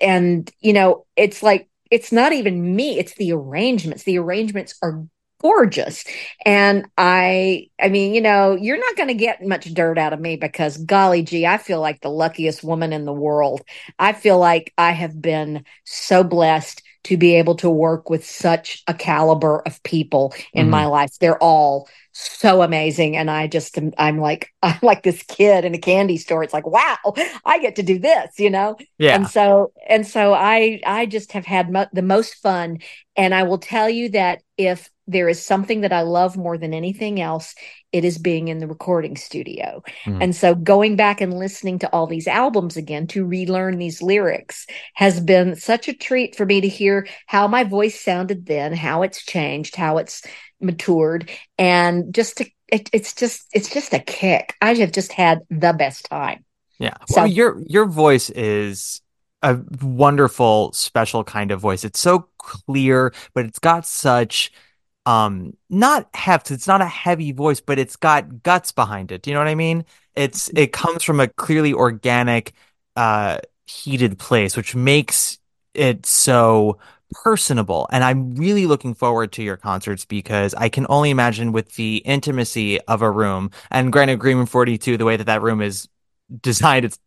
and, 0.00 0.50
you 0.60 0.72
know, 0.72 1.06
it's 1.14 1.40
like, 1.40 1.68
it's 1.88 2.10
not 2.10 2.32
even 2.32 2.74
me, 2.74 2.98
it's 2.98 3.14
the 3.14 3.32
arrangements. 3.32 4.02
The 4.02 4.18
arrangements 4.18 4.74
are 4.82 5.06
gorgeous. 5.40 6.04
And 6.44 6.86
I, 6.96 7.68
I 7.80 7.88
mean, 7.88 8.14
you 8.14 8.20
know, 8.20 8.54
you're 8.54 8.78
not 8.78 8.96
going 8.96 9.08
to 9.08 9.14
get 9.14 9.44
much 9.46 9.72
dirt 9.74 9.98
out 9.98 10.12
of 10.12 10.20
me 10.20 10.36
because 10.36 10.78
golly 10.78 11.22
gee, 11.22 11.46
I 11.46 11.58
feel 11.58 11.80
like 11.80 12.00
the 12.00 12.10
luckiest 12.10 12.64
woman 12.64 12.92
in 12.92 13.04
the 13.04 13.12
world. 13.12 13.62
I 13.98 14.12
feel 14.12 14.38
like 14.38 14.72
I 14.78 14.92
have 14.92 15.20
been 15.20 15.64
so 15.84 16.24
blessed 16.24 16.82
to 17.04 17.16
be 17.16 17.36
able 17.36 17.54
to 17.54 17.70
work 17.70 18.10
with 18.10 18.26
such 18.26 18.82
a 18.88 18.94
caliber 18.94 19.60
of 19.60 19.80
people 19.84 20.34
in 20.52 20.66
Mhm. 20.66 20.70
my 20.70 20.86
life. 20.86 21.12
They're 21.20 21.40
all 21.40 21.88
so 22.12 22.62
amazing. 22.62 23.16
And 23.16 23.30
I 23.30 23.46
just, 23.46 23.76
am, 23.78 23.92
I'm 23.98 24.18
like, 24.18 24.48
I'm 24.62 24.78
like 24.82 25.02
this 25.04 25.22
kid 25.22 25.64
in 25.64 25.74
a 25.74 25.78
candy 25.78 26.16
store. 26.16 26.42
It's 26.42 26.54
like, 26.54 26.66
wow, 26.66 26.96
I 27.44 27.58
get 27.60 27.76
to 27.76 27.82
do 27.82 27.98
this, 27.98 28.38
you 28.38 28.50
know? 28.50 28.76
Yeah. 28.98 29.14
And 29.16 29.28
so, 29.28 29.72
and 29.88 30.06
so 30.06 30.34
I, 30.34 30.80
I 30.84 31.06
just 31.06 31.32
have 31.32 31.46
had 31.46 31.70
mo- 31.70 31.86
the 31.92 32.02
most 32.02 32.34
fun. 32.36 32.78
And 33.16 33.34
I 33.34 33.44
will 33.44 33.58
tell 33.58 33.88
you 33.88 34.08
that 34.10 34.42
if 34.56 34.90
there 35.06 35.28
is 35.28 35.44
something 35.44 35.82
that 35.82 35.92
I 35.92 36.02
love 36.02 36.36
more 36.36 36.58
than 36.58 36.74
anything 36.74 37.20
else, 37.20 37.54
it 37.92 38.04
is 38.04 38.18
being 38.18 38.48
in 38.48 38.58
the 38.58 38.66
recording 38.66 39.16
studio. 39.16 39.82
Mhm. 40.04 40.22
And 40.22 40.36
so 40.36 40.54
going 40.54 40.96
back 40.96 41.20
and 41.20 41.32
listening 41.38 41.78
to 41.80 41.88
all 41.92 42.06
these 42.06 42.26
albums 42.26 42.76
again 42.76 43.06
to 43.08 43.24
relearn 43.24 43.78
these 43.78 44.02
lyrics 44.02 44.66
has 44.94 45.20
been 45.20 45.54
such 45.56 45.88
a 45.88 45.94
treat 45.94 46.36
for 46.36 46.44
me 46.44 46.60
to 46.60 46.68
hear 46.68 47.06
how 47.26 47.46
my 47.46 47.62
voice 47.64 48.00
sounded 48.00 48.46
then, 48.46 48.72
how 48.72 49.02
it's 49.02 49.24
changed, 49.24 49.76
how 49.76 49.98
it's 49.98 50.22
matured, 50.60 51.30
and 51.58 52.12
just 52.14 52.38
to, 52.38 52.46
it, 52.68 52.90
it's 52.92 53.14
just 53.14 53.46
it's 53.52 53.70
just 53.70 53.94
a 53.94 54.00
kick. 54.00 54.54
I 54.60 54.74
have 54.74 54.90
just 54.92 55.12
had 55.12 55.40
the 55.50 55.72
best 55.72 56.06
time. 56.10 56.44
Yeah. 56.78 56.94
So- 57.08 57.20
Well, 57.22 57.26
your 57.28 57.62
your 57.66 57.86
voice 57.86 58.28
is 58.30 59.00
a 59.42 59.58
wonderful, 59.82 60.72
special 60.72 61.22
kind 61.22 61.50
of 61.52 61.60
voice. 61.60 61.84
It's 61.84 62.00
so 62.00 62.26
clear, 62.38 63.12
but 63.34 63.44
it's 63.46 63.58
got 63.60 63.86
such 63.86 64.50
um 65.06 65.56
not 65.70 66.08
heft. 66.14 66.50
It's 66.50 66.66
not 66.66 66.82
a 66.82 66.86
heavy 66.86 67.32
voice, 67.32 67.60
but 67.60 67.78
it's 67.78 67.96
got 67.96 68.42
guts 68.42 68.72
behind 68.72 69.12
it. 69.12 69.22
Do 69.22 69.30
you 69.30 69.34
know 69.34 69.40
what 69.40 69.48
I 69.48 69.54
mean? 69.54 69.84
It's 70.14 70.48
it 70.50 70.72
comes 70.72 71.02
from 71.02 71.20
a 71.20 71.28
clearly 71.28 71.72
organic, 71.72 72.52
uh, 72.96 73.38
heated 73.66 74.18
place, 74.18 74.56
which 74.56 74.74
makes 74.74 75.38
it 75.74 76.06
so 76.06 76.78
personable. 77.12 77.88
And 77.92 78.02
I'm 78.02 78.34
really 78.34 78.66
looking 78.66 78.94
forward 78.94 79.32
to 79.32 79.42
your 79.42 79.56
concerts 79.56 80.04
because 80.04 80.54
I 80.54 80.68
can 80.68 80.86
only 80.88 81.10
imagine 81.10 81.52
with 81.52 81.74
the 81.76 81.98
intimacy 81.98 82.80
of 82.82 83.02
a 83.02 83.10
room 83.10 83.50
and 83.70 83.92
granted 83.92 84.14
a 84.14 84.16
Green 84.16 84.38
Room 84.38 84.46
42, 84.46 84.96
the 84.96 85.04
way 85.04 85.16
that 85.16 85.24
that 85.24 85.42
room 85.42 85.60
is 85.62 85.88
designed, 86.42 86.84
it's 86.84 86.98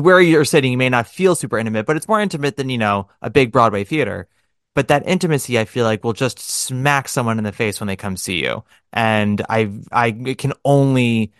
where 0.00 0.20
you're 0.20 0.44
sitting, 0.44 0.72
you 0.72 0.78
may 0.78 0.88
not 0.88 1.06
feel 1.06 1.34
super 1.34 1.58
intimate, 1.58 1.86
but 1.86 1.96
it's 1.96 2.08
more 2.08 2.20
intimate 2.20 2.56
than, 2.56 2.70
you 2.70 2.78
know, 2.78 3.08
a 3.22 3.30
big 3.30 3.52
Broadway 3.52 3.84
theater. 3.84 4.28
But 4.76 4.88
that 4.88 5.08
intimacy, 5.08 5.58
I 5.58 5.64
feel 5.64 5.84
like, 5.86 6.04
will 6.04 6.12
just 6.12 6.38
smack 6.38 7.08
someone 7.08 7.38
in 7.38 7.44
the 7.44 7.50
face 7.50 7.80
when 7.80 7.88
they 7.88 7.96
come 7.96 8.16
see 8.16 8.44
you. 8.44 8.62
And 8.92 9.40
I, 9.48 9.72
I 9.90 10.12
can 10.36 10.52
only 10.64 11.32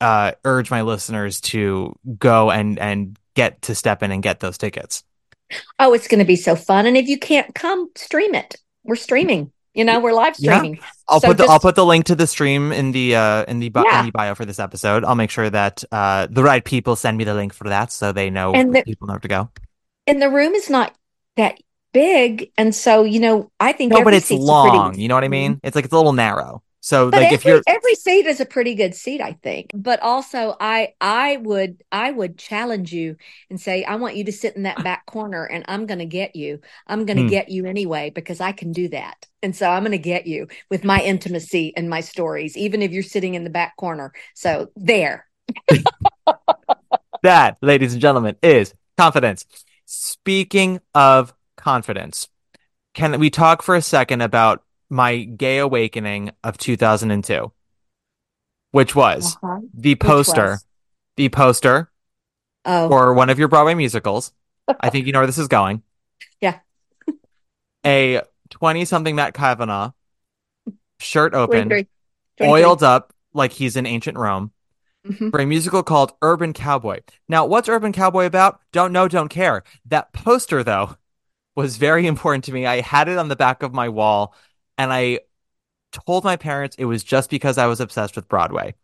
uh, 0.00 0.32
urge 0.44 0.70
my 0.70 0.82
listeners 0.82 1.40
to 1.40 1.96
go 2.18 2.50
and 2.50 2.78
and 2.78 3.18
get 3.34 3.62
to 3.62 3.74
step 3.74 4.02
in 4.02 4.12
and 4.12 4.22
get 4.22 4.40
those 4.40 4.58
tickets. 4.58 5.02
Oh, 5.78 5.94
it's 5.94 6.08
going 6.08 6.18
to 6.20 6.26
be 6.26 6.36
so 6.36 6.54
fun! 6.54 6.84
And 6.84 6.96
if 6.96 7.08
you 7.08 7.18
can't 7.18 7.54
come, 7.54 7.88
stream 7.96 8.34
it. 8.34 8.54
We're 8.84 8.96
streaming. 8.96 9.50
You 9.72 9.84
know, 9.84 9.98
we're 10.00 10.12
live 10.12 10.34
Yeah. 10.38 10.58
streaming. 10.58 10.80
I'll 11.08 11.20
So 11.20 11.28
put 11.28 11.36
the 11.38 11.44
just- 11.44 11.50
I'll 11.50 11.60
put 11.60 11.74
the 11.74 11.86
link 11.86 12.04
to 12.06 12.14
the 12.14 12.26
stream 12.26 12.70
in 12.72 12.92
the 12.92 13.16
uh 13.16 13.44
in 13.48 13.60
the, 13.60 13.72
Yeah. 13.74 14.00
in 14.00 14.06
the 14.06 14.12
bio 14.12 14.34
for 14.34 14.44
this 14.44 14.58
episode. 14.58 15.04
I'll 15.04 15.14
make 15.14 15.30
sure 15.30 15.48
that 15.48 15.84
uh 15.90 16.26
the 16.30 16.42
right 16.42 16.64
people 16.64 16.96
send 16.96 17.16
me 17.16 17.24
the 17.24 17.34
link 17.34 17.54
for 17.54 17.68
that 17.70 17.92
so 17.92 18.12
they 18.12 18.28
know 18.28 18.52
And 18.52 18.74
the- 18.74 18.82
people 18.82 19.06
know 19.06 19.14
where 19.14 19.20
to 19.20 19.28
go. 19.28 19.50
And 20.06 20.20
the 20.20 20.28
room 20.28 20.52
is 20.54 20.68
not 20.68 20.94
that 21.36 21.58
big, 21.98 22.50
and 22.56 22.74
so 22.74 23.02
you 23.04 23.20
know, 23.20 23.50
I 23.60 23.72
think 23.72 23.92
No, 23.92 24.04
but 24.04 24.14
it's 24.14 24.30
long. 24.30 24.90
pretty- 24.90 25.02
You 25.02 25.08
know 25.08 25.14
what 25.14 25.24
I 25.24 25.28
mean? 25.28 25.60
It's 25.62 25.74
like 25.76 25.84
it's 25.84 25.92
a 25.94 25.96
little 25.96 26.12
narrow. 26.12 26.62
So 26.80 27.10
But 27.10 27.18
like 27.22 27.32
every, 27.32 27.34
if 27.36 27.44
you're 27.44 27.62
every 27.66 27.94
seat 27.96 28.26
is 28.26 28.40
a 28.40 28.46
pretty 28.46 28.74
good 28.74 28.94
seat, 28.94 29.20
I 29.20 29.32
think. 29.42 29.70
But 29.74 30.00
also, 30.00 30.56
I 30.60 30.94
I 31.00 31.36
would 31.38 31.82
I 31.90 32.10
would 32.10 32.38
challenge 32.38 32.92
you 32.92 33.16
and 33.50 33.60
say, 33.60 33.82
I 33.84 33.96
want 33.96 34.16
you 34.16 34.24
to 34.24 34.32
sit 34.32 34.54
in 34.56 34.62
that 34.62 34.82
back 34.84 35.04
corner, 35.04 35.44
and 35.44 35.64
I'm 35.68 35.86
going 35.86 35.98
to 35.98 36.06
get 36.20 36.36
you. 36.36 36.60
I'm 36.86 37.04
going 37.04 37.16
to 37.18 37.24
Hmm. 37.24 37.28
get 37.38 37.48
you 37.50 37.66
anyway 37.66 38.10
because 38.10 38.40
I 38.40 38.52
can 38.52 38.70
do 38.72 38.88
that. 38.90 39.16
And 39.42 39.54
so 39.54 39.68
I'm 39.68 39.82
going 39.82 39.92
to 39.92 39.98
get 40.14 40.26
you 40.26 40.46
with 40.70 40.84
my 40.84 41.00
intimacy 41.02 41.72
and 41.76 41.90
my 41.90 42.00
stories, 42.00 42.56
even 42.56 42.80
if 42.80 42.92
you're 42.92 43.02
sitting 43.14 43.34
in 43.34 43.44
the 43.44 43.50
back 43.50 43.76
corner. 43.76 44.12
So 44.34 44.70
there. 44.76 45.26
that, 47.22 47.58
ladies 47.60 47.92
and 47.92 48.00
gentlemen, 48.00 48.36
is 48.42 48.72
confidence. 48.96 49.44
Speaking 49.84 50.80
of 50.94 51.34
confidence, 51.58 52.28
can 52.94 53.18
we 53.20 53.28
talk 53.30 53.62
for 53.62 53.74
a 53.74 53.82
second 53.82 54.22
about 54.22 54.62
my 54.88 55.18
gay 55.18 55.58
awakening 55.58 56.30
of 56.42 56.56
2002? 56.58 57.52
Which 58.70 58.94
was 58.94 59.36
Uh-huh. 59.42 59.60
the 59.74 59.94
poster, 59.96 60.50
was? 60.52 60.64
the 61.16 61.28
poster 61.28 61.90
Oh, 62.64 62.88
for 62.88 63.14
one 63.14 63.30
of 63.30 63.38
your 63.38 63.48
Broadway 63.48 63.74
musicals. 63.74 64.32
I 64.80 64.90
think 64.90 65.06
you 65.06 65.12
know 65.12 65.20
where 65.20 65.26
this 65.26 65.38
is 65.38 65.48
going. 65.48 65.82
Yeah. 66.40 66.58
A 67.86 68.22
20 68.50 68.84
something 68.84 69.14
Matt 69.14 69.34
Cavenaugh, 69.34 69.92
shirt 71.00 71.34
open, 71.34 71.68
23. 71.68 71.86
oiled 72.42 72.82
up 72.82 73.12
like 73.32 73.52
he's 73.52 73.76
in 73.76 73.86
ancient 73.86 74.18
Rome, 74.18 74.52
Mhm. 75.06 75.30
for 75.30 75.40
a 75.40 75.46
musical 75.46 75.82
called 75.82 76.12
Urban 76.20 76.52
Cowboy. 76.52 77.00
Now, 77.28 77.46
what's 77.46 77.68
Urban 77.68 77.92
Cowboy 77.92 78.26
about? 78.26 78.60
Don't 78.72 78.92
know, 78.92 79.08
don't 79.08 79.28
care. 79.28 79.62
That 79.86 80.12
poster, 80.12 80.62
though, 80.64 80.96
was 81.58 81.76
very 81.76 82.06
important 82.06 82.44
to 82.44 82.52
me. 82.52 82.66
I 82.66 82.80
had 82.80 83.08
it 83.08 83.18
on 83.18 83.28
the 83.28 83.36
back 83.36 83.62
of 83.62 83.74
my 83.74 83.88
wall 83.88 84.34
and 84.78 84.92
I 84.92 85.20
told 85.92 86.24
my 86.24 86.36
parents 86.36 86.76
it 86.78 86.84
was 86.86 87.04
just 87.04 87.30
because 87.30 87.58
I 87.58 87.66
was 87.66 87.80
obsessed 87.80 88.16
with 88.16 88.28
Broadway. 88.28 88.74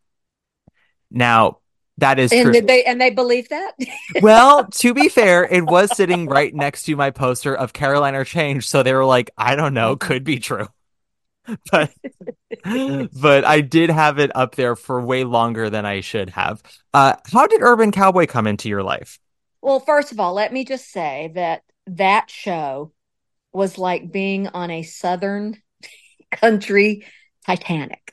Now, 1.11 1.59
that 1.99 2.19
is 2.19 2.33
And 2.33 2.43
true. 2.43 2.53
did 2.53 2.67
they 2.67 2.85
and 2.85 3.01
they 3.01 3.11
believe 3.11 3.49
that? 3.51 3.75
well, 4.21 4.67
to 4.67 4.95
be 4.95 5.09
fair, 5.09 5.45
it 5.45 5.67
was 5.67 5.93
sitting 5.93 6.27
right 6.29 6.55
next 6.55 6.85
to 6.85 6.97
my 6.97 7.11
poster 7.11 7.55
of 7.55 7.73
Caroline 7.73 8.15
or 8.15 8.25
Change, 8.25 8.67
so 8.69 8.83
they 8.83 8.93
were 8.93 9.05
like, 9.05 9.31
I 9.37 9.57
don't 9.57 9.75
know, 9.75 9.97
could 9.97 10.25
be 10.25 10.39
true. 10.39 10.69
But 11.71 11.93
but 13.21 13.45
I 13.45 13.61
did 13.61 13.91
have 13.91 14.19
it 14.19 14.35
up 14.35 14.55
there 14.55 14.77
for 14.77 15.01
way 15.01 15.25
longer 15.25 15.69
than 15.69 15.85
I 15.85 16.01
should 16.01 16.31
have. 16.31 16.63
Uh, 16.95 17.17
how 17.31 17.47
did 17.47 17.61
Urban 17.61 17.93
Cowboy 17.93 18.27
come 18.27 18.47
into 18.47 18.71
your 18.71 18.83
life? 18.83 19.19
Well, 19.61 19.81
first 19.81 20.13
of 20.13 20.21
all, 20.21 20.33
let 20.35 20.53
me 20.53 20.65
just 20.65 20.91
say 20.91 21.31
that 21.35 21.63
that 21.87 22.31
show 22.31 22.93
was 23.53 23.79
like 23.79 24.11
being 24.11 24.49
on 24.49 24.71
a 24.71 24.83
southern 24.83 25.61
country 26.31 27.05
Titanic. 27.47 28.13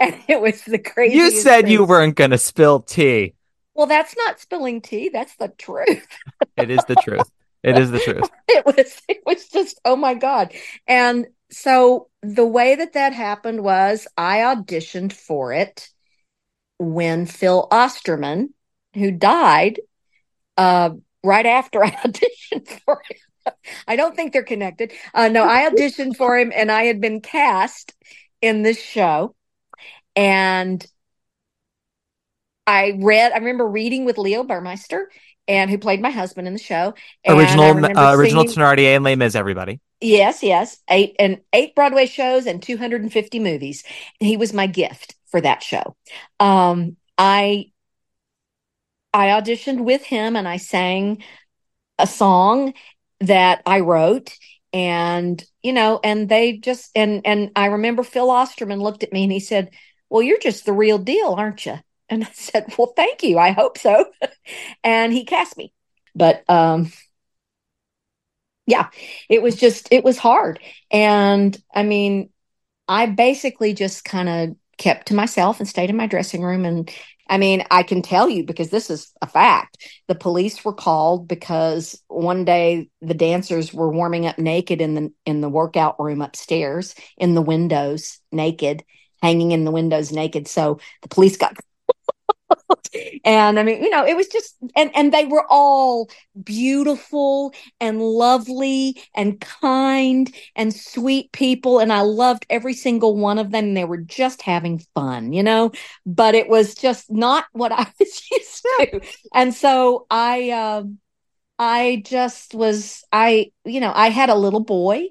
and 0.00 0.16
it 0.28 0.40
was 0.40 0.62
the 0.62 0.78
craziest. 0.78 1.36
You 1.36 1.40
said 1.40 1.68
you 1.68 1.84
weren't 1.84 2.16
going 2.16 2.30
to 2.30 2.38
spill 2.38 2.80
tea. 2.80 3.34
Well, 3.74 3.86
that's 3.86 4.16
not 4.16 4.40
spilling 4.40 4.80
tea. 4.80 5.10
That's 5.12 5.36
the 5.36 5.48
truth. 5.48 6.06
It 6.56 6.70
is 6.70 6.84
the 6.86 6.94
truth. 6.94 7.28
It 7.64 7.76
is 7.76 7.90
the 7.90 7.98
truth. 7.98 8.30
It 8.46 8.64
was 8.64 9.02
it 9.08 9.22
was 9.26 9.48
just 9.48 9.80
oh 9.84 9.96
my 9.96 10.14
god. 10.14 10.52
And 10.86 11.26
so 11.50 12.08
the 12.22 12.46
way 12.46 12.76
that 12.76 12.92
that 12.92 13.12
happened 13.12 13.64
was 13.64 14.06
I 14.16 14.38
auditioned 14.38 15.12
for 15.12 15.52
it 15.52 15.88
when 16.78 17.26
Phil 17.26 17.66
Oesterman, 17.72 18.50
who 18.94 19.10
died 19.10 19.80
uh, 20.56 20.90
right 21.24 21.46
after 21.46 21.82
I 21.82 21.90
auditioned 22.06 22.68
for 22.84 23.02
him. 23.08 23.54
I 23.86 23.96
don't 23.96 24.14
think 24.14 24.32
they're 24.32 24.42
connected. 24.42 24.92
Uh, 25.12 25.28
no, 25.28 25.44
I 25.44 25.68
auditioned 25.68 26.16
for 26.16 26.38
him 26.38 26.52
and 26.54 26.70
I 26.70 26.84
had 26.84 27.00
been 27.00 27.20
cast 27.20 27.92
in 28.40 28.62
this 28.62 28.80
show. 28.80 29.34
And 30.16 30.86
I 32.66 32.98
read, 33.00 33.32
I 33.32 33.38
remember 33.38 33.66
reading 33.66 34.04
with 34.04 34.16
Leo 34.16 34.44
Burmeister 34.44 35.10
and 35.46 35.70
who 35.70 35.76
played 35.76 36.00
my 36.00 36.10
husband 36.10 36.46
in 36.46 36.54
the 36.54 36.58
show. 36.58 36.94
Original 37.26 37.84
uh, 37.84 38.14
original 38.14 38.44
Thenardier 38.44 38.96
and 38.96 39.04
Les 39.04 39.16
Mis, 39.16 39.34
everybody. 39.34 39.80
Yes, 40.00 40.42
yes. 40.42 40.78
Eight 40.88 41.16
and 41.18 41.40
eight 41.52 41.74
Broadway 41.74 42.06
shows 42.06 42.46
and 42.46 42.62
250 42.62 43.38
movies. 43.40 43.84
He 44.20 44.36
was 44.36 44.52
my 44.52 44.66
gift 44.66 45.14
for 45.26 45.40
that 45.40 45.62
show. 45.62 45.96
Um, 46.40 46.96
I 47.18 47.72
I 49.14 49.28
auditioned 49.28 49.84
with 49.84 50.04
him 50.04 50.36
and 50.36 50.48
I 50.48 50.58
sang 50.58 51.24
a 51.98 52.06
song 52.06 52.74
that 53.20 53.62
I 53.66 53.80
wrote 53.80 54.36
and 54.72 55.42
you 55.62 55.72
know 55.72 56.00
and 56.04 56.28
they 56.28 56.58
just 56.58 56.90
and 56.96 57.22
and 57.24 57.50
I 57.56 57.66
remember 57.66 58.02
Phil 58.02 58.28
Oesterman 58.30 58.80
looked 58.82 59.02
at 59.04 59.12
me 59.12 59.24
and 59.24 59.32
he 59.32 59.40
said, 59.40 59.70
"Well, 60.10 60.22
you're 60.22 60.38
just 60.38 60.66
the 60.66 60.72
real 60.72 60.98
deal, 60.98 61.34
aren't 61.38 61.66
you?" 61.66 61.78
And 62.10 62.24
I 62.24 62.30
said, 62.34 62.74
"Well, 62.78 62.92
thank 62.96 63.22
you. 63.22 63.38
I 63.38 63.52
hope 63.52 63.78
so." 63.78 64.06
and 64.84 65.12
he 65.12 65.24
cast 65.24 65.56
me. 65.56 65.72
But 66.14 66.44
um 66.48 66.92
yeah, 68.66 68.88
it 69.28 69.42
was 69.42 69.56
just 69.56 69.88
it 69.90 70.04
was 70.04 70.18
hard. 70.18 70.58
And 70.90 71.56
I 71.74 71.82
mean, 71.82 72.30
I 72.88 73.06
basically 73.06 73.74
just 73.74 74.04
kind 74.04 74.28
of 74.28 74.56
kept 74.78 75.08
to 75.08 75.14
myself 75.14 75.60
and 75.60 75.68
stayed 75.68 75.90
in 75.90 75.96
my 75.96 76.06
dressing 76.06 76.42
room 76.42 76.64
and 76.64 76.90
I 77.28 77.38
mean, 77.38 77.64
I 77.70 77.82
can 77.82 78.02
tell 78.02 78.28
you 78.28 78.44
because 78.44 78.70
this 78.70 78.90
is 78.90 79.12
a 79.22 79.26
fact. 79.26 79.78
The 80.08 80.14
police 80.14 80.64
were 80.64 80.74
called 80.74 81.26
because 81.26 82.00
one 82.08 82.44
day 82.44 82.90
the 83.00 83.14
dancers 83.14 83.72
were 83.72 83.90
warming 83.90 84.26
up 84.26 84.38
naked 84.38 84.80
in 84.80 84.94
the 84.94 85.12
in 85.24 85.40
the 85.40 85.48
workout 85.48 85.98
room 85.98 86.20
upstairs 86.20 86.94
in 87.16 87.34
the 87.34 87.42
windows 87.42 88.18
naked, 88.30 88.84
hanging 89.22 89.52
in 89.52 89.64
the 89.64 89.70
windows 89.70 90.12
naked. 90.12 90.46
So 90.48 90.80
the 91.02 91.08
police 91.08 91.36
got 91.36 91.56
and 93.24 93.58
I 93.58 93.62
mean, 93.62 93.82
you 93.82 93.90
know, 93.90 94.06
it 94.06 94.16
was 94.16 94.28
just 94.28 94.56
and 94.76 94.90
and 94.94 95.12
they 95.12 95.24
were 95.24 95.44
all 95.48 96.08
beautiful 96.42 97.54
and 97.80 98.00
lovely 98.00 99.00
and 99.14 99.40
kind 99.40 100.32
and 100.56 100.74
sweet 100.74 101.32
people 101.32 101.78
and 101.78 101.92
I 101.92 102.02
loved 102.02 102.46
every 102.50 102.74
single 102.74 103.16
one 103.16 103.38
of 103.38 103.50
them. 103.50 103.74
They 103.74 103.84
were 103.84 103.98
just 103.98 104.42
having 104.42 104.80
fun, 104.94 105.32
you 105.32 105.42
know, 105.42 105.72
but 106.06 106.34
it 106.34 106.48
was 106.48 106.74
just 106.74 107.10
not 107.10 107.46
what 107.52 107.72
I 107.72 107.86
was 107.98 108.30
used 108.30 108.62
to. 108.62 109.00
And 109.34 109.54
so 109.54 110.06
I 110.10 110.50
um 110.50 110.98
I 111.58 112.02
just 112.06 112.54
was 112.54 113.04
I 113.12 113.52
you 113.64 113.80
know, 113.80 113.92
I 113.94 114.10
had 114.10 114.30
a 114.30 114.34
little 114.36 114.64
boy 114.64 115.08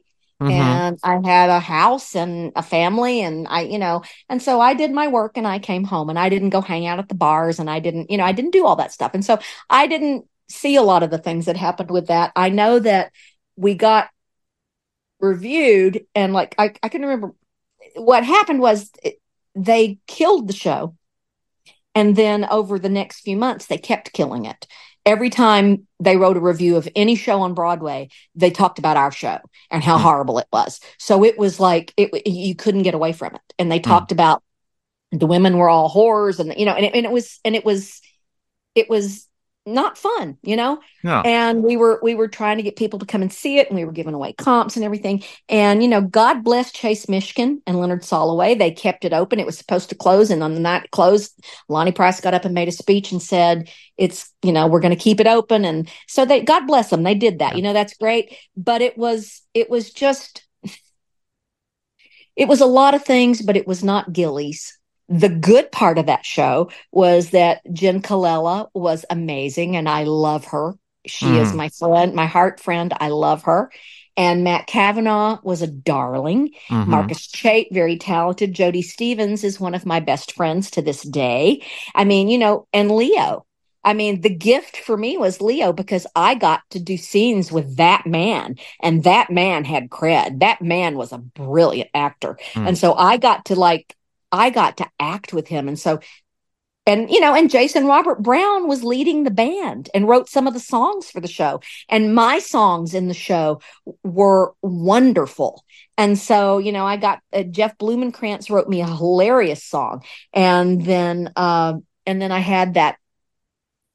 Mhm. 0.48 0.52
and 0.52 1.00
I 1.04 1.20
had 1.28 1.50
a 1.50 1.60
house 1.60 2.16
and 2.16 2.52
a 2.56 2.64
family 2.64 3.22
and 3.22 3.48
I 3.48 3.62
you 3.62 3.80
know 3.80 4.04
and 4.30 4.42
so 4.42 4.60
I 4.62 4.74
did 4.74 4.92
my 4.92 5.08
work 5.08 5.38
and 5.38 5.48
I 5.48 5.60
came 5.60 5.84
home 5.84 6.10
and 6.10 6.20
I 6.20 6.30
didn't 6.30 6.50
go 6.52 6.62
hang 6.62 6.86
out 6.86 7.00
at 7.00 7.10
the 7.10 7.16
bars 7.16 7.60
and 7.60 7.70
I 7.70 7.80
didn't 7.80 8.12
you 8.12 8.18
know 8.18 8.26
I 8.26 8.32
didn't 8.34 8.52
do 8.52 8.66
all 8.66 8.76
that 8.78 8.92
stuff. 8.92 9.12
And 9.14 9.24
so 9.26 9.40
I 9.70 9.88
didn't 9.88 10.26
see 10.50 10.76
a 10.76 10.82
lot 10.84 11.04
of 11.04 11.12
the 11.12 11.18
things 11.18 11.46
that 11.46 11.58
happened 11.58 11.92
with 11.92 12.08
that. 12.08 12.32
I 12.36 12.50
know 12.50 12.80
that 12.80 13.12
we 13.56 13.76
got 13.76 14.10
reviewed 15.20 16.06
and 16.16 16.34
like 16.34 16.56
I, 16.58 16.74
I 16.84 16.90
can 16.90 17.02
remember. 17.02 17.34
What 17.96 18.24
happened 18.24 18.60
was 18.60 18.92
it, 19.04 19.20
they 19.56 20.00
killed 20.08 20.48
the 20.48 20.54
show 20.54 20.96
and 21.96 22.16
then 22.16 22.46
over 22.50 22.80
the 22.80 22.90
next 22.90 23.22
few 23.22 23.38
months 23.38 23.66
they 23.68 23.78
kept 23.78 24.14
killing 24.14 24.46
it 24.46 24.68
every 25.06 25.30
time 25.30 25.88
they 26.00 26.18
wrote 26.18 26.38
a 26.38 26.42
review 26.42 26.78
of 26.78 26.88
any 26.96 27.16
show 27.16 27.42
on 27.42 27.54
Broadway, 27.54 28.10
they 28.36 28.50
talked 28.50 28.80
about 28.80 28.98
our 28.98 29.12
show 29.12 29.38
and 29.70 29.84
how 29.84 29.98
Hmm. 29.98 30.04
horrible 30.04 30.40
it 30.40 30.48
was. 30.52 30.80
So 30.98 31.24
it 31.24 31.38
was 31.38 31.60
like 31.60 31.94
it 31.98 32.26
you 32.28 32.56
couldn't 32.56 32.84
get 32.84 32.94
away 32.94 33.14
from 33.14 33.36
it. 33.36 33.42
And 33.60 33.72
they 33.72 33.80
talked 33.80 34.12
about 34.12 34.44
the 35.12 35.28
women 35.28 35.58
were 35.58 35.70
all 35.70 35.90
whores 35.90 36.40
and 36.40 36.54
you 36.58 36.66
know 36.66 36.74
and 36.74 36.86
it, 36.86 36.96
and 36.96 37.06
it 37.06 37.12
was 37.12 37.40
and 37.46 37.56
it 37.56 37.66
was 37.66 38.02
it 38.76 38.90
was 38.90 39.28
not 39.66 39.98
fun, 39.98 40.38
you 40.44 40.56
know? 40.56 40.80
No. 41.04 41.22
And 41.22 41.64
we 41.64 41.78
were 41.78 42.00
we 42.04 42.16
were 42.16 42.28
trying 42.28 42.58
to 42.58 42.64
get 42.64 42.76
people 42.76 43.00
to 43.00 43.06
come 43.06 43.22
and 43.22 43.32
see 43.32 43.60
it 43.60 43.70
and 43.70 43.78
we 43.78 43.86
were 43.86 43.92
giving 43.92 44.14
away 44.14 44.34
comps 44.34 44.76
and 44.76 44.84
everything. 44.84 45.24
And 45.48 45.82
you 45.82 45.88
know, 45.88 46.02
God 46.02 46.44
bless 46.44 46.72
Chase 46.72 47.06
Mishkin 47.06 47.62
and 47.66 47.80
Leonard 47.80 48.02
Soloway. 48.02 48.58
They 48.58 48.72
kept 48.72 49.06
it 49.06 49.14
open. 49.14 49.40
It 49.40 49.46
was 49.46 49.58
supposed 49.58 49.90
to 49.90 49.96
close 49.96 50.32
and 50.32 50.44
on 50.44 50.54
the 50.54 50.60
night 50.60 50.86
it 50.86 50.92
closed, 50.92 51.34
Lonny 51.70 51.92
Price 51.92 52.20
got 52.20 52.34
up 52.34 52.46
and 52.46 52.54
made 52.54 52.68
a 52.68 52.74
speech 52.74 53.12
and 53.12 53.22
said, 53.22 53.70
it's, 53.98 54.32
you 54.42 54.52
know, 54.52 54.68
we're 54.68 54.82
going 54.82 54.96
to 54.96 55.02
keep 55.02 55.20
it 55.20 55.28
open 55.28 55.64
and 55.64 55.90
so 56.08 56.26
they 56.26 56.42
God 56.42 56.66
bless 56.68 56.90
them. 56.90 57.04
They 57.04 57.16
did 57.16 57.40
that. 57.40 57.54
Yeah. 57.54 57.58
You 57.58 57.64
know, 57.64 57.74
that's 57.74 57.96
great, 57.96 58.36
but 58.58 58.82
it 58.82 58.98
was 58.98 59.42
it 59.54 59.70
was 59.70 59.92
just 59.92 60.46
it 62.36 62.48
was 62.48 62.62
a 62.62 62.66
lot 62.66 62.96
of 62.96 63.06
things, 63.06 63.42
but 63.42 63.56
it 63.56 63.68
was 63.68 63.84
not 63.84 64.12
Gilley's. 64.12 64.78
The 65.20 65.30
good 65.30 65.72
part 65.72 66.00
of 66.00 66.08
that 66.08 66.26
show 66.26 66.72
was 66.92 67.30
that 67.30 67.62
Jenn 67.72 68.02
Colella 68.02 68.70
was 68.74 69.06
amazing 69.12 69.76
and 69.76 69.88
I 69.88 70.04
love 70.06 70.46
her. 70.46 70.74
She 71.06 71.38
is 71.38 71.52
Mm. 71.52 71.56
my 71.56 71.70
friend, 71.70 72.16
my 72.16 72.26
heart 72.26 72.60
friend. 72.60 72.94
I 73.00 73.10
love 73.10 73.44
her. 73.44 73.72
And 74.18 74.44
Matt 74.44 74.68
Cavenaugh 74.68 75.44
was 75.44 75.62
a 75.62 75.68
darling. 75.68 76.52
Mhm. 76.70 76.88
Marcus 76.88 77.28
Chait, 77.28 77.68
very 77.72 77.98
talented. 77.98 78.54
Jodi 78.54 78.82
Stevens 78.82 79.44
is 79.44 79.60
one 79.60 79.76
of 79.76 79.86
my 79.86 80.00
best 80.00 80.32
friends 80.32 80.72
to 80.72 80.82
this 80.82 81.04
day. 81.04 81.62
I 81.94 82.06
mean, 82.06 82.28
you 82.30 82.38
know, 82.40 82.68
and 82.74 82.90
Leo. 82.92 83.46
I 83.84 83.94
mean, 83.94 84.22
the 84.22 84.30
gift 84.34 84.78
for 84.78 84.96
me 84.96 85.18
was 85.18 85.42
Leo 85.42 85.74
because 85.74 86.08
I 86.16 86.36
got 86.36 86.62
to 86.70 86.80
do 86.80 86.96
scenes 86.96 87.52
with 87.52 87.76
that 87.78 88.06
man, 88.08 88.56
and 88.82 89.04
that 89.04 89.30
man 89.30 89.66
had 89.66 89.90
cred. 89.90 90.40
That 90.40 90.62
man 90.62 90.96
was 90.96 91.12
a 91.12 91.18
brilliant 91.18 91.90
actor. 91.94 92.38
Hmm. 92.54 92.68
And 92.68 92.78
so 92.78 92.94
I 92.94 93.18
got 93.18 93.46
to 93.46 93.56
like, 93.56 93.94
I 94.34 94.50
got 94.50 94.78
to 94.78 94.90
act 95.00 95.32
with 95.32 95.48
him. 95.48 95.68
And 95.68 95.80
so, 95.80 96.00
and 96.86 97.10
you 97.10 97.22
know, 97.22 97.34
and 97.34 97.50
Jason 97.50 97.86
Robert 97.86 98.22
Brown 98.22 98.68
was 98.68 98.84
leading 98.84 99.24
the 99.24 99.32
band 99.32 99.90
and 99.94 100.08
wrote 100.08 100.28
some 100.28 100.48
of 100.48 100.54
the 100.54 100.60
songs 100.60 101.10
for 101.10 101.22
the 101.22 101.30
show. 101.30 101.62
And 101.88 102.14
my 102.14 102.40
songs 102.40 102.94
in 102.94 103.08
the 103.08 103.14
show 103.14 103.62
were 104.04 104.54
wonderful. 104.62 105.64
And 105.98 106.18
so, 106.18 106.58
you 106.58 106.74
know, 106.74 106.86
I 106.86 106.98
got 106.98 107.22
uh, 107.32 107.44
Jeff 107.44 107.78
Blumenkrantz 107.78 108.50
wrote 108.50 108.68
me 108.68 108.82
a 108.82 108.88
hilarious 108.88 109.64
song. 109.64 110.04
And 110.34 110.84
then, 110.84 111.32
uh, 111.38 111.76
and 112.06 112.22
then 112.22 112.34
I 112.34 112.40
had 112.40 112.74
that 112.74 112.98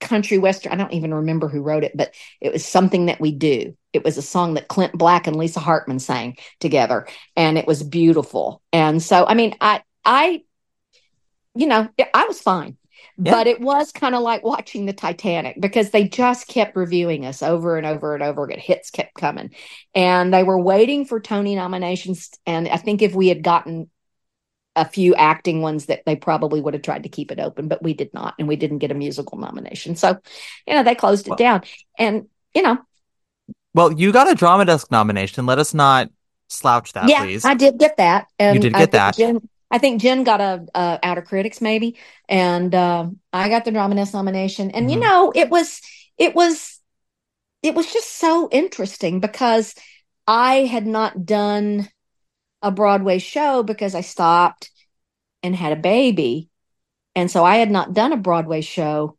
country 0.01 0.39
western. 0.39 0.73
I 0.73 0.77
don't 0.77 0.93
even 0.93 1.13
remember 1.13 1.49
who 1.49 1.61
wrote 1.61 1.85
it, 1.85 1.93
but 1.95 2.15
it 2.41 2.53
was 2.53 2.65
something 2.65 3.07
that 3.07 3.21
we 3.21 3.33
do. 3.33 3.77
It 3.93 4.05
was 4.05 4.17
a 4.17 4.23
song 4.23 4.55
that 4.55 4.69
Clint 4.69 4.93
Black 4.93 5.27
and 5.27 5.37
Lisa 5.37 5.61
Hartman 5.61 5.99
sang 5.99 6.37
together, 6.61 7.07
and 7.37 7.59
it 7.59 7.67
was 7.67 7.83
beautiful. 7.83 8.63
And 8.73 9.03
so, 9.03 9.27
I 9.27 9.35
mean, 9.35 9.55
I, 9.61 9.83
I, 10.09 10.43
you 11.55 11.67
know, 11.67 11.89
I 12.15 12.25
was 12.27 12.41
fine. 12.41 12.79
Yeah. 13.21 13.33
But 13.33 13.47
it 13.49 13.61
was 13.61 13.93
kind 13.93 14.15
of 14.15 14.23
like 14.23 14.45
watching 14.45 14.87
the 14.87 14.93
Titanic 14.93 15.61
because 15.61 15.91
they 15.91 16.09
just 16.09 16.47
kept 16.47 16.77
reviewing 16.77 17.27
us 17.27 17.43
over 17.43 17.77
and 17.77 17.87
over 17.87 18.15
and 18.15 18.23
over 18.23 18.45
again. 18.45 18.61
Hits 18.61 18.91
kept 18.91 19.15
coming. 19.15 19.51
And 19.95 20.33
they 20.33 20.45
were 20.45 20.59
waiting 20.59 21.05
for 21.05 21.21
Tony 21.21 21.57
nominations. 21.57 22.31
And 22.47 22.69
I 22.69 22.77
think 22.77 23.03
if 23.03 23.15
we 23.15 23.29
had 23.29 23.43
gotten 23.43 23.91
a 24.77 24.85
few 24.85 25.17
acting 25.17 25.61
ones 25.63 25.87
that 25.87 26.05
they 26.07 26.15
probably 26.15 26.61
would 26.61 26.75
have 26.75 26.83
tried 26.83 27.03
to 27.03 27.09
keep 27.09 27.33
it 27.33 27.41
open, 27.41 27.67
but 27.67 27.83
we 27.83 27.93
did 27.93 28.15
not, 28.15 28.35
and 28.39 28.47
we 28.47 28.55
didn't 28.55 28.79
get 28.79 28.93
a 28.93 28.95
musical 28.95 29.37
nomination. 29.37 29.97
So, 29.97 30.17
you 30.67 30.75
know, 30.75 30.85
they 30.85 30.95
closed 30.95 31.27
it 31.27 31.31
Well- 31.31 31.37
down. 31.37 31.65
And, 31.99 32.29
you 32.55 32.63
know, 32.63 32.79
Well, 33.75 33.93
you 33.93 34.13
got 34.13 34.31
a 34.31 34.35
Drama 34.35 34.65
Desk 34.65 34.91
nomination. 34.91 35.45
Let 35.47 35.59
us 35.59 35.75
not 35.75 36.09
slouch 36.49 36.93
that, 36.93 37.09
yeah, 37.09 37.25
please. 37.25 37.45
I 37.45 37.55
did 37.55 37.79
get 37.79 37.97
that. 37.97 38.27
And 38.39 38.55
you 38.57 38.61
did 38.61 38.75
get 38.75 38.93
that. 38.93 39.19
I 39.71 39.79
think 39.79 40.01
Jen 40.01 40.25
got 40.25 40.41
a, 40.41 40.67
a 40.75 40.99
Outer 41.03 41.23
Critics 41.23 41.61
maybe, 41.61 41.97
and 42.29 42.75
uh, 42.75 43.09
I 43.33 43.49
got 43.49 43.65
the 43.65 43.71
Drama 43.71 43.95
Desk 43.95 44.15
nomination. 44.15 44.71
And 44.71 44.91
you 44.91 44.99
Mhm. 44.99 45.03
know, 45.03 45.33
it 45.35 45.51
was 45.51 45.81
it 46.17 46.35
was 46.35 46.81
it 47.63 47.75
was 47.75 47.93
just 47.93 48.11
so 48.19 48.49
interesting 48.53 49.21
because 49.21 49.75
I 50.27 50.65
had 50.67 50.87
not 50.87 51.27
done 51.27 51.89
a 52.63 52.71
Broadway 52.71 53.19
show 53.19 53.63
because 53.63 53.95
I 53.95 54.03
stopped 54.03 54.71
and 55.43 55.57
had 55.57 55.73
a 55.73 55.77
baby, 55.77 56.51
and 57.17 57.31
so 57.31 57.45
I 57.45 57.57
had 57.59 57.71
not 57.71 57.95
done 57.95 58.13
a 58.13 58.17
Broadway 58.19 58.63
show. 58.63 59.17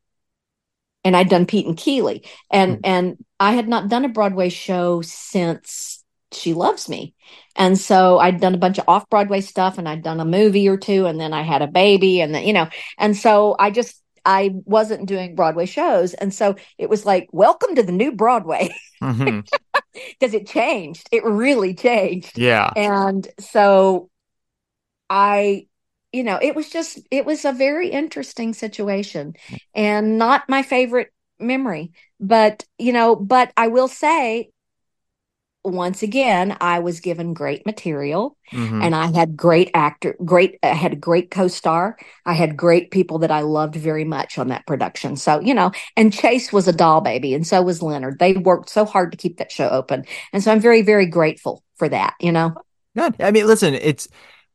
And 1.06 1.16
I'd 1.16 1.30
done 1.30 1.46
Pete 1.46 1.66
and 1.66 1.78
Keely, 1.78 2.26
and 2.52 2.78
Mhm. 2.78 2.82
and 2.84 3.26
I 3.40 3.54
had 3.54 3.70
not 3.70 3.88
done 3.88 4.04
a 4.04 4.10
Broadway 4.10 4.50
show 4.50 5.02
since 5.02 5.99
She 6.32 6.54
Loves 6.54 6.88
Me. 6.88 7.14
And 7.56 7.78
so 7.78 8.20
I'd 8.20 8.40
done 8.40 8.54
a 8.54 8.60
bunch 8.60 8.78
of 8.78 8.86
off 8.88 9.10
Broadway 9.10 9.42
stuff 9.42 9.78
and 9.78 9.88
I'd 9.88 10.04
done 10.04 10.20
a 10.20 10.26
movie 10.26 10.68
or 10.68 10.78
two 10.78 11.06
and 11.06 11.20
then 11.20 11.34
I 11.34 11.42
had 11.42 11.62
a 11.62 11.68
baby 11.68 12.22
and 12.22 12.34
then, 12.34 12.46
you 12.46 12.54
know, 12.54 12.70
and 12.98 13.16
so 13.18 13.56
I 13.58 13.72
just, 13.72 14.02
I 14.26 14.52
wasn't 14.66 15.08
doing 15.08 15.36
Broadway 15.36 15.66
shows. 15.66 16.14
And 16.14 16.34
so 16.34 16.56
it 16.78 16.90
was 16.90 17.06
like, 17.06 17.28
welcome 17.32 17.76
to 17.76 17.84
the 17.84 17.92
new 17.92 18.12
Broadway 18.12 18.70
mm-hmm. 19.02 19.40
because 20.20 20.34
it 20.34 20.48
changed. 20.48 21.08
It 21.12 21.24
really 21.24 21.74
changed. 21.74 22.38
Yeah. 22.38 22.72
And 22.76 23.28
so 23.40 24.10
I, 25.10 25.68
you 26.12 26.24
know, 26.24 26.40
it 26.42 26.56
was 26.56 26.70
just, 26.70 27.00
it 27.12 27.26
was 27.26 27.46
a 27.46 27.54
very 27.54 27.90
interesting 27.90 28.54
situation 28.54 29.34
and 29.74 30.18
not 30.18 30.50
my 30.50 30.64
favorite 30.64 31.12
memory. 31.40 31.92
But, 32.20 32.66
you 32.78 32.94
know, 32.94 33.16
but 33.16 33.52
I 33.58 33.68
will 33.68 33.88
say, 33.88 34.52
once 35.64 36.04
again, 36.04 36.56
I 36.62 36.80
was 36.80 37.00
given 37.02 37.34
great 37.34 37.66
material 37.66 38.38
Mhm. 38.54 38.82
and 38.84 38.96
I 38.96 39.12
had 39.12 39.36
great 39.36 39.70
actor, 39.74 40.16
great, 40.24 40.58
I 40.64 40.68
had 40.68 40.94
a 40.94 40.96
great 40.96 41.32
co-star. 41.32 41.98
I 42.26 42.34
had 42.34 42.56
great 42.56 42.92
people 42.92 43.20
that 43.20 43.32
I 43.32 43.42
loved 43.42 43.76
very 43.76 44.06
much 44.06 44.38
on 44.38 44.48
that 44.48 44.66
production. 44.66 45.16
So, 45.18 45.40
you 45.42 45.54
know, 45.54 45.72
and 45.98 46.14
Chase 46.14 46.54
was 46.54 46.68
a 46.68 46.74
doll 46.74 47.02
baby 47.02 47.34
and 47.34 47.46
so 47.46 47.62
was 47.62 47.82
Leonard. 47.82 48.20
They 48.20 48.34
worked 48.34 48.70
so 48.70 48.86
hard 48.86 49.12
to 49.12 49.18
keep 49.18 49.38
that 49.38 49.52
show 49.52 49.70
open. 49.70 50.06
And 50.34 50.44
so 50.44 50.52
I'm 50.52 50.62
very, 50.62 50.82
very 50.82 51.06
grateful 51.06 51.64
for 51.76 51.90
that, 51.90 52.16
you 52.20 52.32
know? 52.32 52.54
Good. 52.96 53.16
I 53.20 53.32
mean, 53.32 53.46
listen, 53.46 53.74
it's 53.74 54.08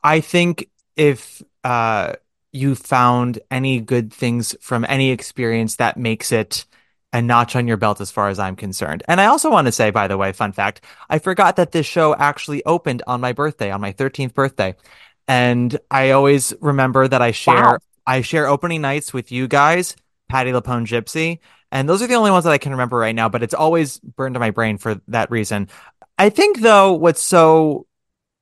I 0.03 0.21
think 0.21 0.69
if 0.97 1.43
uh 1.65 2.15
you 2.53 2.75
found 2.75 3.41
any 3.51 3.81
good 3.81 4.13
things 4.13 4.55
from 4.61 4.87
any 4.89 5.11
experience 5.11 5.77
that 5.77 5.97
makes 5.97 6.31
it 6.31 6.67
a 7.15 7.23
notch 7.23 7.55
on 7.55 7.69
your 7.69 7.77
belt 7.77 8.01
as 8.01 8.11
far 8.11 8.29
as 8.29 8.41
I'm 8.41 8.57
concerned. 8.57 9.05
And 9.07 9.21
I 9.21 9.27
also 9.27 9.49
want 9.49 9.67
to 9.67 9.73
say, 9.73 9.91
by 9.91 10.09
the 10.09 10.19
way, 10.19 10.33
fun 10.33 10.51
fact, 10.51 10.85
I 11.09 11.21
forgot 11.21 11.57
that 11.57 11.71
this 11.71 11.87
show 11.87 12.15
actually 12.17 12.65
opened 12.65 13.05
on 13.07 13.21
my 13.21 13.33
birthday, 13.33 13.71
on 13.71 13.81
my 13.81 13.93
13th 13.93 14.35
birthday. 14.35 14.75
And 15.29 15.79
I 15.91 16.11
always 16.11 16.53
remember 16.61 17.07
that 17.07 17.23
I 17.23 17.31
share 17.31 17.55
Wow. 17.55 17.79
I 18.07 18.21
share 18.21 18.49
opening 18.49 18.83
nights 18.83 19.15
with 19.15 19.33
you 19.33 19.49
guys, 19.49 19.97
Patti 20.29 20.51
LuPone 20.51 20.87
Gypsy, 20.87 21.39
and 21.73 21.89
those 21.89 22.03
are 22.03 22.07
the 22.07 22.17
only 22.17 22.31
ones 22.31 22.45
that 22.45 22.53
I 22.53 22.59
can 22.59 22.73
remember 22.73 22.99
right 22.99 23.15
now, 23.15 23.31
but 23.31 23.43
it's 23.43 23.55
always 23.55 23.99
burned 24.01 24.35
to 24.35 24.41
my 24.41 24.51
brain 24.51 24.77
for 24.77 25.01
that 25.09 25.31
reason. 25.31 25.69
I 26.19 26.29
think 26.29 26.61
though 26.61 26.93
what's 26.93 27.23
so 27.23 27.87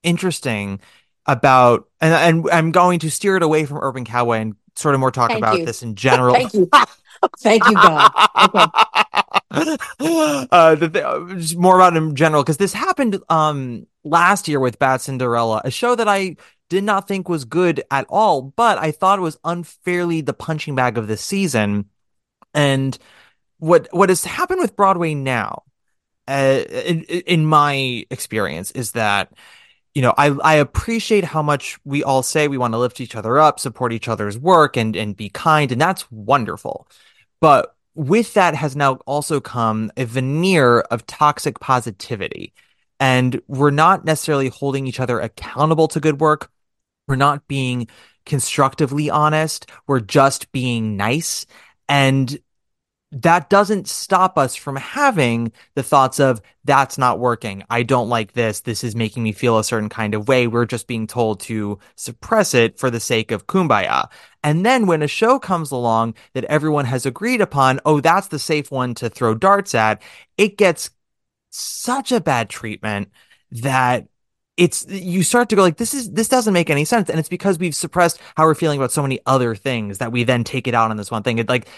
interesting 0.02 0.80
about 1.26 1.88
and, 2.00 2.12
and 2.12 2.50
I'm 2.50 2.72
going 2.72 2.98
to 3.00 3.10
steer 3.10 3.36
it 3.36 3.44
away 3.44 3.64
from 3.66 3.78
Urban 3.78 4.04
Cowboy 4.04 4.38
and 4.38 4.56
sort 4.76 4.94
of 4.94 5.00
more 5.00 5.10
talk 5.10 5.30
Thank 5.30 5.38
about 5.38 5.58
you. 5.58 5.66
this 5.66 5.82
in 5.82 5.94
general. 5.94 6.34
Thank 6.34 6.54
you. 6.54 6.68
Thank 7.38 7.64
you, 7.66 7.74
God. 7.74 8.10
Okay. 8.46 8.66
uh, 10.50 10.74
the 10.74 10.88
th- 10.88 11.38
just 11.38 11.56
more 11.56 11.76
about 11.76 11.94
it 11.94 11.98
in 11.98 12.16
general 12.16 12.42
because 12.42 12.56
this 12.56 12.72
happened 12.72 13.18
um 13.28 13.86
last 14.04 14.48
year 14.48 14.58
with 14.58 14.78
Bad 14.78 15.00
Cinderella, 15.00 15.60
a 15.64 15.70
show 15.70 15.94
that 15.94 16.08
I 16.08 16.36
did 16.68 16.84
not 16.84 17.06
think 17.06 17.28
was 17.28 17.44
good 17.44 17.82
at 17.90 18.06
all, 18.08 18.42
but 18.42 18.78
I 18.78 18.92
thought 18.92 19.18
it 19.18 19.22
was 19.22 19.38
unfairly 19.44 20.22
the 20.22 20.32
punching 20.32 20.74
bag 20.74 20.96
of 20.96 21.06
the 21.06 21.16
season. 21.16 21.86
And 22.54 22.96
what 23.58 23.88
what 23.92 24.08
has 24.08 24.24
happened 24.24 24.60
with 24.60 24.74
Broadway 24.74 25.14
now, 25.14 25.64
uh, 26.26 26.62
in, 26.66 27.02
in 27.04 27.44
my 27.44 28.06
experience, 28.10 28.70
is 28.70 28.92
that 28.92 29.32
you 29.94 30.02
know, 30.02 30.14
I 30.16 30.28
I 30.42 30.54
appreciate 30.54 31.24
how 31.24 31.42
much 31.42 31.78
we 31.84 32.02
all 32.02 32.22
say 32.22 32.48
we 32.48 32.58
want 32.58 32.74
to 32.74 32.78
lift 32.78 33.00
each 33.00 33.14
other 33.14 33.38
up, 33.38 33.60
support 33.60 33.92
each 33.92 34.08
other's 34.08 34.38
work, 34.38 34.76
and 34.76 34.96
and 34.96 35.16
be 35.16 35.28
kind, 35.28 35.70
and 35.70 35.80
that's 35.80 36.10
wonderful. 36.10 36.88
But 37.40 37.74
with 37.94 38.32
that 38.34 38.54
has 38.54 38.74
now 38.74 38.94
also 39.06 39.40
come 39.40 39.92
a 39.96 40.04
veneer 40.04 40.80
of 40.80 41.06
toxic 41.06 41.60
positivity, 41.60 42.54
and 43.00 43.40
we're 43.48 43.70
not 43.70 44.04
necessarily 44.04 44.48
holding 44.48 44.86
each 44.86 45.00
other 45.00 45.20
accountable 45.20 45.88
to 45.88 46.00
good 46.00 46.20
work. 46.20 46.50
We're 47.06 47.16
not 47.16 47.46
being 47.46 47.88
constructively 48.24 49.10
honest. 49.10 49.68
We're 49.86 50.00
just 50.00 50.52
being 50.52 50.96
nice, 50.96 51.44
and 51.88 52.38
that 53.12 53.50
doesn't 53.50 53.88
stop 53.88 54.38
us 54.38 54.56
from 54.56 54.76
having 54.76 55.52
the 55.74 55.82
thoughts 55.82 56.18
of 56.18 56.40
that's 56.64 56.96
not 56.96 57.18
working. 57.18 57.62
I 57.68 57.82
don't 57.82 58.08
like 58.08 58.32
this. 58.32 58.60
This 58.60 58.82
is 58.82 58.96
making 58.96 59.22
me 59.22 59.32
feel 59.32 59.58
a 59.58 59.64
certain 59.64 59.90
kind 59.90 60.14
of 60.14 60.28
way. 60.28 60.46
We're 60.46 60.64
just 60.64 60.86
being 60.86 61.06
told 61.06 61.40
to 61.40 61.78
suppress 61.94 62.54
it 62.54 62.78
for 62.78 62.90
the 62.90 63.00
sake 63.00 63.30
of 63.30 63.46
kumbaya. 63.46 64.08
And 64.42 64.64
then 64.64 64.86
when 64.86 65.02
a 65.02 65.08
show 65.08 65.38
comes 65.38 65.70
along 65.70 66.14
that 66.32 66.44
everyone 66.44 66.86
has 66.86 67.04
agreed 67.04 67.42
upon, 67.42 67.80
oh, 67.84 68.00
that's 68.00 68.28
the 68.28 68.38
safe 68.38 68.70
one 68.70 68.94
to 68.94 69.10
throw 69.10 69.34
darts 69.34 69.74
at, 69.74 70.00
it 70.38 70.56
gets 70.56 70.90
such 71.50 72.12
a 72.12 72.20
bad 72.20 72.48
treatment 72.48 73.10
that 73.50 74.06
it's 74.56 74.86
you 74.86 75.22
start 75.22 75.48
to 75.48 75.56
go 75.56 75.62
like 75.62 75.78
this 75.78 75.94
is 75.94 76.10
this 76.10 76.28
doesn't 76.28 76.52
make 76.52 76.68
any 76.68 76.84
sense 76.84 77.08
and 77.08 77.18
it's 77.18 77.28
because 77.28 77.58
we've 77.58 77.74
suppressed 77.74 78.18
how 78.36 78.44
we're 78.44 78.54
feeling 78.54 78.78
about 78.78 78.92
so 78.92 79.00
many 79.00 79.18
other 79.24 79.54
things 79.54 79.98
that 79.98 80.12
we 80.12 80.24
then 80.24 80.44
take 80.44 80.68
it 80.68 80.74
out 80.74 80.90
on 80.90 80.96
this 80.98 81.10
one 81.10 81.22
thing 81.22 81.38
it 81.38 81.48
like 81.48 81.68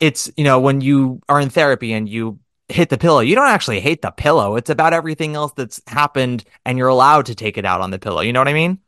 it's 0.00 0.30
you 0.36 0.44
know 0.44 0.58
when 0.58 0.80
you 0.80 1.20
are 1.28 1.40
in 1.40 1.50
therapy 1.50 1.92
and 1.92 2.08
you 2.08 2.38
hit 2.68 2.88
the 2.88 2.98
pillow 2.98 3.20
you 3.20 3.34
don't 3.34 3.48
actually 3.48 3.80
hate 3.80 4.00
the 4.00 4.10
pillow 4.10 4.56
it's 4.56 4.70
about 4.70 4.92
everything 4.92 5.34
else 5.34 5.52
that's 5.56 5.80
happened 5.86 6.44
and 6.64 6.78
you're 6.78 6.88
allowed 6.88 7.26
to 7.26 7.34
take 7.34 7.58
it 7.58 7.64
out 7.64 7.80
on 7.80 7.90
the 7.90 7.98
pillow 7.98 8.20
you 8.20 8.32
know 8.32 8.40
what 8.40 8.48
i 8.48 8.52
mean 8.52 8.78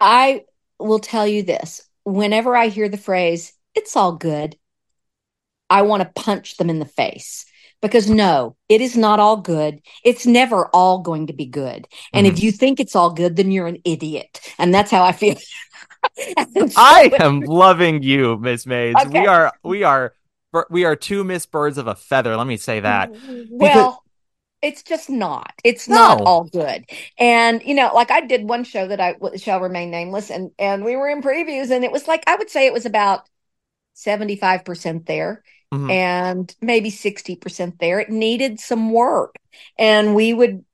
I 0.00 0.44
will 0.78 0.98
tell 0.98 1.26
you 1.26 1.42
this. 1.42 1.82
Whenever 2.04 2.56
I 2.56 2.68
hear 2.68 2.88
the 2.88 2.96
phrase, 2.96 3.52
it's 3.74 3.96
all 3.96 4.12
good, 4.12 4.56
I 5.68 5.82
want 5.82 6.02
to 6.02 6.22
punch 6.22 6.56
them 6.56 6.70
in 6.70 6.78
the 6.78 6.86
face 6.86 7.44
because 7.82 8.08
no, 8.08 8.56
it 8.68 8.80
is 8.80 8.96
not 8.96 9.20
all 9.20 9.36
good. 9.36 9.80
It's 10.04 10.26
never 10.26 10.68
all 10.68 11.00
going 11.00 11.26
to 11.26 11.32
be 11.32 11.46
good. 11.46 11.86
And 12.12 12.26
if 12.26 12.34
mm-hmm. 12.34 12.44
you 12.44 12.52
think 12.52 12.80
it's 12.80 12.96
all 12.96 13.12
good, 13.12 13.36
then 13.36 13.50
you're 13.50 13.66
an 13.66 13.82
idiot. 13.84 14.40
And 14.58 14.72
that's 14.72 14.90
how 14.90 15.04
I 15.04 15.12
feel. 15.12 15.36
So- 16.16 16.68
i 16.76 17.10
am 17.18 17.40
loving 17.40 18.04
you 18.04 18.38
miss 18.38 18.66
Mayes. 18.66 18.94
Okay. 19.00 19.20
we 19.20 19.26
are 19.26 19.52
we 19.64 19.82
are 19.82 20.12
we 20.70 20.84
are 20.84 20.96
two 20.96 21.24
miss 21.24 21.46
birds 21.46 21.78
of 21.78 21.86
a 21.86 21.94
feather 21.94 22.36
let 22.36 22.46
me 22.46 22.56
say 22.56 22.80
that 22.80 23.10
Well, 23.58 24.02
it's 24.60 24.82
just 24.82 25.08
not. 25.08 25.52
It's 25.64 25.88
not 25.88 26.20
all 26.26 26.44
good. 26.44 26.84
And 27.18 27.62
you 27.62 27.74
know, 27.74 27.92
like 27.94 28.10
I 28.10 28.22
did 28.22 28.48
one 28.48 28.64
show 28.64 28.88
that 28.88 29.00
I 29.00 29.16
shall 29.36 29.60
remain 29.60 29.90
nameless, 29.90 30.30
and 30.30 30.50
and 30.58 30.84
we 30.84 30.96
were 30.96 31.08
in 31.08 31.22
previews, 31.22 31.70
and 31.70 31.84
it 31.84 31.92
was 31.92 32.08
like 32.08 32.24
I 32.26 32.36
would 32.36 32.50
say 32.50 32.66
it 32.66 32.72
was 32.72 32.86
about 32.86 33.28
seventy 33.94 34.36
five 34.36 34.64
percent 34.64 35.06
there, 35.06 35.44
Mhm. 35.72 35.90
and 35.90 36.56
maybe 36.60 36.90
sixty 36.90 37.36
percent 37.36 37.78
there. 37.78 38.00
It 38.00 38.10
needed 38.10 38.60
some 38.60 38.90
work, 38.92 39.36
and 39.78 40.14
we 40.16 40.34
would 40.34 40.64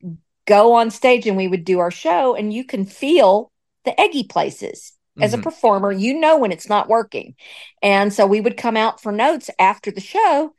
go 0.47 0.75
on 0.75 0.91
stage 0.91 1.27
and 1.27 1.37
we 1.37 1.49
would 1.49 1.65
do 1.65 1.81
our 1.81 1.91
show, 1.91 2.35
and 2.35 2.53
you 2.53 2.65
can 2.65 2.87
feel 2.87 3.53
the 3.85 3.99
eggy 4.01 4.25
places. 4.25 4.94
As 5.21 5.35
a 5.35 5.39
Mhm. 5.39 5.43
performer, 5.43 5.93
you 5.93 6.19
know 6.19 6.39
when 6.39 6.53
it's 6.53 6.69
not 6.69 6.89
working. 6.89 7.35
And 7.83 8.13
so 8.13 8.27
we 8.27 8.41
would 8.41 8.57
come 8.57 8.77
out 8.77 9.01
for 9.01 9.13
notes 9.13 9.51
after 9.59 9.91
the 9.91 10.01
show 10.01 10.53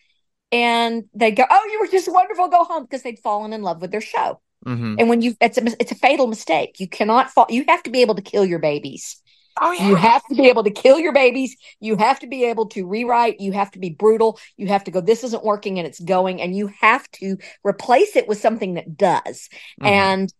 and 0.51 1.05
they'd 1.13 1.31
go, 1.35 1.45
"Oh, 1.49 1.69
you 1.71 1.79
were 1.79 1.87
just 1.87 2.11
wonderful. 2.11 2.47
Go 2.49 2.63
home," 2.63 2.83
because 2.83 3.03
they'd 3.03 3.19
fallen 3.19 3.53
in 3.53 3.63
love 3.63 3.81
with 3.81 3.91
their 3.91 4.01
show. 4.01 4.41
Mhm. 4.65 4.95
And 4.99 5.09
when 5.09 5.21
you, 5.21 5.35
it's 5.41 5.57
a, 5.57 5.65
it's 5.79 5.91
a 5.91 5.95
fatal 5.95 6.27
mistake. 6.27 6.79
You 6.79 6.87
cannot 6.87 7.31
fall. 7.31 7.47
You 7.49 7.65
have 7.67 7.83
to 7.83 7.91
be 7.91 8.01
able 8.01 8.15
to 8.15 8.21
kill 8.21 8.45
your 8.45 8.59
babies. 8.59 9.21
oh 9.61 9.71
yeah. 9.71 9.87
You 9.87 9.95
have 9.95 10.21
to 10.29 10.35
be 10.35 10.47
able 10.49 10.63
to 10.65 10.69
kill 10.71 10.99
your 10.99 11.13
babies. 11.13 11.55
You 11.79 11.95
have 11.95 12.19
to 12.19 12.27
be 12.27 12.43
able 12.45 12.65
to 12.67 12.85
rewrite. 12.85 13.39
You 13.39 13.53
have 13.53 13.71
to 13.71 13.79
be 13.79 13.89
brutal. 13.89 14.37
You 14.57 14.67
have 14.67 14.83
to 14.85 14.91
go. 14.91 14.99
This 15.01 15.23
isn't 15.23 15.45
working, 15.45 15.79
and 15.79 15.87
it's 15.87 15.99
going. 15.99 16.41
And 16.41 16.55
you 16.55 16.67
have 16.81 17.09
to 17.13 17.37
replace 17.63 18.15
it 18.17 18.27
with 18.27 18.37
something 18.39 18.73
that 18.73 18.97
does. 18.97 19.47
Mhm. 19.81 19.87
And 19.87 20.33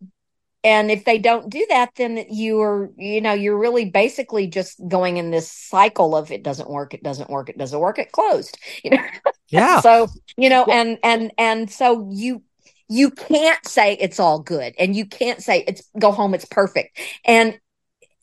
and 0.66 0.90
if 0.90 1.04
they 1.04 1.18
don't 1.18 1.48
do 1.48 1.64
that, 1.70 1.92
then 1.94 2.26
you're 2.28 2.90
you 2.98 3.20
know 3.20 3.32
you're 3.32 3.56
really 3.56 3.84
basically 3.88 4.48
just 4.48 4.80
going 4.88 5.16
in 5.16 5.30
this 5.30 5.50
cycle 5.50 6.16
of 6.16 6.32
it 6.32 6.42
doesn't 6.42 6.68
work. 6.68 6.92
It 6.92 7.02
doesn't 7.02 7.30
work. 7.30 7.48
It 7.48 7.56
doesn't 7.56 7.78
work. 7.78 7.98
It 7.98 8.12
closed. 8.12 8.58
You 8.82 8.90
know. 8.90 9.04
yeah 9.48 9.80
so 9.80 10.08
you 10.36 10.48
know 10.48 10.64
and 10.64 10.98
and 11.02 11.32
and 11.38 11.70
so 11.70 12.08
you 12.12 12.42
you 12.88 13.10
can't 13.10 13.64
say 13.66 13.94
it's 13.94 14.20
all 14.20 14.40
good 14.40 14.74
and 14.78 14.94
you 14.94 15.06
can't 15.06 15.42
say 15.42 15.64
it's 15.66 15.82
go 15.98 16.10
home 16.10 16.34
it's 16.34 16.44
perfect 16.44 16.98
and 17.24 17.58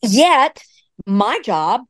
yet 0.02 0.62
my 1.06 1.38
job 1.40 1.82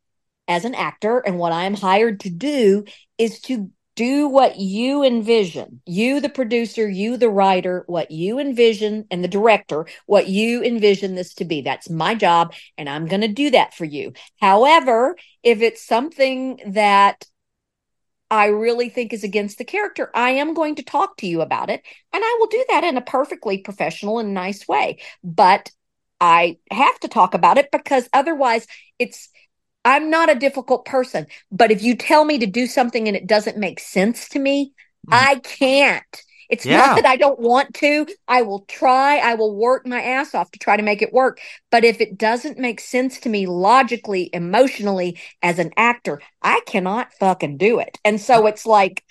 as 0.46 0.64
an 0.64 0.74
actor 0.74 1.18
and 1.18 1.38
what 1.38 1.52
i 1.52 1.64
am 1.64 1.74
hired 1.74 2.20
to 2.20 2.30
do 2.30 2.84
is 3.18 3.40
to 3.40 3.70
do 3.96 4.28
what 4.28 4.56
you 4.56 5.04
envision. 5.04 5.80
You, 5.86 6.20
the 6.20 6.28
producer, 6.28 6.88
you, 6.88 7.16
the 7.16 7.30
writer, 7.30 7.84
what 7.86 8.10
you 8.10 8.38
envision, 8.38 9.06
and 9.10 9.22
the 9.22 9.28
director, 9.28 9.86
what 10.06 10.28
you 10.28 10.62
envision 10.62 11.14
this 11.14 11.34
to 11.34 11.44
be. 11.44 11.60
That's 11.62 11.88
my 11.88 12.14
job, 12.14 12.54
and 12.76 12.88
I'm 12.88 13.06
going 13.06 13.20
to 13.20 13.28
do 13.28 13.50
that 13.50 13.74
for 13.74 13.84
you. 13.84 14.12
However, 14.40 15.16
if 15.42 15.62
it's 15.62 15.86
something 15.86 16.60
that 16.66 17.24
I 18.30 18.46
really 18.46 18.88
think 18.88 19.12
is 19.12 19.22
against 19.22 19.58
the 19.58 19.64
character, 19.64 20.10
I 20.14 20.30
am 20.30 20.54
going 20.54 20.74
to 20.76 20.82
talk 20.82 21.16
to 21.18 21.26
you 21.26 21.40
about 21.40 21.70
it. 21.70 21.82
And 22.12 22.22
I 22.24 22.36
will 22.40 22.48
do 22.48 22.64
that 22.70 22.82
in 22.82 22.96
a 22.96 23.02
perfectly 23.02 23.58
professional 23.58 24.18
and 24.18 24.34
nice 24.34 24.66
way. 24.66 24.98
But 25.22 25.70
I 26.20 26.58
have 26.70 26.98
to 27.00 27.08
talk 27.08 27.34
about 27.34 27.58
it 27.58 27.70
because 27.70 28.08
otherwise 28.12 28.66
it's 28.98 29.28
I'm 29.84 30.10
not 30.10 30.30
a 30.30 30.34
difficult 30.34 30.84
person, 30.84 31.26
but 31.52 31.70
if 31.70 31.82
you 31.82 31.96
tell 31.96 32.24
me 32.24 32.38
to 32.38 32.46
do 32.46 32.66
something 32.66 33.06
and 33.06 33.16
it 33.16 33.26
doesn't 33.26 33.58
make 33.58 33.80
sense 33.80 34.28
to 34.30 34.38
me, 34.38 34.72
mm. 35.06 35.14
I 35.14 35.36
can't. 35.36 36.22
It's 36.50 36.66
yeah. 36.66 36.78
not 36.78 36.96
that 36.96 37.06
I 37.06 37.16
don't 37.16 37.40
want 37.40 37.74
to. 37.74 38.06
I 38.28 38.42
will 38.42 38.64
try. 38.68 39.18
I 39.18 39.34
will 39.34 39.56
work 39.56 39.86
my 39.86 40.02
ass 40.02 40.34
off 40.34 40.50
to 40.52 40.58
try 40.58 40.76
to 40.76 40.82
make 40.82 41.02
it 41.02 41.12
work. 41.12 41.40
But 41.70 41.84
if 41.84 42.00
it 42.00 42.18
doesn't 42.18 42.58
make 42.58 42.80
sense 42.80 43.18
to 43.20 43.28
me 43.28 43.46
logically, 43.46 44.30
emotionally, 44.32 45.18
as 45.42 45.58
an 45.58 45.72
actor, 45.76 46.20
I 46.42 46.60
cannot 46.66 47.12
fucking 47.14 47.56
do 47.56 47.78
it. 47.78 47.98
And 48.04 48.20
so 48.20 48.46
it's 48.46 48.66
like, 48.66 49.04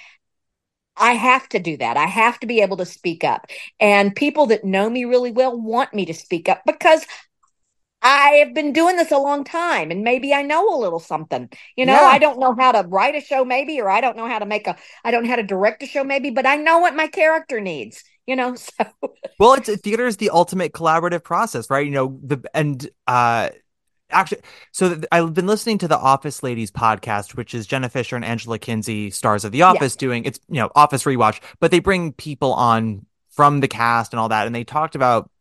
I 0.95 1.13
have 1.13 1.49
to 1.49 1.59
do 1.59 1.75
that. 1.77 1.97
I 1.97 2.05
have 2.05 2.39
to 2.41 2.47
be 2.47 2.61
able 2.61 2.77
to 2.77 2.85
speak 2.85 3.23
up. 3.23 3.47
And 3.79 4.15
people 4.15 4.45
that 4.47 4.63
know 4.63 4.89
me 4.89 5.05
really 5.05 5.31
well 5.31 5.59
want 5.59 5.93
me 5.93 6.05
to 6.05 6.13
speak 6.13 6.47
up 6.47 6.61
because 6.65 7.05
I 8.03 8.43
have 8.45 8.53
been 8.53 8.73
doing 8.73 8.97
this 8.97 9.11
a 9.11 9.17
long 9.17 9.45
time 9.45 9.89
and 9.89 10.03
maybe 10.03 10.33
I 10.33 10.41
know 10.41 10.75
a 10.75 10.77
little 10.77 10.99
something. 10.99 11.49
You 11.77 11.85
know, 11.85 11.93
yeah. 11.93 12.07
I 12.07 12.19
don't 12.19 12.39
know 12.39 12.53
how 12.53 12.73
to 12.73 12.87
write 12.87 13.15
a 13.15 13.21
show 13.21 13.45
maybe 13.45 13.79
or 13.79 13.89
I 13.89 14.01
don't 14.01 14.17
know 14.17 14.27
how 14.27 14.39
to 14.39 14.45
make 14.45 14.67
a 14.67 14.75
I 15.03 15.11
don't 15.11 15.23
know 15.23 15.29
how 15.29 15.37
to 15.37 15.43
direct 15.43 15.81
a 15.83 15.85
show 15.85 16.03
maybe, 16.03 16.29
but 16.29 16.45
I 16.45 16.57
know 16.57 16.79
what 16.79 16.95
my 16.95 17.07
character 17.07 17.61
needs, 17.61 18.03
you 18.27 18.35
know. 18.35 18.55
So 18.79 18.85
Well, 19.39 19.53
it's 19.53 19.69
theater 19.81 20.05
is 20.05 20.17
the 20.17 20.31
ultimate 20.31 20.73
collaborative 20.73 21.23
process, 21.23 21.69
right? 21.69 21.85
You 21.85 21.91
know, 21.91 22.19
the 22.21 22.43
and 22.53 22.87
uh 23.07 23.49
actually 24.09 24.41
so 24.71 25.01
i've 25.11 25.33
been 25.33 25.47
listening 25.47 25.79
to 25.79 25.87
the 25.87 25.97
office 25.97 26.43
ladies 26.43 26.69
podcast 26.69 27.35
which 27.35 27.55
is 27.55 27.65
jenna 27.65 27.89
fischer 27.89 28.15
and 28.15 28.23
angela 28.23 28.59
kinsey 28.59 29.09
stars 29.09 29.43
of 29.43 29.51
the 29.51 29.63
office 29.63 29.95
yeah. 29.95 29.99
doing 29.99 30.25
it's 30.25 30.39
you 30.49 30.57
know 30.57 30.69
office 30.75 31.03
rewatch 31.05 31.41
but 31.59 31.71
they 31.71 31.79
bring 31.79 32.13
people 32.13 32.53
on 32.53 33.03
from 33.31 33.59
the 33.59 33.67
cast 33.67 34.13
and 34.13 34.19
all 34.19 34.29
that 34.29 34.45
and 34.45 34.53
they 34.53 34.63
talked 34.63 34.93
about 34.93 35.31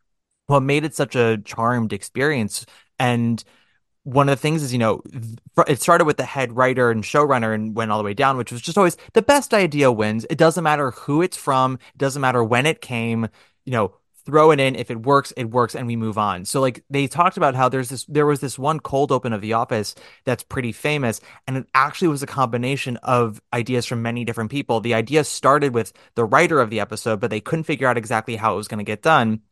what 0.46 0.60
made 0.60 0.84
it 0.84 0.94
such 0.94 1.16
a 1.16 1.38
charmed 1.44 1.92
experience 1.92 2.66
and 2.98 3.42
one 4.04 4.28
of 4.28 4.36
the 4.36 4.40
things 4.40 4.62
is, 4.62 4.72
you 4.72 4.78
know, 4.78 5.02
it 5.68 5.80
started 5.80 6.04
with 6.06 6.16
the 6.16 6.24
head 6.24 6.56
writer 6.56 6.90
and 6.90 7.04
showrunner 7.04 7.54
and 7.54 7.76
went 7.76 7.92
all 7.92 7.98
the 7.98 8.04
way 8.04 8.14
down, 8.14 8.36
which 8.36 8.50
was 8.50 8.60
just 8.60 8.76
always 8.76 8.96
the 9.12 9.22
best 9.22 9.54
idea 9.54 9.92
wins. 9.92 10.26
It 10.28 10.38
doesn't 10.38 10.64
matter 10.64 10.90
who 10.90 11.22
it's 11.22 11.36
from, 11.36 11.74
it 11.94 11.98
doesn't 11.98 12.20
matter 12.20 12.42
when 12.42 12.66
it 12.66 12.80
came, 12.80 13.28
you 13.64 13.72
know, 13.72 13.94
throw 14.24 14.50
it 14.50 14.60
in. 14.60 14.74
If 14.74 14.90
it 14.90 15.02
works, 15.02 15.32
it 15.36 15.50
works, 15.50 15.74
and 15.74 15.86
we 15.86 15.96
move 15.96 16.18
on. 16.18 16.44
So, 16.44 16.60
like, 16.60 16.84
they 16.90 17.06
talked 17.06 17.36
about 17.36 17.54
how 17.54 17.68
there's 17.68 17.88
this, 17.88 18.04
there 18.06 18.26
was 18.26 18.40
this 18.40 18.58
one 18.58 18.80
cold 18.80 19.12
open 19.12 19.32
of 19.32 19.40
The 19.40 19.52
Office 19.52 19.94
that's 20.24 20.42
pretty 20.42 20.72
famous, 20.72 21.20
and 21.46 21.56
it 21.56 21.66
actually 21.74 22.08
was 22.08 22.22
a 22.22 22.26
combination 22.28 22.96
of 22.98 23.40
ideas 23.52 23.86
from 23.86 24.02
many 24.02 24.24
different 24.24 24.50
people. 24.50 24.80
The 24.80 24.94
idea 24.94 25.22
started 25.24 25.74
with 25.74 25.92
the 26.14 26.24
writer 26.24 26.60
of 26.60 26.70
the 26.70 26.80
episode, 26.80 27.20
but 27.20 27.30
they 27.30 27.40
couldn't 27.40 27.64
figure 27.64 27.86
out 27.86 27.98
exactly 27.98 28.36
how 28.36 28.54
it 28.54 28.56
was 28.56 28.68
going 28.68 28.78
to 28.78 28.84
get 28.84 29.02
done. 29.02 29.42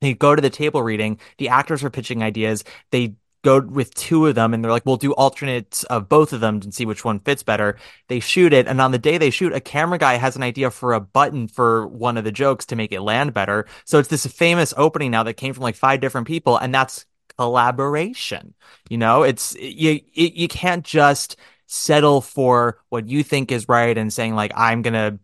They 0.00 0.14
go 0.14 0.34
to 0.34 0.42
the 0.42 0.50
table 0.50 0.82
reading. 0.82 1.18
The 1.38 1.48
actors 1.48 1.84
are 1.84 1.90
pitching 1.90 2.22
ideas. 2.22 2.64
They 2.90 3.16
go 3.42 3.60
with 3.60 3.94
two 3.94 4.26
of 4.26 4.34
them 4.34 4.52
and 4.52 4.62
they're 4.62 4.70
like, 4.70 4.84
we'll 4.84 4.96
do 4.96 5.14
alternates 5.14 5.84
of 5.84 6.08
both 6.08 6.32
of 6.32 6.40
them 6.40 6.60
and 6.62 6.74
see 6.74 6.84
which 6.84 7.04
one 7.04 7.20
fits 7.20 7.42
better. 7.42 7.78
They 8.08 8.20
shoot 8.20 8.52
it. 8.52 8.66
And 8.66 8.80
on 8.80 8.92
the 8.92 8.98
day 8.98 9.18
they 9.18 9.30
shoot, 9.30 9.52
a 9.52 9.60
camera 9.60 9.98
guy 9.98 10.14
has 10.14 10.36
an 10.36 10.42
idea 10.42 10.70
for 10.70 10.92
a 10.92 11.00
button 11.00 11.48
for 11.48 11.86
one 11.86 12.16
of 12.16 12.24
the 12.24 12.32
jokes 12.32 12.66
to 12.66 12.76
make 12.76 12.92
it 12.92 13.00
land 13.00 13.32
better. 13.32 13.66
So 13.84 13.98
it's 13.98 14.08
this 14.08 14.26
famous 14.26 14.74
opening 14.76 15.10
now 15.10 15.22
that 15.22 15.34
came 15.34 15.54
from 15.54 15.62
like 15.62 15.76
five 15.76 16.00
different 16.00 16.26
people. 16.26 16.56
And 16.56 16.74
that's 16.74 17.06
collaboration. 17.38 18.54
You 18.90 18.98
know, 18.98 19.22
it's 19.22 19.54
you, 19.56 20.00
you 20.12 20.48
can't 20.48 20.84
just 20.84 21.36
settle 21.66 22.20
for 22.20 22.78
what 22.88 23.08
you 23.08 23.22
think 23.22 23.52
is 23.52 23.68
right 23.68 23.96
and 23.96 24.12
saying 24.12 24.34
like, 24.34 24.52
I'm 24.54 24.82
going 24.82 24.94
to 24.94 25.18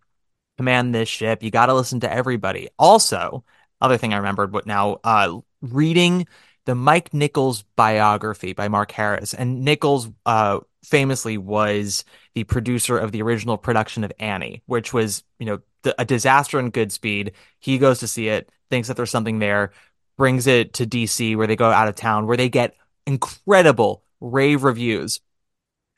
command 0.57 0.94
this 0.94 1.09
ship. 1.09 1.43
You 1.43 1.51
got 1.51 1.66
to 1.66 1.74
listen 1.74 2.01
to 2.01 2.11
everybody. 2.11 2.69
Also, 2.78 3.44
other 3.81 3.97
thing 3.98 4.15
I 4.15 4.19
remembered 4.19 4.53
what 4.53 4.66
now, 4.66 4.98
uh, 5.05 5.39
reading 5.61 6.27
the 6.65 6.74
Mike 6.74 7.15
Nichols 7.15 7.65
biography 7.77 8.53
by 8.53 8.69
Mark 8.69 8.90
Harris. 8.93 9.35
And 9.35 9.65
Nichols, 9.65 10.09
uh, 10.24 10.61
famously 10.86 11.36
was 11.36 12.05
the 12.35 12.44
producer 12.44 12.97
of 12.97 13.11
the 13.11 13.23
original 13.23 13.59
production 13.59 14.05
of 14.05 14.12
Annie, 14.20 14.62
which 14.66 14.93
was, 14.93 15.24
you 15.39 15.47
know, 15.47 15.59
a 15.98 16.05
disaster 16.05 16.59
in 16.61 16.73
Goodspeed. 16.73 17.32
He 17.59 17.78
goes 17.78 18.01
to 18.01 18.07
see 18.07 18.28
it, 18.28 18.51
thinks 18.70 18.89
that 18.89 18.97
there's 18.97 19.11
something 19.11 19.40
there, 19.40 19.73
brings 20.16 20.47
it 20.47 20.74
to 20.74 20.86
DC 20.86 21.36
where 21.36 21.47
they 21.47 21.57
go 21.57 21.70
out 21.70 21.89
of 21.89 21.97
town, 21.97 22.27
where 22.27 22.36
they 22.36 22.48
get 22.48 22.74
incredible 23.07 24.05
rave 24.20 24.62
reviews. 24.62 25.20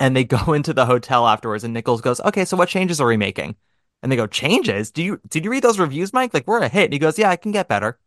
And 0.01 0.17
they 0.17 0.25
go 0.25 0.53
into 0.55 0.73
the 0.73 0.87
hotel 0.87 1.27
afterwards, 1.27 1.65
and 1.65 1.75
Nichols 1.75 2.01
goes, 2.01 2.21
Okay, 2.21 2.45
so 2.45 2.57
what 2.57 2.69
changes 2.69 3.01
are 3.01 3.07
we 3.07 3.17
making? 3.17 3.57
And 4.03 4.13
they 4.13 4.17
go, 4.17 4.27
changes? 4.27 4.91
Do 4.91 5.03
you 5.03 5.21
did 5.29 5.45
you 5.45 5.51
read 5.51 5.65
those 5.65 5.79
reviews, 5.79 6.13
Mike? 6.13 6.33
Like 6.33 6.47
we're 6.47 6.61
a 6.61 6.69
hit. 6.69 6.85
And 6.85 6.93
he 6.93 6.99
goes, 6.99 7.19
Yeah, 7.19 7.31
I 7.31 7.37
can 7.37 7.53
get 7.53 7.69
better. 7.69 7.99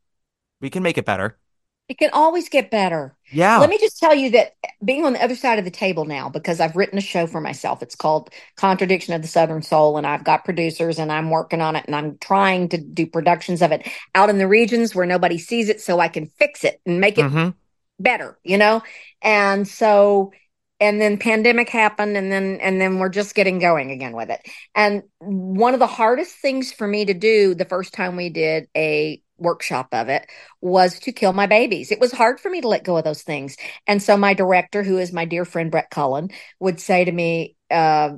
We 0.62 0.70
can 0.70 0.84
make 0.84 0.98
it 0.98 1.06
better. 1.06 1.38
It 1.92 1.98
can 1.98 2.12
always 2.14 2.48
get 2.48 2.72
better. 2.72 3.18
Yeah. 3.34 3.58
Let 3.58 3.70
me 3.70 3.78
just 3.78 4.00
tell 4.00 4.16
you 4.16 4.30
that 4.32 4.56
being 4.86 5.04
on 5.04 5.12
the 5.12 5.22
other 5.22 5.36
side 5.36 5.60
of 5.60 5.66
the 5.66 5.72
table 5.72 6.06
now, 6.06 6.30
because 6.30 6.62
I've 6.62 6.78
written 6.78 6.98
a 6.98 7.02
show 7.02 7.28
for 7.28 7.42
myself. 7.42 7.84
It's 7.84 7.96
called 7.96 8.30
Contradiction 8.56 9.14
of 9.14 9.22
the 9.22 9.28
Southern 9.28 9.62
Soul, 9.62 9.98
and 9.98 10.08
I've 10.08 10.24
got 10.24 10.46
producers 10.46 11.00
and 11.00 11.12
I'm 11.12 11.30
working 11.30 11.60
on 11.60 11.76
it 11.76 11.84
and 11.88 11.96
I'm 11.96 12.18
trying 12.20 12.70
to 12.70 12.78
do 12.78 13.06
productions 13.06 13.62
of 13.62 13.74
it 13.74 13.86
out 14.16 14.30
in 14.30 14.38
the 14.38 14.48
regions 14.48 14.96
where 14.96 15.06
nobody 15.06 15.38
sees 15.38 15.68
it 15.68 15.82
so 15.82 16.00
I 16.00 16.08
can 16.08 16.28
fix 16.28 16.64
it 16.64 16.80
and 16.86 17.02
make 17.02 17.18
it 17.18 17.26
mm-hmm. 17.26 17.50
better, 18.00 18.40
you 18.44 18.58
know? 18.58 18.84
And 19.22 19.68
so 19.68 20.32
and 20.82 21.00
then 21.00 21.20
pandemic 21.20 21.70
happened 21.70 22.18
and 22.18 22.32
then 22.32 22.58
and 22.60 22.82
then 22.82 22.98
we're 22.98 23.10
just 23.10 23.36
getting 23.36 23.60
going 23.60 23.92
again 23.92 24.14
with 24.14 24.32
it. 24.32 24.42
And 24.76 25.04
one 25.20 25.74
of 25.74 25.80
the 25.80 25.88
hardest 25.88 26.36
things 26.38 26.74
for 26.74 26.88
me 26.88 27.06
to 27.06 27.14
do 27.14 27.54
the 27.54 27.66
first 27.66 27.94
time 27.94 28.16
we 28.18 28.30
did 28.30 28.68
a 28.76 29.22
workshop 29.38 29.90
of 29.92 30.10
it 30.10 30.26
was 30.60 31.00
to 31.00 31.12
kill 31.12 31.34
my 31.34 31.46
babies. 31.46 31.92
It 31.92 32.00
was 32.00 32.12
hard 32.12 32.40
for 32.40 32.50
me 32.50 32.62
to 32.62 32.68
let 32.68 32.84
go 32.84 32.98
of 32.98 33.04
those 33.04 33.22
things. 33.22 33.56
And 33.88 34.02
so 34.02 34.18
my 34.18 34.34
director 34.34 34.84
who 34.84 34.98
is 34.98 35.14
my 35.14 35.26
dear 35.26 35.46
friend 35.46 35.70
brett 35.70 35.92
cullen 35.92 36.32
would 36.60 36.80
say 36.80 37.06
to 37.06 37.12
me 37.12 37.56
uh, 37.70 38.14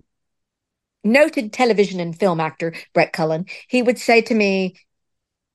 noted 1.04 1.52
television 1.52 2.00
and 2.00 2.18
film 2.18 2.40
actor 2.40 2.74
brett 2.94 3.12
cullen 3.12 3.46
he 3.68 3.82
would 3.82 4.00
say 4.00 4.22
to 4.22 4.34
me 4.34 4.76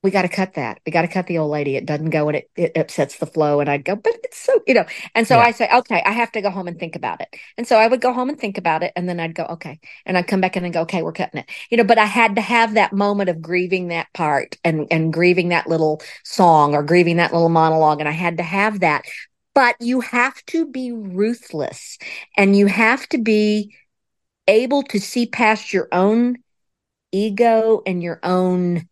we 0.08 0.12
got 0.12 0.22
to 0.22 0.28
cut 0.28 0.54
that. 0.54 0.80
We 0.86 0.90
got 0.90 1.02
to 1.02 1.08
cut 1.08 1.26
the 1.26 1.36
old 1.36 1.50
lady. 1.50 1.76
It 1.76 1.84
doesn't 1.84 2.08
go 2.08 2.28
and 2.28 2.38
it, 2.38 2.50
it 2.56 2.72
upsets 2.78 3.18
the 3.18 3.26
flow. 3.26 3.60
And 3.60 3.68
I'd 3.68 3.84
go, 3.84 3.94
but 3.94 4.14
it's 4.24 4.38
so, 4.38 4.58
you 4.66 4.72
know. 4.72 4.86
And 5.14 5.28
so 5.28 5.36
yeah. 5.36 5.42
I 5.42 5.50
say, 5.50 5.68
okay, 5.70 6.02
I 6.02 6.12
have 6.12 6.32
to 6.32 6.40
go 6.40 6.48
home 6.48 6.66
and 6.66 6.80
think 6.80 6.96
about 6.96 7.20
it. 7.20 7.28
And 7.58 7.66
so 7.66 7.76
I 7.76 7.86
would 7.86 8.00
go 8.00 8.14
home 8.14 8.30
and 8.30 8.40
think 8.40 8.56
about 8.56 8.82
it. 8.82 8.94
And 8.96 9.06
then 9.06 9.20
I'd 9.20 9.34
go, 9.34 9.44
okay. 9.44 9.78
And 10.06 10.16
I'd 10.16 10.26
come 10.26 10.40
back 10.40 10.56
in 10.56 10.64
and 10.64 10.72
go, 10.72 10.80
okay, 10.82 11.02
we're 11.02 11.12
cutting 11.12 11.40
it. 11.40 11.50
You 11.70 11.76
know, 11.76 11.84
but 11.84 11.98
I 11.98 12.06
had 12.06 12.36
to 12.36 12.40
have 12.40 12.72
that 12.72 12.94
moment 12.94 13.28
of 13.28 13.42
grieving 13.42 13.88
that 13.88 14.06
part 14.14 14.56
and, 14.64 14.86
and 14.90 15.12
grieving 15.12 15.50
that 15.50 15.66
little 15.66 16.00
song 16.24 16.74
or 16.74 16.82
grieving 16.82 17.18
that 17.18 17.34
little 17.34 17.50
monologue. 17.50 18.00
And 18.00 18.08
I 18.08 18.12
had 18.12 18.38
to 18.38 18.42
have 18.42 18.80
that. 18.80 19.04
But 19.54 19.76
you 19.78 20.00
have 20.00 20.42
to 20.46 20.64
be 20.64 20.90
ruthless 20.90 21.98
and 22.34 22.56
you 22.56 22.66
have 22.66 23.06
to 23.10 23.18
be 23.18 23.76
able 24.46 24.84
to 24.84 25.00
see 25.00 25.26
past 25.26 25.74
your 25.74 25.88
own 25.92 26.38
ego 27.12 27.82
and 27.84 28.02
your 28.02 28.20
own 28.22 28.87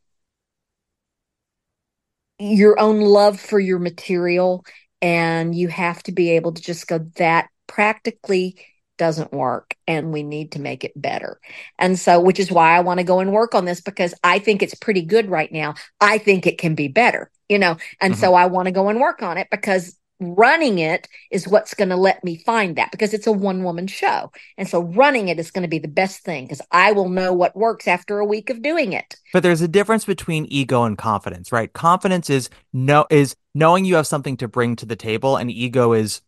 your 2.38 2.78
own 2.78 3.00
love 3.00 3.40
for 3.40 3.58
your 3.58 3.78
material 3.78 4.64
and 5.02 5.54
you 5.54 5.68
have 5.68 6.02
to 6.04 6.12
be 6.12 6.30
able 6.32 6.52
to 6.52 6.62
just 6.62 6.86
go 6.86 6.98
that 7.16 7.48
practically 7.66 8.56
doesn't 8.98 9.32
work 9.32 9.74
and 9.86 10.12
we 10.12 10.22
need 10.22 10.52
to 10.52 10.60
make 10.60 10.84
it 10.84 10.92
better. 10.96 11.38
And 11.78 11.98
so, 11.98 12.20
which 12.20 12.38
is 12.38 12.50
why 12.50 12.76
I 12.76 12.80
want 12.80 12.98
to 12.98 13.04
go 13.04 13.20
and 13.20 13.32
work 13.32 13.54
on 13.54 13.64
this 13.64 13.80
because 13.80 14.14
I 14.24 14.38
think 14.38 14.62
it's 14.62 14.74
pretty 14.74 15.02
good 15.02 15.28
right 15.28 15.52
now. 15.52 15.74
I 16.00 16.18
think 16.18 16.46
it 16.46 16.58
can 16.58 16.74
be 16.74 16.88
better, 16.88 17.30
you 17.48 17.58
know, 17.58 17.76
and 18.00 18.14
mm-hmm. 18.14 18.20
so 18.20 18.34
I 18.34 18.46
want 18.46 18.66
to 18.66 18.72
go 18.72 18.88
and 18.88 19.00
work 19.00 19.22
on 19.22 19.38
it 19.38 19.48
because 19.50 19.98
running 20.20 20.78
it 20.78 21.08
is 21.30 21.46
what's 21.46 21.74
going 21.74 21.88
to 21.90 21.96
let 21.96 22.22
me 22.24 22.36
find 22.38 22.76
that 22.76 22.90
because 22.90 23.12
it's 23.12 23.26
a 23.26 23.32
one 23.32 23.62
woman 23.64 23.86
show. 23.86 24.30
And 24.56 24.68
so 24.68 24.82
running 24.82 25.28
it 25.28 25.38
is 25.38 25.50
going 25.50 25.62
to 25.62 25.68
be 25.68 25.78
the 25.78 25.88
best 25.88 26.20
thing 26.20 26.44
because 26.44 26.62
I 26.70 26.92
will 26.92 27.08
know 27.08 27.32
what 27.32 27.56
works 27.56 27.86
after 27.86 28.18
a 28.18 28.24
week 28.24 28.50
of 28.50 28.62
doing 28.62 28.92
it. 28.92 29.16
But 29.32 29.42
there's 29.42 29.60
a 29.60 29.68
difference 29.68 30.04
between 30.04 30.46
ego 30.46 30.84
and 30.84 30.96
confidence, 30.96 31.52
right? 31.52 31.72
Confidence 31.72 32.30
is 32.30 32.48
no 32.72 33.06
is 33.10 33.36
knowing 33.54 33.84
you 33.84 33.96
have 33.96 34.06
something 34.06 34.36
to 34.38 34.48
bring 34.48 34.76
to 34.76 34.86
the 34.86 34.96
table 34.96 35.36
and 35.36 35.50
ego 35.50 35.92
is 35.92 36.22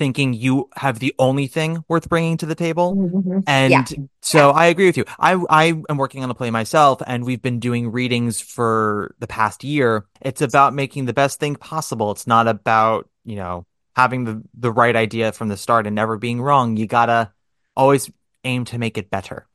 thinking 0.00 0.32
you 0.32 0.70
have 0.76 0.98
the 0.98 1.14
only 1.18 1.46
thing 1.46 1.84
worth 1.86 2.08
bringing 2.08 2.38
to 2.38 2.46
the 2.46 2.54
table. 2.54 2.96
Mm-hmm. 2.96 3.40
And 3.46 3.70
yeah. 3.70 3.84
so 4.22 4.48
yeah. 4.48 4.54
I 4.54 4.66
agree 4.66 4.86
with 4.86 4.96
you. 4.96 5.04
I 5.18 5.34
I 5.50 5.64
am 5.90 5.98
working 5.98 6.24
on 6.24 6.30
a 6.30 6.34
play 6.34 6.50
myself 6.50 7.02
and 7.06 7.22
we've 7.22 7.42
been 7.42 7.60
doing 7.60 7.92
readings 7.92 8.40
for 8.40 9.14
the 9.18 9.26
past 9.26 9.62
year. 9.62 10.06
It's 10.22 10.40
about 10.40 10.72
making 10.72 11.04
the 11.04 11.12
best 11.12 11.38
thing 11.38 11.54
possible. 11.54 12.12
It's 12.12 12.26
not 12.26 12.48
about 12.48 13.10
you 13.26 13.36
know, 13.36 13.66
having 13.94 14.24
the, 14.24 14.42
the 14.54 14.72
right 14.72 14.96
idea 14.96 15.32
from 15.32 15.48
the 15.48 15.56
start 15.58 15.86
and 15.86 15.94
never 15.94 16.16
being 16.16 16.40
wrong. 16.40 16.78
You 16.78 16.86
gotta 16.86 17.30
always 17.76 18.10
aim 18.42 18.64
to 18.66 18.78
make 18.78 18.96
it 18.96 19.10
better. 19.10 19.46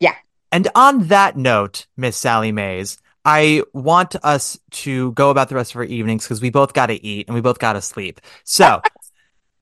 Yeah. 0.00 0.14
And 0.50 0.68
on 0.74 1.08
that 1.08 1.36
note, 1.36 1.86
Miss 1.98 2.16
Sally 2.16 2.50
Mayes, 2.50 2.96
I 3.26 3.62
want 3.74 4.16
us 4.22 4.58
to 4.70 5.12
go 5.12 5.28
about 5.28 5.50
the 5.50 5.54
rest 5.54 5.72
of 5.72 5.76
our 5.76 5.84
evenings 5.84 6.24
because 6.24 6.40
we 6.40 6.48
both 6.48 6.72
got 6.72 6.86
to 6.86 7.04
eat 7.04 7.26
and 7.26 7.34
we 7.34 7.42
both 7.42 7.58
got 7.58 7.74
to 7.74 7.82
sleep. 7.82 8.22
So 8.44 8.80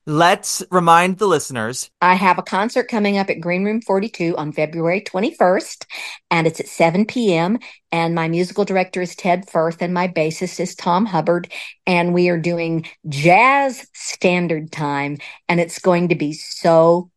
let's 0.06 0.62
remind 0.70 1.18
the 1.18 1.26
listeners. 1.26 1.90
I 2.00 2.14
have 2.14 2.38
a 2.38 2.42
concert 2.42 2.88
coming 2.88 3.18
up 3.18 3.30
at 3.30 3.40
Green 3.40 3.64
Room 3.64 3.80
42 3.80 4.36
on 4.36 4.52
February 4.52 5.00
21st, 5.00 5.86
and 6.30 6.46
it's 6.46 6.60
at 6.60 6.68
7 6.68 7.06
p.m. 7.06 7.58
And 7.92 8.14
my 8.14 8.28
musical 8.28 8.64
director 8.64 9.02
is 9.02 9.16
Ted 9.16 9.48
Firth, 9.50 9.82
and 9.82 9.94
my 9.94 10.08
bassist 10.08 10.60
is 10.60 10.74
Tom 10.74 11.06
Hubbard. 11.06 11.52
And 11.86 12.14
we 12.14 12.28
are 12.28 12.38
doing 12.38 12.86
jazz 13.08 13.86
standard 13.94 14.72
time, 14.72 15.18
and 15.48 15.60
it's 15.60 15.78
going 15.78 16.08
to 16.08 16.14
be 16.14 16.32
so 16.32 17.10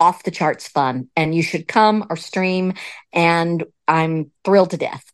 off 0.00 0.24
the 0.24 0.30
charts 0.30 0.68
fun. 0.68 1.08
And 1.16 1.34
you 1.34 1.42
should 1.42 1.68
come 1.68 2.06
or 2.10 2.16
stream, 2.16 2.74
and 3.12 3.64
I'm 3.86 4.30
thrilled 4.44 4.70
to 4.70 4.76
death. 4.76 5.13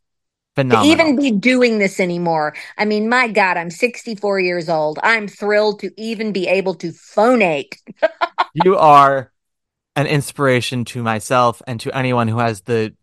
Phenomenal. 0.60 0.84
to 0.84 1.02
even 1.02 1.16
be 1.16 1.30
doing 1.30 1.78
this 1.78 2.00
anymore. 2.00 2.54
I 2.78 2.84
mean, 2.84 3.08
my 3.08 3.28
God, 3.28 3.56
I'm 3.56 3.70
64 3.70 4.40
years 4.40 4.68
old. 4.68 4.98
I'm 5.02 5.28
thrilled 5.28 5.80
to 5.80 5.90
even 5.96 6.32
be 6.32 6.48
able 6.48 6.74
to 6.76 6.88
phonate. 6.88 7.76
you 8.54 8.76
are 8.76 9.32
an 9.96 10.06
inspiration 10.06 10.84
to 10.86 11.02
myself 11.02 11.60
and 11.66 11.80
to 11.80 11.96
anyone 11.96 12.28
who 12.28 12.38
has 12.38 12.62
the 12.62 12.94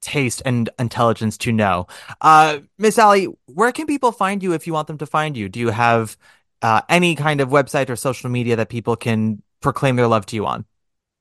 taste 0.00 0.42
and 0.44 0.70
intelligence 0.78 1.36
to 1.38 1.52
know. 1.52 1.86
Uh, 2.20 2.58
Miss 2.78 2.96
Sally, 2.96 3.26
where 3.46 3.72
can 3.72 3.86
people 3.86 4.12
find 4.12 4.42
you 4.42 4.52
if 4.52 4.66
you 4.66 4.72
want 4.72 4.86
them 4.86 4.98
to 4.98 5.06
find 5.06 5.36
you? 5.36 5.48
Do 5.48 5.60
you 5.60 5.70
have 5.70 6.16
uh, 6.62 6.82
any 6.88 7.14
kind 7.14 7.40
of 7.40 7.48
website 7.48 7.90
or 7.90 7.96
social 7.96 8.30
media 8.30 8.56
that 8.56 8.68
people 8.68 8.96
can 8.96 9.42
proclaim 9.60 9.96
their 9.96 10.06
love 10.06 10.26
to 10.26 10.36
you 10.36 10.46
on? 10.46 10.64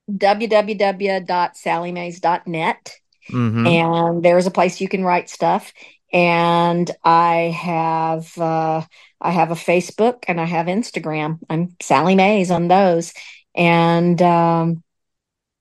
www.sallymayes.net. 0.10 3.00
Mhm. 3.30 3.68
And 3.68 4.24
there's 4.24 4.48
a 4.48 4.52
place 4.52 4.82
you 4.82 4.90
can 4.90 5.04
write 5.04 5.30
stuff. 5.30 5.74
And 6.14 6.90
I 7.04 7.54
have 7.58 8.38
uh, 8.38 8.82
I 9.20 9.32
have 9.32 9.52
a 9.52 9.56
Facebook 9.56 10.24
and 10.28 10.40
I 10.40 10.46
have 10.46 10.68
Instagram. 10.68 11.40
I'm 11.50 11.76
Sally 11.82 12.16
Mayes 12.16 12.52
on 12.52 12.68
those. 12.68 13.14
And 13.56 14.22
um, 14.22 14.84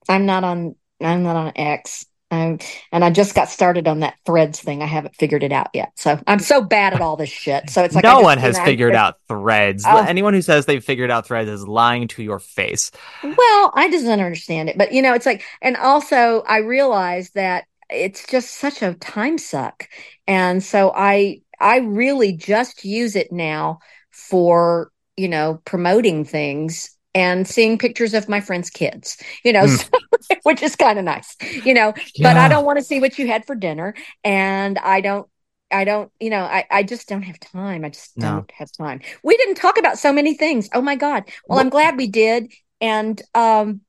I'm 0.07 0.25
not 0.25 0.43
on 0.43 0.75
I'm 1.01 1.23
not 1.23 1.35
on 1.35 1.53
X. 1.55 2.05
I'm, 2.29 2.59
and 2.91 3.05
I 3.05 3.09
just 3.09 3.35
got 3.35 3.49
started 3.49 3.87
on 3.87 4.01
that 4.01 4.15
threads 4.25 4.59
thing. 4.59 4.81
I 4.83 4.85
haven't 4.85 5.15
figured 5.15 5.43
it 5.43 5.51
out 5.51 5.69
yet. 5.73 5.91
So 5.95 6.19
I'm 6.27 6.39
so 6.39 6.61
bad 6.61 6.93
at 6.93 7.01
all 7.01 7.15
this 7.15 7.29
shit. 7.29 7.69
So 7.69 7.83
it's 7.83 7.95
like 7.95 8.03
no 8.03 8.19
one 8.19 8.37
has 8.37 8.59
figured 8.59 8.95
out 8.95 9.15
threads. 9.27 9.83
Oh. 9.87 10.03
Anyone 10.03 10.33
who 10.33 10.41
says 10.41 10.65
they've 10.65 10.83
figured 10.83 11.09
out 11.09 11.25
threads 11.25 11.49
is 11.49 11.67
lying 11.67 12.07
to 12.09 12.23
your 12.23 12.39
face. 12.39 12.91
Well, 13.23 13.71
I 13.73 13.89
just 13.89 14.05
don't 14.05 14.19
understand 14.19 14.69
it. 14.69 14.77
But 14.77 14.91
you 14.91 15.01
know, 15.01 15.13
it's 15.13 15.25
like, 15.25 15.43
and 15.61 15.77
also 15.77 16.41
I 16.41 16.57
realize 16.57 17.29
that 17.31 17.65
it's 17.89 18.25
just 18.27 18.55
such 18.55 18.81
a 18.81 18.93
time 18.95 19.37
suck. 19.37 19.87
And 20.27 20.61
so 20.61 20.91
I 20.93 21.41
I 21.59 21.77
really 21.79 22.33
just 22.33 22.83
use 22.83 23.15
it 23.15 23.31
now 23.31 23.79
for, 24.11 24.91
you 25.15 25.29
know, 25.29 25.61
promoting 25.65 26.25
things 26.25 26.96
and 27.17 27.47
seeing 27.47 27.77
pictures 27.77 28.13
of 28.13 28.29
my 28.29 28.39
friends' 28.41 28.69
kids, 28.69 29.17
you 29.43 29.53
know, 29.53 29.65
Mm. 29.65 29.77
so, 29.77 29.85
which 30.43 30.61
is 30.61 30.75
kind 30.75 30.99
of 30.99 31.05
nice, 31.05 31.35
you 31.65 31.73
know, 31.73 31.93
but 32.21 32.37
I 32.37 32.47
don't 32.47 32.65
want 32.65 32.77
to 32.79 32.83
see 32.83 32.99
what 32.99 33.17
you 33.17 33.27
had 33.27 33.45
for 33.45 33.55
dinner. 33.55 33.93
And 34.23 34.77
I 34.77 35.01
don't 35.01 35.27
I 35.69 35.83
don't, 35.83 36.09
you 36.19 36.29
know, 36.29 36.43
I, 36.43 36.65
I 36.71 36.83
just 36.83 37.09
don't 37.09 37.23
have 37.23 37.39
time. 37.41 37.83
I 37.83 37.89
just 37.89 38.17
No. 38.17 38.37
don't 38.37 38.51
have 38.51 38.71
time. 38.71 39.01
We 39.23 39.35
didn't 39.35 39.55
talk 39.55 39.77
about 39.77 39.97
so 39.97 40.13
many 40.13 40.33
things. 40.33 40.69
Oh 40.73 40.81
my 40.81 40.95
God. 40.95 41.23
Well, 41.49 41.59
I'm 41.59 41.69
glad 41.69 41.97
we 41.97 42.07
did. 42.07 42.53
And 42.79 43.21
um 43.33 43.81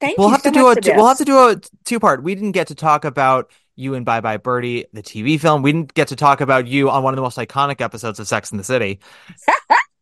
thank 0.00 0.18
We'll 0.18 0.28
you 0.28 0.34
have 0.34 0.42
so 0.42 0.50
to 0.50 0.50
do 0.50 0.68
a 0.68 0.76
we'll 0.94 1.06
have 1.08 1.18
to 1.18 1.24
do 1.24 1.36
a 1.48 1.56
two 1.84 2.00
part. 2.00 2.22
We 2.22 2.34
didn't 2.34 2.52
get 2.52 2.68
to 2.68 2.74
talk 2.74 3.04
about 3.04 3.50
you 3.74 3.94
and 3.94 4.06
Bye 4.06 4.20
Bye 4.20 4.38
Birdie, 4.38 4.86
the 4.92 5.02
TV 5.02 5.38
film. 5.38 5.62
We 5.62 5.72
didn't 5.72 5.94
get 5.94 6.08
to 6.08 6.16
talk 6.16 6.40
about 6.40 6.66
you 6.66 6.90
on 6.90 7.02
one 7.02 7.12
of 7.12 7.16
the 7.16 7.22
most 7.22 7.38
iconic 7.38 7.80
episodes 7.80 8.18
of 8.20 8.28
Sex 8.28 8.50
in 8.52 8.58
the 8.58 8.64
City. 8.64 9.00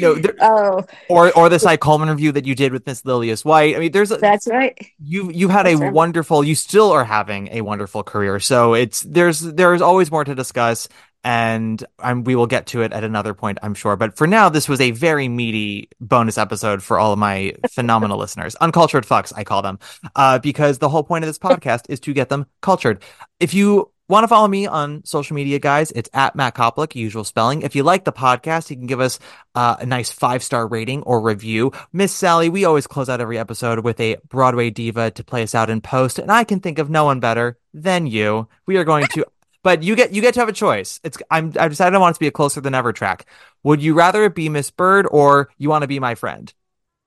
No, 0.00 0.14
there, 0.14 0.34
Oh, 0.40 0.84
or 1.08 1.32
or 1.36 1.48
the 1.48 1.58
Cy 1.58 1.76
Coleman 1.76 2.08
review 2.08 2.32
that 2.32 2.46
you 2.46 2.54
did 2.54 2.72
with 2.72 2.86
Miss 2.86 3.04
Lillias 3.04 3.44
White. 3.44 3.76
I 3.76 3.78
mean, 3.78 3.92
there's 3.92 4.10
a, 4.10 4.16
that's 4.16 4.46
right. 4.46 4.76
you 5.02 5.30
you 5.30 5.48
had 5.48 5.66
a 5.66 5.76
right. 5.76 5.92
wonderful. 5.92 6.42
You 6.42 6.54
still 6.54 6.90
are 6.90 7.04
having 7.04 7.48
a 7.52 7.60
wonderful 7.60 8.02
career. 8.02 8.40
So 8.40 8.74
it's 8.74 9.02
there's 9.02 9.40
there's 9.40 9.82
always 9.82 10.10
more 10.10 10.24
to 10.24 10.34
discuss, 10.34 10.88
and 11.24 11.82
um, 11.98 12.22
we 12.24 12.36
will 12.36 12.46
get 12.46 12.66
to 12.66 12.82
it 12.82 12.92
at 12.92 13.02
another 13.02 13.32
point, 13.34 13.58
I'm 13.62 13.74
sure. 13.74 13.96
But 13.96 14.16
for 14.16 14.26
now, 14.26 14.50
this 14.50 14.68
was 14.68 14.80
a 14.80 14.90
very 14.90 15.26
meaty 15.28 15.88
bonus 16.00 16.36
episode 16.36 16.82
for 16.82 16.98
all 16.98 17.14
of 17.14 17.18
my 17.18 17.54
phenomenal 17.70 18.18
listeners, 18.18 18.54
uncultured 18.56 19.06
fucks, 19.06 19.32
I 19.34 19.44
call 19.44 19.62
them, 19.62 19.78
uh, 20.14 20.38
because 20.38 20.78
the 20.78 20.88
whole 20.90 21.02
point 21.02 21.24
of 21.24 21.28
this 21.28 21.38
podcast 21.50 21.86
is 21.88 21.98
to 22.00 22.12
get 22.12 22.28
them 22.28 22.46
cultured. 22.60 23.02
If 23.40 23.54
you 23.54 23.90
want 24.08 24.24
to 24.24 24.28
follow 24.28 24.48
me 24.48 24.66
on 24.66 25.04
social 25.04 25.34
media, 25.34 25.58
guys, 25.58 25.90
it's 25.92 26.10
at 26.12 26.36
Matt 26.36 26.54
Koplik, 26.54 26.94
usual 26.94 27.24
spelling. 27.24 27.62
If 27.62 27.74
you 27.74 27.82
like 27.82 28.04
the 28.04 28.12
podcast, 28.12 28.70
you 28.70 28.76
can 28.76 28.86
give 28.86 29.00
us 29.00 29.18
uh, 29.54 29.76
a 29.78 29.86
nice 29.86 30.10
five 30.10 30.42
star 30.42 30.66
rating 30.66 31.02
or 31.02 31.20
review. 31.20 31.72
Miss 31.92 32.12
Sally, 32.12 32.48
we 32.48 32.64
always 32.64 32.86
close 32.86 33.08
out 33.08 33.20
every 33.20 33.38
episode 33.38 33.80
with 33.80 33.98
a 34.00 34.16
Broadway 34.28 34.70
diva 34.70 35.10
to 35.12 35.24
play 35.24 35.42
us 35.42 35.54
out 35.54 35.70
in 35.70 35.80
post, 35.80 36.18
and 36.18 36.30
I 36.30 36.44
can 36.44 36.60
think 36.60 36.78
of 36.78 36.90
no 36.90 37.04
one 37.04 37.20
better 37.20 37.58
than 37.72 38.06
you. 38.06 38.48
We 38.66 38.76
are 38.76 38.84
going 38.84 39.06
to. 39.14 39.26
But 39.62 39.82
you 39.82 39.96
get 39.96 40.12
you 40.12 40.20
get 40.20 40.34
to 40.34 40.40
have 40.40 40.50
a 40.50 40.52
choice. 40.52 41.00
It's 41.02 41.16
I'm 41.30 41.54
I've 41.58 41.70
decided 41.70 41.96
I 41.96 41.98
want 41.98 42.12
it 42.12 42.16
to 42.16 42.20
be 42.20 42.26
a 42.26 42.30
closer 42.30 42.60
than 42.60 42.74
ever 42.74 42.92
track. 42.92 43.24
Would 43.62 43.80
you 43.80 43.94
rather 43.94 44.24
it 44.24 44.34
be 44.34 44.50
Miss 44.50 44.70
Bird 44.70 45.06
or 45.10 45.48
you 45.56 45.70
want 45.70 45.80
to 45.80 45.88
be 45.88 45.98
my 45.98 46.14
friend? 46.14 46.52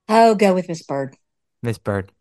Oh, 0.10 0.34
go 0.34 0.56
with 0.56 0.68
Miss 0.68 0.82
Bird. 0.82 1.16
Miss 1.62 1.78
Bird. 1.78 2.12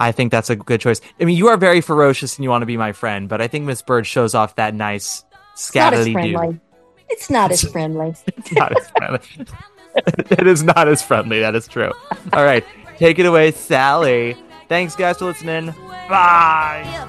I 0.00 0.12
think 0.12 0.32
that's 0.32 0.48
a 0.50 0.56
good 0.56 0.80
choice. 0.80 1.00
I 1.20 1.24
mean, 1.24 1.36
you 1.36 1.48
are 1.48 1.58
very 1.58 1.82
ferocious 1.82 2.36
and 2.36 2.42
you 2.42 2.50
want 2.50 2.62
to 2.62 2.66
be 2.66 2.78
my 2.78 2.92
friend, 2.92 3.28
but 3.28 3.40
I 3.40 3.48
think 3.48 3.66
Miss 3.66 3.82
Bird 3.82 4.06
shows 4.06 4.34
off 4.34 4.56
that 4.56 4.74
nice 4.74 5.24
It's 5.52 5.74
not 5.74 5.92
as 5.92 6.06
scatterly 6.06 6.22
dude. 6.50 6.60
It's 7.12 7.28
not 7.28 7.50
as 7.50 7.62
friendly. 7.62 8.14
It's 8.36 8.52
not 8.52 8.76
as 8.78 8.88
friendly. 8.90 9.20
it 10.30 10.46
is 10.46 10.62
not 10.62 10.86
as 10.86 11.02
friendly. 11.02 11.40
That 11.40 11.56
is 11.56 11.66
true. 11.66 11.90
All 12.32 12.44
right, 12.44 12.64
take 12.98 13.18
it 13.18 13.26
away, 13.26 13.50
Sally. 13.50 14.36
Thanks, 14.68 14.94
guys, 14.94 15.18
for 15.18 15.24
listening. 15.24 15.74
Bye. 16.08 17.08